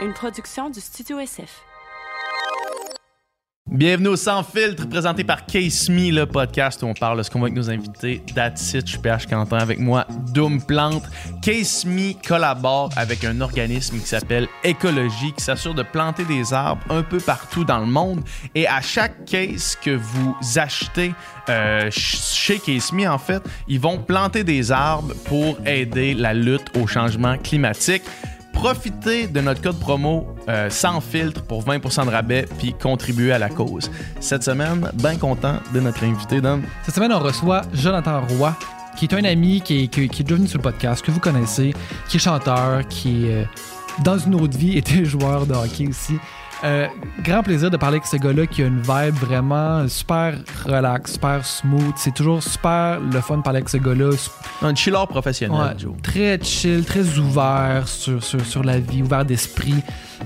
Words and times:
une 0.00 0.12
production 0.12 0.70
du 0.70 0.80
Studio 0.80 1.18
SF. 1.18 1.62
Bienvenue 3.70 4.08
au 4.08 4.16
Sans 4.16 4.42
Filtre, 4.42 4.88
présenté 4.88 5.24
par 5.24 5.44
Case 5.44 5.90
Me, 5.90 6.10
le 6.10 6.24
podcast 6.24 6.82
où 6.82 6.86
on 6.86 6.94
parle 6.94 7.18
de 7.18 7.22
ce 7.22 7.30
qu'on 7.30 7.40
voit 7.40 7.48
avec 7.48 7.56
nos 7.56 7.68
invités. 7.68 8.22
That's 8.34 8.74
it, 8.74 8.88
je 8.88 8.96
Quentin 8.98 9.58
avec 9.58 9.78
moi, 9.78 10.06
Doom 10.32 10.62
Plante. 10.62 11.02
Case 11.42 11.84
Me 11.84 12.14
collabore 12.26 12.90
avec 12.96 13.24
un 13.24 13.40
organisme 13.40 13.98
qui 13.98 14.06
s'appelle 14.06 14.48
Écologie, 14.64 15.32
qui 15.36 15.44
s'assure 15.44 15.74
de 15.74 15.82
planter 15.82 16.24
des 16.24 16.54
arbres 16.54 16.82
un 16.90 17.02
peu 17.02 17.18
partout 17.18 17.64
dans 17.64 17.80
le 17.80 17.86
monde. 17.86 18.22
Et 18.54 18.66
à 18.66 18.80
chaque 18.80 19.26
case 19.26 19.76
que 19.82 19.90
vous 19.90 20.34
achetez 20.56 21.12
euh, 21.48 21.90
chez 21.90 22.58
Case 22.58 22.92
Me, 22.92 23.06
en 23.06 23.18
fait, 23.18 23.42
ils 23.66 23.80
vont 23.80 23.98
planter 23.98 24.44
des 24.44 24.72
arbres 24.72 25.14
pour 25.24 25.58
aider 25.66 26.14
la 26.14 26.32
lutte 26.32 26.70
au 26.76 26.86
changement 26.86 27.36
climatique 27.36 28.04
profitez 28.58 29.28
de 29.28 29.40
notre 29.40 29.62
code 29.62 29.78
promo 29.78 30.26
euh, 30.48 30.68
sans 30.68 31.00
filtre 31.00 31.44
pour 31.44 31.62
20% 31.62 32.06
de 32.06 32.10
rabais 32.10 32.44
puis 32.58 32.74
contribuer 32.74 33.30
à 33.30 33.38
la 33.38 33.48
cause. 33.48 33.88
Cette 34.18 34.42
semaine, 34.42 34.90
bien 34.94 35.14
content 35.14 35.60
de 35.72 35.78
notre 35.78 36.02
invité, 36.02 36.40
Dan. 36.40 36.64
Cette 36.82 36.96
semaine, 36.96 37.12
on 37.12 37.20
reçoit 37.20 37.62
Jonathan 37.72 38.20
Roy, 38.26 38.56
qui 38.98 39.04
est 39.04 39.14
un 39.14 39.22
ami 39.22 39.60
qui 39.60 39.84
est, 39.84 39.86
qui, 39.86 40.08
qui 40.08 40.22
est 40.22 40.24
déjà 40.24 40.34
venu 40.34 40.48
sur 40.48 40.58
le 40.58 40.64
podcast, 40.64 41.04
que 41.04 41.12
vous 41.12 41.20
connaissez, 41.20 41.72
qui 42.08 42.16
est 42.16 42.20
chanteur, 42.20 42.86
qui 42.88 43.30
euh, 43.30 43.44
dans 44.02 44.18
une 44.18 44.34
autre 44.34 44.58
vie 44.58 44.76
était 44.78 45.04
joueur 45.04 45.46
de 45.46 45.54
hockey 45.54 45.86
aussi. 45.86 46.14
Euh, 46.64 46.88
grand 47.22 47.42
plaisir 47.44 47.70
de 47.70 47.76
parler 47.76 47.96
avec 47.98 48.06
ce 48.06 48.16
gars-là 48.16 48.46
qui 48.46 48.62
a 48.62 48.66
une 48.66 48.80
vibe 48.80 49.14
vraiment 49.14 49.86
super 49.86 50.34
relax, 50.66 51.12
super 51.12 51.44
smooth. 51.46 51.94
C'est 51.96 52.12
toujours 52.14 52.42
super 52.42 52.98
le 53.00 53.20
fun 53.20 53.36
de 53.38 53.42
parler 53.42 53.58
avec 53.58 53.68
ce 53.68 53.76
gars-là. 53.76 54.10
Un 54.62 54.74
chiller 54.74 55.04
professionnel, 55.08 55.56
Ouais, 55.56 55.78
Joe. 55.78 55.92
très 56.02 56.38
chill, 56.42 56.84
très 56.84 57.16
ouvert 57.18 57.84
sur, 57.86 58.22
sur, 58.24 58.44
sur 58.44 58.64
la 58.64 58.80
vie, 58.80 59.02
ouvert 59.02 59.24
d'esprit. 59.24 59.76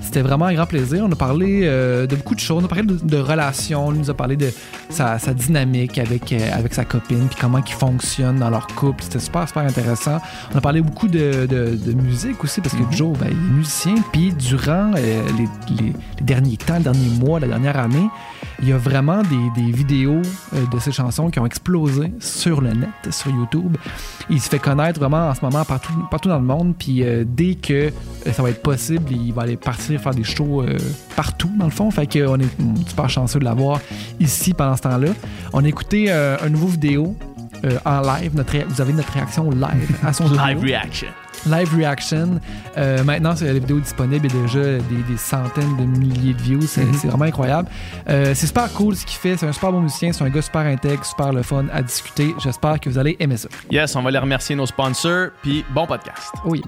C'était 0.01 0.21
vraiment 0.21 0.45
un 0.45 0.53
grand 0.53 0.65
plaisir. 0.65 1.03
On 1.07 1.11
a 1.11 1.15
parlé 1.15 1.61
euh, 1.63 2.07
de 2.07 2.15
beaucoup 2.15 2.35
de 2.35 2.39
choses. 2.39 2.61
On 2.61 2.65
a 2.65 2.67
parlé 2.67 2.83
de, 2.83 2.97
de 3.01 3.17
relations. 3.17 3.91
Il 3.91 3.99
nous 3.99 4.09
a 4.09 4.13
parlé 4.13 4.35
de 4.35 4.49
sa, 4.89 5.19
sa 5.19 5.33
dynamique 5.33 5.97
avec, 5.97 6.31
euh, 6.33 6.49
avec 6.53 6.73
sa 6.73 6.83
copine, 6.85 7.27
puis 7.27 7.37
comment 7.39 7.59
ils 7.65 7.73
fonctionnent 7.73 8.39
dans 8.39 8.49
leur 8.49 8.67
couple. 8.67 9.03
C'était 9.03 9.19
super, 9.19 9.47
super 9.47 9.63
intéressant. 9.63 10.19
On 10.53 10.57
a 10.57 10.61
parlé 10.61 10.81
beaucoup 10.81 11.07
de, 11.07 11.45
de, 11.45 11.75
de 11.75 11.93
musique 11.93 12.43
aussi, 12.43 12.59
parce 12.61 12.75
que 12.75 12.83
Joe, 12.91 13.17
ben, 13.17 13.27
il 13.31 13.37
est 13.37 13.57
musicien. 13.57 13.95
Puis 14.11 14.33
durant 14.33 14.91
euh, 14.95 15.23
les, 15.37 15.75
les- 15.75 15.93
les 16.19 16.23
derniers 16.25 16.57
temps, 16.57 16.77
les 16.77 16.83
derniers 16.83 17.09
mois, 17.19 17.39
la 17.39 17.47
dernière 17.47 17.77
année, 17.77 18.07
il 18.61 18.69
y 18.69 18.71
a 18.71 18.77
vraiment 18.77 19.21
des, 19.23 19.61
des 19.61 19.71
vidéos 19.71 20.21
de 20.53 20.79
ses 20.79 20.91
chansons 20.91 21.29
qui 21.29 21.39
ont 21.39 21.45
explosé 21.45 22.13
sur 22.19 22.61
le 22.61 22.69
net, 22.71 22.89
sur 23.11 23.29
YouTube. 23.31 23.75
Il 24.29 24.39
se 24.39 24.47
fait 24.49 24.59
connaître 24.59 24.99
vraiment 24.99 25.29
en 25.29 25.33
ce 25.35 25.41
moment 25.41 25.65
partout, 25.65 25.91
partout 26.09 26.29
dans 26.29 26.37
le 26.39 26.45
monde. 26.45 26.73
Puis 26.77 27.03
dès 27.25 27.55
que 27.55 27.91
ça 28.31 28.41
va 28.41 28.49
être 28.51 28.61
possible, 28.61 29.11
il 29.11 29.33
va 29.33 29.41
aller 29.43 29.57
partir 29.57 29.82
faire 29.97 30.13
des 30.13 30.23
shows 30.23 30.61
euh, 30.63 30.77
partout, 31.15 31.51
dans 31.57 31.65
le 31.65 31.71
fond. 31.71 31.89
Fait 31.91 32.07
qu'on 32.07 32.39
est 32.39 32.59
mm, 32.59 32.87
super 32.87 33.09
chanceux 33.09 33.39
de 33.39 33.45
l'avoir 33.45 33.79
ici 34.19 34.53
pendant 34.53 34.75
ce 34.75 34.81
temps-là. 34.83 35.09
On 35.53 35.63
a 35.63 35.67
écouté 35.67 36.05
euh, 36.09 36.37
un 36.41 36.49
nouveau 36.49 36.67
vidéo 36.67 37.15
euh, 37.65 37.77
en 37.85 38.01
live. 38.01 38.31
Notre 38.35 38.57
vous 38.67 38.81
avez 38.81 38.93
notre 38.93 39.11
réaction 39.13 39.49
live 39.49 39.97
à 40.05 40.11
son 40.13 40.27
Live 40.29 40.57
vidéo. 40.59 40.61
reaction. 40.77 41.07
Live 41.45 41.75
reaction. 41.75 42.39
Euh, 42.77 43.03
maintenant, 43.03 43.33
la 43.41 43.53
vidéo 43.53 43.79
disponible. 43.79 44.27
A 44.27 44.29
déjà 44.29 44.59
des, 44.61 44.79
des 45.09 45.17
centaines 45.17 45.75
de 45.77 45.83
milliers 45.83 46.33
de 46.33 46.41
views. 46.41 46.61
C'est 46.61 46.85
c'est 46.93 47.07
vraiment 47.07 47.25
incroyable. 47.25 47.67
Euh, 48.09 48.33
c'est 48.33 48.47
super 48.47 48.71
cool 48.73 48.95
ce 48.95 49.05
qu'il 49.05 49.17
fait. 49.17 49.35
C'est 49.37 49.47
un 49.47 49.51
super 49.51 49.71
bon 49.71 49.81
musicien. 49.81 50.13
C'est 50.13 50.23
un 50.23 50.29
gars 50.29 50.41
super 50.41 50.61
intègre, 50.61 51.03
super 51.05 51.33
le 51.33 51.41
fun 51.41 51.65
à 51.73 51.81
discuter. 51.81 52.33
J'espère 52.41 52.79
que 52.79 52.89
vous 52.89 52.97
allez 52.97 53.17
aimer 53.19 53.37
ça. 53.37 53.49
Yes, 53.69 53.95
on 53.95 54.01
va 54.03 54.11
les 54.11 54.19
remercier 54.19 54.55
nos 54.55 54.65
sponsors, 54.65 55.29
puis 55.41 55.65
bon 55.73 55.85
podcast. 55.85 56.31
Oui. 56.45 56.61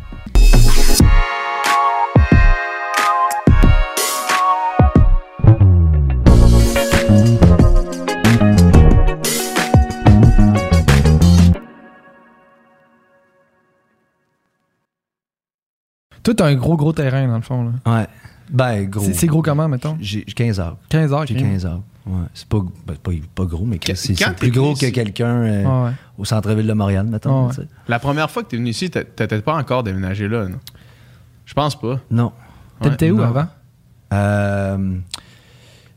Toi, 16.25 16.33
t'as 16.36 16.47
un 16.47 16.55
gros, 16.55 16.75
gros 16.75 16.91
terrain, 16.91 17.25
dans 17.27 17.36
le 17.37 17.41
fond. 17.41 17.63
là. 17.86 17.99
Ouais. 17.99 18.08
Ben, 18.49 18.86
gros. 18.89 19.05
C'est 19.13 19.27
gros 19.27 19.41
comment, 19.41 19.67
mettons? 19.69 19.95
J'ai 20.02 20.23
j'ai 20.27 20.33
15 20.33 20.59
heures. 20.59 20.77
15 20.89 21.13
heures. 21.13 21.25
J'ai 21.25 21.36
ok. 21.36 21.41
15 21.41 21.65
heures. 21.65 21.81
Ouais. 22.05 22.25
C'est 22.36 22.47
pas, 22.47 22.59
ben, 22.86 22.95
pas, 22.97 23.11
pas 23.33 23.45
gros, 23.45 23.65
mais 23.65 23.80
c'est 23.95 24.35
plus 24.35 24.52
gros 24.52 24.73
ici- 24.73 24.85
que 24.85 24.91
quelqu'un 24.93 25.41
euh, 25.41 25.85
ouais. 25.85 25.91
au 26.19 26.25
centre-ville 26.25 26.67
de 26.67 26.73
Montréal, 26.73 27.08
mettons. 27.08 27.47
Ouais. 27.47 27.53
La 27.87 27.97
première 27.99 28.30
fois 28.30 28.43
que 28.43 28.49
t'es 28.49 28.58
venu 28.58 28.69
ici, 28.69 28.89
t'a- 28.91 29.03
t'étais 29.03 29.41
pas 29.41 29.55
encore 29.55 29.81
déménagé 29.83 30.27
là, 30.27 30.47
non? 30.47 30.59
Je 31.45 31.53
pense 31.55 31.80
pas. 31.80 31.99
Non. 32.11 32.31
T'habitais 32.81 33.09
où 33.09 33.17
non. 33.17 33.23
avant? 33.23 33.47
Euh, 34.14 34.97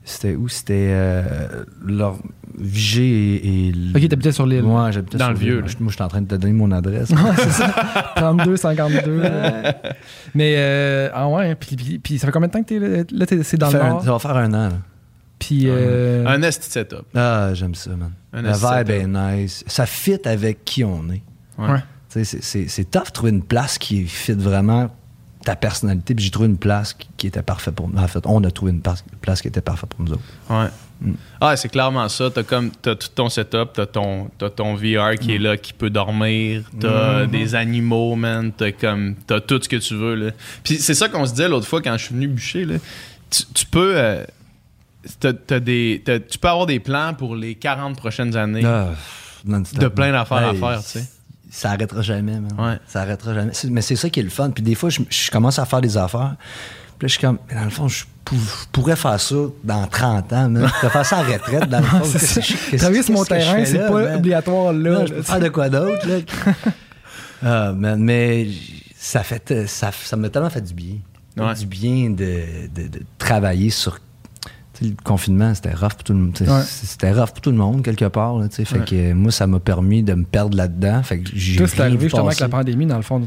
C'était 0.09 0.35
où? 0.35 0.49
C'était 0.49 0.89
euh, 0.91 1.65
leur 1.85 2.17
Vigée 2.61 3.35
et, 3.37 3.69
et 3.69 3.73
Ok, 3.95 4.09
t'habitais 4.09 4.33
sur 4.33 4.45
l'île. 4.45 4.65
Ouais, 4.65 4.91
j'habitais 4.91 5.17
Dans 5.19 5.27
sur 5.27 5.33
le 5.35 5.39
vieux, 5.39 5.55
là. 5.57 5.61
Moi, 5.61 5.69
je- 5.71 5.77
Moi, 5.85 5.91
je 5.91 5.95
suis 5.95 6.03
en 6.03 6.09
train 6.09 6.23
de 6.23 6.27
te 6.27 6.35
donner 6.35 6.53
mon 6.53 6.73
adresse. 6.73 7.11
Ouais, 7.11 7.17
c'est 7.37 7.51
ça. 7.53 7.69
32, 8.17 8.57
52. 8.57 9.03
euh. 9.23 9.73
Mais, 10.35 10.55
euh, 10.57 11.09
ah 11.15 11.29
ouais, 11.29 11.55
puis, 11.55 11.77
puis, 11.77 11.99
puis 12.01 12.19
ça 12.19 12.27
fait 12.27 12.33
combien 12.33 12.49
de 12.49 12.53
temps 12.53 12.63
que 12.63 12.69
t'es 12.69 12.79
là? 12.81 13.05
Là, 13.13 13.27
t'es- 13.27 13.43
c'est 13.45 13.57
dans 13.59 13.71
ça, 13.71 13.79
le 13.79 13.85
un- 13.85 14.01
ça 14.01 14.11
va 14.13 14.19
faire 14.19 14.37
un 14.37 14.49
an. 14.55 14.69
là. 14.71 14.73
Puis, 15.39 15.67
euh, 15.67 16.27
Un 16.27 16.43
esti 16.43 16.69
setup. 16.69 17.03
Ah, 17.15 17.51
j'aime 17.55 17.77
ça, 17.77 17.91
man. 17.91 18.11
Un 18.33 18.43
La 18.43 18.55
vibe 18.83 18.91
est 18.91 19.07
nice. 19.07 19.63
Ça 19.69 19.87
fit 19.87 20.19
avec 20.27 20.65
qui 20.65 20.83
on 20.83 21.09
est. 21.11 21.23
Ouais. 21.59 21.69
Ouais. 21.69 21.79
Tu 22.13 22.25
sais, 22.25 22.25
c'est- 22.25 22.43
C'est 22.43 22.67
c'est 22.69 22.91
tough 22.91 23.05
de 23.07 23.11
trouver 23.13 23.31
une 23.31 23.45
place 23.45 23.79
qui 23.79 24.05
fit 24.07 24.33
vraiment 24.33 24.89
ta 25.49 25.57
personnalité. 25.57 26.15
Puis 26.15 26.27
j'ai 26.27 26.31
trouvé 26.31 26.47
une 26.49 26.59
place 26.59 26.93
qui, 26.93 27.09
qui 27.17 27.27
était 27.27 27.41
parfaite 27.43 27.75
pour 27.75 27.89
nous. 27.89 27.99
En 27.99 28.07
fait, 28.07 28.21
on 28.27 28.45
a 28.45 28.51
trouvé 28.51 28.73
une 28.73 28.83
place, 28.83 29.41
qui 29.41 29.49
était 29.49 29.63
parfaite 29.63 29.89
pour 29.91 30.05
nous 30.05 30.13
autres. 30.13 30.23
Ouais. 30.51 30.67
Mm. 31.01 31.13
Ah, 31.41 31.57
c'est 31.57 31.71
clairement 31.71 32.07
ça. 32.11 32.29
T'as 32.31 32.43
comme 32.43 32.71
t'as 32.71 32.95
tout 32.97 33.09
ton 33.15 33.31
setup, 33.31 33.71
t'as 33.73 33.87
ton, 33.87 34.29
t'as 34.37 34.51
ton 34.51 34.75
VR 34.75 35.15
qui 35.19 35.29
Mm. 35.29 35.35
est 35.35 35.39
là, 35.39 35.57
qui 35.57 35.73
peut 35.73 35.89
dormir, 35.89 36.65
t'as 36.79 37.25
Mm-hmm. 37.25 37.31
des 37.31 37.55
animaux, 37.55 38.15
man, 38.15 38.53
t'as 38.55 38.73
comme 38.73 39.15
t'as 39.27 39.41
tout 39.41 39.59
ce 39.63 39.69
que 39.71 39.77
tu 39.77 39.95
veux 39.95 40.15
là. 40.17 40.31
Puis 40.63 40.77
c'est 40.77 40.95
ça 40.95 41.09
qu'on 41.09 41.25
se 41.25 41.31
disait 41.31 41.49
l'autre 41.49 41.67
fois 41.67 41.81
quand 41.81 41.97
je 41.97 42.05
suis 42.05 42.15
venu 42.15 42.29
bûcher 42.29 42.65
là. 42.67 42.75
Tu, 43.31 43.45
tu 43.55 43.65
peux 43.67 43.93
euh, 43.97 44.25
t'as- 45.21 45.33
t'as 45.33 45.61
des, 45.61 46.03
t'as- 46.05 46.21
tu 46.21 46.37
peux 46.39 46.49
avoir 46.49 46.67
des 46.67 46.81
plans 46.81 47.15
pour 47.15 47.37
les 47.37 47.55
40 47.55 47.97
prochaines 47.97 48.37
années. 48.37 48.65
Ah, 48.67 48.89
De 49.47 49.89
plein 49.89 50.13
d'affaires 50.13 50.49
à 50.49 50.55
faire, 50.55 50.83
tu 50.83 50.99
sais. 50.99 51.05
Ça 51.51 51.71
arrêtera 51.71 52.03
jamais, 52.03 52.39
man. 52.41 52.53
Ouais. 52.59 52.79
Ça 52.87 53.01
arrêtera 53.03 53.35
jamais. 53.35 53.53
Mais 53.71 53.81
c'est 53.83 53.97
ça 53.97 54.11
qui 54.11 54.21
est 54.21 54.23
le 54.25 54.29
fun. 54.31 54.51
Puis 54.51 54.63
des 54.63 54.75
fois, 54.75 54.91
je, 54.91 55.01
je 55.09 55.31
commence 55.31 55.59
à 55.59 55.65
faire 55.65 55.81
des 55.81 55.97
affaires. 55.97 56.37
Puis 56.99 57.07
là, 57.07 57.09
je 57.09 57.13
suis 57.13 57.21
comme, 57.21 57.39
mais 57.49 57.55
dans 57.55 57.65
le 57.65 57.71
fond, 57.71 57.89
je, 57.89 58.05
pou- 58.25 58.35
je 58.37 58.67
pourrais 58.73 58.97
faire 58.97 59.21
ça 59.21 59.35
dans 59.65 59.87
30 59.87 60.33
ans, 60.33 60.49
man. 60.51 60.67
Je 60.67 60.73
pourrais 60.81 60.91
faire 60.91 61.07
ça 61.07 61.19
à 61.19 61.23
retraite, 61.23 61.69
dans 61.69 61.79
le 61.79 61.85
fond. 61.87 62.77
Travailler 62.77 63.03
sur 63.03 63.15
mon 63.15 63.25
terrain, 63.25 63.65
c'est 63.65 63.79
pas 63.79 63.91
man? 63.91 64.17
obligatoire 64.17 64.73
là. 64.73 64.91
Non, 64.91 64.99
là, 65.01 65.07
je 65.07 65.15
peux 65.15 65.23
faire 65.23 65.41
de 65.41 65.49
quoi 65.49 65.69
d'autre, 65.69 66.07
là? 66.09 66.17
ah, 67.43 67.73
man, 67.73 68.01
mais 68.03 68.49
ça 68.97 69.23
fait 69.23 69.67
ça, 69.69 69.91
ça 69.93 70.17
m'a 70.17 70.29
tellement 70.29 70.51
fait 70.51 70.61
du 70.61 70.75
bien. 70.75 70.97
Ouais. 71.37 71.55
Du 71.55 71.67
bien 71.67 72.11
de, 72.11 72.43
de- 72.75 72.89
de 72.89 73.01
travailler 73.17 73.71
sur. 73.71 73.99
Le 74.81 74.93
confinement, 75.03 75.55
c'était 75.55 75.73
rough 75.75 75.95
pour 75.95 76.05
tout 76.05 76.13
le 76.13 76.19
monde. 76.21 76.37
Ouais. 76.41 76.63
C'était 76.65 77.11
rough 77.13 77.31
pour 77.31 77.41
tout 77.41 77.51
le 77.51 77.57
monde, 77.57 77.83
quelque 77.83 78.05
part. 78.05 78.39
Là, 78.39 78.47
fait 78.51 78.85
que 78.85 79.13
moi, 79.13 79.33
ça 79.33 79.47
m'a 79.47 79.59
permis 79.59 80.03
de 80.03 80.15
me 80.15 80.25
perdre 80.25 80.57
là-dedans. 80.57 81.03
Fait 81.03 81.19
que 81.19 81.31
j'ai 81.35 81.65
rien 81.65 81.85
arrivé 81.85 82.05
justement 82.05 82.27
avec 82.27 82.41
la 82.41 82.49
pandémie, 82.49 82.87
dans 82.87 82.97
le 82.97 83.03
fond. 83.03 83.21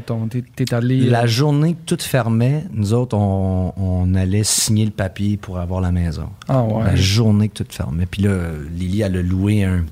T'es 0.56 0.74
allé. 0.74 1.00
La 1.00 1.24
euh, 1.24 1.26
journée 1.26 1.74
que 1.74 1.94
tout 1.94 2.02
fermait, 2.02 2.64
nous 2.72 2.92
autres, 2.94 3.16
on, 3.16 3.72
on 3.76 4.14
allait 4.14 4.44
signer 4.44 4.84
le 4.84 4.90
papier 4.92 5.36
pour 5.36 5.58
avoir 5.58 5.80
la 5.80 5.92
maison. 5.92 6.28
Ah 6.48 6.62
ouais. 6.62 6.84
La 6.84 6.96
journée 6.96 7.48
que 7.48 7.62
tout 7.62 7.70
fermait. 7.70 8.06
Puis 8.06 8.22
là, 8.22 8.36
Lily, 8.74 9.02
elle 9.02 9.16
a 9.16 9.22
loué 9.22 9.64
un, 9.64 9.84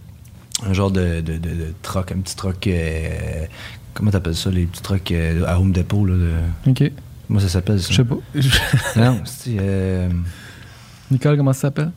un 0.66 0.72
genre 0.72 0.90
de, 0.90 1.20
de, 1.20 1.34
de, 1.34 1.48
de 1.50 1.74
troc, 1.82 2.12
un 2.12 2.18
petit 2.20 2.36
troc. 2.36 2.66
euh, 2.66 3.44
comment 3.94 4.10
t'appelles 4.10 4.34
ça, 4.36 4.50
les 4.50 4.64
petits 4.66 4.82
trocs 4.82 5.12
euh, 5.12 5.44
à 5.46 5.58
Home 5.60 5.72
Depot? 5.72 6.06
Là, 6.06 6.14
de- 6.14 6.70
Ok. 6.70 6.90
Comment 7.26 7.40
ça 7.40 7.48
s'appelle 7.48 7.80
ça? 7.80 7.88
Je 7.90 7.96
sais 7.96 8.04
pas. 8.04 8.16
Non, 8.96 9.20
c'est. 9.24 9.56
euh, 9.60 10.08
Nicole, 11.10 11.36
comment 11.36 11.52
ça 11.52 11.60
s'appelle? 11.62 11.90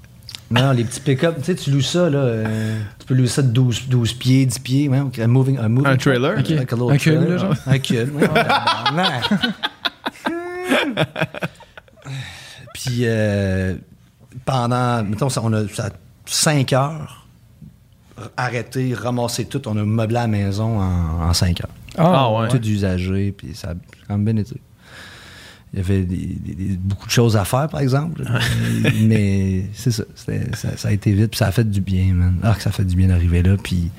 non, 0.51 0.71
les 0.71 0.83
petits 0.83 0.99
pick-up, 0.99 1.37
tu 1.39 1.43
sais, 1.45 1.55
tu 1.55 1.71
loues 1.71 1.81
ça, 1.81 2.09
là. 2.11 2.19
euh, 2.19 2.79
tu 2.99 3.05
peux 3.07 3.15
louer 3.15 3.27
ça 3.27 3.41
de 3.41 3.47
12, 3.47 3.87
12 3.87 4.13
pieds, 4.13 4.45
10 4.45 4.59
pieds. 4.59 4.87
Ouais, 4.89 4.99
un 4.99 5.27
moving, 5.27 5.57
un 5.57 5.67
moving 5.67 5.91
Un 5.91 5.97
trailer? 5.97 6.35
Like 6.35 6.51
Un 6.51 6.97
cube, 6.97 6.97
trailer. 6.99 7.29
là, 7.29 7.37
genre? 7.37 7.55
Un 7.65 7.79
cube, 7.79 8.15
ouais. 8.15 8.27
tabarnak. 8.27 9.23
Puis 12.73 12.99
euh, 13.03 13.75
pendant, 14.45 15.03
mettons, 15.03 15.29
ça, 15.29 15.41
on 15.43 15.53
a 15.53 15.63
5 16.25 16.73
heures, 16.73 17.25
arrêté, 18.37 18.93
ramassé 18.93 19.45
tout, 19.45 19.67
on 19.67 19.77
a 19.77 19.83
meublé 19.83 20.13
la 20.15 20.27
maison 20.27 20.79
en 20.79 21.33
5 21.33 21.61
heures. 21.61 21.69
Ah 21.97 22.31
ouais. 22.31 22.47
Tout 22.49 22.63
usagé, 22.65 23.31
puis 23.31 23.55
ça 23.55 23.69
a 23.69 23.73
quand 24.07 24.17
même 24.17 24.25
bien 24.25 24.37
été. 24.41 24.59
Il 25.73 25.79
y 25.79 25.81
avait 25.81 26.01
des- 26.03 26.15
des- 26.15 26.53
des- 26.53 26.77
beaucoup 26.77 27.07
de 27.07 27.11
choses 27.11 27.35
à 27.35 27.45
faire, 27.45 27.67
par 27.67 27.79
exemple. 27.81 28.23
mais 29.01 29.65
c'est 29.73 29.91
ça, 29.91 30.03
ça. 30.15 30.77
Ça 30.77 30.87
a 30.87 30.91
été 30.91 31.11
vite, 31.13 31.31
puis 31.31 31.37
ça 31.39 31.47
a 31.47 31.51
fait 31.51 31.69
du 31.69 31.81
bien, 31.81 32.13
man. 32.13 32.35
Ah, 32.43 32.53
que 32.55 32.61
ça 32.61 32.71
fait 32.71 32.85
du 32.85 32.95
bien 32.95 33.07
d'arriver 33.07 33.41
là, 33.41 33.55
puis 33.61 33.89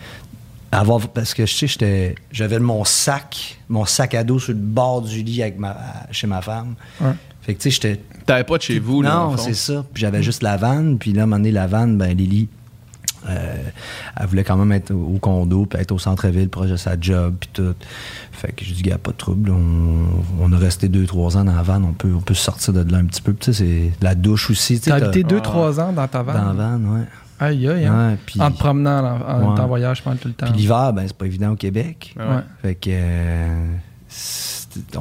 avoir 0.73 1.00
parce 1.09 1.35
que 1.35 1.47
je 1.47 1.55
sais 1.55 1.67
j'étais 1.69 2.17
j'avais 2.32 2.59
mon 2.59 2.85
sac 2.85 3.59
mon 3.69 3.85
sac 3.87 4.12
à 4.15 4.25
dos 4.25 4.41
sur 4.41 4.53
le 4.53 4.59
bord 4.59 5.03
du 5.03 5.23
lit 5.23 5.41
avec 5.41 5.56
ma 5.56 5.76
chez 6.11 6.26
ma 6.26 6.43
femme 6.43 6.75
Ouais. 7.00 7.12
fait 7.43 7.55
que 7.55 7.62
tu 7.62 7.71
sais 7.71 7.71
j'étais 7.71 8.00
T'avais 8.27 8.43
pas 8.43 8.59
de 8.59 8.62
chez 8.62 8.81
vous, 8.81 9.00
là. 9.00 9.15
non 9.15 9.37
c'est 9.37 9.55
ça 9.55 9.85
puis 9.94 10.00
j'avais 10.00 10.20
juste 10.20 10.43
la 10.43 10.56
vanne 10.56 10.99
puis 10.99 11.12
là 11.12 11.20
à 11.20 11.23
un 11.23 11.27
moment 11.27 11.37
donné 11.37 11.53
la 11.53 11.69
vanne 11.69 11.97
ben 11.97 12.17
Lily 12.17 12.49
euh, 12.50 12.64
elle 13.29 14.26
voulait 14.26 14.44
quand 14.44 14.56
même 14.56 14.73
être 14.73 14.93
au 14.93 15.19
condo 15.21 15.67
puis 15.67 15.79
être 15.81 15.93
au 15.93 15.99
centre-ville 15.99 16.49
proche 16.49 16.69
de 16.71 16.76
sa 16.76 16.99
job 17.00 17.35
puis 17.41 17.49
tout 17.53 17.75
fait 18.32 18.53
que 18.53 18.65
je 18.65 18.73
dis 18.75 18.82
gars 18.82 18.99
pas 18.99 19.12
de 19.12 19.17
trouble 19.17 19.50
on, 19.50 20.06
on 20.41 20.53
a 20.53 20.56
resté 20.59 20.88
deux 20.88 21.06
trois 21.06 21.37
ans 21.37 21.44
dans 21.44 21.55
la 21.55 21.62
vanne 21.62 21.85
on 21.85 21.93
peut 21.93 22.12
on 22.15 22.21
peut 22.21 22.35
se 22.35 22.43
sortir 22.44 22.73
de 22.73 22.91
là 22.93 22.99
un 22.99 23.05
petit 23.06 23.23
peu 23.23 23.32
Puis 23.32 23.47
tu 23.47 23.55
sais 23.55 23.65
c'est 23.65 24.05
la 24.05 24.15
douche 24.15 24.50
aussi 24.50 24.81
tu 24.81 24.91
t'as- 24.91 24.97
habité 24.97 25.23
Ah. 25.25 25.32
2-3 25.41 25.81
ans 25.81 25.93
dans 25.93 26.06
ta 26.09 26.23
dans 26.23 26.32
la 26.32 26.41
vanne. 26.53 26.56
vanne 26.56 26.87
ouais 26.94 27.05
Aïe, 27.41 27.69
aïe, 27.69 27.85
hein. 27.85 28.11
Ouais, 28.11 28.19
puis- 28.25 28.41
En 28.41 28.49
te 28.53 28.56
promenant, 28.59 29.00
en, 29.05 29.43
en 29.43 29.56
Ouais. 29.61 29.67
voyage, 29.67 29.99
je 29.99 30.03
pense, 30.05 30.20
tout 30.20 30.29
le 30.29 30.35
temps. 30.35 30.47
Puis 30.47 30.55
l'hiver, 30.56 30.93
ben, 30.93 31.03
c'est 31.05 31.17
pas 31.17 31.27
évident 31.27 31.50
au 31.50 31.56
Québec. 31.56 32.15
Ouais. 32.17 32.25
Fait 32.62 32.75
que. 32.77 32.91
euh, 32.93 33.67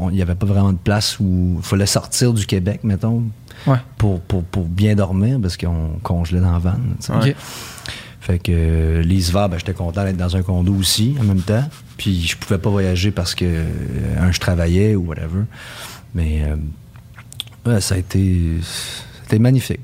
Il 0.09 0.13
n'y 0.15 0.21
avait 0.21 0.33
pas 0.35 0.47
vraiment 0.47 0.71
de 0.73 0.77
place 0.77 1.19
où 1.19 1.55
il 1.57 1.63
fallait 1.63 1.85
sortir 1.85 2.33
du 2.33 2.45
Québec, 2.47 2.81
mettons, 2.83 3.23
Ouais. 3.67 3.77
pour, 3.99 4.19
pour, 4.21 4.43
pour 4.43 4.65
bien 4.65 4.95
dormir 4.95 5.37
parce 5.41 5.57
qu'on 5.57 5.99
congelait 6.01 6.41
dans 6.41 6.51
la 6.53 6.59
vanne. 6.59 6.95
Fait 8.25 8.39
que 8.39 8.51
euh, 8.55 9.01
les 9.03 9.27
hivers, 9.29 9.49
ben, 9.49 9.57
j'étais 9.57 9.73
content 9.73 10.05
d'être 10.05 10.15
dans 10.15 10.37
un 10.37 10.43
condo 10.43 10.73
aussi 10.73 11.13
en 11.19 11.25
même 11.25 11.41
temps. 11.41 11.65
Puis 11.97 12.21
je 12.25 12.37
pouvais 12.37 12.57
pas 12.57 12.69
voyager 12.69 13.11
parce 13.11 13.35
que, 13.35 13.43
euh, 13.43 13.65
un, 14.17 14.31
je 14.31 14.39
travaillais 14.39 14.95
ou 14.95 15.07
whatever. 15.07 15.41
Mais 16.15 16.41
euh, 16.43 16.55
ouais, 17.69 17.81
ça 17.81 17.95
a 17.95 17.97
été. 17.97 18.41
C'était 19.23 19.39
magnifique. 19.39 19.81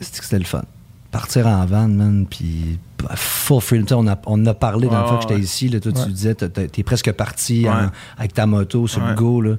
C'était 0.00 0.38
le 0.38 0.46
fun. 0.46 0.62
Partir 1.10 1.46
en 1.46 1.66
van, 1.66 1.88
man, 1.88 2.26
puis 2.28 2.78
bah, 3.02 3.10
full 3.16 3.60
freedom. 3.60 3.98
On 4.04 4.08
a, 4.08 4.18
on 4.26 4.46
a 4.46 4.54
parlé 4.54 4.88
dans 4.88 5.02
le 5.02 5.06
fois 5.06 5.16
que 5.16 5.22
j'étais 5.24 5.34
ouais. 5.34 5.40
ici. 5.40 5.68
Là, 5.68 5.80
toi, 5.80 5.92
Ouais. 5.92 6.04
tu 6.06 6.12
disais, 6.12 6.34
t'es 6.34 6.82
presque 6.82 7.12
parti 7.12 7.66
en- 7.68 7.90
avec 8.16 8.32
ta 8.32 8.46
moto 8.46 8.86
sur 8.86 9.04
le 9.04 9.14
go. 9.14 9.42
Là. 9.42 9.56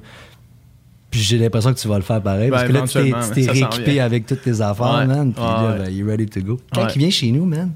Puis 1.10 1.20
j'ai 1.20 1.38
l'impression 1.38 1.74
que 1.74 1.78
tu 1.80 1.88
vas 1.88 1.96
le 1.96 2.02
faire 2.04 2.22
pareil. 2.22 2.50
Ben, 2.50 2.56
parce 2.58 2.68
que 2.68 2.72
là, 2.72 2.82
tu 3.26 3.34
t'es- 3.34 3.50
rééquipé 3.50 4.00
avec 4.00 4.26
toutes 4.26 4.42
tes 4.42 4.60
affaires, 4.60 4.94
Ouais. 4.98 5.06
man. 5.06 5.32
Puis 5.32 5.42
Ouais, 5.42 5.48
là, 5.48 5.74
ben, 5.84 5.90
you're 5.92 6.08
ready 6.08 6.26
to 6.26 6.40
go. 6.40 6.60
Quand 6.72 6.84
Ouais. 6.84 6.92
il 6.94 6.98
vient 7.00 7.10
chez 7.10 7.30
nous, 7.32 7.44
man, 7.44 7.72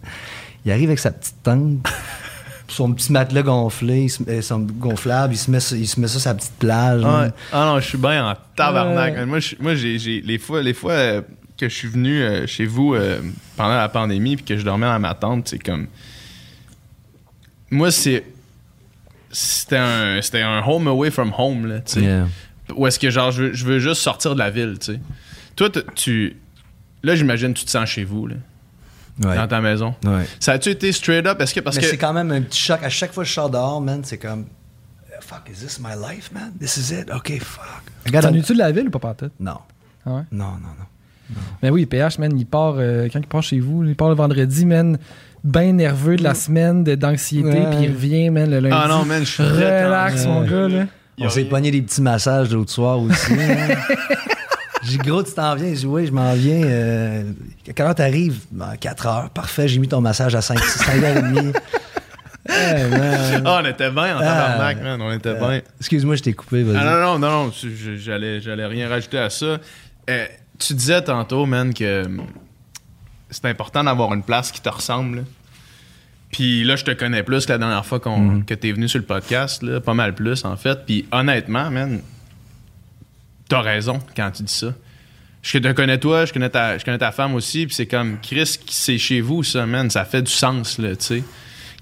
il 0.64 0.70
arrive 0.70 0.88
avec 0.90 1.00
sa 1.00 1.10
petite 1.10 1.42
tente, 1.42 1.84
son 2.68 2.92
petit 2.92 3.10
matelas 3.10 3.42
gonflé, 3.42 4.02
il 4.04 4.08
se 4.08 4.22
met- 4.22 4.40
son 4.40 4.60
gonflable, 4.60 5.34
il 5.34 5.36
se 5.36 5.50
met, 5.50 5.58
ça- 5.60 5.74
il 5.76 5.86
se 5.88 5.98
met 5.98 6.06
ça 6.06 6.12
sur 6.12 6.20
sa 6.20 6.34
petite 6.34 6.54
plage. 6.60 7.02
Ah, 7.04 7.32
non, 7.52 7.80
je 7.80 7.86
suis 7.88 7.98
bien 7.98 8.30
en 8.30 8.34
tabarnak. 8.54 9.26
Moi, 9.26 9.38
moi 9.60 9.74
j'ai, 9.74 9.98
j'ai- 9.98 10.20
les 10.20 10.38
fois, 10.38 10.62
les 10.62 10.72
fois 10.74 10.92
euh, 10.92 11.22
que 11.58 11.68
je 11.68 11.74
suis 11.74 11.88
venu 11.88 12.22
euh, 12.22 12.46
chez 12.46 12.66
vous 12.66 12.94
euh, 12.94 13.20
pendant 13.56 13.76
la 13.76 13.88
pandémie 13.88 14.36
puis 14.36 14.44
que 14.44 14.56
je 14.56 14.64
dormais 14.64 14.86
dans 14.86 15.00
ma 15.00 15.14
tente, 15.14 15.48
c'est 15.48 15.58
comme. 15.58 15.88
Moi, 17.70 17.90
c'est. 17.90 18.24
C'était 19.32 19.76
un, 19.78 20.22
c'était 20.22 20.42
un 20.42 20.62
home 20.64 20.86
away 20.86 21.10
from 21.10 21.32
home, 21.36 21.66
là, 21.66 21.80
tu 21.80 21.94
sais. 21.94 22.02
Yeah. 22.02 22.28
Ou 22.76 22.86
est-ce 22.86 22.98
que, 22.98 23.10
genre, 23.10 23.30
je 23.30 23.42
veux, 23.44 23.52
je 23.52 23.64
veux 23.64 23.78
juste 23.78 24.00
sortir 24.00 24.34
de 24.34 24.38
la 24.38 24.50
ville, 24.50 24.76
tu 24.80 24.94
sais. 24.94 25.00
Toi, 25.56 25.68
tu. 25.94 26.36
Là, 27.02 27.14
j'imagine 27.14 27.52
que 27.52 27.58
tu 27.58 27.64
te 27.66 27.70
sens 27.70 27.88
chez 27.88 28.04
vous, 28.04 28.26
là, 28.26 28.36
Ouais. 29.22 29.36
dans 29.36 29.46
ta 29.46 29.60
maison. 29.60 29.94
Ouais. 30.04 30.26
Ça 30.40 30.52
a-tu 30.52 30.70
été 30.70 30.90
straight 30.92 31.26
up? 31.26 31.40
Est-ce 31.40 31.54
que. 31.54 31.60
Parce 31.60 31.76
Mais 31.76 31.82
que. 31.82 31.88
c'est 31.88 31.98
quand 31.98 32.12
même 32.14 32.30
un 32.32 32.40
petit 32.42 32.60
choc. 32.62 32.80
À 32.82 32.88
chaque 32.88 33.12
fois 33.12 33.22
que 33.24 33.28
je 33.28 33.34
sors 33.34 33.50
dehors, 33.50 33.80
man, 33.80 34.00
c'est 34.02 34.18
comme. 34.18 34.46
Fuck, 35.20 35.48
is 35.50 35.64
this 35.64 35.78
my 35.80 35.92
life, 35.94 36.30
man? 36.32 36.52
This 36.60 36.76
is 36.76 36.92
it? 36.92 37.10
OK, 37.14 37.38
fuck. 37.40 37.64
Regarde. 38.04 38.26
T'en 38.26 38.34
es-tu 38.34 38.52
de 38.54 38.58
la 38.58 38.72
ville 38.72 38.88
ou 38.88 38.90
pas 38.90 38.98
partout? 38.98 39.30
Non. 39.38 39.58
Ah 40.04 40.10
ouais? 40.16 40.22
Non, 40.32 40.44
non, 40.46 40.68
non. 40.78 41.36
Mais 41.62 41.70
oui, 41.70 41.86
PH, 41.86 42.18
man, 42.18 42.36
il 42.38 42.44
part, 42.44 42.74
euh, 42.78 43.08
quand 43.10 43.18
il 43.20 43.26
part 43.26 43.42
chez 43.42 43.58
vous, 43.60 43.84
il 43.84 43.94
part 43.96 44.10
le 44.10 44.14
vendredi, 44.14 44.66
man, 44.66 44.98
bien 45.42 45.72
nerveux 45.72 46.16
de 46.16 46.22
la 46.22 46.34
semaine, 46.34 46.84
de- 46.84 46.94
d'anxiété, 46.94 47.48
puis 47.70 47.84
il 47.84 47.90
revient, 47.92 48.28
man, 48.30 48.50
le 48.50 48.58
lundi. 48.60 48.76
Ah 48.78 48.86
non, 48.88 49.04
man, 49.06 49.20
je 49.24 49.30
suis 49.30 49.42
Relax, 49.42 50.26
mon 50.26 50.42
gars, 50.44 50.68
là. 50.68 50.86
On 51.20 51.28
s'est 51.28 51.44
pogné 51.44 51.70
des 51.70 51.82
petits 51.82 52.02
massages 52.02 52.50
l'autre 52.50 52.72
soir 52.72 52.98
aussi. 53.00 53.32
hein. 53.32 53.76
J'ai 54.82 54.98
dit, 54.98 55.08
gros, 55.08 55.22
tu 55.22 55.32
t'en 55.32 55.54
viens? 55.54 55.68
J'ai 55.68 55.74
dit, 55.76 55.86
oui, 55.86 56.06
je 56.06 56.12
m'en 56.12 56.34
viens. 56.34 56.62
Euh, 56.62 57.22
quand 57.74 57.94
t'arrives? 57.94 58.40
Ben, 58.50 58.74
4 58.78 59.06
heures. 59.06 59.30
Parfait, 59.30 59.66
j'ai 59.66 59.78
mis 59.78 59.88
ton 59.88 60.02
massage 60.02 60.34
à 60.34 60.42
5, 60.42 60.58
5 60.58 61.02
heures 61.02 61.16
et 61.16 61.22
demie. 61.22 61.52
Hey, 62.46 62.90
man. 62.90 63.42
Ah, 63.46 63.62
on 63.62 63.66
était 63.66 63.90
bien 63.90 64.16
en 64.18 64.20
tabarnak, 64.20 64.82
man. 64.82 65.00
On 65.00 65.10
était 65.12 65.34
bien. 65.34 65.62
Excuse-moi, 65.80 66.16
je 66.16 66.22
t'ai 66.24 66.34
coupé, 66.34 66.62
vas-y. 66.62 66.76
Ah 66.76 66.84
non, 66.84 67.00
non, 67.00 67.18
non, 67.18 67.44
non, 67.46 67.50
tu- 67.50 67.98
j'allais, 67.98 68.42
j'allais 68.42 68.66
rien 68.66 68.86
rajouter 68.86 69.16
à 69.18 69.30
ça. 69.30 69.56
Euh, 70.10 70.26
tu 70.58 70.74
disais 70.74 71.00
tantôt, 71.00 71.46
man, 71.46 71.72
que 71.72 72.04
hum, 72.04 72.26
c'est 73.30 73.46
important 73.46 73.82
d'avoir 73.82 74.12
une 74.12 74.22
place 74.22 74.52
qui 74.52 74.60
te 74.60 74.68
ressemble. 74.68 75.16
là. 75.16 75.22
Puis 76.34 76.64
là, 76.64 76.74
je 76.74 76.82
te 76.82 76.90
connais 76.90 77.22
plus 77.22 77.46
que 77.46 77.52
la 77.52 77.58
dernière 77.58 77.86
fois 77.86 78.00
qu'on, 78.00 78.18
Mhm. 78.18 78.44
que 78.44 78.54
t'es 78.54 78.72
venu 78.72 78.88
sur 78.88 78.98
le 78.98 79.04
podcast, 79.04 79.62
là, 79.62 79.80
pas 79.80 79.94
mal 79.94 80.16
plus, 80.16 80.44
en 80.44 80.56
fait. 80.56 80.84
Puis 80.84 81.06
honnêtement, 81.12 81.70
man, 81.70 82.00
t'as 83.48 83.60
raison 83.60 84.00
quand 84.16 84.32
tu 84.32 84.42
dis 84.42 84.52
ça. 84.52 84.74
Je 85.42 85.58
te 85.58 85.72
connais 85.72 85.98
toi, 85.98 86.24
je 86.24 86.32
connais 86.32 86.48
ta, 86.50 86.76
je 86.76 86.84
connais 86.84 86.98
ta 86.98 87.12
femme 87.12 87.34
aussi, 87.36 87.66
puis 87.66 87.74
c'est 87.76 87.86
comme, 87.86 88.18
Chris, 88.20 88.58
c'est 88.66 88.98
chez 88.98 89.20
vous, 89.20 89.44
ça, 89.44 89.64
man, 89.64 89.88
ça 89.90 90.04
fait 90.04 90.22
du 90.22 90.32
sens, 90.32 90.78
là, 90.78 90.96
tu 90.96 91.04
sais. 91.04 91.24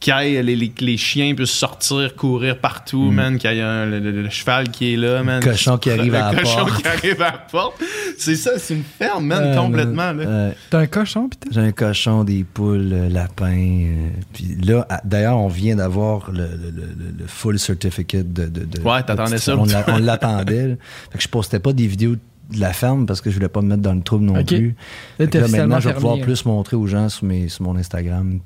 Qu'il 0.02 0.12
y 0.12 0.34
ait 0.34 0.42
les, 0.42 0.56
les- 0.56 0.72
les 0.80 0.96
chiens 0.96 1.32
puissent 1.32 1.50
sortir, 1.50 2.16
courir 2.16 2.58
partout, 2.58 3.12
man, 3.12 3.38
qu'il 3.38 3.52
y 3.52 3.58
ait 3.58 3.62
un- 3.62 3.86
le, 3.86 4.00
le- 4.00 4.22
le 4.22 4.28
cheval 4.30 4.68
qui 4.70 4.92
est 4.94 4.96
là, 4.96 5.22
man. 5.22 5.38
Mm. 5.40 5.44
cochon 5.44 5.78
qui 5.78 5.90
arrive 5.90 6.10
Le 6.12 6.18
à 6.18 6.32
la 6.32 6.40
cochon 6.40 6.56
porte. 6.66 6.82
qui 6.82 6.88
arrive 6.88 7.22
à 7.22 7.30
la 7.30 7.38
porte. 7.38 7.80
C'est 8.18 8.34
ça, 8.34 8.50
c'est 8.58 8.74
une 8.74 8.82
ferme, 8.82 9.26
man, 9.26 9.42
Euh, 9.44 9.56
complètement, 9.56 10.12
là. 10.12 10.24
euh, 10.24 10.52
T'as 10.70 10.80
un 10.80 10.86
cochon, 10.88 11.28
putain? 11.28 11.50
J'ai 11.52 11.60
un 11.60 11.70
cochon, 11.70 12.24
des 12.24 12.42
poules, 12.42 12.90
euh, 12.92 13.08
lapins. 13.08 13.46
euh, 13.46 14.08
puis 14.32 14.56
là, 14.64 14.88
d'ailleurs, 15.04 15.38
on 15.38 15.46
vient 15.46 15.76
d'avoir 15.76 16.32
le, 16.32 16.48
le- 16.48 16.70
le- 16.74 17.14
le 17.20 17.26
full 17.28 17.60
certificate 17.60 18.32
de. 18.32 18.46
de, 18.46 18.64
de- 18.64 18.80
Ouais, 18.82 19.04
t'attendais 19.04 19.38
ça. 19.38 19.56
On 19.56 19.66
on 19.86 19.98
l'attendait. 19.98 20.66
là. 20.68 20.74
Fait 21.12 21.18
que 21.18 21.22
je 21.22 21.28
postais 21.28 21.60
pas 21.60 21.72
des 21.72 21.86
vidéos 21.86 22.16
de 22.16 22.58
la 22.60 22.72
ferme 22.72 23.06
parce 23.06 23.20
que 23.20 23.30
je 23.30 23.36
voulais 23.36 23.48
pas 23.48 23.62
me 23.62 23.68
mettre 23.68 23.82
dans 23.82 23.94
le 23.94 24.02
trouble 24.02 24.24
non 24.24 24.42
plus. 24.44 24.74
Là, 25.20 25.26
maintenant, 25.48 25.78
je 25.78 25.88
vais 25.90 25.94
pouvoir 25.94 26.14
fermier, 26.16 26.24
plus 26.24 26.44
montrer 26.44 26.76
aux 26.76 26.88
gens 26.88 27.08
sur, 27.08 27.24
mes, 27.24 27.48
sur 27.48 27.62
mon 27.62 27.76
Instagram 27.76 28.40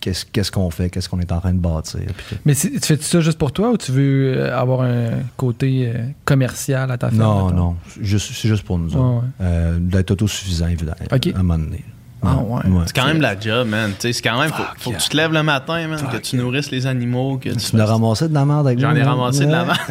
qu'est-ce 0.00 0.24
qu'est-ce 0.26 0.50
qu'on 0.52 0.70
fait, 0.70 0.90
qu'est-ce 0.90 1.08
qu'on 1.08 1.20
est 1.20 1.30
en 1.32 1.40
train 1.40 1.52
de 1.52 1.58
bâtir. 1.58 2.00
Mais 2.44 2.54
tu 2.54 2.78
fais 2.80 2.96
ça 3.00 3.20
juste 3.20 3.38
pour 3.38 3.52
toi 3.52 3.70
ou 3.70 3.76
tu 3.76 3.92
veux 3.92 4.34
euh, 4.36 4.58
avoir 4.58 4.82
un 4.82 5.10
côté 5.36 5.92
euh, 5.94 6.04
commercial 6.24 6.90
à 6.90 6.98
ta 6.98 7.08
ferme? 7.10 7.20
Non, 7.22 7.50
non, 7.50 7.76
juste- 8.00 8.30
c'est 8.32 8.48
juste 8.48 8.62
pour 8.64 8.78
nous 8.78 8.90
Ouais, 8.90 8.96
autres. 8.96 9.16
ouais. 9.16 9.22
Euh, 9.42 9.78
D'être 9.80 10.10
autosuffisant, 10.12 10.68
évidemment, 10.68 10.96
Ok. 11.12 11.26
à 11.28 11.38
un 11.38 11.42
moment 11.42 11.58
donné. 11.58 11.84
Ah, 12.20 12.36
ouais. 12.38 12.62
C'est 12.86 12.96
quand 12.96 13.06
même 13.06 13.20
la 13.20 13.38
job, 13.38 13.68
man. 13.68 13.90
Tu 13.92 14.08
sais, 14.08 14.12
c'est 14.12 14.22
quand 14.22 14.40
même. 14.40 14.50
Faut, 14.50 14.62
faut 14.78 14.90
yeah. 14.90 14.98
que 14.98 15.02
tu 15.04 15.08
te 15.08 15.16
lèves 15.16 15.32
le 15.32 15.42
matin, 15.44 15.86
man, 15.86 16.00
que 16.10 16.16
tu 16.16 16.34
yeah. 16.34 16.44
nourrisses 16.44 16.70
les 16.72 16.84
animaux. 16.86 17.38
Que 17.38 17.50
tu 17.50 17.56
Tu 17.56 17.76
l'as 17.76 17.86
ramassé 17.86 18.28
de 18.28 18.34
la 18.34 18.44
merde 18.44 18.66
avec 18.66 18.80
J'en 18.80 18.94
ai 18.96 19.02
ramassé 19.04 19.46
de 19.46 19.52
la 19.52 19.64
merde. 19.64 19.78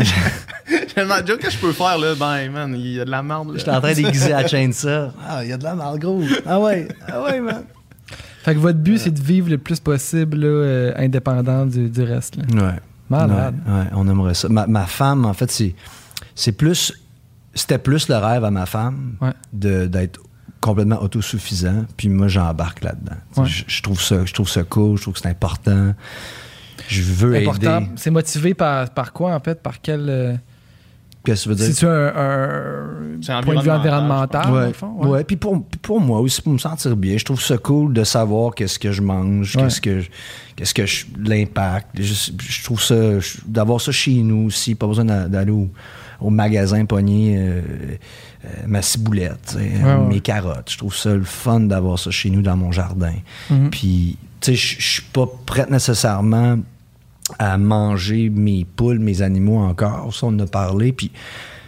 J'ai 0.67 1.03
le 1.03 1.25
job 1.25 1.37
que 1.39 1.49
je 1.49 1.57
peux 1.57 1.71
faire, 1.71 1.97
là. 1.97 2.15
Ben, 2.19 2.51
man, 2.51 2.75
il 2.77 2.95
y 2.95 2.99
a 2.99 3.05
de 3.05 3.11
la 3.11 3.23
merde, 3.23 3.51
là. 3.51 3.53
J'étais 3.57 3.71
en 3.71 3.79
train 3.79 3.93
d'aiguiser 3.93 4.29
la 4.29 4.45
chaîne 4.45 4.73
ça. 4.73 5.13
Ah, 5.25 5.43
il 5.43 5.49
y 5.49 5.53
a 5.53 5.57
de 5.57 5.63
la 5.63 5.75
merde, 5.75 5.99
gros. 5.99 6.21
Ah 6.45 6.59
ouais, 6.59 6.87
ah 7.07 7.23
ouais, 7.23 7.39
man. 7.39 7.63
Fait 8.47 8.55
que 8.55 8.59
votre 8.59 8.79
but, 8.79 8.97
c'est 8.97 9.11
de 9.11 9.19
vivre 9.21 9.49
le 9.49 9.57
plus 9.57 9.81
possible 9.81 10.37
là, 10.37 10.47
euh, 10.47 10.93
indépendant 10.95 11.65
du, 11.65 11.89
du 11.89 12.01
reste. 12.01 12.37
Là. 12.37 12.43
Ouais. 12.55 12.79
Malade. 13.09 13.55
Ouais, 13.67 13.73
ouais, 13.73 13.85
on 13.93 14.07
aimerait 14.07 14.35
ça. 14.35 14.47
Ma, 14.47 14.67
ma 14.67 14.85
femme, 14.85 15.25
en 15.25 15.33
fait, 15.33 15.51
c'est, 15.51 15.75
c'est 16.33 16.53
plus. 16.53 16.93
C'était 17.53 17.77
plus 17.77 18.07
le 18.07 18.15
rêve 18.15 18.45
à 18.45 18.51
ma 18.51 18.65
femme 18.65 19.17
de, 19.51 19.87
d'être 19.87 20.21
complètement 20.61 21.01
autosuffisant. 21.01 21.85
Puis 21.97 22.07
moi, 22.07 22.29
j'embarque 22.29 22.83
là-dedans. 22.83 23.45
Je, 23.45 23.63
je 23.67 23.81
trouve 23.81 24.01
ça, 24.01 24.23
je 24.23 24.33
trouve 24.33 24.47
ça 24.47 24.63
cool, 24.63 24.95
je 24.95 25.01
trouve 25.01 25.15
que 25.15 25.19
c'est 25.19 25.27
important. 25.27 25.93
Je 26.87 27.01
veux 27.01 27.35
Important. 27.35 27.79
aider. 27.79 27.89
C'est 27.97 28.11
motivé 28.11 28.53
par, 28.53 28.89
par 28.91 29.11
quoi, 29.11 29.35
en 29.35 29.39
fait? 29.41 29.61
Par 29.61 29.81
quel. 29.81 30.39
Qu'est-ce 31.27 31.43
que 31.43 31.43
tu 31.43 31.49
veux 31.49 31.55
dire? 31.55 31.65
C'est-tu 31.65 33.31
un, 33.31 33.41
point 33.43 33.55
de 33.55 33.61
vue 33.61 33.69
environnemental, 33.69 34.49
ouais. 34.51 34.67
le 34.67 34.73
fond? 34.73 34.93
ouais. 35.09 35.23
Puis 35.25 35.35
pour, 35.35 35.61
pour 35.81 35.99
moi 35.99 36.19
aussi, 36.21 36.41
pour 36.41 36.53
me 36.53 36.57
sentir 36.57 36.95
bien, 36.95 37.17
je 37.17 37.25
trouve 37.25 37.41
ça 37.41 37.57
cool 37.57 37.91
de 37.93 38.03
savoir 38.05 38.55
qu'est-ce 38.55 38.79
que 38.79 38.91
je 38.93 39.01
mange, 39.01 39.55
Ouais. 39.57 39.63
qu'est-ce 39.63 39.81
que 39.81 39.99
je- 39.99 40.09
qu'est-ce 40.55 40.73
que 40.73 40.85
je- 40.85 41.05
l'impact. 41.21 41.89
Je, 41.99 42.13
je 42.39 42.63
trouve 42.63 42.81
ça 42.81 42.95
d'avoir 43.45 43.81
ça 43.81 43.91
chez 43.91 44.13
nous 44.23 44.45
aussi, 44.47 44.73
pas 44.75 44.87
besoin 44.87 45.03
d'a- 45.05 45.27
d'aller 45.27 45.51
au, 45.51 45.67
au 46.21 46.29
magasin 46.29 46.85
pogner 46.85 47.35
euh, 47.37 47.61
euh, 48.45 48.47
ma 48.65 48.81
ciboulette, 48.81 49.55
Ouais, 49.57 49.83
ouais. 49.83 50.07
mes 50.07 50.19
carottes. 50.21 50.71
Je 50.71 50.77
trouve 50.77 50.95
ça 50.95 51.13
le 51.13 51.23
fun 51.25 51.59
d'avoir 51.59 51.99
ça 51.99 52.09
chez 52.09 52.29
nous 52.29 52.41
dans 52.41 52.55
mon 52.55 52.71
jardin. 52.71 53.13
Mhm. 53.49 53.69
Puis, 53.69 54.17
tu 54.39 54.51
sais, 54.51 54.55
je 54.55 54.75
je 54.79 54.87
suis 54.93 55.03
pas 55.11 55.25
prête 55.45 55.69
nécessairement 55.69 56.57
à 57.39 57.57
manger 57.57 58.29
mes 58.29 58.65
poules, 58.65 58.99
mes 58.99 59.21
animaux 59.21 59.57
encore. 59.59 60.13
Ça, 60.15 60.27
on 60.27 60.29
en 60.29 60.39
a 60.39 60.47
parlé. 60.47 60.91
Puis 60.93 61.11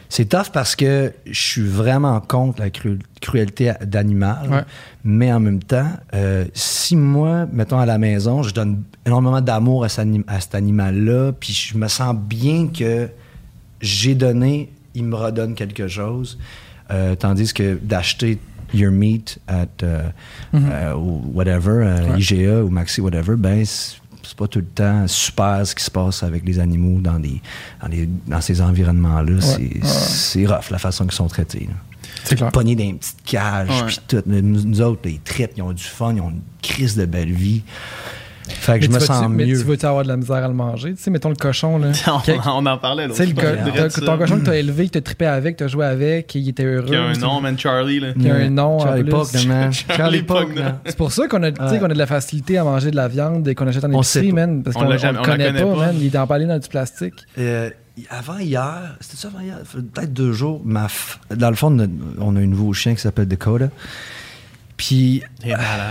c'est 0.08 0.26
tough 0.30 0.50
parce 0.54 0.76
que 0.76 1.14
je 1.30 1.40
suis 1.42 1.62
vraiment 1.68 2.20
contre 2.22 2.62
la 2.62 2.70
cru- 2.70 3.00
cruauté 3.22 3.74
d'animal. 3.86 4.50
Ouais. 4.50 4.62
Mais 5.04 5.32
en 5.32 5.40
même 5.40 5.62
temps, 5.62 5.90
euh, 6.14 6.46
si 6.54 6.96
moi, 6.96 7.46
mettons 7.52 7.78
à 7.80 7.86
la 7.86 7.98
maison, 7.98 8.42
je 8.42 8.54
donne 8.54 8.84
énormément 9.06 9.42
d'amour 9.42 9.84
à, 9.84 9.90
cet 9.90 10.00
anim- 10.06 10.24
animal-là, 10.54 11.32
puis 11.40 11.54
je 11.54 11.78
me 11.78 11.88
sens 11.88 12.16
bien 12.16 12.68
que 12.68 13.10
j'ai 13.82 14.16
donné, 14.16 14.72
il 14.96 15.04
me 15.06 15.16
redonne 15.16 15.54
quelque 15.56 15.88
chose. 15.88 16.38
Euh, 16.92 17.16
tandis 17.16 17.54
que 17.54 17.78
d'acheter 17.82 18.40
your 18.74 18.92
meat 18.92 19.40
at 19.48 19.68
euh, 19.84 20.94
ou 20.96 21.22
whatever, 21.34 21.86
Ouais. 21.86 22.20
IGA 22.20 22.64
ou 22.64 22.70
Maxi, 22.70 23.00
whatever, 23.02 23.36
ben 23.36 23.64
pas 24.40 24.48
tout 24.48 24.60
le 24.60 24.66
temps 24.66 25.06
super 25.08 25.68
ce 25.68 25.76
qui 25.76 25.84
se 25.84 25.92
passe 25.92 26.24
avec 26.24 26.46
les 26.46 26.60
animaux 26.60 27.00
dans, 27.02 27.20
des, 27.20 27.42
dans, 27.82 27.88
les- 27.90 28.10
dans 28.26 28.40
ces 28.42 28.62
environnements-là. 28.62 29.42
C'est 29.42 29.84
c'est 29.84 30.46
rough 30.48 30.70
la 30.72 30.80
façon 30.80 31.04
qu'ils 31.06 31.14
sont 31.14 31.28
traités. 31.28 31.68
là. 31.70 31.76
C'est 32.24 32.36
clair. 32.36 32.52
Pognés 32.52 32.76
dans 32.76 32.84
une 32.84 32.98
petite 33.00 33.22
cage, 33.26 33.68
puis 33.86 34.00
tout. 34.08 34.24
Nous, 34.26 34.42
nous 34.64 34.82
autres, 34.82 35.02
ils 35.10 35.20
trippent, 35.20 35.54
ils 35.58 35.62
ont 35.62 35.74
du 35.74 35.84
fun, 35.84 36.14
ils 36.16 36.22
ont 36.22 36.30
une 36.30 36.42
crise 36.62 36.96
de 36.96 37.06
belle 37.06 37.32
vie. 37.34 37.62
Fait 38.50 38.80
que 38.80 38.86
Mais 38.86 38.86
je 38.88 38.92
me 38.92 39.00
tu 39.00 39.06
sens 39.06 39.30
Mais 39.30 39.46
mieux. 39.46 39.58
tu 39.60 39.64
vas-tu 39.66 39.86
avoir 39.86 40.04
de 40.04 40.08
la 40.10 40.18
misère 40.18 40.36
à 40.38 40.48
le 40.48 40.54
manger? 40.54 40.94
Tu 40.94 41.02
sais, 41.04 41.10
mettons 41.12 41.30
le 41.30 41.36
cochon, 41.36 41.78
là. 41.78 41.92
on, 42.48 42.66
en 42.66 42.78
parlait 42.78 43.04
Tu 43.04 43.10
l'autre 43.10 43.18
sais, 43.18 43.26
le 43.28 43.34
fois, 43.36 43.90
co- 43.90 44.02
ton 44.06 44.18
cochon 44.18 44.40
que 44.40 44.46
t'as 44.46 44.56
élevé, 44.58 44.86
que 44.88 44.92
t'as 44.92 45.02
trippé 45.02 45.26
avec, 45.26 45.58
t'as 45.58 45.68
joué 45.68 45.86
avec, 45.86 46.34
il 46.36 46.50
était 46.50 46.64
heureux. 46.64 46.86
Qui 46.88 46.96
a 46.96 47.04
un 47.04 47.14
c'est- 47.14 47.22
nom, 47.22 47.40
man, 47.42 47.58
Charlie. 47.58 48.00
Là. 48.00 48.14
Qui 48.14 48.30
a 48.30 48.36
un 48.36 48.50
nom 48.50 48.80
Charlie 48.80 49.04
man. 49.48 49.72
Charlie. 49.98 50.26
C'est 50.86 50.98
pour 50.98 51.12
ça 51.12 51.28
qu'on 51.28 51.44
a, 51.44 51.52
tu 51.52 51.58
qu'on 51.80 51.86
a 51.86 51.88
de 51.90 51.94
la 51.98 52.06
facilité 52.08 52.58
à 52.58 52.64
manger 52.64 52.92
de 52.92 52.96
la 52.96 53.08
viande 53.08 53.48
et 53.48 53.56
qu'on 53.56 53.68
achète 53.68 53.84
en 53.86 53.94
On 53.94 54.04
sait 54.04 54.20
épicerie, 54.20 54.34
man. 54.34 54.64
Parce 54.64 54.76
On 54.76 54.80
qu'on 54.82 54.90
le 54.90 55.24
connaît 55.24 55.54
pas, 55.54 55.76
man. 55.76 55.96
Il 56.00 56.06
est 56.08 56.18
emballé 56.18 56.46
dans 56.46 56.60
du 56.60 56.68
plastique. 56.68 57.14
Euh, 57.38 57.70
avant 58.10 58.38
hier, 58.38 58.96
c'était 59.02 59.18
ça 59.18 59.28
avant 59.28 59.42
hier, 59.44 59.58
peut-être 59.74 60.14
deux 60.14 60.32
jours, 60.32 60.62
ma 60.64 60.88
f- 60.88 61.18
dans 61.36 61.50
le 61.50 61.56
fond, 61.56 61.68
on 61.68 61.80
a, 61.84 61.88
on 62.20 62.36
a 62.36 62.40
un 62.40 62.46
nouveau 62.46 62.72
chien 62.74 62.96
qui 62.96 63.02
s'appelle 63.02 63.28
Dakota. 63.28 63.70
Puis, 64.80 65.22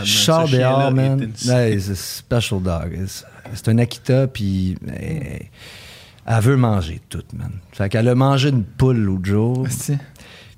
je 0.02 0.10
sors 0.24 0.48
dehors, 0.60 0.90
man. 0.92 1.18
Ouais, 1.46 1.78
c'est 1.78 1.92
un 1.92 1.94
special 1.94 2.62
dog. 2.62 2.98
C'est- 3.06 3.68
un 3.68 3.76
Akita, 3.76 4.26
puis 4.28 4.76
elle, 4.96 5.42
elle 6.26 6.40
veut 6.42 6.56
manger 6.56 6.98
tout, 7.10 7.22
man. 7.36 7.50
Fait 7.72 7.90
qu'elle 7.90 8.08
a 8.08 8.14
mangé 8.14 8.48
une 8.48 8.64
poule 8.64 8.96
l'autre 8.96 9.26
jour. 9.26 9.66
Asti. 9.66 9.98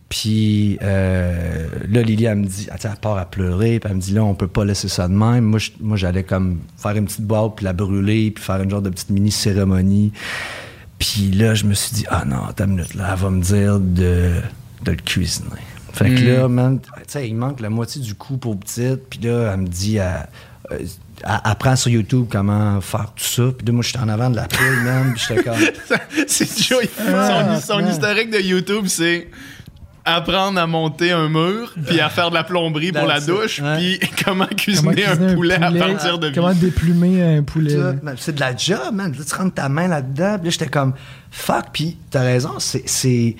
Puis 0.09 0.79
euh, 0.83 1.69
là, 1.89 2.03
Lily, 2.03 2.25
elle 2.27 2.39
me 2.39 2.47
dit, 2.47 2.69
elle, 2.73 2.91
part 3.01 3.19
à 3.19 3.25
pleurer, 3.27 3.81
puis 3.81 3.91
elle 3.91 3.97
me 3.97 4.01
dit, 4.01 4.13
là, 4.13 4.23
on 4.23 4.35
peut 4.37 4.47
pas 4.49 4.65
laisser 4.65 4.87
ça 4.89 5.09
de 5.09 5.13
même. 5.13 5.45
Moi, 5.45 5.59
je- 5.59 5.71
moi 5.81 5.97
j'allais 5.97 6.23
comme 6.25 6.61
faire 6.77 6.97
une 6.97 7.07
petite 7.07 7.23
boîte, 7.23 7.57
puis 7.57 7.65
la 7.65 7.73
brûler, 7.73 8.31
puis 8.31 8.43
faire 8.45 8.61
une 8.63 8.71
genre 8.71 8.83
de 8.83 8.91
petite 8.91 9.11
mini-cérémonie. 9.11 10.13
Puis 11.01 11.31
là, 11.33 11.55
je 11.55 11.65
me 11.65 11.75
suis 11.75 11.95
dit, 11.95 12.07
ah 12.11 12.25
non, 12.25 12.45
attends 12.45 12.65
une 12.67 12.77
minute, 12.77 12.95
là, 12.95 13.09
elle 13.13 13.19
va 13.19 13.31
me 13.31 13.43
dire 13.43 13.81
de, 13.81 14.33
de 14.85 14.91
le 14.93 14.97
cuisiner. 14.97 15.49
Fait 15.93 16.11
que 16.11 16.21
Mm. 16.21 16.27
là, 16.41 16.49
man, 16.49 16.81
tu 16.81 16.89
sais, 17.09 17.29
il 17.29 17.35
manque 17.35 17.61
la 17.61 17.71
moitié 17.71 18.01
du 18.01 18.15
coup 18.15 18.37
pour 18.37 18.59
petite, 18.59 19.09
puis 19.11 19.21
là, 19.21 19.53
elle 19.55 19.61
me 19.61 19.67
dit, 19.67 19.97
elle, 19.97 20.29
euh, 20.73 20.79
elle 20.81 20.87
apprend 21.45 21.75
sur 21.77 21.91
YouTube 21.91 22.27
comment 22.31 22.81
faire 22.81 23.13
tout 23.17 23.25
ça. 23.25 23.43
Puis 23.57 23.67
là, 23.67 23.73
moi, 23.73 23.83
j'étais 23.83 23.99
en 23.99 24.09
avant 24.09 24.31
de 24.31 24.37
la 24.37 24.47
poule, 24.47 24.81
man, 24.85 25.13
puis 25.15 25.25
j'étais 25.29 25.43
comme... 25.43 25.59
c'est 26.27 26.63
Joey. 26.63 26.89
Ah, 26.99 27.59
son, 27.61 27.75
son 27.75 27.81
man. 27.81 27.91
historique 27.91 28.31
de 28.31 28.39
YouTube, 28.39 28.85
c'est 28.87 29.29
apprendre 30.03 30.59
à 30.59 30.67
monter 30.67 31.13
un 31.13 31.29
mur, 31.29 31.75
puis 31.87 32.01
à 32.01 32.09
faire 32.09 32.31
de 32.31 32.35
la 32.35 32.43
plomberie 32.43 32.91
pour 32.91 33.07
la 33.07 33.21
douche, 33.21 33.61
Ouais. 33.61 33.77
puis 33.77 34.01
comment 34.25 34.45
Comment 34.47 34.57
cuisiner 34.57 35.05
un 35.07 35.35
poulet, 35.35 35.55
à 35.63 35.71
partir 35.71 36.19
de 36.19 36.31
Comment 36.31 36.51
vie. 36.53 36.61
déplumer 36.61 37.23
un 37.37 37.43
poulet? 37.43 37.77
Man. 38.03 38.15
C'est 38.19 38.35
de 38.35 38.41
la 38.41 38.57
job, 38.57 38.95
man. 38.95 39.13
Là, 39.13 39.25
tu 39.29 39.35
rentres 39.35 39.55
ta 39.55 39.69
main 39.69 39.89
là-dedans. 39.89 40.37
Puis 40.39 40.47
là, 40.47 40.51
j'étais 40.51 40.69
comme, 40.69 40.95
fuck. 41.31 41.67
Puis 41.73 41.99
t'as 42.11 42.23
raison, 42.23 42.55
c'est. 42.59 43.37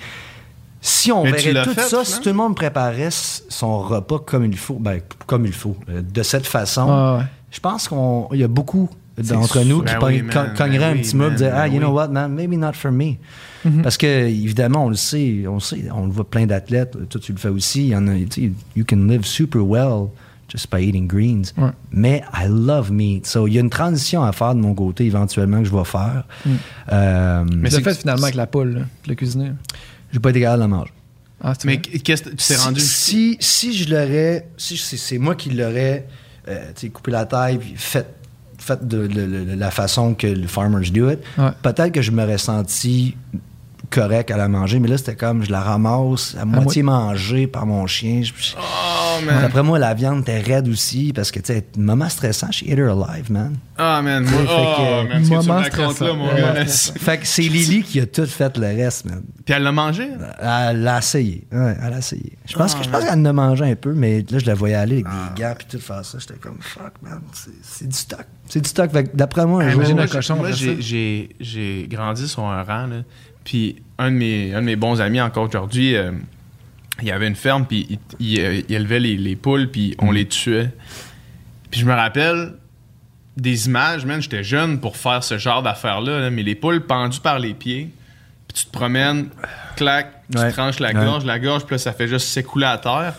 Si 0.83 1.11
on 1.11 1.23
Mais 1.23 1.31
verrait 1.31 1.63
tout 1.63 1.73
fait, 1.73 1.81
ça, 1.81 1.87
finalement? 1.87 2.03
si 2.05 2.19
tout 2.21 2.29
le 2.29 2.35
monde 2.35 2.55
préparait 2.55 3.09
son 3.11 3.79
repas 3.79 4.19
comme 4.19 4.45
il 4.45 4.57
faut, 4.57 4.75
ben, 4.79 4.99
comme 5.27 5.45
il 5.45 5.53
faut, 5.53 5.75
euh, 5.89 6.01
de 6.01 6.23
cette 6.23 6.47
façon, 6.47 7.17
ouais. 7.19 7.23
je 7.51 7.59
pense 7.59 7.87
qu'il 7.87 8.39
y 8.39 8.43
a 8.43 8.47
beaucoup 8.47 8.89
d'entre 9.17 9.59
nous 9.63 9.81
qui 9.83 9.93
Ben 9.93 9.99
oui, 10.07 10.23
cogneraient 10.57 10.79
Ben 10.79 10.89
un 10.89 10.93
oui, 10.93 11.01
petit 11.01 11.15
mot 11.15 11.29
et 11.29 11.35
dire, 11.35 11.51
ah, 11.53 11.67
you 11.67 11.77
know 11.79 11.91
what, 11.91 12.07
man, 12.07 12.31
maybe 12.33 12.53
not 12.53 12.73
for 12.73 12.91
me. 12.91 13.17
Mhm. 13.63 13.83
Parce 13.83 13.95
que, 13.97 14.07
évidemment, 14.07 14.85
on 14.85 14.89
le 14.89 14.95
sait, 14.95 15.43
on 15.47 15.55
le 15.55 15.59
sait, 15.59 15.83
on 15.93 16.07
le 16.07 16.11
voit 16.11 16.27
plein 16.27 16.47
d'athlètes, 16.47 16.97
toi 17.09 17.21
tu 17.21 17.31
le 17.31 17.37
fais 17.37 17.49
aussi, 17.49 17.81
il 17.81 17.87
y 17.89 17.95
en 17.95 18.07
a, 18.07 18.15
tu 18.15 18.27
sais, 18.47 18.51
you 18.75 18.83
can 18.89 19.05
live 19.07 19.23
super 19.23 19.61
well 19.63 20.07
just 20.49 20.67
by 20.71 20.83
eating 20.83 21.07
greens. 21.07 21.53
Ouais. 21.59 21.69
Mais 21.91 22.23
I 22.33 22.47
love 22.49 22.91
meat. 22.91 23.27
So, 23.27 23.45
il 23.47 23.53
y 23.53 23.57
a 23.57 23.61
une 23.61 23.69
transition 23.69 24.23
à 24.23 24.31
faire 24.31 24.55
de 24.55 24.59
mon 24.61 24.73
côté 24.73 25.05
éventuellement 25.05 25.59
que 25.59 25.65
je 25.65 25.75
vais 25.75 25.85
faire. 25.85 26.23
Mm. 26.45 26.49
Euh, 26.91 27.45
Mais 27.55 27.69
Tu 27.69 27.75
c'est- 27.75 27.81
fait 27.83 27.93
finalement 27.93 28.23
avec 28.23 28.35
la 28.35 28.47
poule, 28.47 28.73
là, 28.73 28.81
le 29.07 29.13
cuisiner. 29.15 29.51
J'ai 30.11 30.19
pas 30.19 30.29
été 30.31 30.41
capable 30.41 30.57
de 30.59 30.63
la 30.63 30.67
manger. 30.67 30.91
Ah, 31.43 31.53
c'est 31.57 31.65
Mais 31.65 31.79
qu'est-ce 31.81 32.23
que 32.23 32.29
tu 32.29 32.35
t'es 32.35 32.43
Si- 32.43 32.55
rendu? 32.55 32.79
Si, 32.81 33.37
si 33.39 33.73
je 33.75 33.89
l'aurais, 33.89 34.47
si 34.57 34.77
c'est 34.77 34.97
c'est 34.97 35.17
moi 35.17 35.35
qui 35.35 35.49
l'aurais 35.49 36.05
euh, 36.47 36.67
tu 36.75 36.81
sais, 36.81 36.89
coupé 36.89 37.11
la 37.11 37.25
taille 37.25 37.57
puis 37.57 37.73
fait, 37.75 38.07
fait 38.57 38.87
de, 38.87 39.07
de- 39.07 39.25
de- 39.25 39.43
de 39.45 39.53
la 39.55 39.71
façon 39.71 40.13
que 40.13 40.27
les 40.27 40.47
farmers 40.47 40.91
do 40.91 41.09
it, 41.09 41.19
Ouais. 41.37 41.49
peut-être 41.63 41.91
que 41.91 42.01
je 42.01 42.11
m'aurais 42.11 42.37
senti 42.37 43.15
correct 43.89 44.31
à 44.31 44.37
la 44.37 44.47
manger, 44.47 44.79
mais 44.79 44.87
là 44.87 44.97
c'était 44.97 45.15
comme 45.15 45.43
je 45.43 45.51
la 45.51 45.61
ramasse 45.61 46.35
à 46.39 46.45
moitié 46.45 46.83
mangée 46.83 47.47
par 47.47 47.65
mon 47.65 47.87
chien. 47.87 48.21
Oh, 48.57 49.25
man. 49.25 49.43
Après 49.43 49.63
moi, 49.63 49.77
la 49.79 49.93
viande 49.93 50.21
était 50.21 50.39
raide 50.39 50.67
aussi 50.69 51.11
parce 51.13 51.31
que 51.31 51.39
tu 51.39 51.53
sais, 51.53 51.65
moment 51.77 52.07
stressant, 52.09 52.47
je 52.51 52.57
suis 52.57 52.67
eat 52.71 52.77
her 52.77 52.89
alive, 52.91 53.31
man. 53.31 53.55
Ah, 53.77 54.01
man. 54.01 54.23
Moi, 54.23 54.41
Fait 54.41 54.47
oh, 54.49 54.75
que- 54.77 55.09
man, 55.09 55.25
ce 55.25 55.29
que 55.29 55.35
tu 55.35 55.39
me 55.41 55.41
Moment 55.47 55.53
racontes 55.55 55.77
là, 55.79 55.89
stressant. 55.93 56.15
mon 56.15 56.25
Moment 56.25 56.37
gars. 56.37 56.65
stressant. 56.67 56.93
Fait 56.99 57.17
que 57.17 57.27
c'est 57.27 57.41
Lily 57.43 57.83
qui 57.83 57.99
a 57.99 58.05
tout 58.05 58.25
fait 58.27 58.57
le 58.57 58.67
reste, 58.67 59.05
man. 59.05 59.23
Puis 59.45 59.53
elle 59.55 59.63
l'a 59.63 59.71
mangé? 59.71 60.07
Elle 60.39 60.81
l'a 60.83 60.99
essayé. 60.99 61.45
Ouais, 61.51 61.75
elle 61.85 61.93
a 61.93 61.97
essayé. 61.97 62.37
Je 62.47 62.55
pense, 62.55 62.73
Ah, 62.75 62.79
que, 62.79 62.85
je 62.85 62.89
pense 62.89 63.03
qu'elle 63.03 63.19
en 63.19 63.25
a 63.25 63.33
mangé 63.33 63.65
un 63.65 63.75
peu, 63.75 63.93
mais 63.93 64.23
là, 64.29 64.39
je 64.39 64.45
la 64.45 64.53
voyais 64.53 64.75
aller 64.75 65.03
avec 65.05 65.33
des 65.35 65.41
gants 65.41 65.53
puis 65.57 65.67
tout 65.69 65.79
faire 65.79 66.05
ça. 66.05 66.17
J'étais 66.19 66.35
comme, 66.35 66.57
fuck, 66.61 66.93
man, 67.01 67.19
c'est- 67.33 67.49
c'est 67.63 67.87
du 67.87 67.95
stock. 67.97 68.25
C'est 68.51 68.59
du 68.61 68.67
stock. 68.69 68.91
D'après 69.13 69.45
moi, 69.45 69.63
un 69.63 69.67
Hey, 69.67 69.71
jour, 69.71 69.81
moi, 69.81 69.89
Imagine 69.91 69.99
un 69.99 70.05
j'ai- 70.07 70.11
cochon 70.11 70.35
moi, 70.35 70.49
grandi 71.87 72.27
sur 72.27 72.43
un 72.43 72.63
rang, 72.63 72.87
là. 72.87 72.97
Puis 73.45 73.77
un 73.97 74.11
de 74.11 74.15
mes, 74.17 74.53
un 74.53 74.59
de 74.59 74.65
mes 74.65 74.75
bons 74.75 74.99
amis 74.99 75.21
encore 75.21 75.47
aujourd'hui, 75.47 75.95
euh, 75.95 76.11
il 77.01 77.07
y 77.07 77.11
avait 77.11 77.27
une 77.27 77.35
ferme, 77.35 77.65
puis 77.65 77.87
il, 77.89 77.99
il, 78.19 78.39
euh, 78.41 78.61
il 78.67 78.75
élevait 78.75 78.99
les, 78.99 79.15
les 79.17 79.35
poules, 79.35 79.71
puis 79.71 79.95
on 79.99 80.11
les 80.11 80.27
tuait. 80.27 80.69
Puis 81.69 81.79
je 81.79 81.85
me 81.85 81.93
rappelle 81.93 82.53
des 83.37 83.67
images, 83.67 84.05
man, 84.05 84.21
j'étais 84.21 84.43
jeune 84.43 84.79
pour 84.81 84.97
faire 84.97 85.23
ce 85.23 85.37
genre 85.37 85.63
d'affaires-là, 85.63 86.19
là, 86.19 86.29
mais 86.29 86.43
les 86.43 86.55
poules 86.55 86.81
pendues 86.85 87.21
par 87.21 87.39
les 87.39 87.53
pieds, 87.53 87.89
puis 88.47 88.57
tu 88.59 88.65
te 88.65 88.71
promènes, 88.71 89.29
clac, 89.77 90.11
tu 90.29 90.37
Ouais. 90.37 90.51
tranches 90.51 90.79
la 90.81 90.89
Ouais. 90.89 90.93
gorge, 91.05 91.23
la 91.25 91.39
gorge, 91.39 91.65
puis 91.65 91.75
là, 91.75 91.77
ça 91.77 91.93
fait 91.93 92.09
juste 92.09 92.27
s'écouler 92.27 92.65
à 92.65 92.77
terre. 92.77 93.13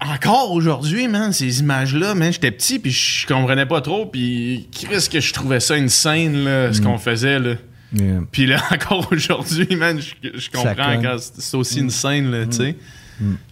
Encore 0.00 0.52
aujourd'hui, 0.52 1.08
man, 1.08 1.32
ces 1.32 1.60
images-là, 1.60 2.14
man, 2.14 2.32
j'étais 2.32 2.50
petit, 2.50 2.78
puis 2.78 2.90
je 2.90 3.26
comprenais 3.26 3.66
pas 3.66 3.80
trop, 3.82 4.06
puis 4.06 4.68
qu'est-ce 4.72 5.10
que 5.10 5.20
je 5.20 5.32
trouvais 5.32 5.60
ça 5.60 5.76
une 5.76 5.90
scène, 5.90 6.44
là, 6.44 6.68
Mm. 6.68 6.72
ce 6.74 6.80
qu'on 6.80 6.96
faisait, 6.98 7.38
là. 7.38 7.54
Yeah. 7.92 8.20
Puis 8.32 8.46
là, 8.46 8.62
encore 8.72 9.08
aujourd'hui, 9.12 9.76
man, 9.76 10.00
je, 10.00 10.50
comprends 10.50 11.02
quand 11.02 11.16
c'est 11.18 11.56
aussi 11.56 11.80
une 11.80 11.90
scène, 11.90 12.30
là, 12.30 12.46
tu 12.46 12.52
sais. 12.56 12.76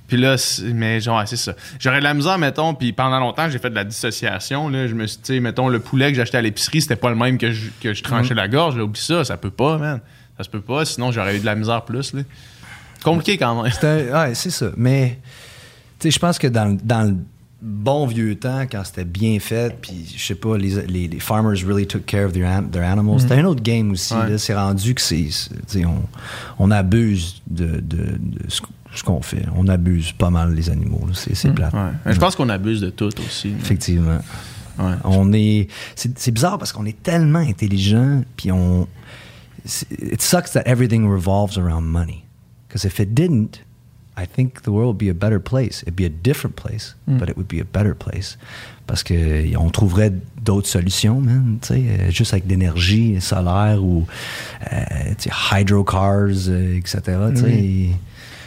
Puis 0.07 0.17
là, 0.17 0.37
mais 0.73 1.01
genre, 1.03 1.19
ouais, 1.19 1.27
c'est 1.27 1.37
ça. 1.37 1.55
J'aurais 1.79 1.99
de 1.99 2.05
la 2.05 2.15
misère, 2.15 2.39
mettons, 2.39 2.73
puis 2.73 2.93
pendant 2.95 3.21
longtemps, 3.21 3.51
j'ai 3.51 3.59
fait 3.59 3.69
de 3.69 3.75
la 3.75 3.85
dissociation, 3.85 4.71
là. 4.71 4.87
Je 4.87 4.95
me 4.95 5.07
suis, 5.07 5.19
tu 5.19 5.35
sais, 5.35 5.41
mettons, 5.41 5.69
le 5.69 5.81
poulet 5.81 6.11
que 6.11 6.17
j'achetais 6.17 6.39
à 6.39 6.43
l'épicerie, 6.43 6.81
c'était 6.81 6.97
pas 6.97 7.11
le 7.11 7.17
même 7.17 7.37
que 7.37 7.51
je, 7.53 7.67
que 7.79 7.93
je 7.93 8.03
tranchais 8.03 8.33
la 8.33 8.49
gorge, 8.49 8.77
là. 8.79 8.85
Oublie 8.85 8.99
ça, 8.99 9.23
ça 9.25 9.37
peut 9.37 9.51
pas, 9.51 9.77
man. 9.77 10.01
Ça 10.39 10.45
se 10.45 10.49
peut 10.49 10.63
pas, 10.63 10.87
sinon 10.87 11.13
j'aurais 11.13 11.37
eu 11.37 11.41
de 11.41 11.45
la 11.45 11.57
misère 11.57 11.83
plus, 11.85 12.15
là. 12.15 12.23
Compliqué 13.05 13.37
quand 13.37 13.63
même. 13.63 13.71
Ouais, 13.71 14.35
c'est 14.35 14.51
ça. 14.51 14.71
Mais, 14.79 15.19
sais, 16.05 16.11
je 16.11 16.19
pense 16.19 16.39
que 16.39 16.47
dans, 16.47 16.67
le- 16.67 16.79
dans 16.83 17.03
le 17.09 17.17
bon 17.61 18.07
vieux 18.07 18.37
temps, 18.37 18.63
quand 18.71 18.83
c'était 18.85 19.05
bien 19.05 19.39
fait, 19.41 19.77
puis 19.81 20.13
je 20.17 20.23
sais 20.25 20.35
pas, 20.37 20.57
les, 20.57 20.87
les, 20.87 21.09
les 21.09 21.19
farmers 21.21 21.57
really 21.67 21.87
took 21.87 22.07
care 22.07 22.27
of 22.27 22.33
their, 22.33 22.63
their 22.71 22.85
animals, 22.85 23.21
c'était 23.21 23.35
un 23.35 23.45
autre 23.45 23.63
game 23.63 23.91
aussi. 23.91 24.15
Ouais. 24.15 24.31
là. 24.31 24.39
C'est 24.39 24.55
rendu 24.55 24.95
que 24.95 25.01
c'est. 25.01 25.29
On, 25.85 26.03
on 26.59 26.71
abuse 26.71 27.43
de, 27.49 27.67
de, 27.67 27.97
de 28.19 28.49
ce, 28.49 28.61
ce 28.95 29.03
qu'on 29.03 29.21
fait. 29.23 29.45
On 29.57 29.67
abuse 29.67 30.13
pas 30.13 30.31
mal 30.31 30.55
les 30.55 30.71
animaux. 30.71 31.01
C'est 31.15 31.35
c'est 31.35 31.51
plate. 31.53 31.73
Ouais. 31.75 31.91
Mais 32.07 32.13
Je 32.15 32.21
pense 32.21 32.37
qu'on 32.37 32.49
abuse 32.49 32.81
de 32.81 32.91
tout 32.91 33.11
aussi. 33.21 33.49
Effectivement. 33.61 34.19
Ouais. 34.79 34.95
On 35.03 35.33
est. 35.33 35.67
C'est 35.97 36.17
c'est 36.17 36.31
bizarre 36.31 36.59
parce 36.59 36.73
qu'on 36.73 36.87
est 36.87 37.03
tellement 37.03 37.41
intelligent, 37.41 38.23
puis 38.37 38.53
on. 38.53 38.87
It 39.91 40.23
sucks 40.23 40.53
that 40.53 40.63
everything 40.67 41.05
revolves 41.11 41.59
around 41.59 41.85
money. 41.85 42.25
Because 42.69 42.85
if 42.85 43.01
it 43.01 43.13
didn't, 43.15 43.61
I 44.21 44.27
think 44.27 44.63
the 44.63 44.69
world 44.69 44.89
would 44.89 44.99
be 44.99 45.11
a 45.11 45.15
better 45.15 45.39
place. 45.41 45.83
It'd 45.83 45.95
be 45.97 46.05
a 46.05 46.09
different 46.09 46.57
place, 46.57 46.95
Mm. 47.07 47.19
but 47.19 47.29
it 47.29 47.37
would 47.37 47.49
be 47.49 47.61
a 47.61 47.65
better 47.65 47.95
place. 47.95 48.37
Parce 48.87 49.03
que 49.03 49.55
on 49.59 49.69
trouverait 49.71 50.13
d'autres 50.43 50.67
solutions, 50.69 51.21
man, 51.21 51.59
tu 51.61 51.69
sais, 51.69 51.75
euh, 51.89 52.11
juste 52.11 52.33
avec 52.33 52.47
de 52.47 52.51
l'énergie 52.51 53.21
solaire 53.21 53.83
ou 53.85 54.07
euh, 54.73 54.77
tu 55.19 55.29
sais, 55.29 55.61
hydrocars, 55.61 56.49
euh, 56.49 56.79
etc. 56.79 57.01
tu 57.35 57.41
sais. 57.43 57.89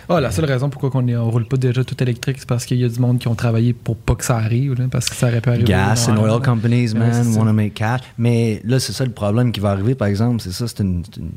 Ah, 0.09 0.19
la 0.19 0.31
seule 0.31 0.43
raison 0.45 0.69
pourquoi 0.69 0.89
on 0.95 1.03
ne 1.03 1.15
roule 1.15 1.45
pas 1.45 1.55
déjà 1.55 1.85
tout 1.85 1.95
électrique, 2.03 2.35
c'est 2.39 2.47
parce 2.49 2.65
qu'il 2.65 2.77
y 2.79 2.83
a 2.83 2.89
du 2.89 2.99
monde 2.99 3.17
qui 3.19 3.29
ont 3.29 3.35
travaillé 3.35 3.71
pour 3.71 3.95
pas 3.95 4.15
que 4.15 4.25
ça 4.25 4.35
arrive, 4.35 4.73
là, 4.77 4.87
parce 4.91 5.07
que 5.09 5.15
ça 5.15 5.27
aurait 5.27 5.39
pu 5.39 5.49
arriver. 5.49 5.63
Gas 5.63 6.07
and 6.09 6.17
oil 6.17 6.41
companies, 6.41 6.93
man, 6.93 7.27
want 7.37 7.45
to 7.45 7.53
make 7.53 7.75
cash. 7.75 8.01
Mais 8.17 8.61
là, 8.65 8.79
c'est 8.79 8.91
ça 8.91 9.05
le 9.05 9.11
problème 9.11 9.53
qui 9.53 9.61
va 9.61 9.69
arriver, 9.71 9.95
par 9.95 10.09
exemple. 10.09 10.41
C'est 10.41 10.51
ça, 10.51 10.67
c'est 10.67 10.79
une, 10.83 11.03
c'est 11.05 11.17
une, 11.21 11.29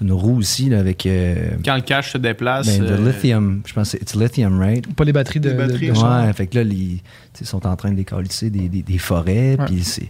c'est 0.00 0.04
une 0.06 0.12
roue 0.12 0.38
aussi, 0.38 0.68
là, 0.70 0.78
avec 0.80 1.04
euh, 1.04 1.50
Quand 1.64 1.76
le 1.76 1.82
cash 1.82 2.12
se 2.12 2.18
déplace. 2.18 2.66
ben, 2.66 2.86
de 2.86 2.92
euh, 2.92 3.12
lithium. 3.12 3.60
Je 3.66 3.72
pense 3.74 3.92
que 3.92 3.98
c'est 4.04 4.16
lithium, 4.18 4.58
right? 4.58 4.86
Pas 4.94 5.04
les 5.04 5.12
batteries 5.12 5.40
de, 5.40 5.50
Les 5.50 5.54
batteries, 5.54 5.88
de 5.88 5.92
ouais. 6.26 6.32
fait 6.32 6.46
que 6.46 6.58
là, 6.58 6.64
ils 6.64 7.00
sont 7.46 7.66
en 7.66 7.76
train 7.76 7.90
de 7.90 7.96
décalisser 7.96 8.48
des, 8.50 8.68
des, 8.68 8.82
des 8.82 8.98
forêts, 8.98 9.56
Ouais. 9.58 9.66
puis 9.66 9.84
c'est... 9.84 10.08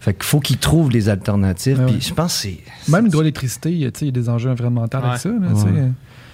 Fait 0.00 0.14
qu'il 0.14 0.24
faut 0.24 0.40
qu'ils 0.40 0.56
trouvent 0.58 0.90
des 0.90 1.08
alternatives, 1.08 1.78
Ouais, 1.78 1.84
puis 1.86 1.94
ouais. 1.96 2.00
je 2.00 2.12
pense 2.14 2.34
que 2.42 2.48
c'est... 2.48 2.90
Même 2.90 3.04
l'hydroélectricité, 3.04 3.70
il 3.70 3.78
y 3.78 3.84
a 3.86 3.90
tu 3.90 4.00
sais, 4.00 4.04
il 4.06 4.16
y 4.16 4.18
a 4.18 4.22
des 4.22 4.28
enjeux 4.28 4.50
environnementaux 4.50 4.98
Ouais. 4.98 5.04
avec 5.08 5.20
ça. 5.20 5.28
là, 5.28 5.34
tu 5.48 5.54
Ouais. 5.54 5.60
sais. 5.60 5.88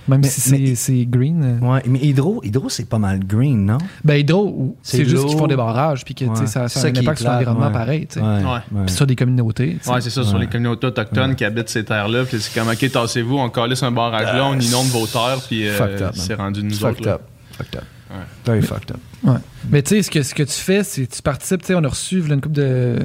Même 0.08 0.20
Mais- 0.20 0.28
si 0.28 0.40
c'est- 0.40 0.92
mais- 0.92 1.06
green. 1.06 1.58
euh. 1.62 1.66
Ouais, 1.66 1.82
mais 1.86 1.98
Hydro, 1.98 2.40
Hydro 2.44 2.68
c'est 2.68 2.88
pas 2.88 2.98
mal 2.98 3.18
green, 3.26 3.66
non? 3.66 3.78
Ben, 4.04 4.14
Hydro, 4.20 4.76
C'est 4.82 5.04
juste 5.04 5.26
qu'ils 5.26 5.36
font 5.36 5.46
des 5.48 5.56
barrages, 5.56 6.04
puis 6.04 6.14
que 6.14 6.24
tu 6.24 6.34
sais, 6.34 6.40
Ouais. 6.42 6.46
ça, 6.46 6.68
ça 6.68 6.80
a 6.86 6.90
un 6.90 6.96
impact 6.96 7.20
sur 7.20 7.30
l'environnement 7.30 7.66
ouais. 7.66 7.72
pareil. 7.72 8.08
Ouais. 8.16 8.82
Puis 8.86 8.94
sur 8.94 9.06
des 9.06 9.16
communautés. 9.16 9.76
tu 9.78 9.84
sais. 9.84 9.90
Ouais, 9.90 10.00
c'est 10.00 10.10
ça, 10.10 10.22
sur 10.22 10.38
les 10.38 10.46
communautés 10.46 10.86
autochtones 10.86 11.34
qui 11.34 11.44
habitent 11.44 11.68
ces 11.68 11.84
terres-là. 11.84 12.24
Puis 12.24 12.40
c'est 12.40 12.58
comme, 12.58 12.68
OK, 12.68 12.90
tassez-vous, 12.90 13.36
on 13.36 13.48
calisse 13.50 13.82
un 13.82 13.90
barrage 13.90 14.32
là, 14.34 14.46
on 14.46 14.58
inonde 14.58 14.86
vos 14.88 15.06
terres, 15.06 15.38
puis 15.46 15.66
euh, 15.68 15.72
Fucked 15.76 15.94
up, 15.94 16.00
man. 16.00 16.12
c'est 16.14 16.34
rendu 16.34 16.62
nous 16.62 16.74
Fucked 16.74 16.98
autres. 17.00 17.06
là. 17.08 17.14
up. 17.14 17.22
Fucked 17.58 17.76
up. 17.76 17.84
Ouais. 18.10 18.16
Very 18.44 18.62
fucked 18.62 18.90
up. 18.92 18.98
Ouais. 19.24 19.38
Mais 19.70 19.82
tu 19.82 19.96
sais, 19.96 20.02
ce 20.02 20.10
que, 20.10 20.22
ce 20.22 20.34
que 20.34 20.44
tu 20.44 20.52
fais, 20.52 20.84
c'est 20.84 21.06
tu 21.08 21.20
participes. 21.22 21.62
Tu 21.62 21.66
sais, 21.68 21.74
on 21.74 21.82
a 21.82 21.88
reçu 21.88 22.18
il 22.20 22.28
y 22.28 22.30
a 22.30 22.34
une 22.34 22.40
couple 22.40 22.54
de 22.54 22.98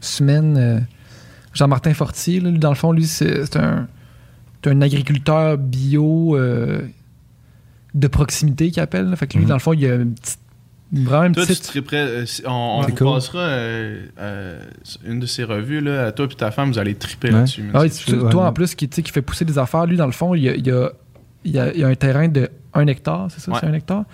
semaines 0.00 0.56
euh, 0.58 0.78
Jean-Martin 1.54 1.94
Fortier. 1.94 2.40
là, 2.40 2.50
dans 2.50 2.68
le 2.68 2.74
fond, 2.74 2.92
lui, 2.92 3.06
c'est 3.06 3.46
c'est 3.46 3.56
un, 3.56 3.86
c'est 4.62 4.70
un 4.70 4.80
agriculteur 4.80 5.58
bio 5.58 6.36
euh, 6.36 6.82
de 7.94 8.06
proximité 8.08 8.70
qu'il 8.70 8.82
appelle. 8.82 9.06
là. 9.10 9.16
Fait 9.16 9.26
que 9.26 9.34
lui, 9.36 9.42
Mhm. 9.44 9.48
dans 9.48 9.54
le 9.56 9.60
fond, 9.60 9.72
il 9.72 9.80
y 9.80 9.86
a 9.86 9.94
une 9.96 10.14
petite, 10.14 10.38
vraiment 10.92 11.24
une 11.24 11.32
Toi, 11.34 11.46
tu 11.46 11.52
petite. 11.54 11.80
prêt. 11.82 11.96
euh, 11.98 12.24
on 12.46 12.50
on 12.50 12.82
vous 12.82 12.94
Cool. 12.94 13.06
passera 13.14 13.38
euh, 13.40 14.06
euh, 14.18 14.64
une 15.06 15.20
de 15.20 15.26
ces 15.26 15.44
revues, 15.44 15.80
là. 15.80 16.12
Toi 16.12 16.26
et 16.30 16.34
ta 16.34 16.50
femme, 16.50 16.70
vous 16.72 16.78
allez 16.78 16.94
triper 16.94 17.28
Ouais. 17.28 17.34
là-dessus. 17.34 17.64
Ah 17.74 17.80
ouais. 17.80 17.88
toi, 18.30 18.46
en 18.48 18.52
plus, 18.52 18.74
qui, 18.74 18.88
tu 18.88 18.96
sais, 18.96 19.02
qui 19.02 19.12
fait 19.12 19.22
pousser 19.22 19.44
des 19.44 19.58
affaires, 19.58 19.86
lui, 19.86 19.96
dans 19.96 20.06
le 20.06 20.12
fond, 20.12 20.34
il 20.34 20.42
y 20.44 20.48
a, 20.48 20.54
il 20.54 20.66
y 20.66 20.70
a- 20.70 20.92
il 21.44 21.50
y 21.52 21.58
a- 21.58 21.72
il 21.74 21.80
y 21.80 21.84
a 21.84 21.88
un 21.88 21.94
terrain 21.94 22.28
de 22.28 22.48
1 22.72 22.86
hectare, 22.86 23.26
c'est 23.30 23.40
ça, 23.40 23.50
Ouais. 23.52 23.58
c'est 23.60 23.66
1 23.66 23.74
hectare. 23.74 24.04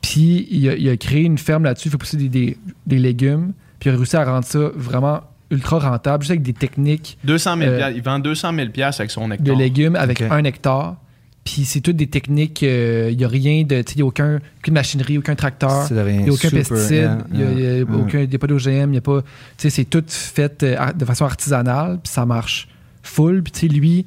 Puis 0.00 0.48
il 0.50 0.68
a, 0.68 0.74
il 0.74 0.88
a 0.88 0.96
créé 0.96 1.22
une 1.22 1.38
ferme 1.38 1.64
là-dessus, 1.64 1.88
il 1.88 1.90
fait 1.92 1.98
pousser 1.98 2.16
des, 2.16 2.28
des- 2.28 2.56
des 2.86 2.98
légumes, 2.98 3.52
puis 3.78 3.88
il 3.90 3.92
a 3.92 3.96
réussi 3.96 4.16
à 4.16 4.24
rendre 4.24 4.44
ça 4.44 4.70
vraiment 4.74 5.20
ultra 5.52 5.78
rentable, 5.78 6.22
juste 6.24 6.30
avec 6.32 6.42
des 6.42 6.52
techniques 6.52 7.18
200 7.24 7.56
000 7.58 7.70
Euh, 7.70 7.76
piastres. 7.76 7.96
Il 7.96 8.02
vend 8.02 8.18
200 8.18 8.52
000 8.54 8.68
piastres 8.70 9.00
avec 9.02 9.10
son 9.10 9.28
de 9.28 9.34
hectare. 9.34 9.56
légumes 9.56 9.94
avec 9.96 10.20
un 10.22 10.42
hectare. 10.44 10.96
Puis 11.44 11.64
c'est 11.64 11.80
toutes 11.80 11.96
des 11.96 12.06
techniques, 12.06 12.62
euh, 12.62 13.08
il 13.10 13.16
n'y 13.18 13.24
a 13.24 13.28
rien 13.28 13.64
de, 13.64 13.82
tu 13.82 13.88
sais, 13.88 13.94
il 13.94 13.96
n'y 13.96 14.02
a 14.02 14.06
aucun, 14.06 14.38
aucune 14.60 14.74
machinerie, 14.74 15.18
aucun 15.18 15.34
tracteur. 15.34 15.88
De. 15.88 16.08
Il 16.08 16.16
n'y 16.18 16.28
a 16.28 16.32
aucun 16.32 16.48
Super, 16.48 16.68
pesticide, 16.68 16.92
yeah, 16.98 17.18
il 17.32 17.38
n'y 17.38 17.42
a, 17.44 17.50
y 17.50 17.66
a 17.66 18.22
yeah. 18.22 18.38
pas 18.38 18.46
d'OGM, 18.46 18.70
il 18.70 18.88
n'y 18.90 18.96
a 18.98 19.00
pas. 19.00 19.22
Tu 19.22 19.28
sais, 19.58 19.70
c'est 19.70 19.84
tout 19.84 20.04
fait 20.06 20.62
euh, 20.62 20.92
de 20.92 21.04
façon 21.04 21.24
artisanale, 21.24 21.98
puis 22.02 22.12
ça 22.12 22.24
marche 22.26 22.68
full. 23.02 23.42
Puis 23.42 23.50
tu 23.52 23.58
sais, 23.60 23.66
lui, 23.66 24.06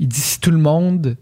il 0.00 0.08
dit 0.08 0.18
si 0.20 0.40
tout 0.40 0.50
le 0.50 0.58
monde 0.58 1.16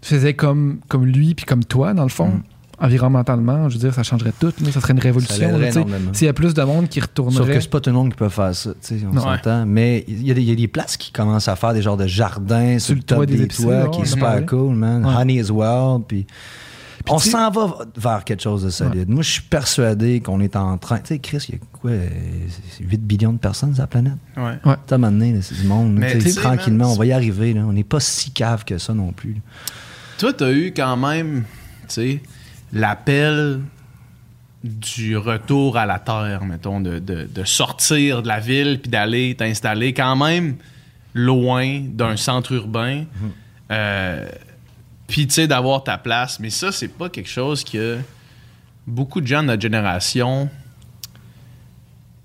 faisait 0.00 0.32
comme, 0.34 0.80
comme 0.88 1.04
lui, 1.04 1.34
puis 1.34 1.44
comme 1.44 1.64
toi, 1.64 1.92
dans 1.92 2.02
le 2.04 2.08
fond, 2.08 2.28
Mm. 2.28 2.42
Environnementalement, 2.82 3.68
je 3.68 3.74
veux 3.74 3.80
dire, 3.80 3.94
ça 3.94 4.02
changerait 4.02 4.32
tout. 4.38 4.52
là, 4.62 4.72
ça 4.72 4.80
serait 4.80 4.92
une 4.92 4.98
révolution. 4.98 5.34
tu. 5.72 5.78
S'il 6.12 6.26
y 6.26 6.28
a 6.28 6.32
plus 6.32 6.52
de 6.52 6.62
monde 6.62 6.88
qui 6.88 7.00
Sauf 7.00 7.08
retournerait. 7.08 7.54
que 7.54 7.60
c'est 7.60 7.70
pas 7.70 7.80
tout 7.80 7.90
le 7.90 7.96
monde 7.96 8.10
qui 8.10 8.16
peut 8.16 8.28
faire 8.28 8.54
ça, 8.54 8.70
tu 8.72 8.76
sais, 8.98 9.06
on 9.08 9.14
Non. 9.14 9.22
s'entend. 9.22 9.64
Mais 9.66 10.04
il 10.08 10.26
y, 10.26 10.30
a 10.30 10.34
des- 10.34 10.42
il 10.42 10.48
y 10.48 10.52
a 10.52 10.54
des 10.56 10.68
places 10.68 10.96
qui 10.96 11.12
commencent 11.12 11.48
à 11.48 11.56
faire 11.56 11.72
des 11.72 11.82
genres 11.82 11.96
de 11.96 12.06
jardins 12.06 12.78
sur, 12.78 12.94
le 12.94 13.02
top 13.02 13.24
des, 13.26 13.40
épiceries, 13.42 13.64
toits, 13.64 13.84
ouais, 13.84 13.90
qui 13.90 14.02
est 14.02 14.06
super 14.06 14.44
cool, 14.46 14.74
man. 14.74 15.04
Ouais. 15.06 15.14
Honey 15.16 15.40
as 15.40 15.50
well. 15.50 16.00
Puis, 16.06 16.26
on 17.08 17.16
tu 17.18 17.30
s'en 17.30 17.50
va 17.50 17.78
vers 17.96 18.22
quelque 18.24 18.42
chose 18.42 18.62
de 18.64 18.70
solide. 18.70 19.08
Moi, 19.08 19.22
je 19.22 19.30
suis 19.30 19.42
persuadé 19.42 20.20
qu'on 20.20 20.40
est 20.40 20.54
en 20.54 20.78
train. 20.78 20.98
Tu 20.98 21.08
sais, 21.08 21.18
Chris, 21.18 21.44
il 21.48 21.54
y 21.54 21.58
a 21.58 21.60
quoi 21.72 21.90
euh, 21.90 22.06
c'est 22.70 22.84
8 22.84 23.00
billions 23.04 23.32
de 23.32 23.38
personnes 23.38 23.74
sur 23.74 23.82
la 23.82 23.86
planète? 23.88 24.12
Ouais. 24.36 24.58
Tu 24.86 24.94
un 24.94 24.98
moment 24.98 25.10
donné, 25.12 25.36
c'est 25.42 25.56
du 25.60 25.66
monde. 25.66 25.94
Mais 25.94 26.16
tu 26.18 26.24
tu 26.28 26.34
tranquillement, 26.34 26.84
man, 26.84 26.94
on 26.94 26.98
va 26.98 27.06
y 27.06 27.12
arriver. 27.12 27.54
là. 27.54 27.62
On 27.66 27.72
n'est 27.72 27.82
pas 27.84 27.98
si 28.00 28.30
cave 28.30 28.64
que 28.64 28.78
ça 28.78 28.94
non 28.94 29.12
plus. 29.12 29.36
Toi, 30.18 30.32
t'as 30.32 30.52
eu 30.52 30.72
quand 30.76 30.96
même, 30.96 31.42
tu 31.88 31.94
sais, 31.94 32.20
l'appel 32.72 33.60
du 34.64 35.16
retour 35.16 35.76
à 35.76 35.86
la 35.86 35.98
terre, 35.98 36.44
mettons, 36.44 36.80
de, 36.80 36.98
de- 36.98 37.28
de 37.32 37.44
sortir 37.44 38.22
de 38.22 38.28
la 38.28 38.38
ville 38.40 38.78
puis 38.80 38.90
d'aller 38.90 39.34
t'installer 39.34 39.92
quand 39.92 40.14
même 40.16 40.56
loin 41.14 41.80
d'un 41.84 42.16
centre 42.16 42.52
urbain. 42.52 43.04
Euh, 43.70 44.28
puis, 45.08 45.26
tu 45.26 45.34
sais, 45.34 45.46
d'avoir 45.48 45.82
ta 45.84 45.98
place. 45.98 46.38
Mais 46.40 46.48
ça, 46.50 46.72
c'est 46.72 46.88
pas 46.88 47.08
quelque 47.10 47.28
chose 47.28 47.64
que 47.64 47.98
beaucoup 48.86 49.20
de 49.20 49.26
gens 49.26 49.42
de 49.42 49.48
notre 49.48 49.62
génération. 49.62 50.48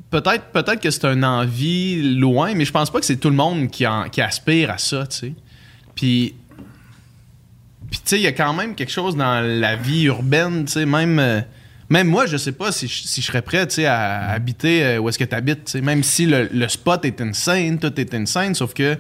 Peut-être 0.10 0.46
peut 0.54 0.64
que 0.82 0.90
c'est 0.90 1.06
une 1.06 1.26
envie 1.26 2.16
loin, 2.16 2.54
mais 2.54 2.64
je 2.64 2.72
pense 2.72 2.90
pas 2.90 3.00
que 3.00 3.06
c'est 3.06 3.18
tout 3.18 3.30
le 3.30 3.36
monde 3.36 3.70
qui, 3.70 3.86
en- 3.86 4.08
qui 4.10 4.22
aspire 4.22 4.72
à 4.72 4.78
ça, 4.78 5.06
tu 5.08 5.18
sais. 5.18 5.34
Puis, 5.96 6.34
puis 7.90 8.00
tu 8.00 8.10
sais, 8.10 8.16
il 8.18 8.24
y 8.24 8.28
a 8.28 8.32
quand 8.32 8.54
même 8.54 8.76
quelque 8.76 8.92
chose 8.92 9.16
dans 9.16 9.42
la 9.42 9.76
vie 9.76 10.04
urbaine, 10.06 10.66
tu 10.66 10.74
sais, 10.74 10.86
même, 10.86 11.20
euh, 11.20 11.42
même 11.90 12.08
moi, 12.08 12.26
je 12.26 12.38
sais 12.38 12.52
pas 12.52 12.72
si 12.72 12.88
je, 12.88 13.04
si 13.08 13.22
je 13.22 13.28
serais 13.28 13.42
prêt, 13.42 13.66
tu 13.68 13.76
sais, 13.76 13.86
à 13.86 14.30
habiter 14.32 14.84
euh, 14.84 14.98
où 15.00 15.10
est-ce 15.10 15.18
que 15.20 15.24
tu 15.24 15.36
habites, 15.36 15.66
tu 15.66 15.72
sais, 15.74 15.82
même 15.82 16.04
si 16.04 16.26
le, 16.26 16.50
le 16.52 16.68
spot 16.68 17.06
est 17.06 17.22
insane, 17.22 17.78
tout 17.80 17.98
est 18.00 18.14
insane, 18.14 18.56
sauf 18.56 18.74
que 18.74 18.98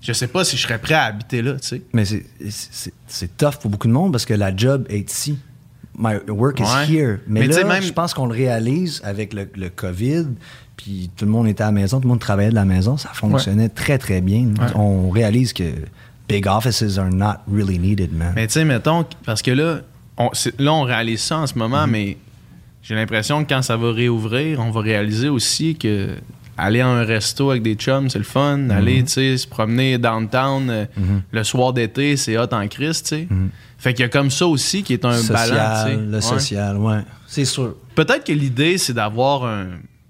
je 0.00 0.12
sais 0.12 0.26
pas 0.26 0.44
si 0.44 0.56
je 0.56 0.62
serais 0.62 0.78
prêt 0.78 0.94
à 0.94 1.04
habiter 1.04 1.40
là, 1.42 1.52
tu 1.54 1.68
sais. 1.68 1.82
Mais 1.92 2.04
c'est- 2.04 3.36
tough 3.38 3.56
pour 3.60 3.70
beaucoup 3.70 3.86
de 3.88 3.92
monde 3.92 4.12
parce 4.12 4.26
que 4.26 4.34
la 4.34 4.54
job 4.54 4.84
est 4.90 5.10
ici. 5.10 5.38
My 5.96 6.14
work 6.28 6.58
is 6.58 6.64
Ouais. 6.64 6.88
here. 6.92 7.18
Mais, 7.28 7.40
Mais 7.40 7.46
tu 7.46 7.52
là, 7.52 7.56
sais, 7.58 7.64
même- 7.64 7.82
je 7.82 7.92
pense 7.92 8.12
qu'on 8.14 8.26
le 8.26 8.34
réalise 8.34 9.00
avec 9.04 9.32
le, 9.32 9.48
le 9.54 9.70
COVID, 9.70 10.26
puis 10.76 11.08
tout 11.16 11.24
le 11.24 11.30
monde 11.30 11.46
était 11.46 11.62
à 11.62 11.66
la 11.66 11.72
maison, 11.72 11.98
tout 11.98 12.02
le 12.02 12.08
monde 12.08 12.18
travaillait 12.20 12.50
de 12.50 12.54
la 12.56 12.64
maison, 12.64 12.96
ça 12.96 13.10
fonctionnait 13.14 13.68
très, 13.68 13.96
très 13.96 14.20
bien. 14.20 14.48
On 14.74 15.08
réalise 15.10 15.52
que 15.52 15.62
big 16.28 16.46
offices 16.46 16.98
are 16.98 17.10
not 17.10 17.36
really 17.50 17.78
needed, 17.78 18.12
man. 18.12 18.32
Mais 18.34 18.46
tu 18.46 18.54
sais, 18.54 18.64
mettons, 18.64 19.04
parce 19.24 19.42
que 19.42 19.50
là, 19.50 19.80
on, 20.16 20.30
là, 20.58 20.72
on 20.72 20.82
réalise 20.82 21.20
ça 21.20 21.38
en 21.38 21.46
ce 21.46 21.58
moment, 21.58 21.86
mais 21.86 22.16
j'ai 22.82 22.94
l'impression 22.94 23.44
que 23.44 23.48
quand 23.48 23.62
ça 23.62 23.76
va 23.76 23.92
réouvrir, 23.92 24.60
on 24.60 24.70
va 24.70 24.80
réaliser 24.80 25.28
aussi 25.28 25.76
que 25.76 26.10
aller 26.56 26.80
à 26.80 26.86
un 26.86 27.02
resto 27.04 27.50
avec 27.50 27.62
des 27.62 27.74
chums, 27.74 28.08
c'est 28.10 28.18
le 28.18 28.24
fun. 28.24 28.70
Aller, 28.70 29.02
tu 29.02 29.12
sais, 29.12 29.36
se 29.36 29.46
promener 29.48 29.98
downtown 29.98 30.70
euh, 30.70 30.84
le 31.32 31.44
soir 31.44 31.72
d'été, 31.72 32.16
c'est 32.16 32.38
hot 32.38 32.46
en 32.52 32.68
Christ, 32.68 33.06
tu 33.08 33.16
sais. 33.16 33.28
Fait 33.76 33.92
qu'il 33.92 34.02
y 34.02 34.06
a 34.06 34.08
comme 34.08 34.30
ça 34.30 34.46
aussi 34.46 34.82
qui 34.82 34.92
est 34.94 35.04
un 35.04 35.12
social, 35.14 35.48
balance, 35.50 35.84
tu 35.84 35.90
sais. 35.90 35.96
le 35.96 36.14
Ouais. 36.14 36.20
social, 36.20 36.76
ouais. 36.78 37.00
C'est 37.26 37.44
sûr. 37.44 37.74
Peut-être 37.96 38.24
que 38.24 38.32
l'idée, 38.32 38.78
c'est 38.78 38.94
d'avoir 38.94 39.44
un. 39.44 39.66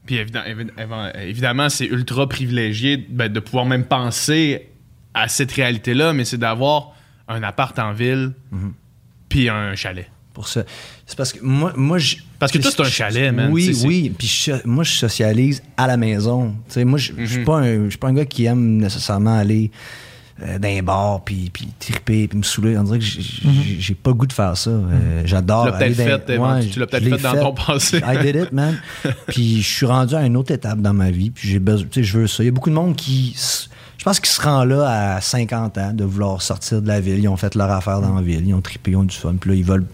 Puis 0.07 0.17
évidemment, 0.17 1.09
évidemment 1.19 1.69
c'est 1.71 1.87
ultra 1.87 2.29
privilégié 2.29 2.99
ben, 2.99 3.33
de 3.33 3.41
pouvoir 3.41 3.65
même 3.65 3.85
penser 3.85 4.69
à 5.15 5.29
cette 5.29 5.53
réalité-là, 5.53 6.13
mais 6.13 6.25
c'est 6.25 6.39
d'avoir 6.39 6.93
un 7.29 7.43
appart 7.43 7.79
en 7.79 7.93
ville, 7.93 8.33
puis 9.29 9.49
un 9.49 9.75
chalet. 9.75 10.11
Pour 10.33 10.49
ça. 10.49 10.65
C'est 11.07 11.17
parce 11.17 11.33
que 11.33 11.39
moi, 11.45 11.73
moi 11.77 11.99
je- 11.99 12.17
Parce 12.41 12.51
que 12.51 12.59
toi, 12.59 12.73
c'est 12.73 12.83
un 12.83 12.85
chalet, 12.91 13.33
man. 13.33 13.51
Oui, 13.53 13.73
oui. 13.85 14.13
Puis 14.19 14.51
moi, 14.65 14.83
je 14.83 14.91
socialise 14.91 15.63
à 15.77 15.87
la 15.87 15.97
maison. 15.97 16.57
Tu 16.67 16.75
sais, 16.75 16.85
moi, 16.85 16.99
je 16.99 17.13
suis 17.25 17.39
Mhm. 17.39 17.45
pas, 17.45 17.59
un- 17.61 17.85
je 17.85 17.91
suis 17.91 17.99
pas 17.99 18.09
un 18.09 18.15
gars 18.15 18.25
qui 18.25 18.45
aime 18.47 18.79
nécessairement 18.79 19.39
aller 19.39 19.71
euh, 20.43 20.59
dans 20.59 20.69
un 20.69 20.83
bar 20.83 21.23
puis, 21.23 21.49
puis 21.53 21.69
triper 21.79 22.27
puis 22.27 22.37
me 22.39 22.43
saouler. 22.43 22.77
On 22.77 22.83
dirait 22.83 22.99
que 22.99 23.05
j'ai- 23.05 23.23
j'ai 23.79 23.95
pas 23.95 24.11
le 24.11 24.15
goût 24.17 24.27
de 24.27 24.33
faire 24.33 24.57
ça. 24.57 24.71
Euh, 24.71 25.23
J'adore 25.25 25.67
Tu 25.67 25.71
l'as 25.71 25.79
peut-être 25.79 25.95
fait, 26.27 26.33
Evan. 26.33 26.67
Tu 26.69 26.79
l'as 26.81 26.87
peut-être 26.89 27.05
fait 27.17 27.23
dans 27.23 27.41
ton 27.41 27.55
passé. 27.55 27.99
I 28.05 28.19
did 28.21 28.35
it, 28.43 28.51
man. 28.53 28.77
puis 29.29 29.63
je 29.63 29.69
suis 29.77 29.87
rendu 29.87 30.17
à 30.17 30.27
une 30.27 30.37
autre 30.37 30.51
étape 30.53 30.81
dans 30.81 30.93
ma 30.93 31.13
vie. 31.13 31.31
Puis 31.31 31.49
j'ai 31.49 31.61
besoin, 31.61 31.87
tu 31.89 32.01
sais, 32.01 32.03
je 32.03 32.19
veux 32.19 32.27
ça. 32.27 32.43
Il 32.43 32.47
y 32.47 32.49
a 32.49 32.53
beaucoup 32.53 32.71
de 32.71 32.75
monde 32.75 32.97
qui, 32.97 33.33
je 33.99 34.05
pense 34.05 34.21
qu'ils 34.21 34.29
se 34.31 34.41
rend 34.41 34.65
là 34.65 35.15
à 35.17 35.21
50 35.21 35.79
ans 35.79 35.93
de 35.93 36.05
vouloir 36.05 36.43
sortir 36.43 36.83
de 36.83 36.89
la 36.89 37.01
ville. 37.01 37.19
Ils 37.19 37.29
ont 37.29 37.37
fait 37.37 37.55
leur 37.55 37.71
affaire 37.71 38.01
dans 38.01 38.15
la 38.15 38.23
ville. 38.23 38.47
Ils 38.47 38.55
ont 38.55 38.61
trippé, 38.61 38.91
ils 38.93 38.97
ont 38.97 39.05
du 39.05 39.17
fun. 39.17 39.35
Puis 39.41 39.51
là, 39.51 39.57
ils 39.57 39.65
veulent 39.65 39.87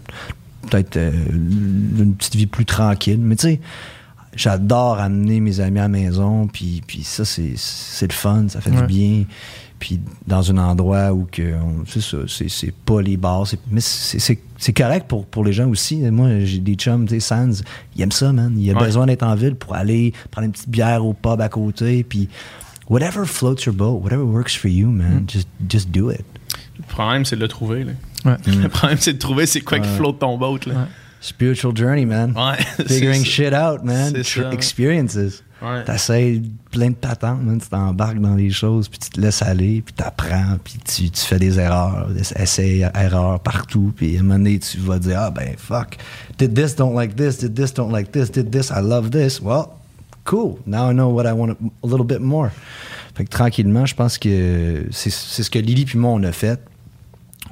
peut-être 0.69 0.97
euh, 0.97 1.11
une 1.31 2.15
petite 2.17 2.35
vie 2.35 2.47
plus 2.47 2.65
tranquille. 2.65 3.19
Mais 3.19 3.35
tu 3.35 3.47
sais, 3.47 3.61
j'adore 4.35 4.99
amener 4.99 5.39
mes 5.39 5.59
amis 5.59 5.79
à 5.79 5.83
la 5.83 5.87
maison. 5.87 6.47
Puis, 6.47 6.81
puis 6.85 7.03
ça, 7.03 7.25
c'est, 7.25 7.53
c'est 7.55 8.07
le 8.07 8.13
fun. 8.13 8.45
Ça 8.49 8.61
fait 8.61 8.71
Ouais. 8.71 8.81
du 8.81 8.87
bien. 8.87 9.23
Puis 9.79 9.99
dans 10.27 10.51
un 10.51 10.57
endroit 10.59 11.11
où 11.11 11.27
que 11.31 11.53
c'est 11.87 12.01
ça, 12.01 12.17
c'est, 12.27 12.49
c'est 12.49 12.71
pas 12.71 13.01
les 13.01 13.17
bars. 13.17 13.47
c'est- 13.47 13.59
mais 13.71 13.81
c'est, 13.81 14.73
correct 14.73 15.07
pour, 15.07 15.25
pour 15.25 15.43
les 15.43 15.53
gens 15.53 15.67
aussi. 15.67 15.97
Moi, 16.11 16.41
j'ai 16.43 16.59
des 16.59 16.75
chums, 16.75 17.07
tu 17.07 17.15
sais, 17.15 17.19
Sands, 17.19 17.63
ils 17.95 18.01
aiment 18.03 18.11
ça, 18.11 18.31
man. 18.31 18.53
Il 18.57 18.69
a 18.69 18.73
Ouais. 18.75 18.85
besoin 18.85 19.07
d'être 19.07 19.23
en 19.23 19.33
ville 19.33 19.55
pour 19.55 19.73
aller 19.73 20.13
prendre 20.29 20.45
une 20.45 20.51
petite 20.51 20.69
bière 20.69 21.03
au 21.03 21.13
pub 21.13 21.41
à 21.41 21.49
côté. 21.49 22.03
Puis 22.03 22.29
whatever 22.91 23.25
floats 23.25 23.65
your 23.65 23.73
boat, 23.73 24.01
whatever 24.03 24.25
works 24.25 24.53
for 24.53 24.67
you, 24.67 24.87
man, 24.87 25.25
just, 25.25 25.47
just 25.67 25.91
do 25.91 26.09
it. 26.09 26.25
Le 26.77 26.83
problème, 26.83 27.23
c'est 27.23 27.37
de 27.37 27.41
le 27.41 27.47
trouver. 27.47 27.85
Là. 27.85 27.93
Ouais. 28.25 28.37
Le 28.45 28.67
problème, 28.67 28.97
c'est 28.99 29.13
de 29.13 29.17
trouver 29.17 29.45
c'est 29.45 29.61
quoi 29.61 29.79
qui 29.79 29.89
flotte 29.89 30.19
ton 30.19 30.37
boat. 30.37 30.59
Là. 30.65 30.73
Ouais. 30.73 30.87
Spiritual 31.21 31.75
journey, 31.75 32.05
man. 32.05 32.33
Ouais. 32.35 32.85
Figuring 32.87 33.23
shit 33.23 33.53
out, 33.53 33.83
man. 33.83 34.21
Ça. 34.23 34.51
Experiences. 34.51 35.43
Ouais. 35.61 35.83
T'essayes 35.85 36.41
plein 36.71 36.89
de 36.89 36.95
patentes, 36.95 37.43
man. 37.43 37.61
Tu 37.61 37.69
t'embarques 37.69 38.19
dans 38.19 38.35
les 38.35 38.49
choses, 38.49 38.89
puis 38.89 38.99
tu 38.99 39.09
te 39.11 39.21
laisses 39.21 39.43
aller, 39.43 39.83
puis 39.85 39.93
t'apprends, 39.93 40.57
puis 40.63 40.79
tu, 40.83 41.11
tu 41.11 41.21
fais 41.21 41.37
des 41.37 41.59
erreurs, 41.59 42.09
des 42.09 42.33
essais, 42.33 42.79
erreurs 42.95 43.39
partout, 43.39 43.93
puis 43.95 44.17
à 44.17 44.19
un 44.19 44.23
moment 44.23 44.39
donné, 44.39 44.57
tu 44.57 44.79
vas 44.79 44.97
dire, 44.97 45.19
ah 45.19 45.29
ben, 45.29 45.53
fuck, 45.57 45.97
did 46.39 46.55
this, 46.55 46.75
don't 46.75 46.95
like 46.95 47.15
this, 47.15 47.37
did 47.37 47.55
this, 47.55 47.73
don't 47.73 47.91
like 47.91 48.11
this, 48.11 48.31
did 48.31 48.51
this, 48.51 48.71
I 48.71 48.81
love 48.81 49.11
this. 49.11 49.39
Well, 49.39 49.67
cool. 50.25 50.55
Now 50.67 50.89
I 50.91 50.93
know 50.93 51.09
what 51.09 51.25
I 51.27 51.33
want 51.33 51.51
a 51.51 51.87
little 51.87 52.05
bit 52.05 52.19
more. 52.19 52.49
Fait 53.15 53.25
que 53.25 53.29
tranquillement, 53.29 53.85
je 53.85 53.95
pense 53.95 54.17
que 54.17 54.85
c'est 54.91 55.09
ce 55.09 55.49
que 55.49 55.59
Lily 55.59 55.85
puis 55.85 55.97
moi, 55.99 56.11
on 56.11 56.23
a 56.23 56.31
fait. 56.31 56.59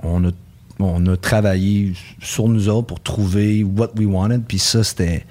On 0.03 0.23
a, 0.25 0.31
on 0.79 1.05
a 1.07 1.17
travaillé 1.17 1.93
sur 2.21 2.47
nous 2.47 2.69
autres 2.69 2.87
pour 2.87 3.01
trouver 3.01 3.63
what 3.63 3.89
we 3.97 4.05
wanted, 4.07 4.43
puis 4.47 4.59
ça, 4.59 4.83
c'était 4.83 5.25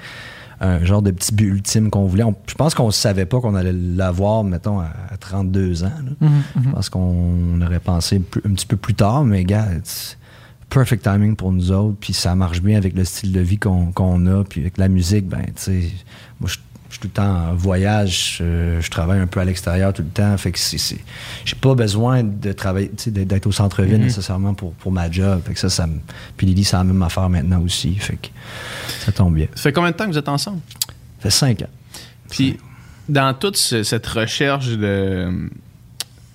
un 0.61 0.85
genre 0.85 1.01
de 1.03 1.11
petit 1.13 1.33
but 1.33 1.47
ultime 1.47 1.89
qu'on 1.89 2.05
voulait. 2.07 2.25
On- 2.25 2.35
je 2.47 2.55
pense 2.55 2.75
qu'on 2.75 2.91
savait 2.91 3.25
pas 3.27 3.41
qu'on 3.41 3.55
allait 3.55 3.73
l'avoir, 3.73 4.43
mettons, 4.45 4.81
à, 4.81 4.89
à 5.11 5.17
32 5.17 5.85
ans. 5.85 5.93
là. 6.05 6.29
Mhm, 6.29 6.43
Je 6.65 6.69
pense 6.71 6.91
qu'on 6.91 7.61
aurait 7.65 7.81
pensé 7.81 8.19
plus- 8.19 8.43
un 8.45 8.53
petit 8.55 8.67
peu 8.67 8.77
plus 8.77 8.95
tard, 8.95 9.25
mais 9.25 9.45
gars, 9.45 9.69
perfect 10.69 11.03
timing 11.05 11.35
pour 11.37 11.53
nous 11.53 11.71
autres, 11.73 11.97
puis 11.99 12.13
ça 12.13 12.35
marche 12.35 12.61
bien 12.61 12.77
avec 12.77 12.95
le 12.95 13.05
style 13.05 13.33
de 13.33 13.41
vie 13.41 13.59
qu'on 13.59 14.27
a, 14.27 14.45
puis 14.45 14.61
avec 14.61 14.77
la 14.77 14.89
musique, 14.89 15.27
ben, 15.29 15.43
tu 15.47 15.53
sais, 15.57 15.83
moi, 16.41 16.51
je 16.51 16.59
je 16.89 16.95
suis 16.95 17.01
tout 17.01 17.09
le 17.09 17.13
temps 17.13 17.51
en 17.51 17.55
voyage, 17.55 18.39
euh, 18.41 18.81
je 18.81 18.91
travaille 18.91 19.19
un 19.21 19.27
peu 19.27 19.41
à 19.41 19.45
l'extérieur 19.45 19.93
tout 19.93 20.03
le 20.03 20.09
temps, 20.09 20.37
fait 20.39 20.53
que 20.53 20.59
c'est, 20.59 20.97
j'ai 21.45 21.55
pas 21.57 21.75
besoin 21.75 22.23
de 22.25 22.53
travailler, 22.53 22.91
d'être 23.07 23.47
au 23.47 23.53
centre-ville 23.53 23.99
Mhm. 23.99 24.05
nécessairement 24.05 24.55
pour, 24.55 24.73
pour 24.75 24.91
ma 24.93 25.11
job, 25.11 25.43
fait 25.47 25.53
que 25.55 25.61
ça, 25.61 25.69
ça 25.69 25.87
me... 25.87 25.99
Puis 26.37 26.47
Lily, 26.47 26.65
c'est 26.65 26.77
la 26.77 26.85
même 26.85 27.03
affaire 27.03 27.29
maintenant 27.29 27.61
aussi, 27.61 27.95
fait 27.97 28.17
que 28.17 28.29
ça 29.01 29.13
tombe 29.13 29.35
bien. 29.35 29.49
Ça 29.55 29.63
fait 29.65 29.73
combien 29.73 29.91
de 29.91 29.97
temps 29.97 30.07
que 30.07 30.13
vous 30.13 30.19
êtes 30.19 30.29
ensemble? 30.29 30.61
Ça 31.19 31.23
fait 31.25 31.31
cinq 31.31 31.63
ans. 31.63 31.71
Puis, 32.31 32.57
dans 33.09 33.35
toute 33.35 33.57
ce- 33.57 33.83
cette 33.83 34.07
recherche 34.07 34.69
de, 34.69 35.51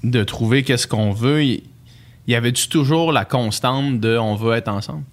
de 0.04 0.24
trouver 0.24 0.64
qu'est-ce 0.64 0.88
qu'on 0.88 1.12
veut, 1.12 1.44
y, 1.44 1.64
y 2.28 2.36
avait-tu 2.36 2.68
toujours 2.68 3.12
la 3.12 3.26
constante 3.26 4.00
de 4.00 4.18
on 4.18 4.36
veut 4.36 4.54
être 4.56 4.68
ensemble? 4.70 5.04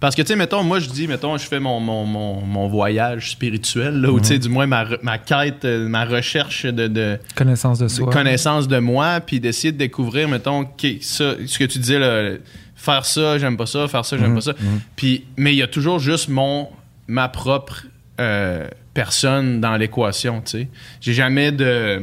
Parce 0.00 0.14
que, 0.14 0.22
tu 0.22 0.28
sais, 0.28 0.36
mettons, 0.36 0.62
moi, 0.62 0.78
je 0.78 0.88
dis, 0.88 1.08
mettons, 1.08 1.36
je 1.36 1.44
fais 1.46 1.58
mon, 1.58 1.80
mon, 1.80 2.04
mon, 2.04 2.40
mon 2.42 2.68
voyage 2.68 3.32
spirituel, 3.32 4.00
là, 4.00 4.10
ou, 4.10 4.20
tu 4.20 4.26
sais, 4.26 4.38
du 4.38 4.48
moins, 4.48 4.66
ma, 4.66 4.86
ma 5.02 5.18
quête, 5.18 5.64
euh, 5.64 5.88
ma 5.88 6.04
recherche 6.04 6.64
de, 6.66 6.86
de, 6.86 7.18
Connaissance 7.34 7.78
de 7.80 7.84
de 7.84 7.88
soi. 7.88 8.12
connaissance 8.12 8.68
de 8.68 8.78
moi, 8.78 9.20
puis 9.20 9.40
d'essayer 9.40 9.72
de 9.72 9.78
découvrir, 9.78 10.28
mettons, 10.28 10.64
qu'est- 10.64 11.02
ça, 11.02 11.34
ce 11.44 11.58
que 11.58 11.64
tu 11.64 11.78
disais, 11.80 11.98
là, 11.98 12.36
faire 12.76 13.04
ça, 13.04 13.38
j'aime 13.38 13.56
pas 13.56 13.66
ça, 13.66 13.88
faire 13.88 14.04
ça, 14.04 14.16
j'aime 14.16 14.34
pas 14.36 14.40
ça. 14.40 14.54
Puis, 14.94 15.24
mais 15.36 15.52
il 15.52 15.56
y 15.58 15.62
a 15.62 15.66
toujours 15.66 15.98
juste 15.98 16.28
mon, 16.28 16.68
ma 17.08 17.28
propre 17.28 17.84
euh, 18.20 18.68
personne 18.94 19.60
dans 19.60 19.76
l'équation, 19.76 20.40
tu 20.42 20.50
sais. 20.50 20.68
J'ai 21.00 21.12
jamais 21.12 21.50
de. 21.50 22.02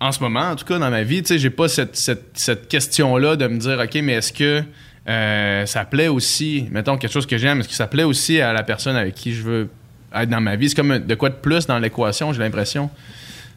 En 0.00 0.10
ce 0.12 0.20
moment, 0.20 0.50
en 0.50 0.56
tout 0.56 0.64
cas, 0.64 0.78
dans 0.78 0.90
ma 0.90 1.02
vie, 1.02 1.22
tu 1.22 1.28
sais, 1.28 1.38
j'ai 1.38 1.50
pas 1.50 1.68
cette, 1.68 1.96
cette, 1.96 2.30
cette 2.34 2.68
question-là 2.68 3.36
de 3.36 3.46
me 3.46 3.58
dire, 3.58 3.78
OK, 3.82 3.94
mais 4.02 4.14
est-ce 4.14 4.32
que 4.32 4.62
euh, 5.08 5.66
ça 5.66 5.84
plaît 5.84 6.08
aussi, 6.08 6.66
mettons, 6.70 6.96
quelque 6.96 7.12
chose 7.12 7.26
que 7.26 7.36
j'aime, 7.36 7.60
est-ce 7.60 7.68
que 7.68 7.74
ça 7.74 7.86
plaît 7.86 8.04
aussi 8.04 8.40
à 8.40 8.52
la 8.52 8.62
personne 8.62 8.96
avec 8.96 9.14
qui 9.14 9.34
je 9.34 9.42
veux 9.42 9.68
être 10.14 10.30
dans 10.30 10.40
ma 10.40 10.56
vie? 10.56 10.68
C'est 10.68 10.76
comme 10.76 10.98
de 10.98 11.14
quoi 11.14 11.28
de 11.28 11.34
plus 11.34 11.66
dans 11.66 11.78
l'équation, 11.78 12.32
j'ai 12.32 12.40
l'impression. 12.40 12.90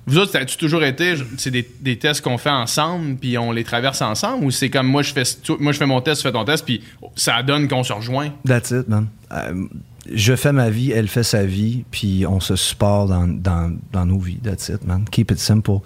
Vous 0.07 0.17
autres, 0.17 0.31
ça 0.31 0.39
a-tu 0.39 0.55
toujours 0.55 0.83
été, 0.86 1.15
c'est 1.38 1.51
des, 1.51 1.97
tests 1.97 2.21
qu'on 2.21 2.38
fait 2.38 2.49
ensemble, 2.49 3.17
puis 3.17 3.38
on 3.38 3.51
les 3.51 3.65
traverse 3.65 4.01
ensemble, 4.01 4.45
ou 4.45 4.51
c'est 4.51 4.69
comme 4.69 4.88
moi 4.88 5.03
je 5.03 5.12
fais 5.12 5.23
moi 5.60 5.73
je 5.73 5.77
fais 5.77 5.86
mon 5.86 5.99
test, 5.99 6.21
tu 6.21 6.27
fais 6.27 6.31
ton 6.31 6.45
test, 6.45 6.63
puis 6.63 6.81
ça 7.15 7.43
donne 7.43 7.67
qu'on 7.67 7.83
se 7.83 7.91
rejoint? 7.91 8.29
That's 8.45 8.71
it, 8.71 8.88
man. 8.88 9.07
Euh, 9.33 9.67
je 10.10 10.36
fais 10.38 10.53
ma 10.53 10.69
vie, 10.69 10.91
elle 10.91 11.10
fait 11.10 11.23
sa 11.23 11.45
vie, 11.45 11.83
puis 11.91 12.25
on 12.25 12.39
se 12.39 12.55
supporte 12.55 13.10
dans, 13.10 13.27
dans, 13.27 13.75
dans 13.91 14.05
nos 14.05 14.19
vies. 14.19 14.38
That's 14.38 14.69
it, 14.69 14.86
man. 14.86 15.03
Keep 15.12 15.31
it 15.31 15.39
simple. 15.39 15.79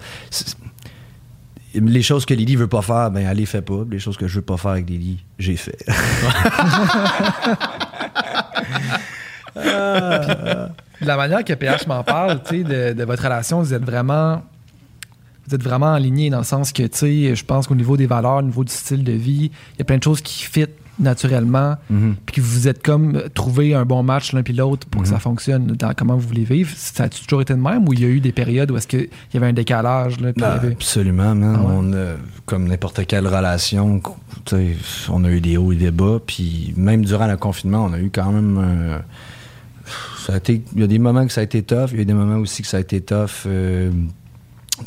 Les 1.74 2.02
choses 2.02 2.26
que 2.26 2.34
Lily 2.34 2.56
veut 2.56 2.68
pas 2.68 2.82
faire, 2.82 3.10
ben 3.10 3.26
elle 3.26 3.36
les 3.36 3.46
fait 3.46 3.62
pas. 3.62 3.84
Les 3.90 3.98
choses 3.98 4.16
que 4.16 4.26
je 4.28 4.36
veux 4.36 4.42
pas 4.42 4.56
faire 4.56 4.72
avec 4.72 4.88
Lily, 4.88 5.24
j'ai 5.38 5.56
fait. 5.56 5.84
De 9.54 11.06
la 11.06 11.16
manière 11.16 11.44
que 11.44 11.52
PH 11.52 11.86
m'en 11.86 12.04
parle, 12.04 12.40
de, 12.50 12.92
de 12.92 13.04
votre 13.04 13.22
relation, 13.24 13.60
vous 13.60 13.74
êtes 13.74 13.84
vraiment. 13.84 14.42
Vous 15.46 15.56
êtes 15.56 15.62
vraiment 15.62 15.92
aligné 15.92 16.30
dans 16.30 16.38
le 16.38 16.44
sens 16.44 16.72
que, 16.72 16.84
tu 16.84 16.98
sais, 16.98 17.34
je 17.34 17.44
pense 17.44 17.66
qu'au 17.66 17.74
niveau 17.74 17.96
des 17.96 18.06
valeurs, 18.06 18.36
au 18.36 18.42
niveau 18.42 18.62
du 18.62 18.72
style 18.72 19.02
de 19.02 19.12
vie, 19.12 19.50
il 19.74 19.78
y 19.78 19.82
a 19.82 19.84
plein 19.84 19.98
de 19.98 20.02
choses 20.02 20.20
qui 20.20 20.44
fit 20.44 20.66
naturellement, 21.02 21.76
Mhm. 21.90 22.14
puis 22.26 22.36
que 22.36 22.40
vous 22.40 22.68
êtes 22.68 22.82
comme 22.82 23.22
trouvé 23.34 23.74
un 23.74 23.84
bon 23.84 24.02
match 24.02 24.32
l'un 24.32 24.42
puis 24.42 24.54
l'autre 24.54 24.86
pour 24.88 25.02
que 25.02 25.08
Mhm. 25.08 25.14
ça 25.14 25.18
fonctionne 25.20 25.66
dans 25.66 25.92
comment 25.94 26.16
vous 26.16 26.26
voulez 26.28 26.44
vivre. 26.44 26.70
Ça 26.76 27.04
a 27.04 27.08
toujours 27.08 27.42
été 27.42 27.52
de 27.54 27.58
même 27.60 27.88
ou 27.88 27.92
il 27.92 28.00
y 28.00 28.04
a 28.04 28.08
eu 28.08 28.20
des 28.20 28.32
périodes 28.32 28.70
où 28.70 28.76
est-ce 28.76 28.86
qu'il 28.86 29.08
y 29.34 29.36
avait 29.36 29.46
un 29.48 29.52
décalage? 29.52 30.20
Là, 30.20 30.32
Ah, 30.40 30.52
avait- 30.54 30.72
absolument, 30.72 31.34
man. 31.34 31.56
Ah 31.58 31.62
ouais? 31.62 31.74
On 31.76 31.92
a- 31.92 32.16
comme 32.46 32.68
n'importe 32.68 33.06
quelle 33.06 33.26
relation, 33.26 34.00
on 35.10 35.24
a 35.24 35.30
eu 35.30 35.40
des 35.40 35.56
hauts 35.56 35.72
et 35.72 35.76
des 35.76 35.90
bas. 35.90 36.18
Puis 36.26 36.72
même 36.76 37.04
durant 37.04 37.26
le 37.26 37.36
confinement, 37.36 37.84
on 37.84 37.92
a 37.92 37.98
eu 37.98 38.10
quand 38.10 38.30
même. 38.32 38.58
euh, 38.62 38.98
ça 40.18 40.34
a 40.34 40.36
été, 40.36 40.62
il 40.74 40.80
y 40.80 40.84
a 40.84 40.86
des 40.86 40.98
moments 40.98 41.26
que 41.26 41.32
ça 41.32 41.40
a 41.40 41.44
été 41.44 41.62
tough, 41.62 41.88
il 41.92 41.98
y 41.98 42.02
a 42.02 42.04
des 42.04 42.14
moments 42.14 42.36
aussi 42.38 42.62
que 42.62 42.68
ça 42.68 42.76
a 42.76 42.80
été 42.80 43.00
tough. 43.00 43.44
euh, 43.46 43.90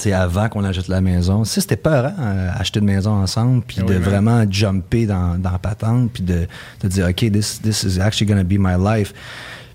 sais, 0.04 0.14
avant 0.14 0.50
qu'on 0.50 0.64
achète 0.64 0.88
la 0.88 1.02
maison. 1.02 1.44
Ça, 1.44 1.62
c'était 1.62 1.76
peur, 1.76 2.12
hein, 2.18 2.48
acheter 2.58 2.80
une 2.80 2.86
maison 2.86 3.12
ensemble, 3.12 3.62
puis 3.66 3.78
Ah 3.82 3.84
de 3.86 3.94
man. 3.94 4.02
vraiment 4.04 4.46
jumper 4.50 5.06
dans, 5.06 5.38
dans 5.40 5.52
la 5.52 5.60
patente, 5.60 6.12
puis 6.14 6.24
de, 6.24 6.48
de 6.82 6.88
dire, 6.88 7.08
OK, 7.08 7.32
this, 7.32 7.62
this 7.62 7.84
is 7.84 8.00
actually 8.00 8.32
going 8.32 8.40
to 8.42 8.48
be 8.48 8.58
my 8.60 8.76
life. 8.78 9.14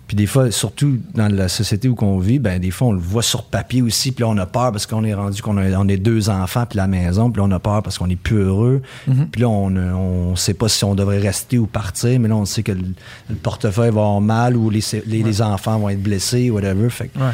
Puis 0.07 0.17
des 0.17 0.27
fois, 0.27 0.51
surtout 0.51 0.99
dans 1.15 1.29
la 1.33 1.47
société 1.47 1.89
où 1.89 1.95
on 2.03 2.19
vit, 2.19 2.41
ben 2.41 2.59
des 2.61 2.73
fois, 2.73 2.89
on 2.89 2.93
le 2.93 2.99
voit 2.99 3.23
sur 3.23 3.45
papier 3.45 3.81
aussi, 3.81 4.11
puis 4.11 4.23
là, 4.23 4.29
on 4.29 4.37
a 4.39 4.47
peur 4.47 4.73
parce 4.73 4.85
qu'on 4.85 5.05
est 5.05 5.15
rendu 5.15 5.41
qu'on 5.41 5.57
a, 5.57 5.71
on 5.79 5.87
est 5.87 5.99
deux 5.99 6.29
enfants, 6.31 6.67
puis 6.69 6.79
la 6.79 6.89
maison, 6.89 7.31
puis 7.31 7.41
là, 7.41 7.47
on 7.49 7.53
a 7.53 7.61
peur 7.61 7.81
parce 7.85 7.97
qu'on 7.97 8.11
est 8.11 8.17
plus 8.17 8.39
heureux. 8.43 8.83
Puis 9.31 9.41
là, 9.43 9.49
on 9.49 9.71
ne 9.71 10.35
sait 10.35 10.55
pas 10.55 10.69
si 10.69 10.83
on 10.83 10.97
devrait 10.97 11.21
rester 11.21 11.59
ou 11.59 11.67
partir, 11.69 12.19
mais 12.19 12.27
là, 12.27 12.35
on 12.35 12.45
sait 12.45 12.65
que 12.65 12.73
le, 12.73 12.83
le 13.29 13.37
portefeuille 13.37 13.93
va 13.93 14.01
avoir 14.01 14.21
mal 14.21 14.57
ou 14.57 14.69
les, 14.69 14.81
les, 15.07 15.23
les 15.23 15.43
enfants 15.43 15.79
vont 15.79 15.89
être 15.91 16.03
blessés, 16.03 16.51
whatever. 16.51 16.91
Fait 16.91 17.07
que- 17.07 17.17
Ouais. 17.21 17.31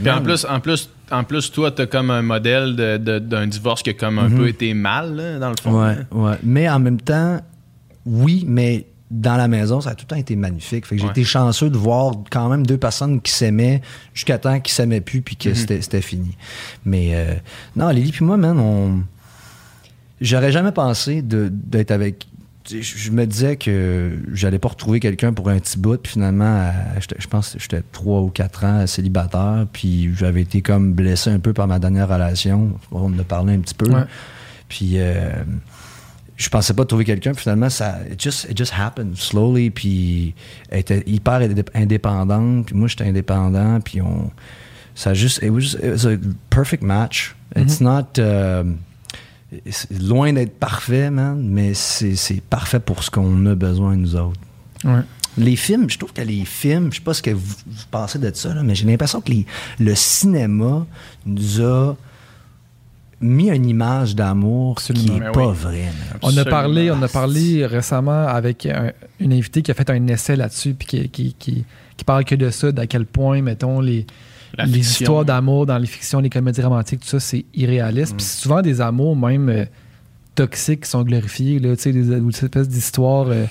Puis 0.00 0.10
en 0.12 0.22
plus, 0.22 0.44
en 0.48 0.60
plus, 0.60 0.88
en 1.10 1.24
plus, 1.24 1.50
toi, 1.52 1.70
t'as 1.70 1.86
comme 1.86 2.10
un 2.10 2.22
modèle 2.22 2.76
de- 2.76 2.96
de- 2.96 3.18
d'un 3.18 3.46
divorce 3.46 3.82
qui 3.82 3.90
a 3.90 3.94
comme 3.94 4.18
un 4.18 4.30
peu 4.30 4.48
été 4.48 4.72
mal, 4.74 5.14
là, 5.16 5.38
dans 5.38 5.50
le 5.50 5.56
fond. 5.60 5.82
Ouais, 5.84 5.96
ouais. 6.12 6.36
Mais 6.42 6.68
en 6.68 6.78
même 6.78 7.00
temps, 7.00 7.40
oui, 8.06 8.44
mais 8.46 8.86
dans 9.10 9.36
la 9.36 9.46
maison, 9.48 9.80
ça 9.80 9.90
a 9.90 9.94
tout 9.94 10.04
le 10.06 10.14
temps 10.14 10.16
été 10.20 10.34
magnifique. 10.34 10.86
Fait 10.86 10.96
que 10.96 11.00
j'ai 11.00 11.06
Ouais. 11.06 11.12
été 11.12 11.24
chanceux 11.24 11.70
de 11.70 11.76
voir 11.76 12.14
quand 12.30 12.48
même 12.48 12.66
deux 12.66 12.78
personnes 12.78 13.20
qui 13.20 13.30
s'aimaient 13.32 13.80
jusqu'à 14.12 14.38
temps 14.38 14.58
qu'ils 14.60 14.72
s'aimaient 14.74 15.00
plus 15.02 15.20
puis 15.20 15.36
Mm-hmm. 15.36 15.44
que 15.44 15.54
c'était- 15.54 15.82
c'était 15.82 16.00
fini. 16.02 16.36
Mais 16.84 17.10
euh, 17.14 17.34
non, 17.76 17.90
Lily 17.90 18.10
puis 18.12 18.24
moi, 18.24 18.36
man, 18.36 18.58
on... 18.58 19.02
J'aurais 20.20 20.52
jamais 20.52 20.72
pensé 20.72 21.22
de- 21.22 21.48
d'être 21.52 21.90
avec... 21.90 22.26
Je 22.66 23.10
me 23.10 23.26
disais 23.26 23.56
que 23.56 24.12
j'allais 24.32 24.58
pas 24.58 24.68
retrouver 24.68 24.98
quelqu'un 24.98 25.34
pour 25.34 25.50
un 25.50 25.58
petit 25.58 25.78
bout, 25.78 25.98
puis 25.98 26.12
finalement, 26.12 26.44
euh, 26.46 26.70
je 27.18 27.26
pense 27.26 27.52
que 27.52 27.58
j'étais 27.60 27.82
trois 27.92 28.22
ou 28.22 28.30
quatre 28.30 28.64
ans 28.64 28.86
célibataire, 28.86 29.66
puis 29.70 30.14
j'avais 30.14 30.42
été 30.42 30.62
comme 30.62 30.94
blessé 30.94 31.28
un 31.28 31.40
peu 31.40 31.52
par 31.52 31.66
ma 31.66 31.78
dernière 31.78 32.08
relation. 32.08 32.78
On 32.90 33.12
en 33.14 33.18
a 33.18 33.24
parlé 33.24 33.54
un 33.54 33.58
petit 33.58 33.74
peu. 33.74 33.90
Ouais. 33.90 34.04
Puis 34.68 34.92
euh, 34.94 35.30
je 36.36 36.48
pensais 36.48 36.72
pas 36.72 36.86
trouver 36.86 37.04
quelqu'un. 37.04 37.34
Finalement, 37.34 37.68
ça 37.68 37.98
it 38.10 38.20
just, 38.20 38.46
it 38.50 38.56
just 38.56 38.72
happened 38.72 39.14
slowly. 39.16 39.70
Puis 39.70 40.34
elle 40.70 40.80
était 40.80 41.02
hyper 41.06 41.40
indép- 41.40 41.70
indépendante. 41.74 42.66
Puis 42.66 42.74
moi, 42.74 42.88
j'étais 42.88 43.04
indépendant. 43.04 43.78
Puis 43.80 44.00
on, 44.00 44.30
ça 44.94 45.10
a 45.10 45.14
juste, 45.14 45.42
it 45.42 45.50
was, 45.50 45.74
it 45.82 45.92
was 45.92 46.06
a 46.06 46.16
perfect 46.48 46.82
match. 46.82 47.36
It's 47.56 47.80
not 47.80 48.18
euh, 48.18 48.64
loin 50.00 50.32
d'être 50.32 50.58
parfait, 50.58 51.10
man, 51.10 51.40
mais 51.42 51.74
c'est 51.74 52.42
parfait 52.48 52.80
pour 52.80 53.02
ce 53.02 53.10
qu'on 53.10 53.44
a 53.46 53.54
besoin 53.54 53.96
nous 53.96 54.16
autres. 54.16 54.40
Ouais. 54.84 55.00
Les 55.36 55.56
films, 55.56 55.90
je 55.90 55.98
trouve 55.98 56.12
que 56.12 56.22
les 56.22 56.44
films, 56.44 56.90
je 56.92 56.98
sais 56.98 57.02
pas 57.02 57.14
ce 57.14 57.22
que 57.22 57.30
vous, 57.30 57.54
vous 57.66 57.84
pensez 57.90 58.18
de 58.20 58.30
ça, 58.34 58.54
là, 58.54 58.62
mais 58.62 58.74
j'ai 58.76 58.86
l'impression 58.86 59.20
que 59.20 59.30
les- 59.32 59.46
le 59.80 59.94
cinéma 59.96 60.86
nous 61.26 61.60
a 61.60 61.96
mis 63.20 63.48
une 63.48 63.66
image 63.66 64.14
d'amour 64.14 64.76
qui 64.76 64.92
Absolument. 64.92 65.16
est 65.16 65.20
Ben 65.20 65.32
pas 65.32 65.48
oui. 65.48 65.54
vraie. 65.56 65.82
man. 65.84 66.18
On 66.22 66.36
a 66.36 66.44
parlé, 66.44 66.90
on 66.90 67.00
a 67.02 67.08
parlé 67.08 67.64
récemment 67.66 68.26
avec 68.28 68.66
un- 68.66 68.92
une 69.18 69.32
invitée 69.32 69.62
qui 69.62 69.70
a 69.70 69.74
fait 69.74 69.88
un 69.90 70.06
essai 70.08 70.36
là-dessus, 70.36 70.74
puis 70.74 70.86
qui, 70.86 71.08
qui, 71.08 71.34
qui, 71.38 71.64
qui 71.96 72.04
parle 72.04 72.24
que 72.24 72.34
de 72.34 72.50
ça, 72.50 72.70
d'à 72.70 72.86
quel 72.86 73.06
point, 73.06 73.40
mettons, 73.40 73.80
les, 73.80 74.06
La 74.56 74.64
les 74.66 74.72
fiction. 74.74 75.04
histoires 75.04 75.24
d'amour 75.24 75.66
dans 75.66 75.78
les 75.78 75.86
fictions, 75.86 76.20
les 76.20 76.30
comédies 76.30 76.62
romantiques, 76.62 77.00
tout 77.00 77.08
ça, 77.08 77.20
c'est 77.20 77.44
irréaliste. 77.54 78.16
Puis 78.16 78.24
c'est 78.24 78.42
souvent 78.42 78.62
des 78.62 78.80
amours 78.80 79.16
même 79.16 79.48
euh, 79.48 79.64
toxiques 80.34 80.82
qui 80.82 80.90
sont 80.90 81.02
glorifiés, 81.02 81.58
là, 81.58 81.76
tu 81.76 81.82
sais, 81.82 81.92
des, 81.92 82.02
des 82.20 82.28
espèces 82.28 82.68
d'histoires. 82.68 83.26
euh, 83.28 83.44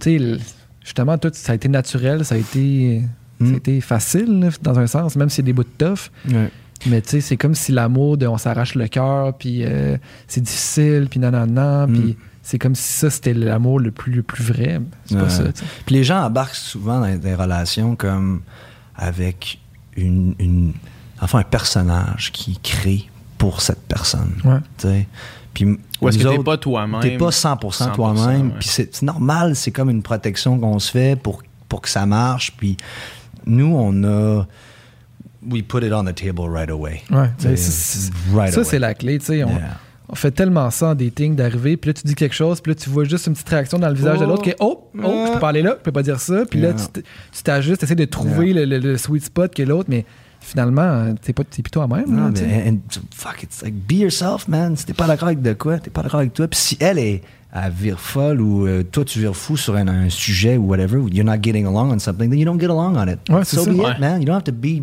tu 0.00 0.10
sais, 0.10 0.18
le- 0.18 0.38
justement, 0.82 1.18
tout, 1.18 1.30
ça 1.32 1.52
a 1.52 1.54
été 1.54 1.68
naturel, 1.68 2.24
ça 2.24 2.34
a 2.34 2.38
été, 2.38 3.02
ça 3.40 3.46
a 3.46 3.50
Mm. 3.50 3.54
été 3.56 3.80
facile, 3.80 4.40
là, 4.40 4.48
dans 4.62 4.78
un 4.78 4.86
sens, 4.86 5.16
même 5.16 5.28
si 5.28 5.36
c'est 5.36 5.42
des 5.42 5.52
bouts 5.52 5.64
de 5.64 5.68
tough. 5.86 6.10
Mais 6.86 7.00
tu 7.00 7.08
sais, 7.10 7.20
c'est 7.20 7.36
comme 7.36 7.54
si 7.54 7.72
l'amour 7.72 8.16
de 8.18 8.26
on 8.26 8.36
s'arrache 8.38 8.74
le 8.74 8.86
cœur, 8.88 9.36
puis 9.36 9.64
euh, 9.64 9.96
c'est 10.28 10.40
difficile, 10.42 11.06
puis 11.10 11.18
nanana, 11.20 11.86
Mm. 11.86 11.92
puis 11.92 12.16
c'est 12.42 12.58
comme 12.58 12.74
si 12.74 12.92
ça 12.92 13.08
c'était 13.10 13.32
l'amour 13.34 13.80
le 13.80 13.90
plus, 13.90 14.12
le 14.12 14.22
plus 14.22 14.44
vrai. 14.44 14.80
C'est 15.06 15.18
pas 15.18 15.30
ça. 15.30 15.44
Puis 15.86 15.94
les 15.94 16.04
gens 16.04 16.22
embarquent 16.22 16.54
souvent 16.54 17.00
dans 17.00 17.16
des 17.16 17.34
relations 17.34 17.96
comme 17.96 18.42
avec 18.96 19.58
une, 19.96 20.34
une 20.38 20.72
enfin 21.20 21.38
un 21.40 21.44
personnage 21.44 22.32
qui 22.32 22.58
crée 22.62 23.08
pour 23.38 23.60
cette 23.62 23.82
personne. 23.86 24.32
Ouais. 24.44 24.58
tu 24.78 24.88
sais. 24.88 25.08
Puis 25.52 25.64
Ou 26.00 26.08
est-ce 26.08 26.18
que 26.18 26.28
t'es 26.36 26.42
pas 26.42 26.56
toi-même? 26.56 27.00
T'es 27.00 27.16
pas 27.16 27.30
100%, 27.30 27.58
100%, 27.60 27.92
toi-même. 27.94 28.48
ouais. 28.48 28.54
Puis 28.58 28.68
c'est 28.68 29.02
normal, 29.02 29.54
c'est 29.54 29.70
comme 29.70 29.90
une 29.90 30.02
protection 30.02 30.58
qu'on 30.58 30.78
se 30.80 30.90
fait 30.90 31.16
pour, 31.20 31.42
pour 31.68 31.80
que 31.80 31.88
ça 31.88 32.06
marche. 32.06 32.52
Puis 32.56 32.76
nous, 33.46 33.72
on 33.76 34.02
a. 34.04 34.46
We 35.46 35.62
put 35.62 35.84
it 35.84 35.92
on 35.92 36.04
the 36.04 36.14
table 36.14 36.48
right 36.50 36.70
away. 36.70 37.02
Ouais. 37.10 37.30
Right 38.34 38.52
ça, 38.52 38.64
c'est 38.64 38.78
la 38.78 38.94
clé. 38.94 39.18
tu 39.18 39.26
sais. 39.26 39.44
On, 39.44 39.48
Yeah. 39.50 39.78
On 40.08 40.14
fait 40.14 40.30
tellement 40.30 40.70
ça 40.70 40.88
en 40.88 40.94
dating 40.94 41.34
d'arriver, 41.34 41.76
puis 41.76 41.88
là, 41.90 41.94
tu 41.94 42.02
dis 42.06 42.14
quelque 42.14 42.34
chose, 42.34 42.60
puis 42.60 42.72
là, 42.72 42.76
tu 42.76 42.90
vois 42.90 43.04
juste 43.04 43.26
une 43.26 43.32
petite 43.32 43.48
réaction 43.48 43.78
dans 43.78 43.88
le 43.88 43.94
visage 43.94 44.18
de 44.18 44.24
Oh. 44.24 44.28
l'autre 44.28 44.42
qui 44.42 44.50
est 44.50 44.56
Oh, 44.60 44.88
oh, 45.02 45.24
je 45.28 45.32
peux 45.32 45.38
pas 45.40 45.48
aller 45.48 45.62
là, 45.62 45.76
je 45.78 45.82
peux 45.82 45.92
pas 45.92 46.02
dire 46.02 46.20
ça. 46.20 46.44
Puis 46.50 46.60
là, 46.60 46.68
Yeah. 46.68 46.76
tu 46.76 47.00
t- 47.02 47.08
tu 47.32 47.42
t'ajustes, 47.42 47.78
tu 47.78 47.84
essaies 47.86 47.94
de 47.94 48.04
trouver 48.04 48.52
le, 48.52 48.64
le- 48.66 48.78
le 48.78 48.96
sweet 48.98 49.24
spot 49.24 49.54
que 49.54 49.62
l'autre, 49.62 49.88
mais 49.88 50.04
finalement, 50.40 51.14
t'es 51.22 51.32
pas- 51.32 51.44
t'es 51.44 51.62
plus 51.62 51.70
toi-même. 51.70 52.04
Non, 52.08 52.24
là, 52.26 52.30
mais 52.34 52.70
and- 52.70 53.00
fuck, 53.14 53.42
it's 53.42 53.62
like 53.62 53.74
be 53.74 53.92
yourself, 53.94 54.46
man. 54.46 54.76
Si 54.76 54.84
t'es 54.84 54.92
pas 54.92 55.06
d'accord 55.06 55.28
avec 55.28 55.40
de 55.40 55.52
quoi, 55.54 55.78
t'es 55.78 55.90
pas 55.90 56.02
d'accord 56.02 56.20
avec 56.20 56.34
toi. 56.34 56.48
Puis 56.48 56.58
si 56.60 56.76
elle 56.80 56.98
est 56.98 57.22
elle 57.56 57.70
vire 57.72 58.00
folle 58.00 58.40
ou 58.40 58.66
euh, 58.66 58.82
toi 58.82 59.04
tu 59.04 59.20
vires 59.20 59.36
fou 59.36 59.56
sur 59.56 59.76
un, 59.76 59.86
un 59.86 60.10
sujet 60.10 60.56
ou 60.56 60.66
whatever, 60.66 60.96
ou 60.98 61.08
you're 61.08 61.24
not 61.24 61.40
getting 61.40 61.66
along 61.66 61.92
on 61.94 61.98
something, 62.00 62.28
then 62.28 62.38
you 62.38 62.44
don't 62.44 62.58
get 62.60 62.66
along 62.66 62.96
on 62.96 63.06
it. 63.06 63.20
Ouais, 63.30 63.44
c'est 63.44 63.56
so 63.56 63.64
ça. 63.64 63.70
be 63.70 63.76
Ouais. 63.76 63.92
it, 63.92 64.00
man. 64.00 64.20
You 64.20 64.26
don't 64.26 64.34
have 64.34 64.42
to 64.44 64.52
be 64.52 64.82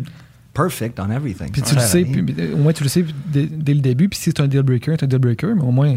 perfect 0.54 0.98
on 1.00 1.10
everything. 1.10 1.50
Puis 1.50 1.62
tu 1.62 1.74
le 1.74 1.80
sais, 1.80 2.04
puis, 2.04 2.24
au 2.52 2.56
moins 2.58 2.72
tu 2.72 2.82
le 2.82 2.88
sais 2.88 3.04
dès, 3.26 3.46
dès 3.46 3.74
le 3.74 3.80
début. 3.80 4.08
Puis 4.08 4.18
si 4.18 4.24
c'est 4.26 4.40
un 4.40 4.48
deal 4.48 4.62
breaker, 4.62 4.94
c'est 4.98 5.04
un 5.04 5.08
deal 5.08 5.18
breaker, 5.18 5.54
mais 5.56 5.62
au 5.62 5.70
moins, 5.70 5.96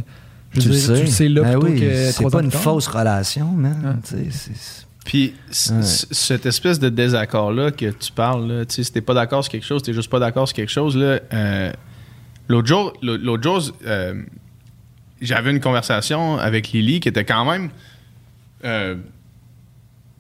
je 0.54 0.62
tu 0.62 0.68
veux 0.70 0.74
le 0.74 0.80
dire, 0.80 0.88
sais. 0.88 1.00
tu 1.00 1.06
le 1.06 1.12
sais 1.12 1.30
là 1.30 1.42
Ben 1.42 1.60
plutôt 1.60 1.68
oui, 1.68 1.80
que 1.80 2.12
C'est 2.12 2.24
pas 2.30 2.38
ans 2.38 2.42
une 2.42 2.52
fausse 2.52 2.88
relation, 2.88 3.52
man. 3.52 4.00
C'est- 4.04 4.86
Puis 5.06 5.34
Ouais. 5.72 5.82
cette 5.84 6.46
espèce 6.48 6.80
de 6.80 6.90
désaccord-là 6.90 7.72
que 7.72 7.92
tu 7.92 8.12
parles, 8.12 8.48
là, 8.52 8.66
tu 8.66 8.76
sais, 8.76 8.84
si 8.84 8.92
t'es 8.92 9.02
pas 9.02 9.14
d'accord 9.14 9.44
sur 9.44 9.52
quelque 9.52 9.66
chose, 9.66 9.84
t'es 9.84 9.94
juste 9.94 10.10
pas 10.10 10.20
d'accord 10.20 10.48
sur 10.48 10.56
quelque 10.56 10.72
chose, 10.72 10.98
là, 10.98 11.20
euh, 11.34 11.72
l'autre 12.48 12.68
jour, 12.68 12.94
l'autre 13.04 13.24
l'autre 13.24 13.44
jour 13.44 13.62
euh, 13.86 14.16
j'avais 15.22 15.52
une 15.52 15.60
conversation 15.60 16.38
avec 16.38 16.72
Lily 16.72 17.00
qui 17.00 17.08
était 17.10 17.24
quand 17.26 17.46
même 17.50 17.70
euh, 18.64 18.96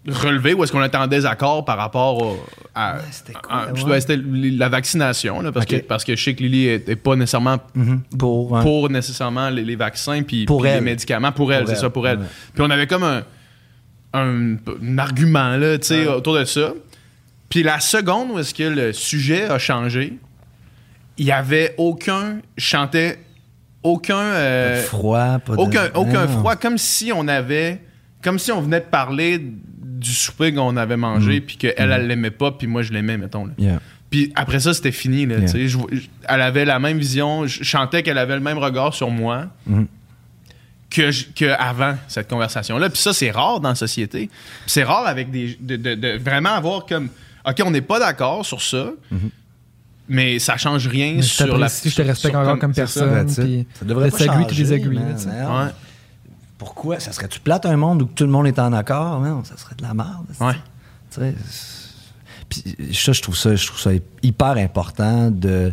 relevée, 0.07 0.53
où 0.53 0.63
est-ce 0.63 0.71
qu'on 0.71 0.83
était 0.83 0.97
en 0.97 1.07
désaccord 1.07 1.65
par 1.65 1.77
rapport 1.77 2.37
à... 2.75 2.97
c'était 3.11 3.33
à- 3.49 3.71
ouais? 3.71 3.83
ben, 3.85 3.99
C'était 3.99 4.19
la 4.23 4.69
vaccination, 4.69 5.41
là, 5.41 5.51
parce, 5.51 5.65
que, 5.65 5.77
parce 5.77 6.03
que 6.03 6.15
je 6.15 6.23
sais 6.23 6.35
que 6.35 6.43
Lily 6.43 6.67
est, 6.67 6.95
pas 6.95 7.15
nécessairement 7.15 7.57
Mhm. 7.73 8.01
Pour, 8.19 8.59
pour 8.59 8.89
nécessairement 8.89 9.49
les, 9.49 9.63
les 9.63 9.75
vaccins 9.75 10.21
puis, 10.23 10.45
Pour 10.45 10.61
puis 10.61 10.71
les 10.71 10.81
médicaments 10.81 11.31
pour 11.31 11.51
elle, 11.53 11.67
c'est 11.67 11.75
ça 11.75 11.89
pour 11.89 12.07
elle. 12.07 12.19
ouais. 12.19 12.25
Puis 12.53 12.63
on 12.63 12.69
avait 12.69 12.87
comme 12.87 13.03
un, 13.03 13.23
un, 14.13 14.55
un 14.55 14.97
argument 14.97 15.57
là, 15.57 15.77
tu 15.77 15.87
sais, 15.87 16.07
autour 16.07 16.35
de 16.35 16.45
ça. 16.45 16.73
Puis 17.49 17.63
la 17.63 17.79
seconde 17.79 18.31
où 18.31 18.39
est-ce 18.39 18.53
que 18.53 18.63
le 18.63 18.93
sujet 18.93 19.43
a 19.45 19.57
changé, 19.59 20.17
il 21.17 21.25
y 21.25 21.31
avait 21.31 21.73
aucun 21.77 22.39
je 22.57 22.65
chantais 22.65 23.19
aucun 23.83 24.17
euh, 24.17 24.81
froid, 24.83 25.37
pas 25.39 25.55
de- 25.55 25.61
aucun 25.61 25.89
aucun 25.93 26.25
Non. 26.25 26.39
froid 26.39 26.55
comme 26.55 26.77
si 26.77 27.11
on 27.15 27.27
avait 27.27 27.81
comme 28.23 28.39
si 28.39 28.51
on 28.51 28.59
venait 28.61 28.79
de 28.79 28.85
parler 28.85 29.39
du 30.05 30.13
souper 30.13 30.53
qu'on 30.53 30.77
avait 30.77 30.97
mangé 30.97 31.41
puis 31.41 31.57
qu'elle 31.57 31.73
elle 31.77 32.07
l'aimait 32.07 32.31
pas 32.31 32.51
puis 32.51 32.67
moi 32.67 32.81
je 32.83 32.93
l'aimais 32.93 33.17
mettons 33.17 33.45
là. 33.45 33.53
Yeah. 33.57 33.79
Puis 34.11 34.31
après 34.35 34.59
ça, 34.59 34.73
c'était 34.73 34.91
fini. 34.91 35.25
Là, 35.25 35.37
Yeah. 35.39 35.67
Je- 35.67 35.77
elle 36.29 36.41
avait 36.41 36.63
la 36.63 36.77
même 36.79 36.97
vision. 36.99 37.47
Je 37.47 37.63
chantais 37.63 38.03
qu'elle 38.03 38.19
avait 38.19 38.35
le 38.35 38.39
même 38.41 38.59
regard 38.59 38.93
sur 38.93 39.09
moi 39.09 39.47
Mhm. 39.65 39.87
que, 40.91 41.11
je- 41.11 41.25
que 41.35 41.45
avant 41.57 41.95
cette 42.07 42.29
conversation-là. 42.29 42.89
Puis 42.89 43.01
ça, 43.01 43.13
c'est 43.13 43.31
rare 43.31 43.59
dans 43.59 43.69
la 43.69 43.75
société. 43.75 44.29
C'est 44.67 44.83
rare 44.83 45.07
avec 45.07 45.31
des. 45.31 45.57
De, 45.59 45.75
de- 45.75 45.95
de 45.95 46.17
vraiment 46.19 46.51
avoir 46.53 46.85
comme. 46.85 47.09
OK, 47.47 47.61
on 47.65 47.71
n'est 47.71 47.81
pas 47.81 47.99
d'accord 47.99 48.45
sur 48.45 48.61
ça, 48.61 48.91
mais 50.07 50.39
ça 50.39 50.55
change 50.57 50.87
rien 50.87 51.13
Mais 51.15 51.21
sur 51.23 51.45
la. 51.57 51.67
t'apprécie, 51.67 51.89
je 51.89 51.95
te 51.95 52.01
respecte 52.03 52.35
encore 52.35 52.59
comme 52.59 52.73
personne. 52.73 53.25
Puis 53.25 53.67
Ça 53.79 53.85
devrait 53.85 54.11
pas 54.11 54.17
changer, 54.19 54.79
man. 54.79 55.09
là, 55.09 55.17
sais. 55.17 55.29
Non. 55.43 55.63
Ouais. 55.63 55.69
Pourquoi? 56.65 56.99
Ça 56.99 57.12
serait-tu 57.12 57.39
plate 57.39 57.65
un 57.67 57.78
monde 57.78 58.01
où 58.01 58.06
tout 58.06 58.23
le 58.25 58.32
monde 58.32 58.47
est 58.47 58.58
en 58.58 58.73
accord? 58.73 59.19
Non, 59.21 59.43
ça 59.43 59.56
serait 59.56 59.75
de 59.75 59.84
la 59.84 59.93
merde. 59.93 60.25
Ouais. 60.41 60.56
Puis 62.49 62.63
ça, 62.93 63.12
je 63.13 63.21
trouve 63.21 63.38
ça, 63.38 63.56
je 63.56 63.65
trouve 63.67 63.80
ça 63.80 63.91
hyper 64.23 64.58
important 64.58 65.30
de 65.32 65.71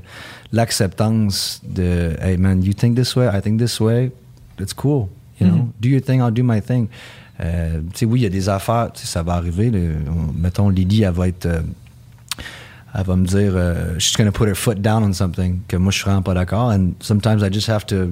l'acceptance 0.52 1.60
de 1.66 2.14
Hey 2.20 2.36
man, 2.36 2.62
you 2.62 2.72
think 2.74 2.96
this 2.96 3.16
way, 3.16 3.26
I 3.32 3.40
think 3.40 3.58
this 3.58 3.80
way, 3.80 4.12
it's 4.60 4.72
cool. 4.74 5.08
You 5.40 5.48
know, 5.48 5.68
do 5.80 5.88
your 5.88 6.00
thing, 6.02 6.20
I'll 6.20 6.30
do 6.32 6.42
my 6.44 6.60
thing. 6.62 6.88
Euh, 7.40 7.80
tu 7.92 7.98
sais, 8.00 8.04
oui, 8.06 8.20
il 8.20 8.22
y 8.22 8.26
a 8.26 8.28
des 8.30 8.48
affaires, 8.48 8.90
ça 8.94 9.22
va 9.22 9.34
arriver. 9.34 9.72
On- 10.08 10.32
mettons, 10.38 10.68
Lily, 10.68 11.02
elle 11.02 11.12
va 11.12 11.26
être. 11.28 11.46
euh, 11.46 11.62
elle 12.94 13.04
va 13.04 13.16
me 13.16 13.26
dire, 13.26 13.52
euh, 13.56 13.98
she's 13.98 14.14
gonna 14.16 14.30
put 14.30 14.44
her 14.46 14.54
foot 14.54 14.80
down 14.80 15.02
on 15.02 15.12
something, 15.14 15.60
que 15.66 15.76
moi, 15.78 15.90
je 15.90 15.96
suis 15.96 16.04
vraiment 16.04 16.22
pas 16.22 16.34
d'accord. 16.34 16.70
And 16.70 16.90
sometimes 17.00 17.40
I 17.42 17.50
just 17.52 17.68
have 17.68 17.86
to. 17.86 18.10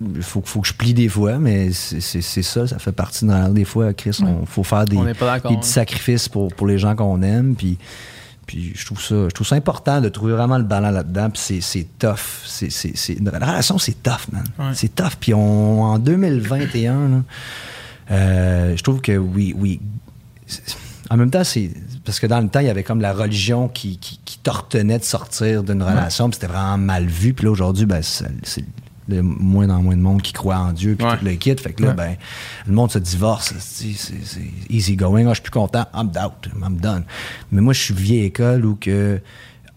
Il 0.00 0.22
faut, 0.22 0.42
faut 0.44 0.60
que 0.60 0.68
je 0.68 0.74
plie 0.74 0.92
des 0.92 1.08
fois, 1.08 1.38
mais 1.38 1.70
c'est 1.72 2.20
ça, 2.20 2.66
ça 2.66 2.78
fait 2.78 2.92
partie 2.92 3.26
des 3.50 3.64
fois, 3.64 3.94
Chris. 3.94 4.18
Il 4.20 4.46
faut 4.46 4.62
faire 4.62 4.84
des, 4.84 4.96
petits 4.96 5.24
hein. 5.24 5.62
sacrifices 5.62 6.28
pour, 6.28 6.48
pour 6.48 6.66
les 6.66 6.78
gens 6.78 6.94
qu'on 6.94 7.22
aime. 7.22 7.54
Puis, 7.54 7.78
puis 8.46 8.72
je, 8.74 8.84
trouve 8.84 9.00
ça, 9.00 9.14
je 9.28 9.34
trouve 9.34 9.46
ça 9.46 9.56
important 9.56 10.00
de 10.02 10.08
trouver 10.08 10.34
vraiment 10.34 10.58
le 10.58 10.64
ballon 10.64 10.90
là-dedans. 10.90 11.30
Puis 11.30 11.62
c'est- 11.62 11.98
tough. 11.98 12.18
C'est- 12.44 13.20
la 13.20 13.30
relation, 13.30 13.78
c'est 13.78 14.02
tough, 14.02 14.28
man. 14.32 14.44
Ouais. 14.58 14.74
C'est 14.74 14.94
tough. 14.94 15.16
Puis 15.18 15.32
on, 15.32 15.82
en 15.82 15.98
2021, 15.98 17.08
là, 17.08 17.22
euh, 18.10 18.76
je 18.76 18.82
trouve 18.82 19.00
que 19.00 19.16
oui, 19.16 19.54
oui. 19.56 19.80
En 21.08 21.16
même 21.16 21.30
temps, 21.30 21.44
c'est 21.44 21.70
parce 22.04 22.20
que 22.20 22.26
dans 22.26 22.40
le 22.40 22.48
temps, 22.48 22.60
il 22.60 22.66
y 22.66 22.70
avait 22.70 22.84
comme 22.84 23.00
la 23.00 23.12
religion 23.12 23.68
qui, 23.68 23.98
qui, 23.98 24.20
qui 24.24 24.38
te 24.38 24.50
retenait 24.50 24.98
de 24.98 25.04
sortir 25.04 25.62
d'une 25.62 25.82
relation, 25.82 26.28
puis 26.28 26.34
c'était 26.34 26.52
vraiment 26.52 26.78
mal 26.78 27.06
vu. 27.06 27.32
Puis 27.32 27.46
là, 27.46 27.50
aujourd'hui, 27.50 27.86
ben, 27.86 28.02
c'est 28.02 28.64
de 29.08 29.20
moins 29.20 29.68
en 29.70 29.82
moins 29.82 29.96
de 29.96 30.02
monde 30.02 30.22
qui 30.22 30.32
croit 30.32 30.56
en 30.58 30.72
Dieu, 30.72 30.96
puis 30.96 31.06
Ouais. 31.06 31.16
tout 31.18 31.24
le 31.24 31.32
kit. 31.34 31.54
Fait 31.56 31.72
que 31.72 31.82
là, 31.82 31.88
Ouais. 31.90 31.94
ben, 31.94 32.16
le 32.66 32.72
monde 32.72 32.90
se 32.90 32.98
divorce. 32.98 33.54
C'est 33.58 33.94
easy 34.70 34.96
going. 34.96 35.26
Ah, 35.26 35.30
je 35.30 35.34
suis 35.34 35.42
plus 35.42 35.50
content. 35.50 35.84
I'm 35.94 36.08
out. 36.22 36.48
I'm 36.62 36.76
done. 36.78 37.04
Mais 37.52 37.60
moi, 37.60 37.72
je 37.72 37.80
suis 37.82 37.94
vieille 37.94 38.24
école 38.24 38.64
où 38.64 38.74
que 38.76 39.20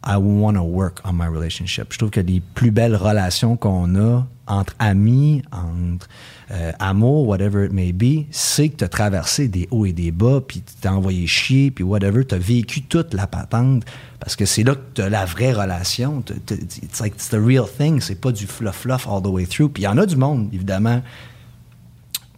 I 0.05 0.15
want 0.15 0.53
to 0.53 0.61
work 0.61 0.99
on 1.03 1.13
my 1.13 1.27
relationship. 1.27 1.87
Je 1.91 1.97
trouve 1.97 2.09
que 2.09 2.21
les 2.21 2.39
plus 2.39 2.71
belles 2.71 2.95
relations 2.95 3.57
qu'on 3.57 3.95
a 3.95 4.25
entre 4.47 4.73
amis, 4.79 5.43
entre 5.51 6.07
euh, 6.51 6.71
amour, 6.79 7.27
whatever 7.27 7.65
it 7.65 7.71
may 7.71 7.91
be, 7.91 8.25
c'est 8.31 8.69
que 8.69 8.77
tu 8.77 8.83
as 8.83 8.87
traversé 8.87 9.47
des 9.47 9.67
hauts 9.69 9.85
et 9.85 9.93
des 9.93 10.11
bas, 10.11 10.41
puis 10.45 10.61
tu 10.61 10.73
t'es 10.81 10.87
envoyé 10.87 11.27
chier, 11.27 11.69
puis 11.69 11.83
whatever, 11.83 12.25
tu 12.25 12.33
as 12.35 12.39
vécu 12.39 12.81
toute 12.81 13.13
la 13.13 13.27
patente, 13.27 13.83
parce 14.19 14.35
que 14.35 14.45
c'est 14.45 14.63
là 14.63 14.73
que 14.73 14.81
tu 14.95 15.01
as 15.01 15.09
la 15.09 15.25
vraie 15.25 15.53
relation. 15.53 16.23
It's 16.49 16.99
like 16.99 17.13
it's 17.15 17.29
the 17.29 17.39
real 17.39 17.65
thing, 17.67 18.01
c'est 18.01 18.19
pas 18.19 18.31
du 18.31 18.47
fluff-fluff 18.47 19.07
all 19.07 19.21
the 19.21 19.27
way 19.27 19.45
through. 19.45 19.69
Puis 19.69 19.83
il 19.83 19.85
y 19.85 19.87
en 19.87 19.97
a 19.97 20.05
du 20.05 20.15
monde, 20.15 20.49
évidemment, 20.51 21.03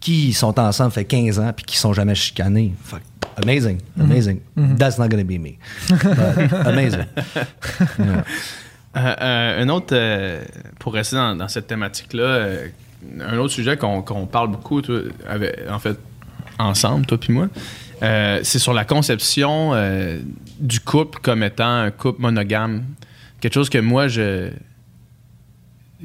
qui 0.02 0.34
sont 0.34 0.60
ensemble 0.60 0.92
fait 0.92 1.06
15 1.06 1.40
ans 1.40 1.54
puis 1.56 1.64
qui 1.64 1.78
sont 1.78 1.94
jamais 1.94 2.16
chicanés. 2.16 2.74
Fuck. 2.84 3.02
Amazing, 3.42 3.80
amazing. 3.98 4.42
That's 4.78 4.98
not 4.98 5.08
gonna 5.08 5.24
be 5.24 5.40
me. 5.40 5.58
But 5.90 6.66
amazing. 6.68 7.06
Yeah. 7.98 8.26
Euh, 8.98 9.16
euh, 9.22 9.64
un 9.64 9.70
autre, 9.70 9.94
euh, 9.94 10.44
pour 10.80 10.94
rester 10.94 11.16
dans, 11.16 11.36
dans 11.36 11.48
cette 11.48 11.68
thématique-là, 11.68 12.48
un 13.20 13.38
autre 13.38 13.54
sujet 13.54 13.78
qu'on 13.78 14.28
parle 14.28 14.50
beaucoup, 14.50 14.82
en 14.82 15.80
fait, 15.80 15.98
ensemble, 16.60 17.06
toi 17.06 17.18
puis 17.18 17.34
moi, 17.34 17.48
euh, 18.04 18.40
c'est 18.44 18.60
sur 18.60 18.74
la 18.74 18.86
conception 18.86 19.72
euh, 19.74 20.20
du 20.60 20.80
couple 20.80 21.20
comme 21.22 21.44
étant 21.44 21.82
un 21.82 21.92
couple 21.92 22.22
monogame. 22.22 22.84
Quelque 23.40 23.54
chose 23.54 23.70
que 23.70 23.78
moi, 23.78 24.08
je. 24.08 24.50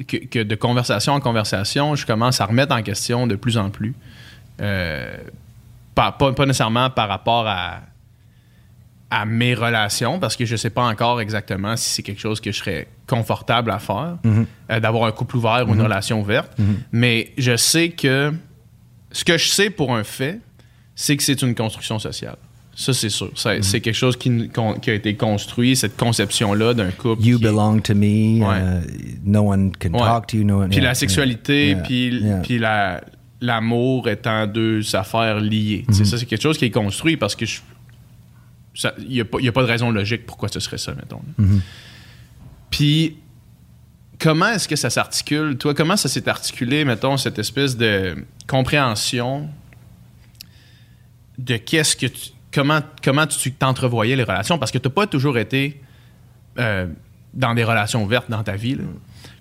Que, 0.07 0.43
de 0.43 0.55
conversation 0.55 1.13
en 1.13 1.19
conversation, 1.19 1.95
je 1.95 2.05
commence 2.05 2.39
à 2.39 2.45
remettre 2.45 2.75
en 2.75 2.83
question 2.83 3.25
de 3.25 3.35
plus 3.35 3.57
en 3.57 3.71
plus. 3.71 3.95
Euh, 4.61 5.17
pas, 5.95 6.11
pas, 6.11 6.31
pas 6.33 6.45
nécessairement 6.45 6.91
par 6.91 7.07
rapport 7.07 7.47
à, 7.47 7.79
à 9.09 9.25
mes 9.25 9.55
relations 9.55 10.19
parce 10.19 10.35
que 10.35 10.45
je 10.45 10.55
sais 10.55 10.69
pas 10.69 10.83
encore 10.83 11.19
exactement 11.19 11.75
si 11.75 11.89
c'est 11.89 12.03
quelque 12.03 12.21
chose 12.21 12.39
que 12.39 12.51
je 12.51 12.59
serais 12.59 12.87
confortable 13.07 13.71
à 13.71 13.79
faire, 13.79 14.17
euh, 14.69 14.79
d'avoir 14.79 15.05
un 15.05 15.11
couple 15.11 15.37
ouvert 15.37 15.65
ou 15.67 15.73
une 15.73 15.81
relation 15.81 16.19
ouverte. 16.21 16.51
Mais 16.91 17.31
je 17.37 17.55
sais 17.55 17.89
que 17.89 18.33
ce 19.11 19.23
que 19.23 19.37
je 19.37 19.47
sais 19.47 19.69
pour 19.69 19.95
un 19.95 20.03
fait, 20.03 20.39
c'est 20.95 21.15
que 21.17 21.23
c'est 21.23 21.41
une 21.41 21.55
construction 21.55 21.99
sociale. 21.99 22.35
Ça, 22.75 22.93
c'est 22.93 23.09
sûr. 23.09 23.31
C'est 23.35 23.81
quelque 23.81 23.95
chose 23.95 24.17
qui, 24.17 24.29
a 24.59 24.93
été 24.93 25.15
construit, 25.15 25.75
cette 25.75 25.97
conception-là 25.97 26.75
d'un 26.75 26.91
couple. 26.91 27.23
You 27.23 27.37
qui 27.39 27.43
belong 27.45 27.79
to 27.81 27.95
me. 27.95 28.43
Ouais. 28.45 28.59
uh, 28.59 29.17
no 29.25 29.51
one 29.51 29.71
can 29.79 29.93
Ouais. 29.93 29.99
talk 29.99 30.27
to 30.27 30.37
you. 30.37 30.43
No 30.43 30.59
one, 30.61 30.69
Puis 30.69 30.77
yeah, 30.77 30.89
la 30.89 30.93
sexualité, 30.95 31.69
yeah, 31.69 31.75
puis, 31.77 32.09
yeah. 32.21 32.37
puis 32.41 32.59
la, 32.59 33.01
l'amour 33.41 34.07
étant 34.09 34.45
deux 34.45 34.95
affaires 34.95 35.39
liées. 35.39 35.85
Ça, 35.91 36.05
c'est 36.05 36.25
quelque 36.27 36.41
chose 36.41 36.57
qui 36.59 36.65
est 36.65 36.69
construit 36.71 37.17
parce 37.17 37.35
que 37.35 37.45
il 37.45 39.07
n'y 39.09 39.21
a, 39.21 39.25
pas- 39.25 39.39
y 39.41 39.47
a 39.47 39.51
pas 39.51 39.63
de 39.63 39.67
raison 39.67 39.89
logique 39.89 40.27
pourquoi 40.27 40.49
ce 40.49 40.59
serait 40.59 40.77
ça, 40.77 40.93
mettons. 40.93 41.21
Puis, 42.69 43.17
comment 44.19 44.47
est-ce 44.49 44.67
que 44.67 44.75
ça 44.75 44.89
s'articule? 44.89 45.57
Toi, 45.57 45.73
comment 45.73 45.97
ça 45.97 46.09
s'est 46.09 46.27
articulé, 46.27 46.83
mettons, 46.85 47.17
cette 47.17 47.39
espèce 47.39 47.77
de 47.77 48.25
compréhension 48.47 49.49
de 51.37 51.57
qu'est-ce 51.57 51.95
que 51.95 52.07
tu. 52.07 52.29
Comment, 52.51 52.79
comment 53.03 53.27
tu 53.27 53.51
t'entrevoyais 53.51 54.15
les 54.15 54.23
relations? 54.23 54.57
Parce 54.57 54.71
que 54.71 54.77
tu 54.79 54.87
n'as 54.87 54.93
pas 54.93 55.05
toujours 55.05 55.37
été 55.37 55.79
euh, 56.57 56.87
dans 57.33 57.53
des 57.53 57.63
relations 57.63 58.03
ouvertes 58.03 58.29
dans 58.31 58.41
ta 58.41 58.55
vie. 58.55 58.75
là. 58.75 58.83